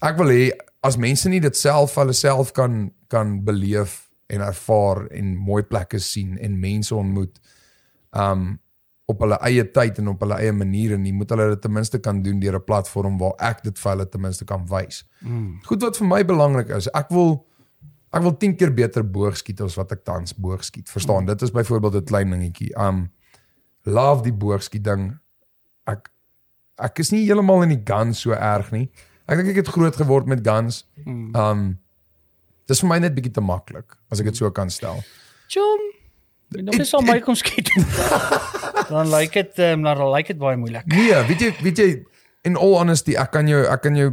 ek 0.00 0.16
wil 0.16 0.32
hê 0.32 0.50
as 0.82 0.96
mense 0.96 1.28
nie 1.28 1.40
dit 1.40 1.56
self 1.56 1.94
vir 1.94 2.04
hulle 2.04 2.16
self 2.16 2.52
kan 2.52 2.90
kan 3.08 3.44
beleef 3.44 4.10
en 4.32 4.40
ervaar 4.40 5.06
en 5.10 5.36
mooi 5.36 5.62
plekke 5.62 5.98
sien 5.98 6.38
en 6.38 6.60
mense 6.60 6.94
ontmoet 6.94 7.40
um 8.10 8.58
op 9.12 9.22
hulle 9.24 9.38
eie 9.46 9.64
tyd 9.74 10.00
en 10.00 10.10
op 10.12 10.24
hulle 10.24 10.38
eie 10.40 10.52
maniere 10.56 10.98
nie 11.00 11.12
moet 11.14 11.30
hulle 11.34 11.52
dit 11.52 11.62
ten 11.64 11.72
minste 11.72 12.00
kan 12.02 12.22
doen 12.24 12.40
deur 12.40 12.58
'n 12.58 12.64
platform 12.64 13.18
waar 13.20 13.34
ek 13.38 13.62
dit 13.62 13.78
vir 13.78 13.90
hulle 13.92 14.08
ten 14.08 14.20
minste 14.20 14.44
kan 14.44 14.66
wys. 14.68 15.04
Mm. 15.20 15.60
Goed 15.64 15.82
wat 15.82 15.96
vir 15.96 16.06
my 16.06 16.24
belangrik 16.24 16.68
is, 16.68 16.88
ek 16.94 17.10
wil 17.10 17.46
ek 18.12 18.22
wil 18.22 18.36
10 18.36 18.56
keer 18.56 18.72
beter 18.74 19.04
boogskiet 19.04 19.60
as 19.60 19.76
wat 19.76 19.92
ek 19.92 20.04
tans 20.04 20.34
boogskiet. 20.34 20.90
Verstaan? 20.90 21.22
Mm. 21.22 21.26
Dit 21.26 21.42
is 21.42 21.50
byvoorbeeld 21.50 21.94
'n 21.94 22.04
klein 22.04 22.30
dingetjie. 22.30 22.74
Um 22.76 23.10
love 23.84 24.22
die 24.22 24.32
boogskiet 24.32 24.84
ding. 24.84 25.18
Ek 25.86 26.10
ek 26.78 26.98
is 26.98 27.10
nie 27.10 27.26
heeltemal 27.26 27.62
in 27.62 27.68
die 27.68 27.82
guns 27.84 28.20
so 28.20 28.32
erg 28.32 28.70
nie. 28.72 28.90
Ek 29.26 29.36
dink 29.36 29.48
ek 29.48 29.56
het 29.56 29.68
groot 29.68 29.96
geword 29.96 30.26
met 30.26 30.46
guns. 30.46 30.84
Um 31.34 31.78
dis 32.66 32.80
vir 32.80 32.88
my 32.88 32.98
net 32.98 33.14
bietjie 33.14 33.32
te 33.32 33.40
maklik 33.40 33.96
as 34.10 34.20
ek 34.20 34.26
dit 34.26 34.36
so 34.36 34.50
kan 34.50 34.70
stel. 34.70 35.02
Chom. 35.48 35.91
Nog 36.60 36.74
eens 36.78 36.94
al 36.94 37.00
my 37.02 37.20
kom 37.20 37.34
skiet. 37.34 37.70
dan 38.88 39.08
lyk 39.08 39.32
dit 39.32 39.58
ehm 39.58 39.82
dan 39.82 40.10
lyk 40.10 40.26
dit 40.26 40.38
baie 40.38 40.56
moeilik. 40.56 40.86
Nee, 40.86 41.14
weet 41.28 41.40
jy, 41.40 41.54
weet 41.62 41.78
jy 41.78 41.90
in 42.42 42.56
all 42.56 42.74
honesty, 42.78 43.14
ek 43.18 43.30
kan 43.30 43.48
jou 43.48 43.62
ek 43.70 43.82
kan 43.86 43.96
jou 43.96 44.10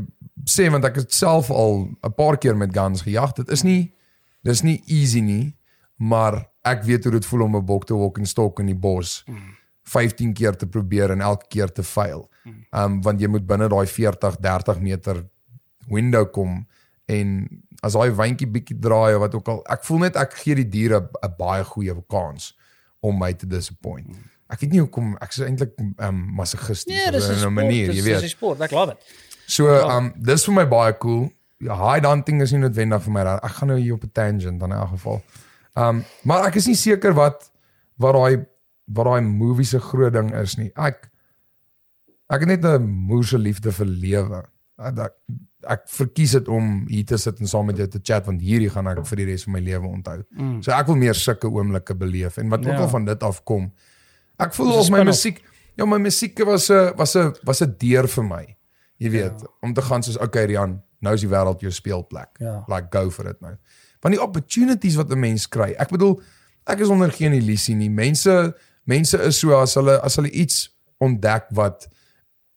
sê 0.49 0.69
want 0.71 0.85
ek 0.85 1.01
het 1.01 1.13
self 1.13 1.49
al 1.51 1.89
'n 2.03 2.13
paar 2.15 2.37
keer 2.37 2.57
met 2.57 2.73
guns 2.73 3.01
gejag. 3.01 3.33
Dit 3.33 3.49
is 3.51 3.63
nie 3.63 3.93
dis 4.43 4.61
nie 4.63 4.81
easy 4.87 5.19
nie, 5.19 5.55
maar 5.97 6.45
ek 6.63 6.83
weet 6.83 7.03
hoe 7.03 7.11
dit 7.13 7.25
voel 7.25 7.41
om 7.41 7.55
'n 7.55 7.65
bok 7.65 7.85
te 7.85 7.95
walk 7.95 8.17
en 8.17 8.25
stok 8.25 8.59
in 8.59 8.65
die 8.65 8.75
bos. 8.75 9.23
15 9.83 10.33
keer 10.33 10.55
te 10.55 10.67
probeer 10.67 11.11
en 11.11 11.21
elke 11.21 11.45
keer 11.49 11.71
te 11.71 11.83
fail. 11.83 12.29
Um 12.71 13.01
want 13.01 13.19
jy 13.21 13.27
moet 13.27 13.45
binne 13.47 13.67
daai 13.69 13.87
40, 13.87 14.37
30 14.39 14.79
meter 14.79 15.25
window 15.87 16.31
kom 16.31 16.67
en 17.05 17.47
as 17.81 17.93
daai 17.93 18.09
wyntjie 18.11 18.47
bietjie 18.47 18.79
draai 18.79 19.15
of 19.15 19.21
wat 19.21 19.35
ook 19.35 19.47
al, 19.47 19.61
ek 19.69 19.83
voel 19.87 19.99
net 19.99 20.15
ek 20.15 20.33
gee 20.33 20.55
die 20.55 20.69
diere 20.69 20.99
'n 21.23 21.33
baie 21.37 21.63
goeie 21.63 21.95
kans 22.09 22.53
om 23.01 23.17
my 23.17 23.33
te 23.33 23.47
disappoint. 23.47 24.07
Ek 24.49 24.59
weet 24.59 24.71
nie 24.71 24.79
hoekom 24.81 25.17
ek 25.21 25.29
is 25.31 25.39
eintlik 25.39 25.73
um 25.79 26.35
masochisties 26.35 26.95
Nee, 26.95 27.11
dis 27.11 27.29
'n 27.29 27.35
sport, 27.37 27.53
manier, 27.53 27.87
dis 27.87 27.95
jy 27.97 28.03
dis 28.03 28.17
'n 28.17 28.21
weet. 28.21 28.29
sport. 28.29 28.61
Ek 28.61 28.71
love 28.71 28.91
it. 28.91 28.97
So 29.47 29.67
um 29.67 30.13
dis 30.17 30.45
vir 30.45 30.53
my 30.53 30.65
baie 30.65 30.93
cool. 30.97 31.29
Ja, 31.59 31.75
high 31.75 32.05
hunting 32.07 32.41
is 32.41 32.51
nie 32.51 32.59
noodwendig 32.59 33.01
vir 33.03 33.11
my. 33.11 33.21
Ek 33.43 33.51
gaan 33.51 33.67
nou 33.67 33.77
hier 33.79 33.93
op 33.93 34.03
'n 34.03 34.11
tangent 34.13 34.59
dan 34.59 34.71
in 34.71 34.77
elk 34.77 34.89
geval. 34.89 35.21
Um 35.75 36.03
maar 36.23 36.47
ek 36.47 36.55
is 36.55 36.67
nie 36.67 36.75
seker 36.75 37.13
wat 37.13 37.51
wat 37.97 38.13
daai 38.13 38.45
wat 38.87 39.05
daai 39.05 39.21
movie 39.21 39.65
se 39.65 39.79
groot 39.79 40.13
ding 40.13 40.33
is 40.35 40.57
nie. 40.57 40.71
Ek 40.75 41.09
ek 42.29 42.39
het 42.41 42.47
net 42.47 42.63
'n 42.65 42.83
moerse 42.87 43.37
liefde 43.37 43.71
vir 43.71 43.85
lewe. 43.85 44.43
Ek, 44.79 44.97
ek, 44.97 45.13
ek 45.67 45.87
verkies 45.91 46.31
dit 46.31 46.47
om 46.47 46.85
hier 46.87 47.05
te 47.05 47.17
sit 47.17 47.39
en 47.39 47.47
saam 47.47 47.65
met 47.65 47.77
jou 47.77 47.87
te 47.87 47.99
chat 48.03 48.25
want 48.25 48.41
hierdie 48.41 48.69
gaan 48.69 48.87
ek 48.87 49.05
vir 49.05 49.17
die 49.17 49.25
res 49.25 49.43
van 49.43 49.53
my 49.53 49.59
lewe 49.59 49.87
onthou. 49.87 50.23
Mm. 50.31 50.61
So 50.63 50.71
ek 50.71 50.87
wil 50.87 50.95
meer 50.95 51.13
sulke 51.15 51.47
oomblikke 51.47 51.95
beleef 51.95 52.37
en 52.37 52.49
wat 52.49 52.59
ook 52.65 52.71
Ja. 52.71 52.81
al 52.81 52.89
van 52.89 53.05
dit 53.05 53.23
afkom. 53.23 53.71
Ek 54.39 54.53
voel 54.53 54.71
of 54.73 54.89
my 54.89 55.03
musiek 55.03 55.41
ja, 55.77 55.85
my 55.85 55.97
musiek 55.97 56.37
was 56.45 56.69
'n 56.69 56.93
was 56.97 57.15
'n 57.15 57.33
was 57.43 57.61
'n 57.61 57.75
deur 57.77 58.07
vir 58.07 58.23
my. 58.23 58.55
Jy 58.97 59.09
weet, 59.09 59.41
ja. 59.41 59.47
om 59.61 59.73
te 59.73 59.81
gaan 59.81 60.03
soos 60.03 60.17
okay 60.17 60.45
Rian, 60.45 60.81
nou 61.01 61.13
is 61.13 61.21
die 61.21 61.29
wêreld 61.29 61.61
jou 61.61 61.71
speelplek. 61.71 62.29
Ja. 62.39 62.63
Like 62.67 62.87
go 62.91 63.09
for 63.09 63.27
it 63.29 63.39
nou. 63.41 63.55
Want 64.01 64.15
die 64.15 64.23
opportunities 64.23 64.95
wat 64.95 65.09
'n 65.11 65.19
mens 65.19 65.47
kry. 65.47 65.75
Ek 65.77 65.89
bedoel, 65.89 66.21
ek 66.67 66.79
is 66.79 66.87
onder 66.87 67.11
geen 67.11 67.33
illusie 67.33 67.75
nie. 67.75 67.89
Mense 67.89 68.55
mense 68.85 69.17
is 69.17 69.39
so 69.39 69.53
as 69.59 69.75
hulle 69.75 69.99
as 70.01 70.15
hulle 70.15 70.29
iets 70.31 70.69
ontdek 70.99 71.45
wat 71.51 71.87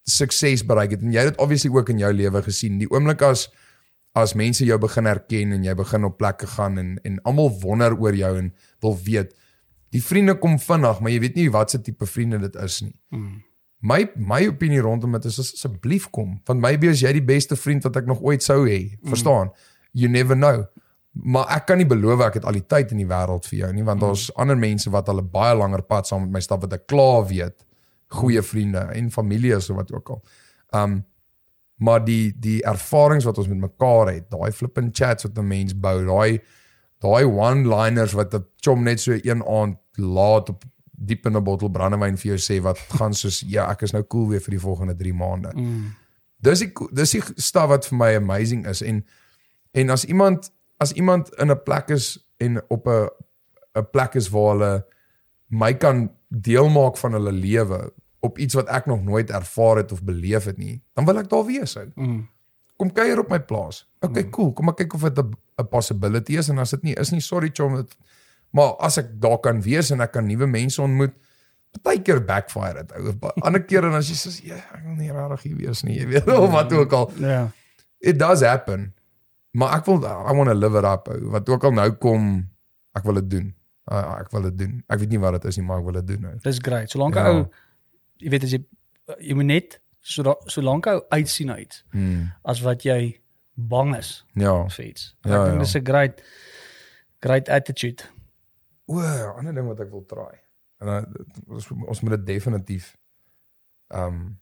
sukses 0.03 0.65
bereik 0.67 0.97
het 0.97 1.03
en 1.03 1.13
jy 1.13 1.23
het 1.23 1.33
dit 1.33 1.41
obviously 1.41 1.71
ook 1.71 1.89
in 1.93 2.01
jou 2.03 2.11
lewe 2.13 2.41
gesien. 2.43 2.79
Die 2.81 2.89
oomblik 2.91 3.21
as 3.21 3.47
as 4.13 4.35
mense 4.37 4.65
jou 4.65 4.77
begin 4.77 5.07
herken 5.09 5.55
en 5.55 5.63
jy 5.65 5.73
begin 5.73 6.05
op 6.05 6.19
plekke 6.19 6.47
gaan 6.47 6.77
en 6.77 6.97
en 7.03 7.21
almal 7.23 7.49
wonder 7.63 7.95
oor 7.97 8.15
jou 8.15 8.35
en 8.37 8.51
wil 8.85 8.99
weet. 9.05 9.33
Die 9.93 10.01
vriende 10.03 10.35
kom 10.41 10.59
vinnig, 10.59 10.99
maar 10.99 11.11
jy 11.11 11.19
weet 11.21 11.35
nie 11.35 11.49
wat 11.53 11.73
se 11.73 11.81
tipe 11.81 12.05
vriende 12.09 12.39
dit 12.41 12.55
is 12.61 12.81
nie. 12.81 12.95
Mm. 13.09 13.41
My 13.83 14.05
my 14.15 14.45
opinie 14.47 14.81
rondom 14.81 15.17
dit 15.17 15.25
is 15.25 15.39
asseblief 15.41 16.07
kom, 16.15 16.37
want 16.47 16.61
maybe 16.63 16.89
as 16.89 17.01
jy 17.03 17.11
die 17.17 17.25
beste 17.25 17.57
vriend 17.59 17.83
wat 17.83 17.99
ek 17.99 18.07
nog 18.07 18.21
ooit 18.23 18.45
sou 18.45 18.63
hê, 18.67 18.95
verstaan? 19.09 19.51
You 19.91 20.09
never 20.09 20.37
know. 20.39 20.63
Maar 21.13 21.51
ek 21.57 21.67
kan 21.69 21.77
nie 21.77 21.89
beloof 21.89 22.23
ek 22.25 22.39
het 22.39 22.47
al 22.49 22.57
die 22.57 22.65
tyd 22.65 22.93
in 22.95 23.03
die 23.03 23.09
wêreld 23.09 23.45
vir 23.49 23.59
jou 23.59 23.71
nie, 23.75 23.83
want 23.85 24.01
daar's 24.01 24.29
ander 24.39 24.57
mense 24.57 24.89
wat 24.93 25.11
al 25.11 25.21
'n 25.21 25.29
baie 25.29 25.57
langer 25.57 25.83
pad 25.83 26.07
saam 26.07 26.23
met 26.25 26.31
my 26.31 26.41
stap 26.41 26.61
wat 26.61 26.73
ek 26.73 26.87
klaar 26.87 27.27
weet, 27.27 27.65
goeie 28.13 28.41
vriende 28.41 28.77
en 28.93 29.11
familie 29.11 29.55
is 29.55 29.69
of 29.69 29.81
wat 29.81 29.93
ook 29.93 30.09
al. 30.09 30.23
Um 30.71 31.01
maar 31.83 32.03
die 32.05 32.33
die 32.39 32.61
ervarings 32.63 33.25
wat 33.27 33.37
ons 33.37 33.47
met 33.47 33.59
mekaar 33.59 34.13
het, 34.13 34.29
daai 34.31 34.51
flippin 34.55 34.89
chats 34.91 35.25
wat 35.27 35.37
'n 35.37 35.47
mens 35.47 35.73
bou, 35.75 36.05
daai 36.05 36.39
daai 37.03 37.25
one-liners 37.25 38.13
wat 38.13 38.35
'n 38.35 38.45
chom 38.63 38.83
net 38.83 38.99
so 38.99 39.11
een 39.11 39.43
aand 39.43 39.77
laat 39.97 40.49
op 40.49 40.63
diep 40.91 41.25
in 41.25 41.35
'n 41.35 41.43
bottel 41.43 41.69
brandewyn 41.69 42.17
vir 42.17 42.35
jou 42.35 42.39
sê 42.39 42.61
wat 42.61 42.77
gaan 42.77 43.13
soos 43.13 43.43
ja, 43.47 43.69
ek 43.71 43.81
is 43.81 43.91
nou 43.91 44.03
cool 44.03 44.27
weer 44.27 44.41
vir 44.41 44.51
die 44.51 44.59
volgende 44.59 44.95
3 44.95 45.13
maande. 45.13 45.51
Mm. 45.55 45.95
Dis 46.37 46.59
die 46.59 46.71
dis 46.91 47.11
die 47.11 47.23
staf 47.35 47.67
wat 47.67 47.87
vir 47.87 47.97
my 47.97 48.15
amazing 48.15 48.67
is 48.67 48.81
en 48.81 49.05
en 49.71 49.89
as 49.89 50.05
iemand 50.05 50.51
as 50.77 50.91
iemand 50.91 51.29
in 51.39 51.51
'n 51.51 51.63
plek 51.63 51.89
is 51.89 52.27
en 52.37 52.61
op 52.69 52.87
'n 52.87 53.09
'n 53.75 53.89
plek 53.91 54.15
is 54.15 54.29
waar 54.29 54.51
hulle 54.51 54.85
my 55.47 55.73
kan 55.73 56.11
deel 56.29 56.69
maak 56.69 56.97
van 56.97 57.13
hulle 57.13 57.31
lewe 57.31 57.93
op 58.23 58.37
iets 58.39 58.55
wat 58.55 58.69
ek 58.71 58.85
nog 58.87 59.01
nooit 59.03 59.31
ervaar 59.35 59.81
het 59.83 59.91
of 59.91 60.03
beleef 60.07 60.45
het 60.47 60.57
nie, 60.57 60.77
dan 60.95 61.05
wil 61.05 61.17
ek 61.19 61.27
daar 61.31 61.43
wees. 61.45 61.75
Ou. 61.79 61.89
Mm. 61.99 62.21
Kom 62.79 62.91
kuier 62.95 63.19
op 63.19 63.29
my 63.29 63.39
plaas. 63.43 63.83
Okay, 64.03 64.23
cool. 64.33 64.53
Kom 64.55 64.71
ek 64.71 64.77
kyk 64.83 64.93
of 64.97 65.03
dit 65.09 65.19
'n 65.19 65.33
'n 65.61 65.67
possibility 65.69 66.37
is 66.39 66.49
en 66.49 66.57
as 66.63 66.71
dit 66.71 66.83
nie 66.83 66.95
is 66.95 67.11
nie, 67.11 67.19
sorry 67.21 67.49
chom, 67.53 67.75
dit 67.75 67.95
maar 68.53 68.75
as 68.79 68.97
ek 68.97 69.07
daar 69.21 69.39
kan 69.39 69.61
wees 69.61 69.91
en 69.91 70.01
ek 70.01 70.11
kan 70.13 70.25
nuwe 70.27 70.45
mense 70.47 70.81
ontmoet, 70.81 71.13
partykeer 71.73 72.19
backfire 72.25 72.83
dit. 72.85 72.91
ou. 72.97 73.13
Ander 73.45 73.63
kere 73.65 73.81
dan 73.89 73.93
as 73.99 74.07
jy 74.09 74.15
sê 74.15 74.45
ja, 74.47 74.55
ek 74.73 74.83
wil 74.85 74.95
nie 74.95 75.11
regtig 75.11 75.41
hier 75.43 75.55
wees 75.57 75.83
nie, 75.83 75.99
jy 75.99 76.07
weet 76.07 76.27
of 76.27 76.51
wat 76.51 76.73
ook 76.73 76.93
al. 76.93 77.11
Ja. 77.19 77.51
It 77.99 78.19
does 78.19 78.41
happen. 78.41 78.93
Maar 79.51 79.77
ek 79.79 79.85
wil 79.85 80.03
I 80.05 80.33
want 80.33 80.49
to 80.49 80.53
live 80.55 80.77
it 80.77 80.85
up. 80.85 81.07
ou. 81.09 81.29
Wat 81.29 81.49
ook 81.49 81.63
al 81.63 81.71
nou 81.71 81.91
kom, 81.91 82.49
ek 82.95 83.03
wil 83.03 83.13
dit 83.21 83.29
doen. 83.29 83.53
Uh, 83.91 84.15
ek 84.19 84.31
wil 84.31 84.41
dit 84.41 84.57
doen. 84.57 84.83
Ek 84.87 84.99
weet 84.99 85.09
nie 85.09 85.19
wat 85.19 85.33
dit 85.41 85.45
is 85.45 85.57
nie, 85.57 85.65
maar 85.65 85.79
ek 85.79 85.83
wil 85.85 85.93
dit 86.01 86.07
doen. 86.07 86.25
ou. 86.25 86.37
Dis 86.41 86.57
great. 86.61 86.89
Solank 86.89 87.15
Ja. 87.15 87.25
ja. 87.27 87.33
ou 87.37 87.47
jy 88.23 88.29
weet 88.29 88.43
as 88.43 88.51
jy 88.55 88.61
jy 89.19 89.33
moet 89.35 89.45
net 89.45 89.79
so 89.99 90.35
solank 90.47 90.87
ou 90.87 91.01
uitsien 91.11 91.47
na 91.47 91.57
iets 91.59 91.83
Hmm. 91.91 92.31
as 92.45 92.61
wat 92.61 92.83
jy 92.83 93.19
bang 93.55 93.95
is 93.97 94.23
Ja. 94.35 94.67
vir 94.67 94.85
iets. 94.85 95.15
Ja, 95.23 95.43
Ek 95.43 95.49
dink 95.49 95.53
ja. 95.53 95.59
dis 95.59 95.75
'n 95.75 95.83
great 95.85 96.21
great 97.21 97.49
attitude. 97.49 98.03
O, 98.87 98.99
ander 99.37 99.53
ding 99.53 99.67
wat 99.67 99.79
ek 99.79 99.91
wil 99.91 100.05
try. 100.05 100.39
En 100.81 100.87
uh, 100.87 101.03
ons 101.47 101.71
ons 101.71 102.01
moet 102.01 102.11
dit 102.17 102.25
definitief 102.25 102.95
um 103.93 104.39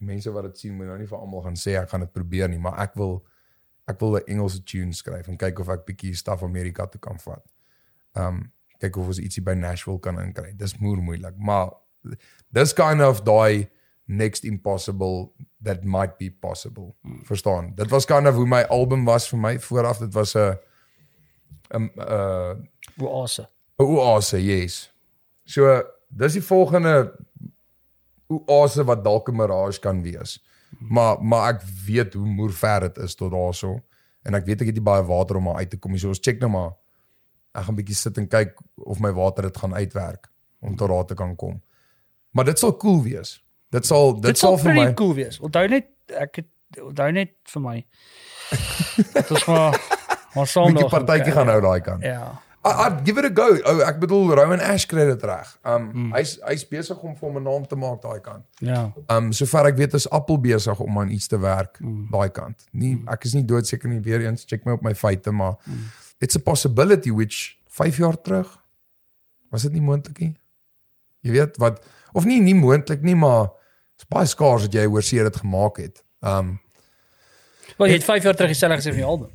mense 0.00 0.30
wat 0.32 0.42
dit 0.48 0.58
sien 0.58 0.76
moet 0.76 0.86
nou 0.86 0.98
nie 0.98 1.06
vir 1.06 1.18
almal 1.18 1.42
gaan 1.44 1.56
sê 1.56 1.76
ek 1.80 1.88
gaan 1.92 2.00
dit 2.00 2.12
probeer 2.12 2.48
nie, 2.48 2.58
maar 2.58 2.78
ek 2.80 2.94
wil 2.96 3.26
ek 3.88 4.00
wil 4.00 4.16
'n 4.16 4.22
Engelse 4.26 4.62
tune 4.64 4.92
skryf 4.92 5.28
en 5.28 5.36
kyk 5.36 5.58
of 5.60 5.68
ek 5.68 5.84
bietjie 5.86 6.14
staf 6.16 6.42
Amerika 6.42 6.86
toe 6.86 7.00
kan 7.00 7.18
vat. 7.18 7.44
Um 8.14 8.52
kyk 8.80 8.96
of 8.96 9.06
ons 9.06 9.18
ietsie 9.18 9.42
by 9.44 9.54
Nashville 9.54 9.98
kan 10.00 10.18
inkry. 10.20 10.52
Dis 10.56 10.78
moer 10.78 10.96
moeilik, 11.02 11.36
maar 11.36 11.70
dis 12.48 12.72
kind 12.72 13.02
of 13.02 13.22
daai 13.22 13.68
next 14.06 14.44
impossible 14.44 15.32
that 15.62 15.84
might 15.84 16.16
be 16.18 16.30
possible. 16.30 16.96
Verstaan? 17.22 17.74
Dit 17.74 17.90
was 17.90 18.04
kind 18.04 18.26
of 18.26 18.34
hoe 18.34 18.46
my 18.46 18.64
album 18.68 19.04
was 19.04 19.28
vir 19.28 19.38
my 19.38 19.58
vooraf. 19.60 19.98
Dit 19.98 20.14
was 20.14 20.34
'n 20.34 20.58
'n 21.74 21.90
uh 21.96 22.54
Oase. 22.98 23.48
'n 23.78 23.84
oase, 23.84 24.44
yes. 24.44 24.92
So 25.44 25.82
dis 26.08 26.32
die 26.32 26.42
volgende 26.42 27.16
oase 28.28 28.84
wat 28.84 29.04
dalk 29.04 29.28
'n 29.28 29.36
mirage 29.36 29.80
kan 29.80 30.02
wees. 30.02 30.44
Maar 30.78 31.22
maar 31.22 31.54
ek 31.54 31.62
weet 31.86 32.14
hoe 32.14 32.26
moer 32.26 32.52
ver 32.52 32.80
dit 32.80 32.98
is 32.98 33.14
tot 33.14 33.32
daarso 33.32 33.80
en 34.22 34.34
ek 34.34 34.44
weet 34.44 34.60
ek 34.60 34.66
het 34.66 34.74
nie 34.74 34.84
baie 34.84 35.02
water 35.02 35.36
om 35.36 35.42
maar 35.42 35.54
uit 35.62 35.70
te 35.70 35.78
kom 35.78 35.90
nie. 35.90 36.00
So 36.00 36.08
ons 36.08 36.20
check 36.20 36.40
nou 36.40 36.50
maar. 36.50 36.72
Ek 37.54 37.64
gaan 37.64 37.74
bietjie 37.74 37.96
sit 37.96 38.18
en 38.18 38.28
kyk 38.28 38.60
of 38.76 39.00
my 39.00 39.12
water 39.12 39.42
dit 39.42 39.56
gaan 39.56 39.74
uitwerk 39.74 40.30
om 40.60 40.76
tot 40.76 40.88
daar 40.88 41.06
te 41.06 41.14
kan 41.14 41.36
kom. 41.36 41.62
Maar 42.30 42.44
dit 42.44 42.58
sal 42.58 42.76
cool 42.76 43.02
wees. 43.02 43.42
Dit 43.70 43.86
sal 43.86 44.12
dit, 44.14 44.22
Dit 44.22 44.38
sal 44.38 44.56
sal 44.58 44.64
vir 44.66 44.74
my 44.74 44.92
cool 44.94 45.14
wees. 45.14 45.38
Onthou 45.40 45.66
net 45.68 45.86
ek 46.18 46.36
het 46.36 46.80
onthou 46.82 47.10
net 47.12 47.32
vir 47.52 47.62
my. 47.62 47.86
Dit 49.12 49.30
is 49.30 49.44
maar 49.46 49.70
maar 50.34 50.44
'n 50.44 50.46
sondag. 50.46 50.72
bietjie 50.82 50.88
partytjie 50.98 51.32
gaan 51.32 51.48
hou 51.48 51.60
daai 51.60 51.80
kant. 51.80 52.02
Ja. 52.02 52.40
I, 52.64 52.68
I'd 52.86 53.00
give 53.06 53.18
it 53.18 53.24
a 53.24 53.30
go. 53.42 53.56
Oh, 53.64 53.80
ek 53.88 53.98
bedoel 54.00 54.34
Rowan 54.34 54.60
Ash 54.60 54.84
kry 54.86 55.04
dit 55.06 55.22
reg. 55.22 55.58
Um 55.64 55.90
Hmm. 55.90 56.12
hy's 56.12 56.38
hy's 56.44 56.64
besig 56.68 56.98
om 57.02 57.16
vir 57.16 57.28
hom 57.28 57.36
'n 57.38 57.42
naam 57.42 57.66
te 57.66 57.76
maak 57.76 58.02
daai 58.02 58.20
kant. 58.20 58.44
Ja. 58.58 58.92
Um 59.08 59.32
sover 59.32 59.66
ek 59.66 59.76
weet 59.76 59.94
is 59.94 60.08
Apple 60.10 60.38
besig 60.38 60.80
om 60.80 60.98
aan 60.98 61.10
iets 61.10 61.26
te 61.26 61.38
werk 61.38 61.78
Hmm. 61.78 62.06
daai 62.10 62.28
kant. 62.30 62.66
Nie 62.72 63.02
ek 63.08 63.24
is 63.24 63.34
nie 63.34 63.44
doodseker 63.44 63.88
nie 63.88 64.00
weer 64.00 64.20
eens 64.26 64.44
check 64.44 64.64
my 64.64 64.72
op 64.72 64.82
my 64.82 64.94
feite 64.94 65.30
maar 65.32 65.56
it's 66.20 66.36
a 66.36 66.38
possibility 66.40 67.10
which 67.10 67.56
5 67.68 67.96
jaar 67.96 68.20
terug 68.22 68.58
was 69.50 69.62
dit 69.62 69.72
nie 69.72 69.80
moontlik 69.82 70.18
nie. 70.20 70.36
Jy 71.22 71.30
weet 71.32 71.56
wat 71.56 71.80
of 72.12 72.24
nie 72.24 72.40
nie 72.40 72.54
moontlik 72.54 73.02
nie 73.02 73.14
maar 73.14 73.50
is 73.98 74.06
baie 74.08 74.26
skaars 74.26 74.62
dat 74.62 74.72
jy 74.74 74.86
hoor 74.86 75.02
seer 75.02 75.24
dit 75.24 75.36
gemaak 75.36 75.76
het. 75.76 76.04
Um 76.22 76.58
Wel, 77.78 77.88
jy 77.88 77.94
het 77.94 78.04
5 78.04 78.22
jaar 78.22 78.34
terug 78.36 78.50
dieselfde 78.52 78.76
gesê 78.80 78.88
van 78.92 79.00
die 79.02 79.04
album. 79.04 79.30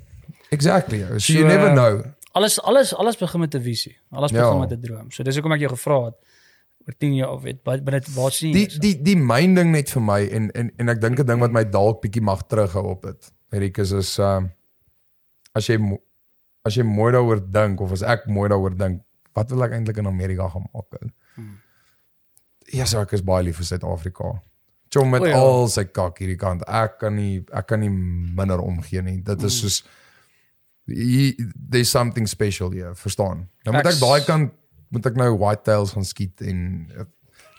exactly. 0.51 0.99
So, 1.01 1.17
So, 1.17 1.33
you 1.33 1.45
never 1.47 1.67
uh, 1.69 1.73
know. 1.73 2.03
Alles 2.35 2.61
alles 2.61 2.93
alles 2.95 3.17
begin 3.17 3.39
met 3.39 3.53
'n 3.55 3.61
visie. 3.61 3.97
Alles 4.11 4.31
Ja. 4.31 4.41
begin 4.43 4.59
met 4.59 4.71
'n 4.71 4.81
droom. 4.81 5.11
So 5.11 5.23
dis 5.23 5.35
hoekom 5.35 5.51
ek 5.53 5.59
jou 5.59 5.69
gevra 5.69 6.05
het 6.05 6.15
oor 6.87 6.93
10 6.97 7.15
jaar 7.15 7.31
of 7.31 7.41
weet 7.41 7.63
binne 7.63 8.01
waar 8.15 8.31
sien 8.31 8.53
jy? 8.53 8.67
Die 8.67 8.79
die 8.79 9.01
die 9.01 9.15
myn 9.17 9.55
ding 9.55 9.71
net 9.71 9.89
vir 9.89 10.01
my 10.01 10.27
en 10.31 10.51
en 10.51 10.71
en 10.77 10.89
ek 10.89 11.01
dink 11.01 11.19
'n 11.19 11.25
ding 11.25 11.39
wat 11.39 11.51
my 11.51 11.63
dalk 11.63 12.01
bietjie 12.01 12.21
mag 12.21 12.43
terughou 12.47 12.83
op 12.89 13.01
dit. 13.03 13.31
Erikus 13.51 13.91
is 13.91 14.19
um 14.19 14.51
as 15.53 15.67
jy 15.67 15.77
as 16.65 16.75
jy 16.75 16.83
mooi 16.83 17.11
daaroor 17.13 17.39
dink 17.51 17.79
of 17.81 17.91
as 17.91 18.01
ek 18.03 18.27
mooi 18.27 18.49
daaroor 18.49 18.77
dink, 18.77 19.01
wat 19.33 19.49
wil 19.49 19.63
ek 19.63 19.71
eintlik 19.71 19.97
in 19.97 20.07
Amerika 20.07 20.49
gaan 20.49 20.65
maak? 20.73 20.85
Ja, 22.73 22.85
so 22.85 22.99
ek 23.01 23.11
is 23.13 23.21
baie 23.21 23.43
lief 23.43 23.57
vir 23.57 23.65
Suid-Afrika. 23.65 24.41
Chom 24.93 25.09
met 25.09 25.21
O 25.21 25.25
ja. 25.25 25.35
al 25.37 25.67
sy 25.69 25.83
kak 25.85 26.17
hierdie 26.19 26.37
kant. 26.37 26.63
Ek 26.67 26.99
kan 26.99 27.15
nie 27.15 27.43
ek 27.53 27.67
kan 27.67 27.79
nie 27.79 27.89
minder 27.89 28.61
omgee 28.61 29.01
nie. 29.01 29.17
Dit 29.21 29.43
is 29.43 29.59
soos 29.61 29.83
hier- 30.87 31.35
there's 31.69 31.89
something 31.89 32.27
special 32.27 32.71
hier, 32.71 32.93
verstaan? 32.95 33.47
Nou 33.65 33.75
moet 33.75 33.85
Ek 33.85 33.93
ek 33.93 33.99
daai 33.99 34.25
kant 34.25 34.53
moet 34.91 35.05
ek 35.05 35.15
nou 35.15 35.37
whitetails 35.37 35.91
gaan 35.93 36.05
skiet 36.05 36.41
en 36.41 36.87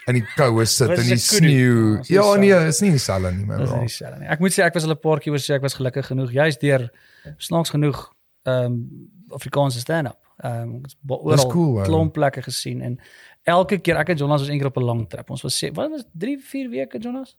in 0.09 0.15
die 0.15 0.25
koue 0.37 0.65
sit 0.67 0.91
in 0.91 1.07
die 1.11 1.17
sneeu. 1.19 1.99
Ja, 2.09 2.23
Ja, 2.23 2.37
nee, 2.37 2.69
is 2.69 2.81
nie 2.81 2.93
dieselfde 2.93 3.33
nie, 3.35 3.45
my 3.45 3.57
Dis 3.59 3.69
bro. 3.71 3.79
nie 3.81 3.87
dieselfde 3.89 4.21
nie. 4.21 4.29
Ek 4.29 4.41
moet 4.41 4.53
sê 4.53 4.63
ek 4.65 4.75
was 4.75 4.85
al 4.85 4.91
'n 4.95 4.97
paar 5.03 5.19
keer 5.21 5.33
oor 5.33 5.39
sê 5.43 5.55
ek 5.57 5.63
was 5.63 5.75
gelukkig 5.75 6.07
genoeg 6.07 6.31
juist 6.33 6.61
deur 6.61 6.91
snaaks 7.39 7.71
genoeg 7.71 8.13
ehm 8.47 8.65
um, 8.73 9.09
Afrikaanse 9.35 9.81
stand-up. 9.81 10.21
Ehm 10.45 10.63
um, 10.63 10.75
ons 10.85 10.93
het 10.95 11.11
oral 11.11 11.51
cool, 11.51 11.83
klomp 11.85 12.13
plekke 12.15 12.43
gesien 12.43 12.81
en 12.83 12.99
elke 13.47 13.79
keer 13.79 13.97
ek 14.03 14.09
en 14.15 14.17
Jonas 14.21 14.41
was 14.43 14.51
eendag 14.51 14.69
op 14.73 14.77
'n 14.77 14.85
lang 14.85 15.09
trip. 15.09 15.31
Ons 15.31 15.43
was 15.43 15.57
sê 15.65 15.71
wat 15.73 15.91
was 15.91 16.05
3 16.13 16.39
4 16.39 16.69
weke 16.71 16.99
Jonas? 16.99 17.37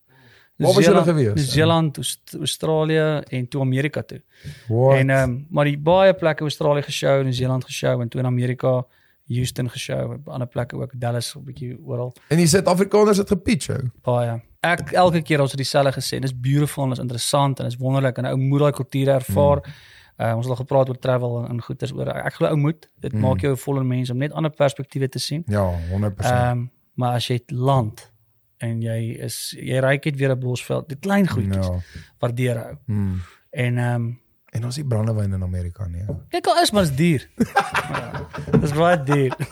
Waar 0.58 0.74
was 0.74 0.86
julle 0.86 1.04
gewees? 1.04 1.34
Nieu-Seeland, 1.36 1.98
Aust- 1.98 2.36
Australië 2.40 3.22
en 3.30 3.48
toe 3.48 3.62
Amerika 3.62 4.02
toe. 4.02 4.22
What? 4.68 4.98
En 4.98 5.10
ehm 5.10 5.30
um, 5.30 5.46
maar 5.50 5.66
die 5.66 5.78
baie 5.78 6.14
plekke 6.14 6.42
Australië 6.44 6.82
geshow, 6.82 7.24
Nieu-Seeland 7.24 7.64
geshow 7.66 8.02
en 8.02 8.10
toe 8.10 8.22
in 8.22 8.26
Amerika 8.28 8.86
Houston 9.28 9.70
geshow, 9.70 10.12
op 10.14 10.28
ander 10.30 10.48
plekke 10.48 10.76
ook 10.76 10.92
Dallas 10.96 11.36
'n 11.36 11.44
bietjie 11.44 11.78
oral. 11.86 12.14
en 12.30 12.38
die 12.38 12.48
Suid-Afrikaners 12.48 13.18
het 13.18 13.28
gepitch 13.28 13.70
ou. 13.70 13.90
Baie. 14.02 14.42
Ek 14.62 14.92
elke 14.92 15.22
keer 15.22 15.42
ons 15.42 15.52
het 15.52 15.60
dieselfde 15.60 15.92
gesê, 16.02 16.20
dis 16.20 16.40
beautiful 16.40 16.84
en 16.84 16.90
dis 16.90 17.00
interessant 17.00 17.60
en 17.60 17.66
dis 17.66 17.78
wonderlik 17.78 18.18
en 18.18 18.26
ou 18.26 18.38
moet 18.38 18.60
daai 18.60 18.72
kulture 18.72 19.12
ervaar. 19.12 19.62
Uh, 20.18 20.34
ons 20.36 20.46
het 20.46 20.50
al 20.50 20.56
gepraat 20.66 20.90
oor 20.90 20.98
travel 21.00 21.44
en, 21.44 21.50
en 21.50 21.62
goeters 21.62 21.92
oor. 21.94 22.08
Ek 22.10 22.34
glo 22.34 22.48
ou 22.48 22.58
moet. 22.58 22.90
Dit 23.00 23.14
Mm. 23.14 23.20
maak 23.20 23.40
jou 23.42 23.52
'n 23.54 23.58
voller 23.58 23.86
mens 23.86 24.10
om 24.10 24.18
net 24.18 24.32
ander 24.32 24.52
perspektiewe 24.52 25.10
te 25.10 25.20
sien. 25.20 25.44
Ja, 25.48 25.72
100%. 25.92 26.26
Ehm 26.26 26.52
um, 26.52 26.72
maar 26.94 27.14
as 27.14 27.28
jy 27.28 27.40
land 27.48 28.12
en 28.58 28.82
jy 28.82 29.18
is 29.22 29.54
jy 29.60 29.80
ry 29.80 30.00
net 30.04 30.16
weer 30.16 30.32
'n 30.32 30.40
bosveld, 30.40 30.88
die 30.90 30.98
klein 30.98 31.28
goedjies 31.28 31.66
ja. 31.68 31.80
waardeer 32.20 32.58
hou. 32.58 32.76
Hmm. 32.86 33.22
En 33.52 33.78
ehm 33.78 33.96
um, 33.96 34.20
En 34.52 34.64
ons 34.66 34.76
het 34.76 34.88
brandewyn 34.88 35.34
in 35.34 35.44
Amerika 35.44 35.86
nie. 35.88 36.02
ou. 36.08 36.16
kyk 36.30 36.48
al 36.48 36.62
is 36.62 36.72
maar 36.72 36.84
is 36.84 36.96
duur. 36.96 37.28
ja, 37.38 38.28
dis 38.62 38.72
baie 38.74 39.04
duur. 39.04 39.36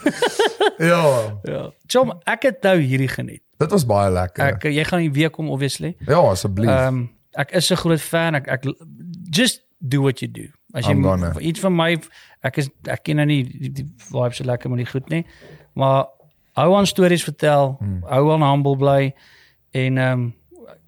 Ja. 0.78 1.40
ja. 1.44 1.72
Chom, 1.88 2.12
ek 2.26 2.42
het 2.44 2.62
nou 2.64 2.80
hierdie 2.80 3.08
geniet. 3.08 3.42
Dit 3.58 3.72
was 3.72 3.86
baie 3.86 4.12
lekker. 4.12 4.44
Ek 4.44 4.64
jy 4.64 4.84
gaan 4.84 5.00
hier 5.00 5.12
weer 5.12 5.30
kom 5.30 5.50
obviously. 5.50 5.96
ja, 6.00 6.18
asseblief. 6.20 6.70
Ehm 6.70 6.88
um, 6.88 7.10
ek 7.32 7.52
is 7.52 7.70
'n 7.72 7.76
groot 7.76 8.02
fan. 8.02 8.36
Ek 8.36 8.48
ek 8.48 8.64
just 9.30 9.65
do 9.88 10.02
what 10.02 10.20
you 10.22 10.32
do. 10.32 10.48
As 10.74 10.86
jy 10.88 10.94
gonna. 11.02 11.34
iets 11.40 11.60
van 11.60 11.76
my 11.76 11.98
ek 12.44 12.58
is 12.58 12.70
ek 12.88 13.04
ken 13.04 13.16
nou 13.22 13.26
nie 13.26 13.44
die, 13.44 13.70
die 13.72 13.86
vibes 14.12 14.38
so 14.38 14.44
lekker 14.44 14.70
maar 14.70 14.78
nie 14.82 14.86
goed 14.90 15.10
nie. 15.10 15.26
Maar 15.74 16.06
hou 16.56 16.76
aan 16.76 16.86
stories 16.88 17.24
vertel, 17.24 17.76
Hmm. 17.80 18.02
hou 18.08 18.32
aan 18.34 18.42
humble 18.44 18.76
bly 18.78 19.14
en 19.72 19.98
ehm 19.98 20.20
um, 20.20 20.34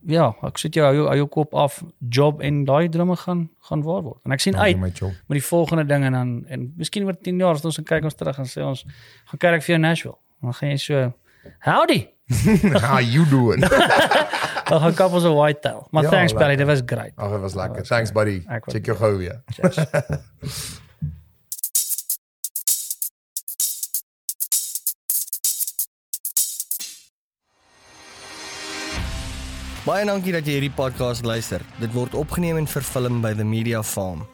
ja, 0.08 0.30
ek 0.44 0.58
sit 0.58 0.74
jou 0.78 0.86
hou, 0.86 0.96
jou- 0.96 1.08
hou 1.08 1.16
jou 1.18 1.28
kop 1.28 1.54
af, 1.54 1.84
job 2.00 2.42
en 2.42 2.64
daai 2.66 2.88
drome 2.90 3.16
gaan 3.16 3.50
gaan 3.70 3.82
waar 3.84 4.02
word. 4.04 4.20
En 4.26 4.32
ek 4.32 4.40
sien 4.40 4.54
Dankie, 4.54 4.76
uit 4.82 5.02
met 5.28 5.38
die 5.40 5.44
volgende 5.44 5.86
ding 5.86 6.04
en 6.06 6.12
dan 6.12 6.46
en 6.48 6.74
miskien 6.78 7.04
oor 7.06 7.18
10 7.22 7.38
jaar 7.40 7.54
as 7.56 7.66
ons 7.66 7.76
dan 7.76 7.86
kyk 7.86 8.04
ons 8.04 8.16
terug 8.16 8.38
en 8.40 8.46
sê 8.46 8.64
ons 8.64 8.86
gaan 9.26 9.38
kyk 9.40 9.62
vir 9.64 9.76
jou 9.76 9.80
Nashville. 9.80 10.16
Dan 10.42 10.54
gaan 10.54 10.70
jy 10.70 10.78
so 10.78 11.14
Howdy. 11.60 12.08
How 12.84 13.00
you 13.00 13.26
doing? 13.26 13.64
Ag 14.68 14.82
gaan 14.84 14.94
kap 14.94 15.14
ons 15.16 15.24
'n 15.24 15.32
white 15.32 15.60
tail. 15.64 15.88
Maar 15.92 16.04
Ja, 16.04 16.10
thanks 16.10 16.32
lekker. 16.34 16.48
Belly, 16.48 16.56
dit 16.60 16.68
was 16.68 16.82
great. 16.86 17.14
Ag, 17.16 17.32
dit 17.32 17.40
was 17.40 17.54
lekker. 17.56 17.84
Thanks 17.88 18.12
buddy. 18.12 18.44
Check 18.68 18.86
jou 18.86 18.98
gou 18.98 19.18
weer. 19.18 19.42
Baie 29.88 30.04
dankie 30.04 30.34
dat 30.36 30.44
jy 30.44 30.58
hierdie 30.58 30.74
podcast 30.76 31.24
luister. 31.24 31.64
Dit 31.80 31.94
word 31.96 32.16
opgeneem 32.20 32.60
en 32.60 32.68
vervilm 32.68 33.22
by 33.24 33.32
The 33.40 33.48
Media 33.48 33.80
Farm. 33.84 34.26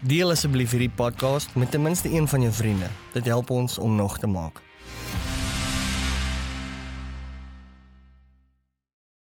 Deel 0.00 0.30
asseblief 0.30 0.70
hierdie 0.70 0.92
podcast 0.94 1.54
met 1.54 1.70
ten 1.70 1.82
minste 1.82 2.08
een 2.08 2.28
van 2.28 2.40
jou 2.40 2.52
vriende. 2.52 2.86
Dit 3.12 3.24
help 3.24 3.50
ons 3.50 3.78
om 3.78 3.94
nog 3.94 4.18
te 4.18 4.26
maak. 4.26 4.67